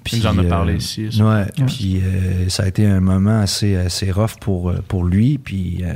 puis, 0.05 0.15
Il 0.15 0.23
nous 0.23 0.27
en 0.27 0.37
a 0.37 0.43
euh, 0.43 0.47
parlé 0.49 0.75
ici, 0.75 1.09
ça. 1.11 1.25
Ouais, 1.25 1.45
puis 1.67 2.01
euh, 2.01 2.47
ça 2.47 2.63
a 2.63 2.67
été 2.67 2.85
un 2.87 3.01
moment 3.01 3.41
assez, 3.41 3.75
assez 3.75 4.11
rough 4.11 4.37
pour, 4.39 4.73
pour 4.87 5.03
lui, 5.03 5.39
puis, 5.39 5.79
euh, 5.83 5.91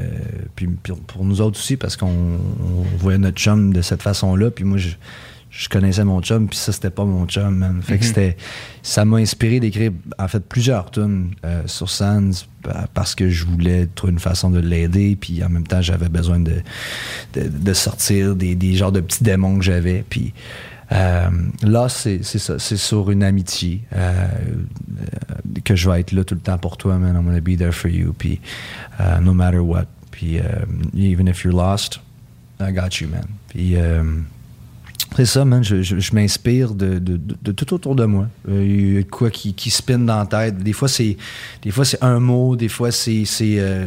puis 0.58 0.68
pour, 0.68 1.00
pour 1.00 1.24
nous 1.24 1.40
autres 1.40 1.58
aussi, 1.58 1.78
parce 1.78 1.96
qu'on 1.96 2.08
on 2.08 2.98
voyait 2.98 3.18
notre 3.18 3.38
chum 3.40 3.72
de 3.74 3.82
cette 3.82 4.02
façon-là, 4.02 4.52
puis 4.52 4.66
moi, 4.66 4.78
je, 4.78 4.90
je 5.58 5.70
connaissais 5.70 6.04
mon 6.04 6.22
chum, 6.22 6.48
puis 6.50 6.58
ça, 6.58 6.74
c'était 6.74 6.90
pas 6.90 7.06
mon 7.06 7.26
chum, 7.28 7.56
man. 7.56 7.82
Fait 7.82 7.98
que 7.98 8.04
Mhm. 8.04 8.08
c'était... 8.08 8.38
Ça 8.84 9.06
m'a 9.06 9.18
inspiré 9.18 9.60
d'écrire, 9.62 9.92
en 10.20 10.28
fait, 10.28 10.42
plusieurs 10.42 10.92
tunes 10.92 11.32
euh, 11.46 11.64
sur 11.66 11.90
Sands, 11.90 12.32
pa- 12.62 12.88
parce 12.94 13.16
que 13.16 13.30
je 13.30 13.46
voulais 13.46 13.88
trouver 13.96 14.12
une 14.14 14.20
façon 14.20 14.50
de 14.50 14.60
l'aider, 14.60 15.16
puis 15.20 15.42
en 15.44 15.50
même 15.50 15.66
temps, 15.66 15.82
j'avais 15.82 16.10
besoin 16.10 16.40
de, 16.40 16.56
de, 17.36 17.48
de 17.48 17.74
sortir 17.74 18.36
des, 18.36 18.56
des 18.56 18.76
genres 18.76 18.92
de 18.92 19.00
petits 19.00 19.24
démons 19.24 19.58
que 19.58 19.64
j'avais, 19.64 20.04
puis... 20.10 20.34
Euh, 20.92 21.30
là, 21.64 21.90
c'est 21.90 22.22
ça. 22.22 22.60
C'est 22.60 22.78
sur 22.78 23.10
une 23.10 23.24
amitié. 23.24 23.82
euh, 23.96 24.28
que 25.64 25.76
je 25.76 25.90
vais 25.90 26.02
être 26.02 26.12
là 26.12 26.24
tout 26.24 26.36
le 26.36 26.42
temps 26.42 26.60
pour 26.60 26.78
toi, 26.78 27.00
man. 27.00 27.16
I'm 27.16 27.26
gonna 27.26 27.40
be 27.40 27.58
there 27.58 27.72
for 27.72 27.90
you. 27.90 28.14
Puis, 28.16 28.40
no 29.22 29.34
matter 29.34 29.58
what. 29.60 29.86
Puis, 30.12 30.38
even 30.96 31.28
if 31.28 31.44
you're 31.44 31.56
lost, 31.56 32.00
I 32.60 32.72
got 32.72 33.00
you, 33.02 33.08
man. 33.08 33.26
Puis, 33.48 33.76
c'est 35.16 35.26
ça, 35.26 35.46
man. 35.46 35.64
Je, 35.64 35.82
je- 35.82 36.14
m'inspire 36.14 36.74
de, 36.74 37.00
de- 37.00 37.52
tout 37.52 37.74
autour 37.74 37.96
de 37.96 38.06
moi. 38.06 38.28
Euh, 38.50 39.02
quoi 39.10 39.30
qui, 39.30 39.54
qui 39.54 39.70
spin 39.70 40.00
dans 40.00 40.20
la 40.20 40.26
tête. 40.26 40.58
Des 40.58 40.74
fois, 40.74 40.88
c'est, 40.88 41.18
des 41.62 41.72
fois, 41.72 41.86
c'est 41.86 42.04
un 42.04 42.20
mot. 42.20 42.56
Des 42.56 42.68
fois, 42.70 42.92
c'est, 42.92 43.24
euh, 43.42 43.86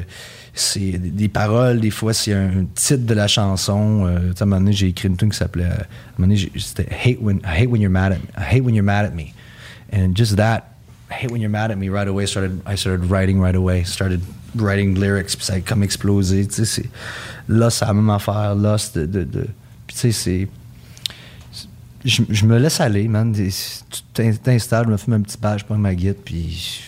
des 0.98 1.28
paroles. 1.28 1.80
Des 1.80 1.90
fois, 1.90 2.12
c'est 2.12 2.32
un 2.32 2.64
titre 2.74 3.05
de 3.05 3.14
la 3.14 3.26
chanson. 3.28 4.06
Euh, 4.06 4.32
à 4.38 4.42
un 4.42 4.46
moment 4.46 4.60
donné, 4.60 4.72
j'ai 4.72 4.88
écrit 4.88 5.09
une 5.09 5.16
tune 5.16 5.30
qui 5.30 5.36
s'appelait. 5.38 5.64
à 5.64 5.68
un 5.68 5.76
moment 6.18 6.34
donné, 6.34 6.50
c'était 6.56 6.88
hate 6.90 7.18
when, 7.20 7.38
I 7.44 7.62
hate 7.62 7.70
when 7.70 7.80
you're 7.80 7.90
mad 7.92 8.12
at 8.12 8.16
me. 8.18 8.28
I 8.36 8.42
hate 8.56 8.64
when 8.64 8.74
you're 8.74 8.84
mad 8.84 9.05
at 9.05 9.14
me. 9.14 9.34
And 9.92 10.14
just 10.14 10.36
that, 10.36 10.64
I 11.10 11.14
hate 11.14 11.30
when 11.30 11.40
you're 11.40 11.50
mad 11.50 11.70
at 11.70 11.76
me 11.76 11.88
right 11.88 12.09
away. 12.09 12.26
Started, 12.26 12.60
I 12.66 12.76
started 12.76 13.10
writing 13.10 13.40
right 13.40 13.55
away. 13.56 13.84
Started 13.84 14.20
writing 14.56 14.94
lyrics. 14.98 15.36
Puis 15.36 15.44
ça 15.46 15.55
a 15.55 15.60
comme 15.60 15.82
explosé. 15.82 16.46
Là, 17.48 17.70
c'est 17.70 17.86
la 17.86 17.92
même 17.94 18.10
affaire. 18.10 18.55
Là, 18.55 18.76
de, 18.94 19.06
de, 19.06 19.24
tu 19.86 19.96
sais, 19.96 20.12
c'est 20.12 20.48
je, 22.09 22.44
me 22.47 22.59
laisse 22.59 22.80
aller, 22.80 23.06
man. 23.09 23.32
Tu 23.32 23.51
t'in- 24.14 24.32
t'installes, 24.32 24.86
je 24.86 24.90
me 24.90 24.97
fume 24.97 25.14
un 25.14 25.20
petit 25.20 25.39
badge, 25.39 25.60
je 25.60 25.64
prends 25.64 25.76
ma 25.78 25.94
guitare, 25.94 26.22
puis 26.24 26.82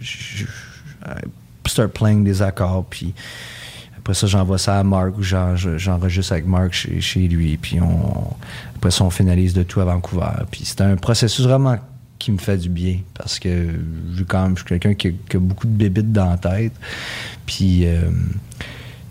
je, 0.00 0.04
je- 0.04 0.44
je- 0.44 0.46
start 1.70 1.92
playing 1.92 2.24
des 2.24 2.40
accords, 2.42 2.84
puis 2.88 3.12
après 3.98 4.14
ça, 4.14 4.26
j'envoie 4.26 4.58
ça 4.58 4.78
à 4.78 4.82
Mark, 4.84 5.18
ou 5.18 5.22
j'en- 5.22 5.54
je- 5.56 5.76
j'enregistre 5.78 6.32
avec 6.32 6.46
Mark 6.46 6.72
chez, 6.72 7.28
lui, 7.28 7.56
puis 7.56 7.78
après 8.76 8.90
ça, 8.90 9.04
on 9.04 9.10
finalise 9.10 9.52
de 9.52 9.62
tout 9.64 9.80
à 9.80 9.84
Vancouver. 9.84 10.44
Puis 10.50 10.62
c'est 10.64 10.80
un 10.80 10.96
processus 10.96 11.44
vraiment 11.44 11.76
qui 12.18 12.32
me 12.32 12.38
fait 12.38 12.56
du 12.56 12.68
bien, 12.68 13.00
parce 13.14 13.38
que 13.38 13.68
je, 14.16 14.24
quand 14.24 14.42
même, 14.44 14.56
je 14.56 14.60
suis 14.62 14.68
quelqu'un 14.68 14.94
qui, 14.94 15.08
a- 15.08 15.12
qui 15.28 15.36
a 15.36 15.40
beaucoup 15.40 15.66
de 15.66 15.72
bébites 15.72 16.12
dans 16.12 16.30
la 16.30 16.36
tête, 16.38 16.72
puis... 17.46 17.86
euh, 17.86 18.10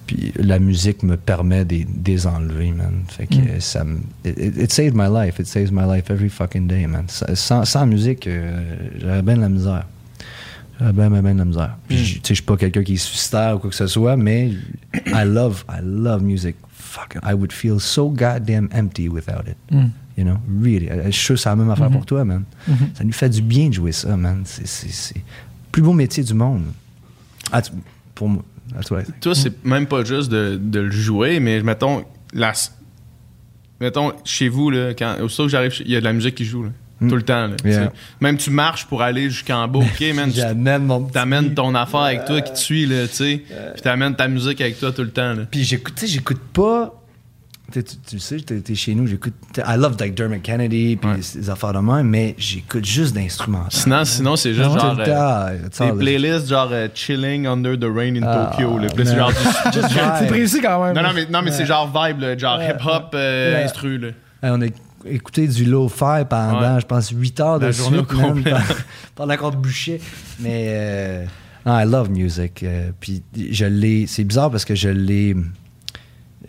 puis 0.08 0.32
la 0.38 0.58
musique 0.60 1.04
me 1.04 1.18
permet 1.18 1.66
de 1.66 1.82
les 2.06 2.26
enlever, 2.26 2.72
man. 2.72 3.04
Fait 3.10 3.28
que 3.28 3.36
Mm. 3.36 3.60
ça 3.60 3.84
me. 3.84 3.98
It, 4.26 4.58
it- 4.58 4.72
saved 4.72 4.96
my 4.96 5.08
life. 5.12 5.38
It 5.40 5.46
saves 5.48 5.72
my 5.72 5.84
life 5.86 6.10
every 6.10 6.30
fucking 6.30 6.66
day, 6.68 6.88
man. 6.88 7.04
Sa- 7.08 7.36
Sans, 7.36 7.66
sans 7.66 7.86
musique, 7.86 8.26
euh, 8.28 8.64
j'aurais 9.00 9.22
bien 9.22 9.36
de 9.36 9.42
la 9.42 9.50
misère. 9.50 9.86
J'aurais 10.80 10.94
bien, 10.94 11.10
bien, 11.10 11.22
bien 11.22 11.34
de 11.34 11.40
la 11.40 11.46
misère. 11.46 11.78
Puis, 11.88 11.98
Mm. 11.98 12.02
tu 12.04 12.12
sais, 12.14 12.20
je 12.30 12.34
suis 12.36 12.44
pas 12.44 12.56
quelqu'un 12.58 12.84
qui 12.84 12.94
est 12.94 12.98
suicidaire 12.98 13.56
ou 13.56 13.60
quoi 13.60 13.70
que 13.70 13.76
ce 13.76 13.88
soit, 13.88 14.16
mais 14.18 14.50
I 15.08 15.24
love, 15.26 15.64
I 15.70 15.80
love 15.84 16.24
music. 16.24 16.56
Fucking, 16.74 17.22
I 17.24 17.34
would 17.34 17.52
feel 17.52 17.80
so 17.80 18.10
goddamn 18.10 18.70
empty 18.74 19.10
without 19.10 19.44
it. 19.48 19.58
Mm. 19.72 19.90
You 20.18 20.24
know, 20.24 20.38
really. 20.64 20.88
Je 21.06 21.12
suis 21.12 21.26
sûr 21.26 21.36
que 21.36 21.42
c'est 21.42 21.50
la 21.50 21.56
même 21.56 21.70
affaire 21.70 21.90
Mhm. 21.90 21.96
pour 21.98 22.06
toi, 22.08 22.24
man. 22.26 22.44
Mhm. 22.68 22.76
Ça 22.96 23.04
nous 23.04 23.12
fait 23.12 23.30
du 23.30 23.42
bien 23.42 23.68
de 23.70 23.74
jouer 23.74 23.92
ça, 23.92 24.16
man. 24.18 24.42
C'est 24.46 25.16
le 25.16 25.22
plus 25.72 25.82
beau 25.84 25.94
métier 25.94 26.24
du 26.24 26.34
monde. 26.34 26.64
Ah, 27.52 27.62
tu- 27.62 27.72
pour 28.16 28.30
moi. 28.30 28.44
That's 28.74 28.92
what 28.92 29.02
I 29.02 29.04
think. 29.06 29.20
Toi, 29.22 29.36
c'est 29.36 29.64
même 29.66 29.88
pas 29.88 30.04
juste 30.04 30.30
de, 30.30 30.60
de 30.62 30.80
le 30.82 30.92
jouer, 30.92 31.40
mais 31.40 31.62
mettons, 31.62 32.04
la, 32.34 32.54
mettons 33.80 34.14
chez 34.24 34.50
vous, 34.50 34.70
là, 34.70 34.94
quand, 34.94 35.16
aussitôt 35.22 35.44
que 35.44 35.50
j'arrive, 35.50 35.74
il 35.86 35.92
y 35.92 35.96
a 35.96 36.00
de 36.00 36.06
la 36.06 36.14
musique 36.14 36.36
qui 36.36 36.46
joue, 36.46 36.64
là, 36.64 36.70
Mm. 37.00 37.10
tout 37.10 37.16
le 37.16 37.22
temps. 37.22 37.46
là, 37.48 37.56
Yeah. 37.64 37.94
Même 38.22 38.38
tu 38.38 38.50
marches 38.50 38.86
pour 38.88 39.04
aller 39.04 39.30
jusqu'en 39.30 39.68
bas, 39.68 39.80
ok, 39.80 40.04
man, 40.16 40.32
t'amènes 41.14 41.54
ton 41.54 41.76
affaire 41.76 42.00
avec 42.00 42.26
toi 42.26 42.42
qui 42.42 42.52
te 42.54 42.58
suit, 42.58 42.88
là, 42.88 43.08
tu 43.08 43.14
sais, 43.14 43.44
puis 43.74 43.82
t'amènes 43.84 44.16
ta 44.16 44.28
musique 44.28 44.60
avec 44.62 44.80
toi 44.80 44.92
tout 44.92 45.04
le 45.04 45.12
temps. 45.12 45.34
Là. 45.34 45.44
Puis 45.50 45.64
j'écoute, 45.64 45.94
tu 45.96 46.08
sais, 46.08 46.14
j'écoute 46.14 46.42
pas. 46.54 46.94
Tu, 47.72 47.84
tu- 47.84 47.98
tu 47.98 48.16
le 48.16 48.22
sais, 48.22 48.38
t'es 48.38 48.76
chez 48.76 48.96
nous, 48.96 49.08
j'écoute. 49.08 49.34
I 49.58 49.76
love 49.78 49.98
like 50.00 50.16
Dermot 50.16 50.40
Kennedy, 50.42 50.96
puis 50.96 51.10
Ouais. 51.10 51.22
ces 51.22 51.50
affaires 51.50 51.74
de 51.74 51.80
même, 51.80 52.08
mais 52.08 52.34
j'écoute 52.38 52.86
juste 52.86 53.14
d'instrumentales. 53.14 53.72
Sinon, 53.72 54.06
sinon 54.06 54.36
c'est 54.38 54.54
juste 54.54 54.72
genre. 54.72 54.96
le 54.96 55.04
euh, 55.06 55.58
des 55.92 55.98
playlists 56.00 56.48
genre 56.48 56.70
euh, 56.72 56.88
Chilling 56.94 57.46
Under 57.46 57.78
the 57.78 57.84
Rain 57.94 58.16
in 58.16 58.22
Ah, 58.24 58.52
Tokyo. 58.54 58.80
C'est 58.96 59.04
man. 59.04 59.16
genre 59.18 59.32
du- 59.32 59.80
C'est 60.20 60.28
précis 60.28 60.62
quand 60.62 60.82
même. 60.86 60.96
Non, 60.96 61.04
non, 61.04 61.10
mais, 61.14 61.26
non, 61.30 61.42
mais 61.42 61.52
c'est 61.52 61.66
genre 61.66 61.88
vibe, 61.88 62.22
là, 62.22 62.38
genre 62.38 62.58
Ouais. 62.58 62.70
hip-hop 62.70 63.12
euh, 63.14 63.66
instru. 63.66 63.98
Là. 63.98 64.08
On 64.44 64.62
a 64.62 64.68
écouté 65.06 65.46
du 65.48 65.66
lo-fi 65.66 66.24
pendant, 66.30 66.76
Ouais. 66.76 66.82
je 66.82 66.86
pense, 66.86 67.10
8 67.10 67.38
heures 67.42 67.60
La 67.60 67.68
de 67.68 67.72
journée 67.74 67.98
suite, 67.98 68.54
pendant- 69.14 69.36
qu'on 69.38 69.52
bouchait. 69.52 70.00
Mais 70.40 70.68
euh, 70.70 71.26
non, 71.66 71.78
I 71.80 71.86
love 71.86 72.10
music. 72.12 72.64
euh, 72.64 72.92
puis 72.98 73.24
je 73.52 73.66
l'ai. 73.66 74.08
C'est 74.08 74.24
bizarre 74.24 74.52
parce 74.52 74.64
que 74.64 74.74
je 74.74 74.88
l'ai. 74.88 75.36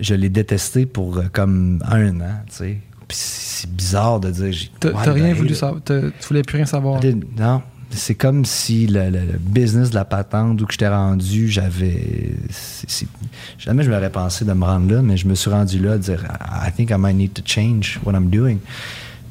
Je 0.01 0.15
l'ai 0.15 0.29
détesté 0.29 0.87
pour 0.87 1.19
euh, 1.19 1.25
comme 1.33 1.83
un 1.87 2.21
an, 2.21 2.41
tu 2.49 2.55
sais. 2.57 2.79
Puis 3.09 3.17
c'est 3.19 3.71
bizarre 3.71 4.21
de 4.21 4.31
dire. 4.31 4.53
j'ai- 4.53 4.71
T'as 4.81 5.13
rien 5.13 5.31
hate 5.31 5.37
voulu 5.39 5.55
savoir. 5.55 5.81
Tu 5.85 5.95
voulais 6.29 6.43
plus 6.43 6.57
rien 6.57 6.67
savoir. 6.67 7.01
Non. 7.39 7.63
C'est 7.91 8.15
comme 8.15 8.45
si 8.45 8.87
le, 8.87 9.05
le- 9.09 9.21
le 9.21 9.39
business 9.41 9.89
de 9.91 9.95
la 9.95 10.05
patente 10.05 10.61
où 10.61 10.67
que 10.67 10.73
j'étais 10.75 10.89
rendu, 10.89 11.49
j'avais. 11.49 12.35
Jamais 13.59 13.83
je 13.83 13.91
m'aurais 13.91 14.11
pensé 14.13 14.45
de 14.45 14.53
me 14.53 14.65
rendre 14.65 14.93
là, 14.95 15.01
mais 15.03 15.17
je 15.17 15.27
me 15.27 15.35
suis 15.35 15.51
rendu 15.51 15.79
là 15.79 15.93
à 15.93 15.99
dire 15.99 16.23
I 16.67 16.71
think 16.71 16.91
I 16.91 16.97
might 16.99 17.17
need 17.17 17.33
to 17.33 17.43
change 17.45 17.99
what 18.05 18.13
I'm 18.13 18.29
doing. 18.29 18.59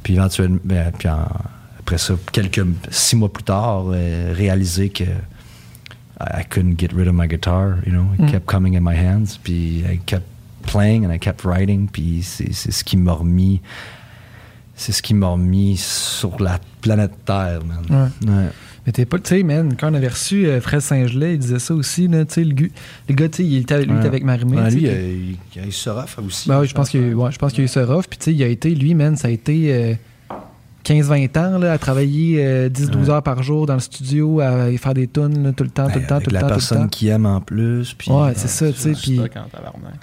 Puis 0.04 0.16
éventuellement, 0.16 0.60
ben, 0.64 0.92
puis 0.98 1.08
en- 1.08 1.28
après 1.80 1.98
ça, 2.00 2.16
quelques 2.32 2.66
six 2.90 3.16
mois 3.16 3.32
plus 3.32 3.44
tard, 3.44 3.86
euh, 3.90 4.34
réaliser 4.36 4.90
que 4.90 5.04
I, 5.04 6.42
I 6.42 6.44
couldn't 6.50 6.78
get 6.80 6.90
rid 6.96 7.08
of 7.08 7.14
my 7.14 7.28
guitar, 7.28 7.76
you 7.86 7.92
know, 7.92 8.06
it 8.18 8.22
Mm. 8.22 8.32
kept 8.32 8.46
coming 8.48 8.76
in 8.76 8.82
my 8.82 8.96
hands, 8.98 9.38
puis 9.42 9.84
I 9.88 10.00
kept 10.06 10.26
playing 10.68 11.06
and 11.06 11.12
I 11.14 11.18
kept 11.20 11.44
writing, 11.44 11.88
puis 11.92 12.22
c'est 12.24 12.52
ce 12.54 12.84
qui 12.84 12.96
m'a 12.98 13.14
remis 13.14 13.62
c'est 14.80 14.92
ce 14.92 15.02
qui 15.02 15.16
m'a 15.16 15.30
remis 15.30 15.76
sur 15.78 16.40
la 16.40 16.60
planète 16.82 17.12
Terre, 17.26 17.62
man. 17.66 18.12
Ouais. 18.22 18.50
Mais 18.86 18.92
t'es 18.92 19.06
pas, 19.06 19.18
tu 19.18 19.30
sais, 19.36 19.42
man, 19.44 19.76
quand 19.78 19.90
on 19.92 19.96
avait 19.96 20.08
reçu 20.08 20.46
euh, 20.46 20.62
Fred 20.62 20.82
Saint-Gelais, 20.82 21.34
il 21.34 21.40
disait 21.40 21.58
ça 21.58 21.74
aussi, 21.74 22.08
là, 22.08 22.26
tu 22.26 22.36
sais, 22.36 22.44
le, 22.44 22.54
le 23.10 23.16
gars, 23.16 23.28
tu 23.28 23.38
sais, 23.38 23.44
il 23.44 23.58
était, 23.58 23.80
lui, 23.84 23.86
il 23.86 23.92
était 23.94 24.02
Ouais. 24.02 24.06
avec 24.08 24.24
Marimé. 24.24 24.58
Ouais, 24.58 24.70
sais, 24.70 24.76
lui, 24.76 24.82
puis- 24.84 24.90
euh, 24.96 25.14
il, 25.32 25.38
il 25.56 25.62
a 25.62 25.66
eu 25.66 25.90
rough 26.00 26.26
aussi. 26.26 26.48
Ben 26.48 26.62
oui, 26.62 26.68
je 26.68 26.76
pense 26.76 26.90
qu'il 26.90 27.02
y 27.02 27.04
a 27.04 27.08
eu- 27.08 27.14
ouais, 27.16 27.32
je 27.32 27.38
pense 27.40 27.54
qu'il 27.54 27.66
y 27.66 27.68
a 27.68 27.82
eu 27.82 27.86
rough. 27.86 28.06
Puis, 28.08 28.20
tu 28.20 28.26
sais, 28.26 28.34
il 28.34 28.44
a 28.44 28.48
été, 28.48 28.70
lui, 28.76 28.94
man, 28.94 29.18
ça 29.18 29.30
a 29.30 29.32
été 29.32 29.74
euh, 29.74 29.94
15-20 30.88 31.38
ans, 31.38 31.58
là, 31.60 31.74
à 31.74 31.78
travailler 31.78 32.38
euh, 32.40 32.70
10-12 32.70 32.96
Ouais. 32.96 33.10
heures 33.10 33.24
par 33.24 33.44
jour 33.44 33.66
dans 33.66 33.74
le 33.74 33.80
studio, 33.82 34.40
à 34.40 34.72
faire 34.78 34.94
des 34.94 35.08
tunes, 35.08 35.44
là, 35.44 35.52
tout 35.52 35.66
le 35.66 35.70
temps, 35.70 35.88
Ben, 35.88 35.92
tout 35.94 36.00
le 36.00 36.06
temps, 36.08 36.16
avec 36.16 36.28
tout 36.28 36.32
le 36.32 36.36
la 36.36 36.40
temps, 36.42 36.48
tout 36.48 36.52
le 36.54 36.56
personne 36.58 36.82
temps. 36.84 36.88
qui 36.88 37.08
aime 37.10 37.26
en 37.26 37.42
plus. 37.42 37.94
Puis, 37.94 38.10
Ouais, 38.12 38.32
c'est 38.36 38.48
ça, 38.48 38.72
tu 38.72 38.80
sais. 38.96 39.20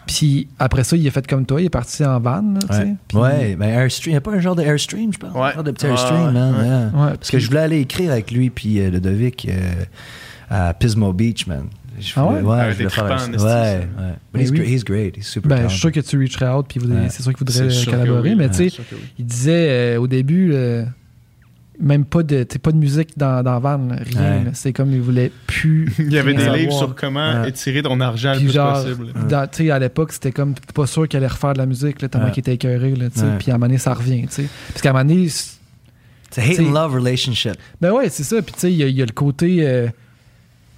Puis, 0.06 0.48
après 0.58 0.84
ça, 0.84 0.96
il 0.96 1.08
a 1.08 1.10
fait 1.10 1.26
comme 1.26 1.46
toi, 1.46 1.60
il 1.60 1.64
est 1.64 1.70
parti 1.70 2.04
en 2.04 2.20
van, 2.20 2.42
là, 2.42 2.58
tu 2.68 2.76
sais. 2.76 2.94
Ouais, 3.14 3.20
ouais 3.20 3.56
ben 3.56 3.68
Airstream, 3.68 4.10
il 4.10 4.14
n'y 4.14 4.18
a 4.18 4.20
pas 4.20 4.32
un 4.32 4.40
genre 4.40 4.54
de 4.56 4.62
Airstream, 4.62 5.12
je 5.12 5.18
pense. 5.18 5.32
Ouais. 5.34 5.40
Un 5.40 5.52
genre 5.52 5.64
de 5.64 5.70
petit 5.70 5.86
Airstream. 5.86 6.34
Ouais, 6.36 6.90
Parce 7.14 7.30
que 7.30 7.38
je 7.38 7.46
voulais 7.48 7.60
aller 7.60 7.80
écrire 7.80 8.10
avec 8.12 8.30
lui 8.30 8.50
puis 8.50 8.80
euh, 8.80 8.90
Ludovic 8.90 9.48
euh, 9.48 9.84
à 10.50 10.74
Pismo 10.74 11.12
Beach, 11.12 11.46
man. 11.46 11.64
Je 11.98 12.12
Ah 12.16 12.22
voulais- 12.24 12.40
ouais? 12.42 12.56
Ah, 12.60 12.70
je 12.70 12.76
voulais 12.76 12.88
faire 12.90 13.04
Ouais, 13.04 13.38
ouais. 13.42 14.14
But 14.32 14.40
he's, 14.42 14.50
oui. 14.50 14.56
great, 14.58 14.68
he's 14.68 14.84
great, 14.84 15.16
he's 15.16 15.26
super 15.26 15.48
Ben, 15.48 15.62
je 15.64 15.72
suis 15.72 15.80
sûr 15.80 15.92
que 15.92 16.00
tu 16.00 16.18
reacherais 16.18 16.48
out, 16.48 16.66
puis 16.68 16.80
Ouais. 16.80 17.08
c'est 17.10 17.22
sûr 17.22 17.32
qu'il 17.34 17.46
voudrait 17.46 17.84
collaborer, 17.84 18.30
oui. 18.30 18.34
mais 18.36 18.44
Ouais, 18.44 18.50
tu 18.50 18.70
sais, 18.70 18.80
oui. 18.92 18.98
il 19.18 19.26
disait 19.26 19.68
euh, 19.96 20.00
au 20.00 20.06
début, 20.06 20.50
euh, 20.52 20.84
même 21.80 22.04
pas 22.04 22.22
de, 22.22 22.44
pas 22.44 22.70
de 22.72 22.76
musique 22.76 23.18
dans, 23.18 23.42
dans 23.42 23.58
Van, 23.58 23.78
là, 23.78 23.96
rien. 24.00 24.20
Ouais. 24.44 24.50
C'est 24.52 24.72
comme 24.72 24.92
il 24.92 25.00
voulait 25.00 25.32
plus. 25.46 25.92
Il 25.98 26.12
y 26.12 26.18
avait 26.18 26.34
des 26.34 26.48
livres 26.50 26.72
sur 26.72 26.94
comment 26.94 27.42
Ouais. 27.42 27.48
étirer 27.48 27.82
ton 27.82 28.00
argent 28.00 28.32
le 28.34 28.38
plus 28.40 28.52
genre, 28.52 28.74
possible. 28.82 29.12
dans- 29.28 29.46
tu 29.48 29.64
sais, 29.64 29.70
à 29.70 29.78
l'époque, 29.80 30.12
c'était 30.12 30.30
comme 30.32 30.54
t'es 30.54 30.72
pas 30.72 30.86
sûr 30.86 31.08
qu'il 31.08 31.16
allait 31.16 31.26
refaire 31.26 31.52
de 31.54 31.58
la 31.58 31.66
musique, 31.66 32.00
là, 32.00 32.08
tellement 32.08 32.26
Ouais. 32.28 32.32
qu'il 32.32 32.42
était 32.42 32.54
écœuré, 32.54 32.94
là, 32.94 33.10
tu 33.10 33.18
sais. 33.20 33.26
Ouais. 33.26 33.38
Puis 33.38 33.50
à 33.50 33.54
un 33.54 33.58
moment 33.58 33.66
donné, 33.66 33.78
ça 33.78 33.92
revient, 33.92 34.22
tu 34.28 34.34
sais. 34.34 34.46
Parce 34.68 34.82
qu'à 34.82 34.90
un 34.90 34.92
moment 34.92 35.04
donné, 35.04 35.28
c'est- 35.28 35.54
hate 36.36 36.60
and 36.60 36.72
love 36.72 36.94
relationship. 36.94 37.54
ben 37.80 37.92
ouais, 37.92 38.08
c'est 38.08 38.24
ça. 38.24 38.40
Puis 38.42 38.54
tu 38.54 38.60
sais, 38.60 38.72
il 38.72 38.76
y, 38.78 38.82
a- 38.84 38.88
il 38.88 38.96
y 38.96 39.02
a 39.02 39.06
le 39.06 39.12
côté. 39.12 39.88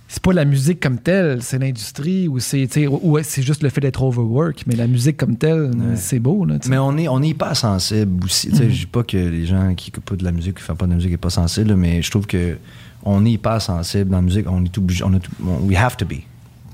C'est 0.09 0.23
pas 0.23 0.33
la 0.33 0.45
musique 0.45 0.81
comme 0.81 0.99
telle, 0.99 1.43
c'est 1.43 1.59
l'industrie, 1.59 2.28
ou 2.28 2.39
c'est 2.39 2.66
tu 2.69 2.73
sais, 2.83 2.87
ou- 2.87 3.01
ou 3.03 3.19
c'est 3.23 3.43
juste 3.43 3.62
le 3.62 3.69
fait 3.70 3.81
d'être 3.81 4.03
overwork, 4.03 4.62
mais 4.66 4.77
la 4.77 4.87
musique 4.87 5.16
comme 5.16 5.37
telle, 5.37 5.70
c'est 5.97 6.19
beau, 6.20 6.45
là. 6.45 6.57
Mais 6.69 6.78
on 6.78 6.97
est, 6.97 7.09
on 7.09 7.20
est 7.23 7.28
hyper 7.31 7.57
sensible 7.57 8.24
aussi. 8.24 8.49
Mhm. 8.51 8.57
Je 8.70 8.78
dis 8.81 8.87
pas 8.87 9.03
que 9.03 9.16
les 9.16 9.47
gens 9.47 9.74
qui 9.74 9.89
écoutent 9.91 10.05
pas 10.05 10.16
de 10.16 10.24
la 10.24 10.33
musique, 10.33 10.57
qui 10.59 10.62
font 10.62 10.77
pas 10.77 10.87
de 10.87 10.91
la 10.91 10.97
musique, 10.97 11.12
sont 11.12 11.19
pas 11.19 11.31
sensibles, 11.31 11.70
là, 11.70 11.77
mais 11.77 12.03
je 12.03 12.11
trouve 12.11 12.27
que 12.27 12.57
on 13.03 13.24
est 13.24 13.33
hyper 13.33 13.61
sensible 13.61 14.11
dans 14.11 14.16
la 14.19 14.23
musique. 14.23 14.47
On 14.49 14.65
est 14.65 14.78
obligé. 14.78 15.05
On 15.05 15.12
est, 15.15 15.23
on- 15.45 15.65
we 15.66 15.77
have 15.77 15.97
to 15.97 16.05
be. 16.07 16.23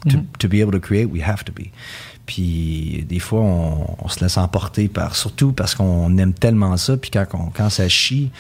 To, 0.09 0.17
Mhm. 0.19 0.25
to 0.39 0.49
be 0.49 0.55
able 0.55 0.73
to 0.73 0.81
create, 0.81 1.09
we 1.13 1.23
have 1.23 1.45
to 1.45 1.53
be. 1.53 1.67
Puis 2.27 3.05
des 3.09 3.19
fois, 3.19 3.41
on, 3.41 3.87
on 4.05 4.09
se 4.09 4.21
laisse 4.21 4.37
emporter 4.39 4.89
par, 4.89 5.17
surtout 5.17 5.53
parce 5.53 5.75
qu'on 5.75 6.17
aime 6.19 6.33
tellement 6.33 6.77
ça. 6.77 6.97
Puis 6.97 7.11
quand, 7.11 7.27
quand 7.55 7.69
ça 7.71 7.89
chie, 7.89 8.31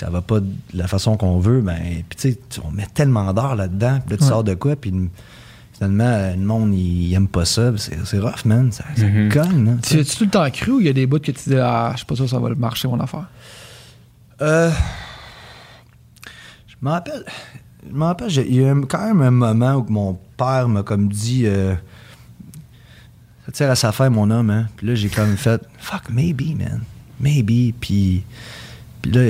que 0.00 0.06
ça 0.06 0.10
va 0.10 0.22
pas 0.22 0.40
de 0.40 0.48
la 0.74 0.86
façon 0.88 1.16
qu'on 1.16 1.38
veut, 1.38 1.60
ben, 1.60 1.78
puis 2.08 2.18
tu 2.18 2.32
sais, 2.32 2.38
on 2.64 2.70
met 2.70 2.86
tellement 2.94 3.32
d'heures 3.34 3.54
là-dedans. 3.56 4.00
Puis 4.00 4.10
là, 4.12 4.16
tu 4.16 4.22
Ouais. 4.24 4.28
sors 4.28 4.44
de 4.44 4.54
quoi, 4.54 4.76
puis 4.76 4.92
finalement, 5.74 6.04
euh, 6.04 6.32
le 6.34 6.40
monde, 6.44 6.74
il, 6.74 7.08
il 7.08 7.14
aime 7.14 7.28
pas 7.28 7.44
ça. 7.44 7.72
C'est 7.76 8.18
rough, 8.18 8.44
man. 8.44 8.70
Ça, 8.72 8.84
ça 8.96 9.06
cogne, 9.30 9.64
là, 9.66 9.72
tu. 9.82 10.04
Tu 10.04 10.16
tout 10.16 10.24
le 10.24 10.30
temps 10.30 10.50
cru 10.50 10.72
ou 10.72 10.80
il 10.80 10.86
y 10.86 10.88
a 10.88 10.92
des 10.92 11.06
bouts 11.06 11.18
que 11.20 11.30
tu 11.32 11.48
dis, 11.50 11.56
ah, 11.56 11.90
je 11.92 11.98
suis 11.98 12.06
pas 12.06 12.16
sûr 12.16 12.24
que 12.24 12.30
ça 12.30 12.38
va 12.38 12.48
marcher, 12.54 12.88
mon 12.88 12.98
affaire? 13.00 13.28
Euh, 14.42 14.70
je 16.66 16.74
me 16.82 16.90
rappelle. 16.90 17.24
Je 17.88 17.94
me 17.96 18.04
rappelle, 18.04 18.28
j'ai- 18.30 18.46
il 18.48 18.56
y 18.56 18.64
a 18.64 18.74
quand 18.88 19.06
même 19.06 19.22
un 19.22 19.30
moment 19.30 19.74
où 19.76 19.86
mon 19.90 20.18
père 20.36 20.68
m'a 20.68 20.82
comme 20.82 21.08
dit 21.08 21.42
euh, 21.46 21.74
Ça 23.46 23.52
tire 23.52 23.70
à 23.70 23.74
sa 23.74 23.90
fin, 23.92 24.10
mon 24.10 24.30
homme, 24.30 24.50
hein. 24.50 24.68
Puis 24.76 24.86
là, 24.86 24.94
j'ai 24.94 25.08
comme 25.08 25.36
fait 25.36 25.62
Fuck, 25.78 26.10
maybe, 26.10 26.54
man. 26.56 26.82
maybe. 27.18 27.72
Puis, 27.80 28.22
puis 29.02 29.10
là, 29.12 29.22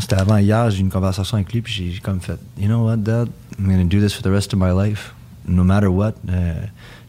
c'était 0.00 0.14
avant 0.16 0.36
hier, 0.38 0.70
j'ai 0.70 0.78
eu 0.78 0.80
une 0.80 0.90
conversation 0.90 1.36
avec 1.36 1.52
lui, 1.52 1.62
puis 1.62 1.72
j'ai 1.92 2.00
comme 2.00 2.20
fait, 2.20 2.38
you 2.58 2.66
know 2.66 2.84
what, 2.86 2.96
Dad, 2.98 3.28
I'm 3.58 3.66
gonna 3.66 3.84
do 3.84 4.00
this 4.00 4.12
for 4.14 4.22
the 4.22 4.32
rest 4.32 4.52
of 4.54 4.60
my 4.60 4.72
life, 4.72 5.14
no 5.46 5.62
matter 5.64 5.86
what. 5.88 6.14
Euh, 6.28 6.54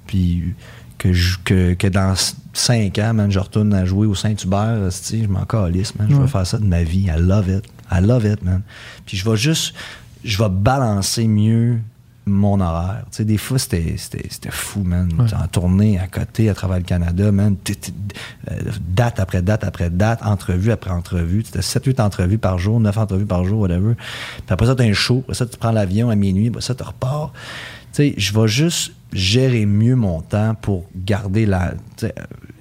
puis 0.07 0.53
que, 0.97 1.11
je- 1.13 1.37
que, 1.43 1.73
que 1.73 1.87
dans 1.87 2.13
5 2.53 2.97
ans, 2.99 3.13
man, 3.13 3.31
je 3.31 3.39
retourne 3.39 3.73
à 3.73 3.85
jouer 3.85 4.07
au 4.07 4.15
Saint-Hubert, 4.15 4.89
je 4.91 5.27
m'en 5.27 5.45
calisse, 5.45 5.95
man. 5.95 6.07
Je 6.09 6.15
vais 6.15 6.21
Ouais. 6.21 6.27
faire 6.27 6.45
ça 6.47 6.57
de 6.59 6.65
ma 6.65 6.83
vie. 6.83 7.07
I 7.07 7.19
love 7.19 7.49
it. 7.49 7.65
I 7.91 8.01
love 8.01 8.25
it, 8.25 8.41
man. 8.43 8.61
Puis 9.05 9.17
je 9.17 9.29
vais 9.29 9.35
juste, 9.37 9.73
je 10.23 10.37
vais 10.37 10.49
balancer 10.49 11.27
mieux 11.27 11.79
mon 12.27 12.59
horaire. 12.59 13.03
Tu 13.11 13.17
sais, 13.17 13.25
des 13.25 13.37
fois, 13.37 13.59
c'était, 13.59 13.95
fou, 14.49 14.81
man. 14.83 15.09
Ouais. 15.19 15.33
En 15.33 15.47
tournée 15.47 15.99
à 15.99 16.07
côté, 16.07 16.49
à 16.49 16.53
travers 16.55 16.77
le 16.77 16.83
Canada, 16.83 17.31
man. 17.31 17.55
T- 17.57 17.75
t- 17.75 17.91
euh, 18.51 18.55
Date 18.89 19.19
après 19.19 19.41
date 19.41 19.63
après 19.63 19.89
date, 19.89 20.19
entrevue 20.23 20.71
après 20.71 20.91
entrevue. 20.91 21.43
C'était 21.45 21.59
7-8 21.61 22.01
entrevues 22.01 22.37
par 22.37 22.57
jour, 22.57 22.79
9 22.79 22.97
entrevues 22.97 23.25
par 23.25 23.45
jour, 23.45 23.59
whatever. 23.61 23.93
Puis 23.95 24.43
après 24.49 24.65
ça, 24.65 24.75
t'as 24.75 24.85
un 24.85 24.93
show. 24.93 25.19
Après 25.23 25.35
ça, 25.35 25.45
tu 25.45 25.57
prends 25.57 25.71
l'avion 25.71 26.09
à 26.09 26.15
minuit. 26.15 26.47
Après 26.47 26.61
ça, 26.61 26.73
tu 26.75 26.83
repars. 26.83 27.31
Tu 27.93 28.09
sais, 28.09 28.13
je 28.17 28.33
vais 28.37 28.47
juste 28.47 28.93
gérer 29.13 29.65
mieux 29.65 29.95
mon 29.95 30.21
temps 30.21 30.55
pour 30.61 30.85
garder 30.95 31.45
la. 31.45 31.73
euh, 32.03 32.09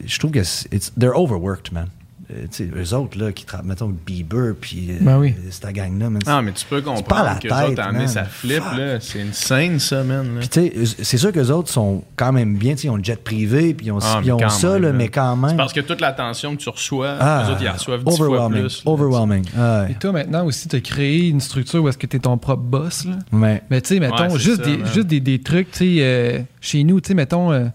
Je 0.04 0.18
trouve 0.18 0.30
que 0.32 0.42
c'est- 0.44 0.68
it's- 0.74 0.92
they're 0.98 1.16
overworked, 1.18 1.72
man. 1.72 1.88
Euh, 2.32 2.46
eux 2.82 2.94
autres, 2.94 3.18
là, 3.18 3.32
qui 3.32 3.44
travaillent, 3.44 3.68
mettons, 3.68 3.88
Bieber, 4.06 4.54
puis 4.58 4.92
euh, 4.92 4.96
Ben 5.00 5.18
oui. 5.18 5.34
cette 5.50 5.66
gang-là. 5.72 6.08
Ah, 6.26 6.40
mais 6.42 6.52
tu 6.52 6.64
peux 6.64 6.80
comprendre 6.80 7.24
la 7.24 7.34
que 7.34 7.42
les 7.44 7.48
tête, 7.50 7.78
autres, 7.78 7.92
man. 7.92 8.08
ça 8.08 8.24
flip, 8.24 8.62
là. 8.76 8.98
C'est 9.00 9.20
une 9.20 9.32
scène, 9.32 9.78
ça, 9.78 10.02
man. 10.04 10.34
là. 10.34 10.40
Puis 10.40 10.48
tu 10.48 10.86
sais, 10.86 10.96
c'est 11.02 11.18
sûr 11.18 11.32
que 11.32 11.38
les 11.40 11.50
autres 11.50 11.68
sont 11.70 12.02
quand 12.16 12.32
même 12.32 12.56
bien, 12.56 12.72
tu 12.74 12.82
sais, 12.82 12.86
ils 12.86 12.90
ont 12.90 12.96
le 12.96 13.04
jet 13.04 13.22
privé, 13.22 13.74
puis 13.74 13.86
ils 13.86 13.92
ont, 13.92 13.98
Ah, 14.02 14.20
ils 14.24 14.32
ont 14.32 14.48
ça, 14.48 14.72
même, 14.74 14.82
là, 14.82 14.92
mais 14.92 15.08
quand 15.08 15.36
même. 15.36 15.50
C'est 15.50 15.56
parce 15.56 15.72
que 15.74 15.80
toute 15.80 16.00
l'attention 16.00 16.56
que 16.56 16.62
tu 16.62 16.68
reçois, 16.70 17.16
Ah, 17.20 17.42
les 17.46 17.52
autres, 17.52 17.62
ils 17.62 17.68
reçoivent 17.68 18.04
10 18.04 18.16
fois 18.16 18.26
overwhelming, 18.26 18.60
plus. 18.62 18.82
là, 18.84 18.90
overwhelming. 18.92 19.44
Ah, 19.58 19.84
Et 19.90 19.94
toi, 19.94 20.12
maintenant 20.12 20.44
aussi, 20.46 20.66
tu 20.68 20.76
as 20.76 20.80
créé 20.80 21.28
une 21.28 21.40
structure 21.40 21.82
où 21.84 21.88
est-ce 21.88 21.98
que 21.98 22.06
tu 22.06 22.16
es 22.16 22.20
ton 22.20 22.38
propre 22.38 22.62
boss. 22.62 23.04
Là. 23.04 23.16
Mais, 23.32 23.62
Mais 23.70 23.80
tu 23.82 23.88
sais, 23.94 24.00
mettons, 24.00 24.14
Ouais, 24.24 24.30
c'est 24.30 24.38
juste, 24.38 24.64
ça, 24.64 24.70
des, 24.70 24.78
juste 24.94 25.06
des, 25.08 25.20
des 25.20 25.40
trucs, 25.42 25.70
tu 25.72 25.78
sais, 25.78 25.96
euh, 26.00 26.38
chez 26.60 26.84
nous, 26.84 27.00
tu 27.00 27.08
sais, 27.08 27.14
mettons, 27.14 27.52
euh, 27.52 27.66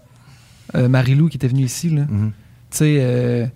euh, 0.74 0.88
Marie-Lou 0.88 1.28
qui 1.28 1.36
était 1.36 1.48
venue 1.48 1.64
ici, 1.64 1.90
là. 1.90 2.02
mhm. 2.08 2.32
Tu 2.70 2.76
sais, 2.78 2.96
euh, 3.00 3.46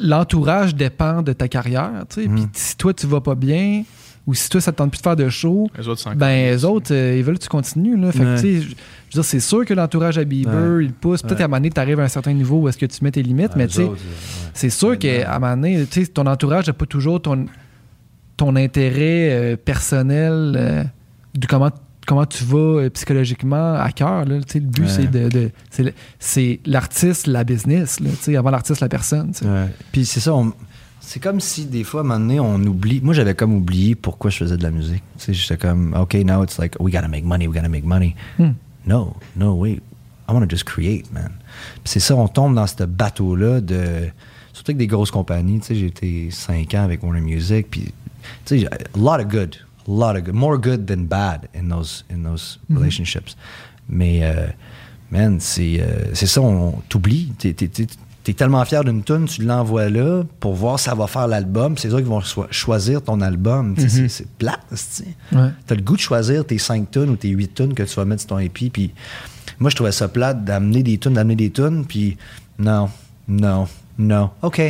l'entourage 0.00 0.74
dépend 0.74 1.22
de 1.22 1.32
ta 1.32 1.48
carrière, 1.48 2.04
tu 2.08 2.22
sais. 2.22 2.28
Puis 2.28 2.46
si 2.52 2.76
toi, 2.76 2.92
tu 2.94 3.06
vas 3.06 3.20
pas 3.20 3.34
bien, 3.34 3.84
ou 4.26 4.34
si 4.34 4.48
toi, 4.48 4.60
ça 4.60 4.72
te 4.72 4.78
tente 4.78 4.90
plus 4.90 4.98
de 4.98 5.02
faire 5.02 5.16
de 5.16 5.28
show, 5.28 5.68
Les 5.76 5.86
autres, 5.88 6.14
ben, 6.14 6.50
les 6.50 6.64
autres, 6.64 6.94
euh, 6.94 7.16
ils 7.18 7.22
veulent 7.24 7.38
que 7.38 7.42
tu 7.44 7.48
continues, 7.48 7.96
là. 7.96 8.10
Fait 8.12 8.20
que, 8.20 8.24
Ouais. 8.24 8.34
tu 8.36 8.40
sais, 8.40 8.54
je 8.62 8.68
je 9.10 9.18
veux 9.18 9.22
dire, 9.22 9.24
c'est 9.24 9.40
sûr 9.40 9.64
que 9.64 9.74
l'entourage 9.74 10.18
à 10.18 10.24
Bieber, 10.24 10.76
Ouais. 10.76 10.84
il 10.86 10.92
pousse. 10.92 11.22
Peut-être 11.22 11.36
Ouais. 11.36 11.42
à 11.42 11.44
un 11.44 11.48
moment 11.48 11.58
donné, 11.58 11.70
tu 11.70 11.80
arrives 11.80 12.00
à 12.00 12.04
un 12.04 12.08
certain 12.08 12.32
niveau 12.32 12.60
où 12.62 12.68
est-ce 12.68 12.78
que 12.78 12.86
tu 12.86 13.04
mets 13.04 13.10
tes 13.12 13.22
limites, 13.22 13.52
mais 13.56 13.66
tu 13.68 13.74
sais, 13.74 13.82
euh, 13.82 13.88
ouais. 13.88 13.96
c'est 14.54 14.70
sûr 14.70 14.88
Ouais, 14.90 14.98
qu'à 14.98 15.34
un 15.34 15.38
moment 15.38 15.54
donné, 15.56 15.86
tu 15.90 16.00
sais, 16.04 16.06
ton 16.10 16.26
entourage 16.26 16.66
n'a 16.66 16.72
pas 16.72 16.86
toujours 16.86 17.20
ton, 17.22 17.46
ton 18.36 18.56
intérêt 18.56 19.28
euh, 19.30 19.56
personnel 19.56 20.54
euh, 20.56 20.84
de 21.36 21.46
comment, 21.46 21.70
comment 22.06 22.26
tu 22.26 22.44
vas 22.44 22.58
euh, 22.82 22.90
psychologiquement 22.90 23.74
à 23.74 23.90
cœur. 23.92 24.24
là. 24.24 24.36
Le 24.38 24.60
but, 24.60 24.82
Ouais. 24.82 24.88
c'est 24.88 25.10
de, 25.10 25.28
de- 25.28 25.92
c'est 26.18 26.60
l'artiste, 26.66 27.26
la 27.26 27.44
business. 27.44 27.98
là, 28.00 28.38
avant 28.38 28.50
l'artiste, 28.50 28.80
la 28.80 28.88
personne. 28.88 29.32
Ouais. 29.42 29.66
Puis 29.92 30.04
c'est 30.06 30.20
ça, 30.20 30.34
on- 30.34 30.52
c'est 31.00 31.20
comme 31.20 31.40
si 31.40 31.66
des 31.66 31.84
fois, 31.84 32.00
à 32.00 32.04
un 32.04 32.06
moment 32.06 32.20
donné, 32.20 32.40
on 32.40 32.56
oublie. 32.64 33.00
Moi, 33.02 33.12
j'avais 33.14 33.34
comme 33.34 33.52
oublié 33.54 33.94
pourquoi 33.94 34.30
je 34.30 34.38
faisais 34.38 34.56
de 34.56 34.62
la 34.62 34.70
musique. 34.70 35.02
J'étais 35.28 35.56
comme, 35.58 35.94
OK, 36.00 36.14
now 36.14 36.42
it's 36.42 36.58
like, 36.58 36.76
we 36.80 36.92
gotta 36.92 37.08
make 37.08 37.24
money, 37.24 37.46
we 37.46 37.54
gotta 37.54 37.68
make 37.68 37.84
money. 37.84 38.14
Hmm. 38.38 38.52
No, 38.86 39.14
no, 39.36 39.54
wait. 39.54 39.80
I 40.28 40.32
want 40.32 40.40
to 40.40 40.48
just 40.48 40.64
create, 40.64 41.12
man. 41.12 41.30
C'est 41.84 42.00
ça, 42.00 42.16
on 42.16 42.26
tombe 42.28 42.54
dans 42.54 42.66
ce 42.66 42.84
bateau-là 42.84 43.60
de. 43.60 44.08
Surtout 44.54 44.70
avec 44.70 44.78
des 44.78 44.86
grosses 44.86 45.10
compagnies. 45.10 45.60
Tu 45.60 45.66
sais, 45.66 45.74
j'ai 45.74 45.86
été 45.86 46.30
5 46.30 46.72
ans 46.74 46.84
avec 46.84 47.02
Warner 47.02 47.20
Music. 47.20 47.66
Puis, 47.70 47.92
tu 48.46 48.60
sais, 48.60 48.66
a 48.66 48.78
lot 48.96 49.20
of 49.22 49.28
good. 49.28 49.56
A 49.86 49.90
lot 49.90 50.16
of 50.16 50.24
good. 50.24 50.34
More 50.34 50.58
good 50.58 50.86
than 50.86 51.04
bad 51.04 51.48
in 51.54 51.68
those, 51.68 52.04
in 52.10 52.22
those 52.22 52.58
relationships. 52.70 53.36
Mais, 53.88 54.20
euh, 54.24 54.46
man, 55.10 55.38
c'est 55.40 55.80
euh, 55.80 56.10
c'est 56.14 56.26
ça, 56.26 56.40
on 56.40 56.72
t'oublie. 56.88 57.32
T'es 57.38 57.52
t'es 57.52 58.32
tellement 58.32 58.64
fier 58.64 58.82
d'une 58.84 59.02
tune, 59.02 59.26
tu 59.26 59.42
l'envoies 59.42 59.90
là 59.90 60.22
pour 60.40 60.54
voir 60.54 60.78
si 60.78 60.86
ça 60.86 60.94
va 60.94 61.06
faire 61.06 61.26
l'album. 61.28 61.76
C'est 61.76 61.88
eux 61.88 61.98
qui 61.98 62.04
vont 62.04 62.22
cho- 62.22 62.46
choisir 62.50 63.02
ton 63.02 63.20
album. 63.20 63.74
Tu 63.76 63.86
sais, 63.90 64.08
c'est- 64.08 64.26
plate. 64.38 64.62
Ouais. 65.32 65.50
T'as 65.66 65.74
le 65.74 65.82
goût 65.82 65.96
de 65.96 66.00
choisir 66.00 66.46
tes 66.46 66.56
5 66.56 66.90
tonnes 66.90 67.10
ou 67.10 67.16
tes 67.16 67.28
8 67.28 67.48
tonnes 67.48 67.74
que 67.74 67.82
tu 67.82 67.94
vas 67.96 68.06
mettre 68.06 68.22
sur 68.22 68.28
ton 68.30 68.38
EP. 68.38 68.70
Puis 68.70 68.94
moi, 69.58 69.68
je 69.68 69.76
trouvais 69.76 69.92
ça 69.92 70.08
plate 70.08 70.42
d'amener 70.44 70.82
des 70.82 70.96
tunes, 70.96 71.12
d'amener 71.12 71.36
des 71.36 71.50
tunes. 71.50 71.84
Puis 71.84 72.16
non, 72.58 72.88
non, 73.28 73.68
non. 73.98 74.30
OK, 74.40 74.62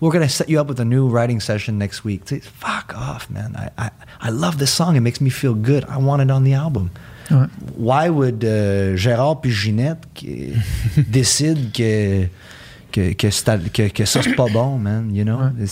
we're 0.00 0.12
going 0.12 0.26
to 0.26 0.32
set 0.32 0.48
you 0.48 0.60
up 0.60 0.68
with 0.68 0.80
a 0.80 0.84
new 0.84 1.08
writing 1.08 1.40
session 1.40 1.78
next 1.78 2.04
week. 2.04 2.22
Sais, 2.28 2.40
fuck 2.44 2.94
off, 2.96 3.28
man. 3.30 3.54
I, 3.56 3.70
I, 3.86 3.90
I 4.20 4.30
love 4.30 4.58
this 4.58 4.72
song. 4.72 4.96
It 4.96 5.00
makes 5.00 5.20
me 5.20 5.30
feel 5.30 5.54
good. 5.54 5.84
I 5.88 5.96
want 5.98 6.22
it 6.22 6.30
on 6.30 6.44
the 6.44 6.54
album. 6.54 6.90
Ouais. 7.30 7.46
Why 7.76 8.08
would 8.08 8.42
euh, 8.44 8.96
Gérard 8.96 9.40
puis 9.42 9.50
Ginette 9.50 10.06
qui- 10.14 10.54
décident 10.96 11.70
que, 11.72 12.28
que, 12.92 13.12
que, 13.12 13.68
que, 13.68 13.88
que 13.92 14.04
ça, 14.06 14.22
c'est 14.22 14.34
pas 14.34 14.48
bon, 14.48 14.78
man? 14.78 15.14
You 15.14 15.24
know? 15.24 15.38
Ouais. 15.38 15.66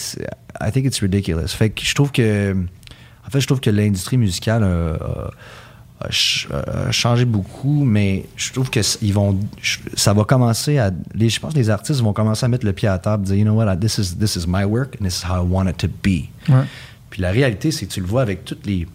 I 0.61 0.71
think 0.71 0.87
it's 0.87 1.01
ridiculous. 1.01 1.49
Fait 1.55 1.71
que 1.71 1.83
je 1.83 1.95
trouve 1.95 2.11
que. 2.13 2.53
En 3.27 3.31
fait, 3.31 3.41
je 3.41 3.47
trouve 3.47 3.61
que 3.61 3.71
l'industrie 3.71 4.17
musicale 4.19 4.63
a- 4.63 4.95
a 4.95 5.31
ch- 6.11 6.49
a 6.53 6.91
changé 6.93 7.25
beaucoup, 7.25 7.85
mais 7.85 8.27
je 8.37 8.53
trouve 8.53 8.71
que 8.71 8.81
ils 9.03 9.13
vont, 9.15 9.39
ça 9.95 10.13
va 10.13 10.25
commencer 10.25 10.79
à. 10.79 10.91
Les, 11.15 11.29
je 11.29 11.41
pense 11.41 11.53
que 11.55 11.59
les 11.59 11.71
artistes 11.71 12.01
vont 12.01 12.13
commencer 12.13 12.45
à 12.45 12.49
mettre 12.49 12.67
le 12.67 12.73
pied 12.73 12.89
à 12.89 12.93
la 12.93 12.99
table, 12.99 13.25
dire, 13.25 13.37
you 13.37 13.45
know 13.45 13.55
what, 13.55 13.77
this 13.77 13.99
is, 13.99 14.17
this 14.17 14.37
is 14.37 14.45
my 14.47 14.65
work 14.65 14.97
and 15.01 15.05
this 15.05 15.21
is 15.21 15.25
how 15.27 15.43
I 15.43 15.47
want 15.49 15.69
it 15.69 15.77
to 15.79 15.89
be. 15.89 16.29
Ouais. 16.49 16.65
Puis 17.11 17.23
la 17.23 17.31
réalité, 17.31 17.71
c'est 17.71 17.87
que 17.87 17.93
tu 17.93 18.01
le 18.01 18.07
vois 18.07 18.23
avec 18.23 18.45
tous 18.45 18.59
les, 18.65 18.87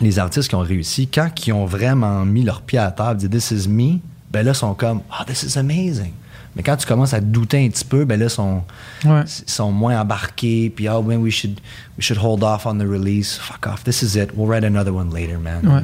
les 0.00 0.18
artistes 0.18 0.48
qui 0.48 0.54
ont 0.54 0.60
réussi, 0.60 1.06
quand 1.06 1.30
ils 1.46 1.52
ont 1.52 1.66
vraiment 1.66 2.24
mis 2.24 2.42
leur 2.42 2.62
pied 2.62 2.78
à 2.78 2.84
la 2.86 2.90
table, 2.90 3.20
dit 3.20 3.28
This 3.28 3.50
is 3.52 3.68
me, 3.68 3.98
ben 4.30 4.44
là, 4.44 4.50
ils 4.52 4.54
sont 4.56 4.74
comme 4.74 5.02
Ah, 5.10 5.24
this 5.24 5.42
is 5.44 5.58
amazing. 5.58 6.12
Mais 6.56 6.62
quand 6.62 6.76
tu 6.76 6.86
commences 6.86 7.14
à 7.14 7.20
douter 7.20 7.64
un 7.64 7.70
petit 7.70 7.84
peu, 7.84 8.04
ben 8.04 8.18
là, 8.20 8.26
ils 8.26 8.30
sont, 8.30 8.62
Ouais. 9.06 9.22
sont 9.46 9.70
moins 9.72 9.98
embarqués, 10.00 10.70
puis 10.74 10.86
Ah, 10.88 11.00
ben, 11.00 11.18
we 11.18 11.32
should, 11.32 11.58
we 11.96 12.04
should 12.04 12.18
hold 12.22 12.42
off 12.42 12.66
on 12.66 12.74
the 12.78 12.82
release. 12.86 13.38
Fuck 13.38 13.66
off, 13.66 13.84
this 13.84 14.02
is 14.02 14.16
it. 14.18 14.30
We'll 14.36 14.48
write 14.48 14.64
another 14.64 14.92
one 14.92 15.10
later, 15.14 15.38
man. 15.38 15.66
Ouais. 15.66 15.82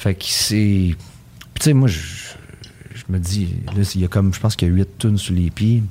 Fait 0.00 0.14
que 0.14 0.24
c'est. 0.24 0.94
Puis 0.94 0.96
tu 1.60 1.64
sais, 1.64 1.72
moi, 1.74 1.86
je, 1.86 1.98
je 2.94 3.04
me 3.10 3.18
dis, 3.18 3.54
là, 3.76 3.82
il 3.94 4.00
y 4.00 4.04
a 4.06 4.08
comme, 4.08 4.32
je 4.32 4.40
pense 4.40 4.56
qu'il 4.56 4.68
y 4.68 4.70
a 4.70 4.74
8 4.74 4.96
tunes 4.96 5.18
sur 5.18 5.34
les 5.34 5.50
pieds. 5.50 5.82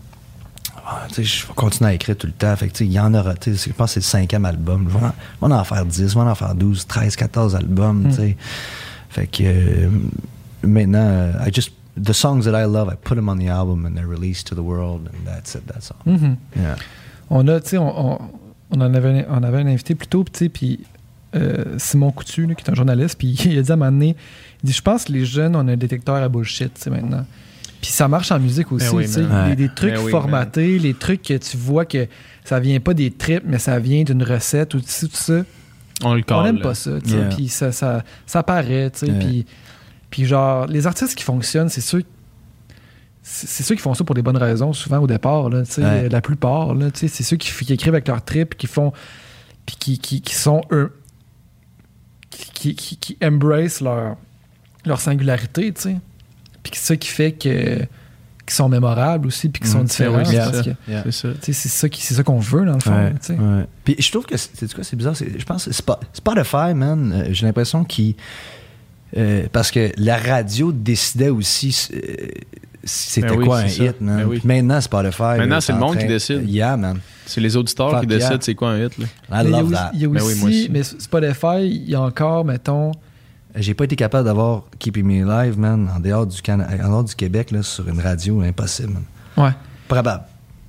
Ah, 0.84 1.06
tu 1.10 1.14
sais, 1.14 1.24
je 1.24 1.46
vais 1.46 1.54
continuer 1.54 1.92
à 1.92 1.94
écrire 1.94 2.18
tout 2.18 2.26
le 2.26 2.34
temps. 2.34 2.56
Fait 2.56 2.70
que, 2.70 2.72
tu 2.72 2.78
sais, 2.80 2.86
il 2.88 2.92
y 2.92 3.00
en 3.00 3.14
aura, 3.14 3.36
je 3.46 3.72
pense 3.74 3.94
que 3.94 3.94
c'est 3.94 4.00
le 4.00 4.04
cinquième 4.06 4.46
album. 4.46 4.90
Je 4.92 4.98
vais 4.98 5.06
en, 5.42 5.52
en 5.52 5.64
faire 5.64 5.86
10, 5.86 6.10
je 6.10 6.16
vais 6.16 6.22
en 6.22 6.34
faire 6.34 6.56
12, 6.56 6.88
13, 6.88 7.16
14 7.18 7.56
albums, 7.56 8.08
tu 8.10 8.16
sais. 8.16 8.38
Fait 9.10 9.28
que 9.28 9.44
euh, 9.44 9.90
maintenant, 10.64 11.06
euh, 11.08 11.34
I 11.46 11.54
just, 11.54 11.72
the 11.96 12.12
songs 12.14 12.46
that 12.46 12.60
I 12.60 12.66
love, 12.66 12.90
I 12.92 12.96
put 12.96 13.14
them 13.14 13.30
on 13.30 13.38
the 13.38 13.48
album 13.48 13.86
and 13.86 13.92
they're 13.94 14.08
released 14.10 14.48
to 14.48 14.56
the 14.56 14.64
world 14.64 15.08
and 15.14 15.24
that's 15.32 15.54
it, 15.54 15.68
that's 15.68 15.92
all. 15.92 16.12
Mhm. 16.12 16.36
Yeah. 16.56 16.78
On 17.30 17.48
a, 17.48 17.60
tu 17.60 17.70
sais, 17.70 17.78
on, 17.78 18.14
on, 18.14 18.20
on 18.72 18.82
en 18.82 18.92
avait, 18.96 19.28
on 19.30 19.44
avait 19.44 19.60
un 19.60 19.68
invité 19.68 19.94
plus 19.94 20.08
tôt, 20.08 20.24
tu 20.24 20.40
sais, 20.40 20.50
puis 20.50 20.80
euh, 21.36 21.64
Simon 21.78 22.12
Coutu, 22.12 22.46
là, 22.46 22.56
qui 22.56 22.64
est 22.66 22.70
un 22.72 22.76
journaliste, 22.76 23.18
puis 23.18 23.30
il 23.46 23.58
a 23.58 23.62
dit 23.62 23.72
à 23.72 23.74
un 23.74 23.78
moment 23.78 23.92
donné, 23.92 24.16
il 24.64 24.68
dit, 24.68 24.74
je 24.74 24.82
pense 24.82 25.06
que 25.06 25.14
les 25.14 25.26
jeunes, 25.26 25.56
on 25.56 25.68
a 25.68 25.74
un 25.74 25.78
détecteur 25.78 26.16
à 26.16 26.30
bullshit, 26.30 26.74
tu 26.74 26.82
sais, 26.82 26.90
maintenant. 26.90 27.26
Puis 27.82 27.92
ça 27.92 28.08
marche 28.08 28.32
en 28.32 28.40
musique 28.40 28.72
aussi, 28.72 28.88
Ben 28.90 28.96
oui, 28.98 29.06
tu. 29.06 29.56
Des, 29.56 29.70
trucs 29.70 29.94
Ben 29.94 30.02
oui, 30.04 30.12
formatés, 30.12 30.80
les 30.80 30.94
trucs 30.94 31.22
que 31.22 31.36
tu 31.36 31.56
vois 31.56 31.86
que 31.86 32.08
ça 32.44 32.60
vient 32.60 32.80
pas 32.82 32.94
des 32.94 33.10
tripes, 33.10 33.44
mais 33.46 33.58
ça 33.60 33.80
vient 33.80 34.04
d'une 34.04 34.24
recette 34.24 34.74
ou 34.74 34.80
tout 34.80 34.86
ça, 34.88 35.08
tout 35.08 35.16
ça. 35.16 35.42
On 36.04 36.14
le 36.14 36.24
on 36.32 36.44
n'aime 36.44 36.58
là. 36.58 36.62
pas 36.62 36.76
ça, 36.76 37.00
tu 37.02 37.10
sais. 37.10 37.16
Yeah. 37.16 37.30
Puis 37.30 37.48
ça, 37.48 37.72
ça, 37.72 38.04
ça 38.26 38.44
paraît, 38.44 38.90
tu 38.92 39.06
sais. 39.06 39.12
Puis, 39.12 39.46
puis 40.10 40.26
genre, 40.26 40.68
les 40.68 40.88
artistes 40.88 41.16
qui 41.16 41.24
fonctionnent, 41.24 41.70
c'est 41.70 41.82
ceux 41.82 42.04
c'est 43.22 43.64
ceux 43.64 43.76
qui 43.76 43.82
font 43.82 43.94
ça 43.94 44.04
pour 44.04 44.16
des 44.16 44.22
bonnes 44.22 44.38
raisons, 44.38 44.74
souvent 44.74 45.00
au 45.00 45.08
départ, 45.08 45.50
là, 45.50 45.64
tu 45.64 45.74
sais, 45.74 45.84
Ouais. 45.84 46.10
la 46.10 46.22
plupart, 46.22 46.74
là, 46.74 46.90
tu 46.90 47.02
sais, 47.02 47.08
c'est 47.08 47.24
ceux 47.24 47.38
qui 47.38 47.52
écrivent 47.72 47.94
avec 47.94 48.08
leur 48.08 48.24
trip, 48.24 48.56
qui 48.56 48.66
font, 48.66 48.92
puis 49.66 49.76
qui, 49.78 50.00
qui, 50.00 50.22
qui 50.22 50.34
sont 50.34 50.62
eux, 50.72 50.94
qui, 52.60 52.76
qui, 52.76 52.98
qui 52.98 53.18
embrace 53.24 53.82
leur, 53.82 54.16
leur 54.86 55.00
singularité, 55.02 55.72
tu 55.74 55.82
sais, 55.82 55.96
puis 56.64 56.72
c'est 56.76 56.88
ça 56.88 56.96
qui 56.98 57.10
fait 57.10 57.32
que 57.32 57.80
qui 58.46 58.56
sont 58.56 58.68
mémorables 58.68 59.28
aussi, 59.28 59.48
puis 59.48 59.62
qui 59.62 59.68
sont 59.68 59.80
Mhm. 59.82 59.86
différents, 59.86 60.18
oui, 60.18 60.26
c'est 60.26 60.36
ça. 60.38 60.64
que, 60.64 60.70
Yeah. 60.92 61.04
C'est 62.02 62.14
ça. 62.16 62.24
qu'on 62.24 62.40
veut 62.40 62.66
dans 62.66 62.74
le 62.74 62.80
fond, 62.80 62.92
Ouais, 62.96 63.14
ouais. 63.38 63.66
Puis 63.84 63.96
je 64.00 64.12
trouve 64.12 64.26
que 64.26 64.38
c'est 64.38 64.74
quoi, 64.74 64.84
c'est 64.84 64.96
bizarre. 64.96 65.16
c'est- 65.16 65.38
Je 65.40 65.46
pense 65.46 65.66
que 65.66 65.72
Spo- 65.72 66.00
Spotify, 66.14 66.74
man, 66.74 67.12
euh, 67.14 67.28
j'ai 67.32 67.46
l'impression 67.46 67.84
qu'ils 67.84 68.16
euh, 69.18 69.44
parce 69.52 69.70
que 69.70 69.92
la 69.98 70.18
radio 70.18 70.72
décidait 70.72 71.30
aussi 71.30 71.90
euh, 71.94 72.28
c'était 72.84 73.28
Ben 73.28 73.38
oui, 73.38 73.46
quoi 73.46 73.60
un 73.60 73.68
ça. 73.68 73.84
hit, 73.84 74.02
man. 74.02 74.18
Ben 74.18 74.26
oui. 74.26 74.42
Maintenant, 74.44 74.82
Spotify. 74.82 75.22
Maintenant, 75.38 75.62
c'est 75.62 75.74
le 75.74 75.80
monde 75.80 75.98
qui 76.00 76.08
décide. 76.08 76.50
Yeah, 76.50 76.76
man. 76.78 77.00
C'est 77.30 77.42
les 77.42 77.56
auditeurs 77.56 77.92
Fuck 77.92 78.02
qui 78.02 78.08
yeah. 78.10 78.18
décident 78.18 78.38
c'est 78.42 78.56
quoi 78.56 78.72
un 78.72 78.86
hit. 78.86 78.98
Là. 78.98 79.06
I 79.06 79.08
Mais 79.30 79.44
il 79.44 79.50
y 79.52 79.54
a 79.54 79.58
love 79.60 79.66
aussi- 79.66 79.74
that. 79.74 79.92
Il 79.94 80.00
y 80.02 80.06
a 80.06 80.08
Ben 80.08 80.14
oui, 80.16 80.22
aussi, 80.32 80.40
moi 80.40 80.50
aussi. 80.50 80.70
mais 80.72 80.84
Spotify, 80.84 81.62
il 81.66 81.90
y 81.90 81.96
a 81.96 82.02
encore, 82.02 82.44
mettons, 82.46 82.92
J'ai 83.56 83.74
pas 83.74 83.86
été 83.86 83.96
capable 83.96 84.26
d'avoir 84.26 84.64
Keeping 84.78 85.04
Me 85.06 85.28
Alive, 85.30 85.58
man, 85.58 85.90
en 85.96 86.00
dehors 86.00 86.28
du, 86.28 86.40
Cana- 86.42 86.68
en 86.84 86.90
dehors 86.90 87.04
du 87.04 87.16
Québec, 87.16 87.50
là, 87.52 87.64
sur 87.64 87.88
une 87.90 88.00
radio, 88.00 88.42
impossible, 88.42 88.94
man. 88.94 89.04
ouais. 89.38 89.52
Probable. 89.88 90.24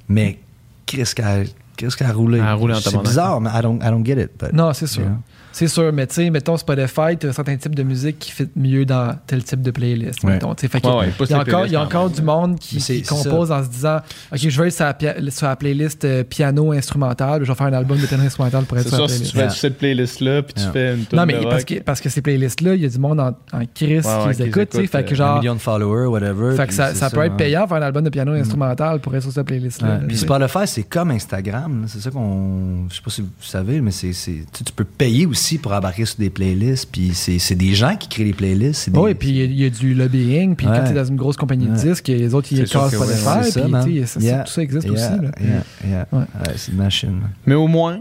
Mais 0.09 0.39
qu'est-ce 0.87 1.15
qu'elle 1.15 1.49
qu'est-ce 1.77 1.95
qu'elle 1.97 2.07
a 2.09 2.12
roulé? 2.12 2.39
Elle 2.39 2.45
a 2.45 2.55
roulé 2.55 2.74
en 2.74 2.81
C'est 2.81 2.97
bizarre, 2.99 3.41
mais 3.41 3.51
I 3.55 3.61
don't, 3.62 3.78
I 3.82 3.91
don't 3.91 4.05
get 4.05 4.20
it. 4.23 4.31
but- 4.39 4.53
Non, 4.55 4.73
c'est 4.73 4.87
sûr. 4.87 5.05
C'est 5.52 5.68
sûr, 5.68 5.93
mais 5.93 6.06
tu 6.06 6.14
sais, 6.14 6.31
mettons 6.31 6.56
Spotify, 6.56 7.16
tu 7.18 7.27
as 7.28 7.32
certains 7.32 7.56
types 7.56 7.74
de 7.74 7.82
musique 7.82 8.18
qui 8.18 8.31
fit 8.31 8.48
mieux 8.56 8.85
dans 8.85 9.16
tel 9.27 9.43
type 9.43 9.62
de 9.62 9.70
playlist. 9.70 10.22
Ouais. 10.22 10.32
mettons, 10.35 10.55
tu 10.55 10.62
sais. 10.62 10.68
Fait 10.68 10.85
Ouais, 10.86 11.09
il 11.20 11.31
y 11.31 11.35
a 11.35 11.39
encore, 11.40 11.66
il 11.66 11.72
y 11.72 11.77
a 11.77 11.82
encore 11.82 12.09
du 12.10 12.22
monde 12.22 12.59
qui, 12.59 12.77
qui 12.78 13.02
compose 13.02 13.51
en 13.51 13.62
se 13.64 13.68
disant 13.68 13.97
Ok, 14.32 14.39
je 14.48 14.60
vais 14.62 14.68
être 14.68 14.74
sur 14.74 14.85
la, 14.85 14.94
pia- 14.94 15.31
sur 15.31 15.47
la 15.48 15.56
playlist 15.56 16.05
euh, 16.05 16.22
piano 16.24 16.72
instrumental, 16.72 17.43
je 17.44 17.51
vais 17.51 17.55
faire 17.56 17.66
un 17.66 17.72
album 17.72 17.98
de 17.98 18.06
piano 18.06 18.22
instrumental 18.22 18.64
pour 18.64 18.78
être 18.78 18.89
sur 18.89 18.98
la 19.02 19.09
si 19.09 19.14
playlist. 19.14 19.31
tu 19.32 19.36
fais 19.36 19.40
Yeah. 19.40 19.51
cette 19.51 19.78
playlist-là, 19.78 20.43
puis 20.43 20.55
tu 20.55 20.70
fais 20.72 20.94
une 20.94 21.05
Non, 21.12 21.27
mais 21.27 21.39
de 21.40 21.44
parce 21.44 21.64
que, 21.64 21.74
parce 21.81 22.01
que 22.01 22.09
ces 22.09 22.20
playlists-là, 22.22 22.74
il 22.74 22.82
y 22.82 22.85
a 22.85 22.89
du 22.89 22.98
monde 22.98 23.18
en, 23.20 23.28
en 23.52 23.64
crise 23.74 24.06
qui 24.06 24.28
les 24.28 24.43
écoute, 24.43 24.68
tu 24.70 24.77
sais. 24.78 24.85
écoute, 24.85 24.90
Fait 24.93 25.05
que 25.05 25.10
euh, 25.10 25.12
Un 25.12 25.16
genre. 25.16 25.39
million 25.39 25.55
de 25.55 25.60
followers, 25.60 26.06
whatever. 26.06 26.56
Fait 26.56 26.66
que 26.66 26.72
ça, 26.74 26.93
peut 27.10 27.24
être 27.24 27.32
hein. 27.32 27.36
payant 27.36 27.66
faire 27.66 27.78
un 27.78 27.82
album 27.82 28.05
de 28.05 28.10
piano 28.10 28.32
instrumental 28.32 29.01
pour 29.01 29.14
être 29.16 29.22
sur 29.22 29.32
cette 29.32 29.47
playlist-là. 29.47 30.01
Puis. 30.06 30.16
Spotify, 30.18 30.66
c'est 30.66 30.82
comme 30.85 31.10
Instagram. 31.10 31.85
C'est 31.89 32.01
ça 32.01 32.10
qu'on. 32.10 32.86
Je 32.89 32.94
sais 32.97 33.02
pas 33.02 33.10
si 33.10 33.20
vous 33.22 33.28
savez, 33.40 33.81
mais 33.81 33.90
c'est. 33.90 34.12
c'est- 34.12 34.31
Tu, 34.52 34.59
sais, 34.59 34.64
tu 34.64 34.72
peux 34.72 34.85
payer 34.85 35.27
aussi 35.27 35.40
pour 35.59 35.73
embarquer 35.73 36.05
sur 36.05 36.19
des 36.19 36.31
playlists. 36.31 36.89
Puis 36.91 37.12
c'est 37.15 37.39
c'est 37.39 37.55
des 37.55 37.75
gens 37.75 37.97
qui 37.97 38.09
créent 38.09 38.25
les 38.25 38.33
playlists. 38.33 38.91
des- 38.91 38.99
Oui, 38.99 39.15
puis 39.15 39.29
il 39.31 39.37
y 39.37 39.41
a- 39.43 39.45
il 39.45 39.61
y, 39.61 39.65
a 39.65 39.71
du 39.71 39.95
lobbying, 39.95 40.55
puis 40.57 40.67
quand 40.67 40.85
tu 40.85 40.91
es 40.91 40.95
dans 40.95 41.05
une 41.05 41.17
grosse 41.17 41.37
compagnie 41.37 41.67
de 41.67 41.73
Ouais. 41.73 41.83
disques, 41.83 42.09
les 42.09 42.35
autres, 42.35 42.49
ils 42.53 42.61
cassent 42.61 42.73
pas 42.73 42.91
ça, 42.91 43.69
puis 43.85 44.01
tout 44.03 44.07
ça 44.51 44.62
existe 44.62 44.85
Yeah, 44.87 44.93
aussi. 44.93 45.23
là. 45.25 45.31
yeah, 45.41 45.62
yeah. 45.89 46.07
Ouais. 46.12 46.19
Ouais, 46.21 46.53
c'est 46.57 46.73
une 46.73 46.79
machine. 46.79 47.21
Mais 47.47 47.55
au 47.55 47.67
moins, 47.67 48.01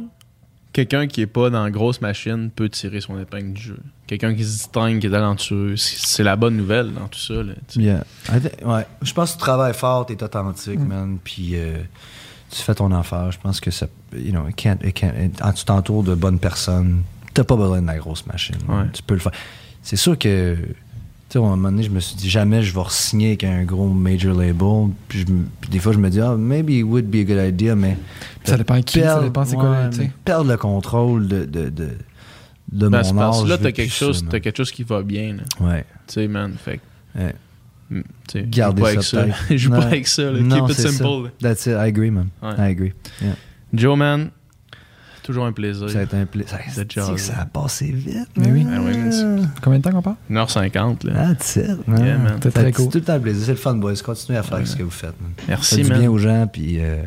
quelqu'un 0.73 1.07
qui 1.07 1.21
est 1.21 1.27
pas 1.27 1.49
dans 1.49 1.63
la 1.63 1.71
grosse 1.71 2.01
machine 2.01 2.49
peut 2.55 2.69
tirer 2.69 3.01
son 3.01 3.19
épingle 3.19 3.53
du 3.53 3.61
jeu. 3.61 3.77
Quelqu'un 4.07 4.33
qui 4.33 4.43
se 4.43 4.51
distingue, 4.53 4.99
qui 4.99 5.07
est 5.07 5.11
talentueux. 5.11 5.75
C'est 5.77 5.97
c'est 6.05 6.23
la 6.23 6.35
bonne 6.35 6.57
nouvelle 6.57 6.91
dans 6.93 7.07
tout 7.07 7.19
ça. 7.19 7.35
Là. 7.35 7.53
Yeah. 7.75 8.03
Ouais. 8.65 8.85
Je 9.01 9.13
pense 9.13 9.31
que 9.31 9.37
tu 9.37 9.41
travailles 9.41 9.73
fort, 9.73 10.05
tu 10.05 10.13
es 10.13 10.23
authentique, 10.23 10.79
Mm. 10.79 10.87
man. 10.87 11.17
Puis 11.23 11.51
euh, 11.53 11.77
tu 12.51 12.61
fais 12.63 12.73
ton 12.73 12.91
affaire. 12.91 13.31
Je 13.31 13.39
pense 13.39 13.59
que 13.59 13.69
ça. 13.71 13.87
You 14.15 14.31
know, 14.31 14.47
it 14.47 14.55
can't- 14.55 14.83
it 14.83 14.95
can't- 14.95 15.13
it- 15.23 15.39
quand 15.39 15.51
tu 15.53 15.63
t'entoures 15.65 16.03
de 16.03 16.15
bonnes 16.15 16.39
personnes, 16.39 17.03
t'as 17.41 17.45
pas 17.45 17.55
besoin 17.55 17.81
de 17.81 17.87
la 17.87 17.97
grosse 17.97 18.25
machine. 18.27 18.55
Ouais. 18.67 18.83
Tu 18.93 19.01
peux 19.03 19.13
le 19.15 19.19
faire. 19.19 19.31
C'est 19.81 19.95
sûr 19.95 20.17
que. 20.17 20.55
Tu 21.29 21.33
sais, 21.33 21.39
à 21.39 21.41
un 21.43 21.49
moment 21.55 21.69
donné, 21.69 21.83
je 21.83 21.89
me 21.91 21.99
suis 21.99 22.15
dit 22.15 22.27
jamais 22.29 22.63
je 22.63 22.73
vais 22.73 22.81
re-signer 22.81 23.27
avec 23.27 23.43
un 23.43 23.63
gros 23.63 23.87
major 23.87 24.35
label. 24.35 24.89
Puis, 25.07 25.19
je 25.27 25.31
me- 25.31 25.45
puis 25.61 25.69
des 25.69 25.77
fois, 25.79 25.93
je 25.93 25.99
me 25.99 26.09
dis, 26.09 26.19
ah, 26.19 26.35
maybe 26.35 26.71
it 26.71 26.83
would 26.83 27.05
be 27.05 27.17
a 27.17 27.23
good 27.23 27.37
idea, 27.53 27.75
mais. 27.75 27.97
Ça 28.43 28.57
dépend 28.57 28.81
qui, 28.81 28.99
ça 28.99 29.05
perdre- 29.05 29.23
dépend 29.25 29.45
c'est 29.45 29.55
quoi, 29.55 29.69
ouais, 29.71 29.89
tu 29.91 30.11
Perdre 30.25 30.49
le 30.49 30.57
contrôle 30.57 31.27
de, 31.27 31.45
de, 31.45 31.69
de, 31.69 31.89
de 32.71 32.87
Ben, 32.89 33.03
mon 33.13 33.43
que 33.43 33.47
là, 33.49 33.57
t'as 33.59 33.71
quelque, 33.71 33.93
chose, 33.93 34.19
ça, 34.21 34.25
t'as 34.29 34.39
quelque 34.39 34.57
chose 34.57 34.71
qui 34.71 34.81
va 34.83 35.03
bien. 35.03 35.35
là. 35.37 35.43
Ouais. 35.67 35.85
Tu 36.07 36.15
sais, 36.15 36.27
man. 36.27 36.53
Fait 36.57 36.79
ouais. 37.15 37.35
mm, 37.91 38.01
tu 38.27 38.39
sais, 38.39 38.45
Garder 38.47 38.81
joue 38.81 38.83
pas 38.83 38.89
avec 38.89 39.03
ça, 39.03 39.17
ça. 39.17 39.23
peut-être. 39.23 39.37
Je 39.51 39.57
joue 39.57 39.69
Non. 39.71 39.79
pas 39.79 39.85
avec 39.85 40.07
ça. 40.07 40.23
là. 40.31 40.39
Non, 40.39 40.61
Keep 40.61 40.69
it 40.71 40.75
c'est 40.77 40.81
ça. 40.87 40.91
simple. 41.03 41.31
That's 41.39 41.65
it. 41.67 41.73
I 41.73 41.75
agree, 41.89 42.09
man. 42.11 42.29
Ouais. 42.41 42.53
I 42.57 42.61
agree. 42.71 42.93
Yeah. 43.21 43.35
Joe, 43.71 43.95
man, 43.95 44.31
toujours 45.29 45.45
un 45.45 45.51
plaisir. 45.51 45.89
Ça 45.89 45.99
a 45.99 46.03
été 46.03 46.17
un 46.17 46.25
plaisir. 46.25 46.57
Ça, 46.71 46.81
C'est 46.89 47.17
ça, 47.19 47.33
a 47.41 47.45
passé 47.45 47.85
vite. 47.91 48.27
Mais 48.35 48.51
oui. 48.51 48.65
Ah 48.67 48.79
oui, 48.83 48.97
mais 48.97 49.11
c'est- 49.11 49.25
Combien 49.61 49.77
de 49.79 49.83
temps 49.83 49.91
qu'on 49.91 50.01
parle? 50.01 50.15
1h50. 50.29 51.03
Là. 51.05 51.35
Yeah, 51.55 52.17
man. 52.17 52.39
C'est 52.41 52.51
très 52.51 52.71
cool. 52.71 52.89
Tout 52.89 52.97
le 52.97 53.03
temps 53.03 53.13
un 53.13 53.19
plaisir. 53.19 53.43
C'est 53.45 53.51
le 53.51 53.57
fun, 53.57 53.75
boys. 53.75 53.93
Continuez 54.03 54.39
à 54.39 54.43
faire 54.43 54.65
ce 54.65 54.75
que 54.75 54.83
vous 54.83 54.89
faites. 54.89 55.13
Man. 55.21 55.31
Merci, 55.47 55.75
Faites 55.75 55.83
du 55.85 55.91
man. 55.91 55.99
bien 55.99 56.09
aux 56.09 56.17
gens. 56.17 56.47
Puis, 56.51 56.77
euh, 56.79 57.03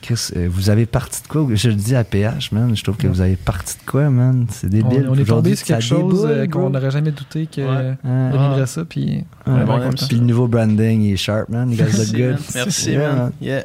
Chris, 0.00 0.28
euh, 0.36 0.48
vous 0.48 0.70
avez 0.70 0.86
parti 0.86 1.22
de 1.22 1.26
quoi? 1.26 1.44
Je 1.52 1.68
le 1.68 1.74
dis 1.74 1.96
à 1.96 2.04
PH, 2.04 2.52
man. 2.52 2.74
Je 2.76 2.82
trouve 2.84 2.96
que 2.96 3.08
vous 3.08 3.20
avez 3.20 3.34
parti 3.34 3.74
de 3.84 3.90
quoi, 3.90 4.08
man? 4.10 4.46
C'est 4.48 4.68
On, 4.68 4.70
débile. 4.70 4.86
on 5.10 5.14
est 5.16 5.22
Aujourd'hui, 5.22 5.26
tombé 5.26 5.56
sur 5.56 5.66
quelque 5.66 5.82
chose 5.82 6.24
euh, 6.30 6.46
qu'on 6.46 6.70
n'aurait 6.70 6.92
jamais 6.92 7.10
douté 7.10 7.46
que 7.46 7.60
Ouais. 7.60 7.94
euh, 8.06 8.30
deviendrait 8.32 8.66
ça, 8.66 8.84
puis 8.84 9.24
on 9.44 9.56
est 9.56 9.58
Ouais, 9.58 9.64
bien 9.64 9.76
bon, 9.78 9.90
content. 9.90 10.06
Puis 10.06 10.16
le 10.18 10.24
nouveau 10.24 10.46
branding, 10.46 11.02
il 11.02 11.12
est 11.14 11.16
sharp, 11.16 11.48
man. 11.48 11.68
You 11.70 11.76
guys 11.78 11.84
look 11.84 11.92
Merci, 11.96 12.12
good. 12.12 12.30
man. 12.30 12.38
Merci, 12.54 12.96
man. 12.96 13.32
Yeah. 13.40 13.64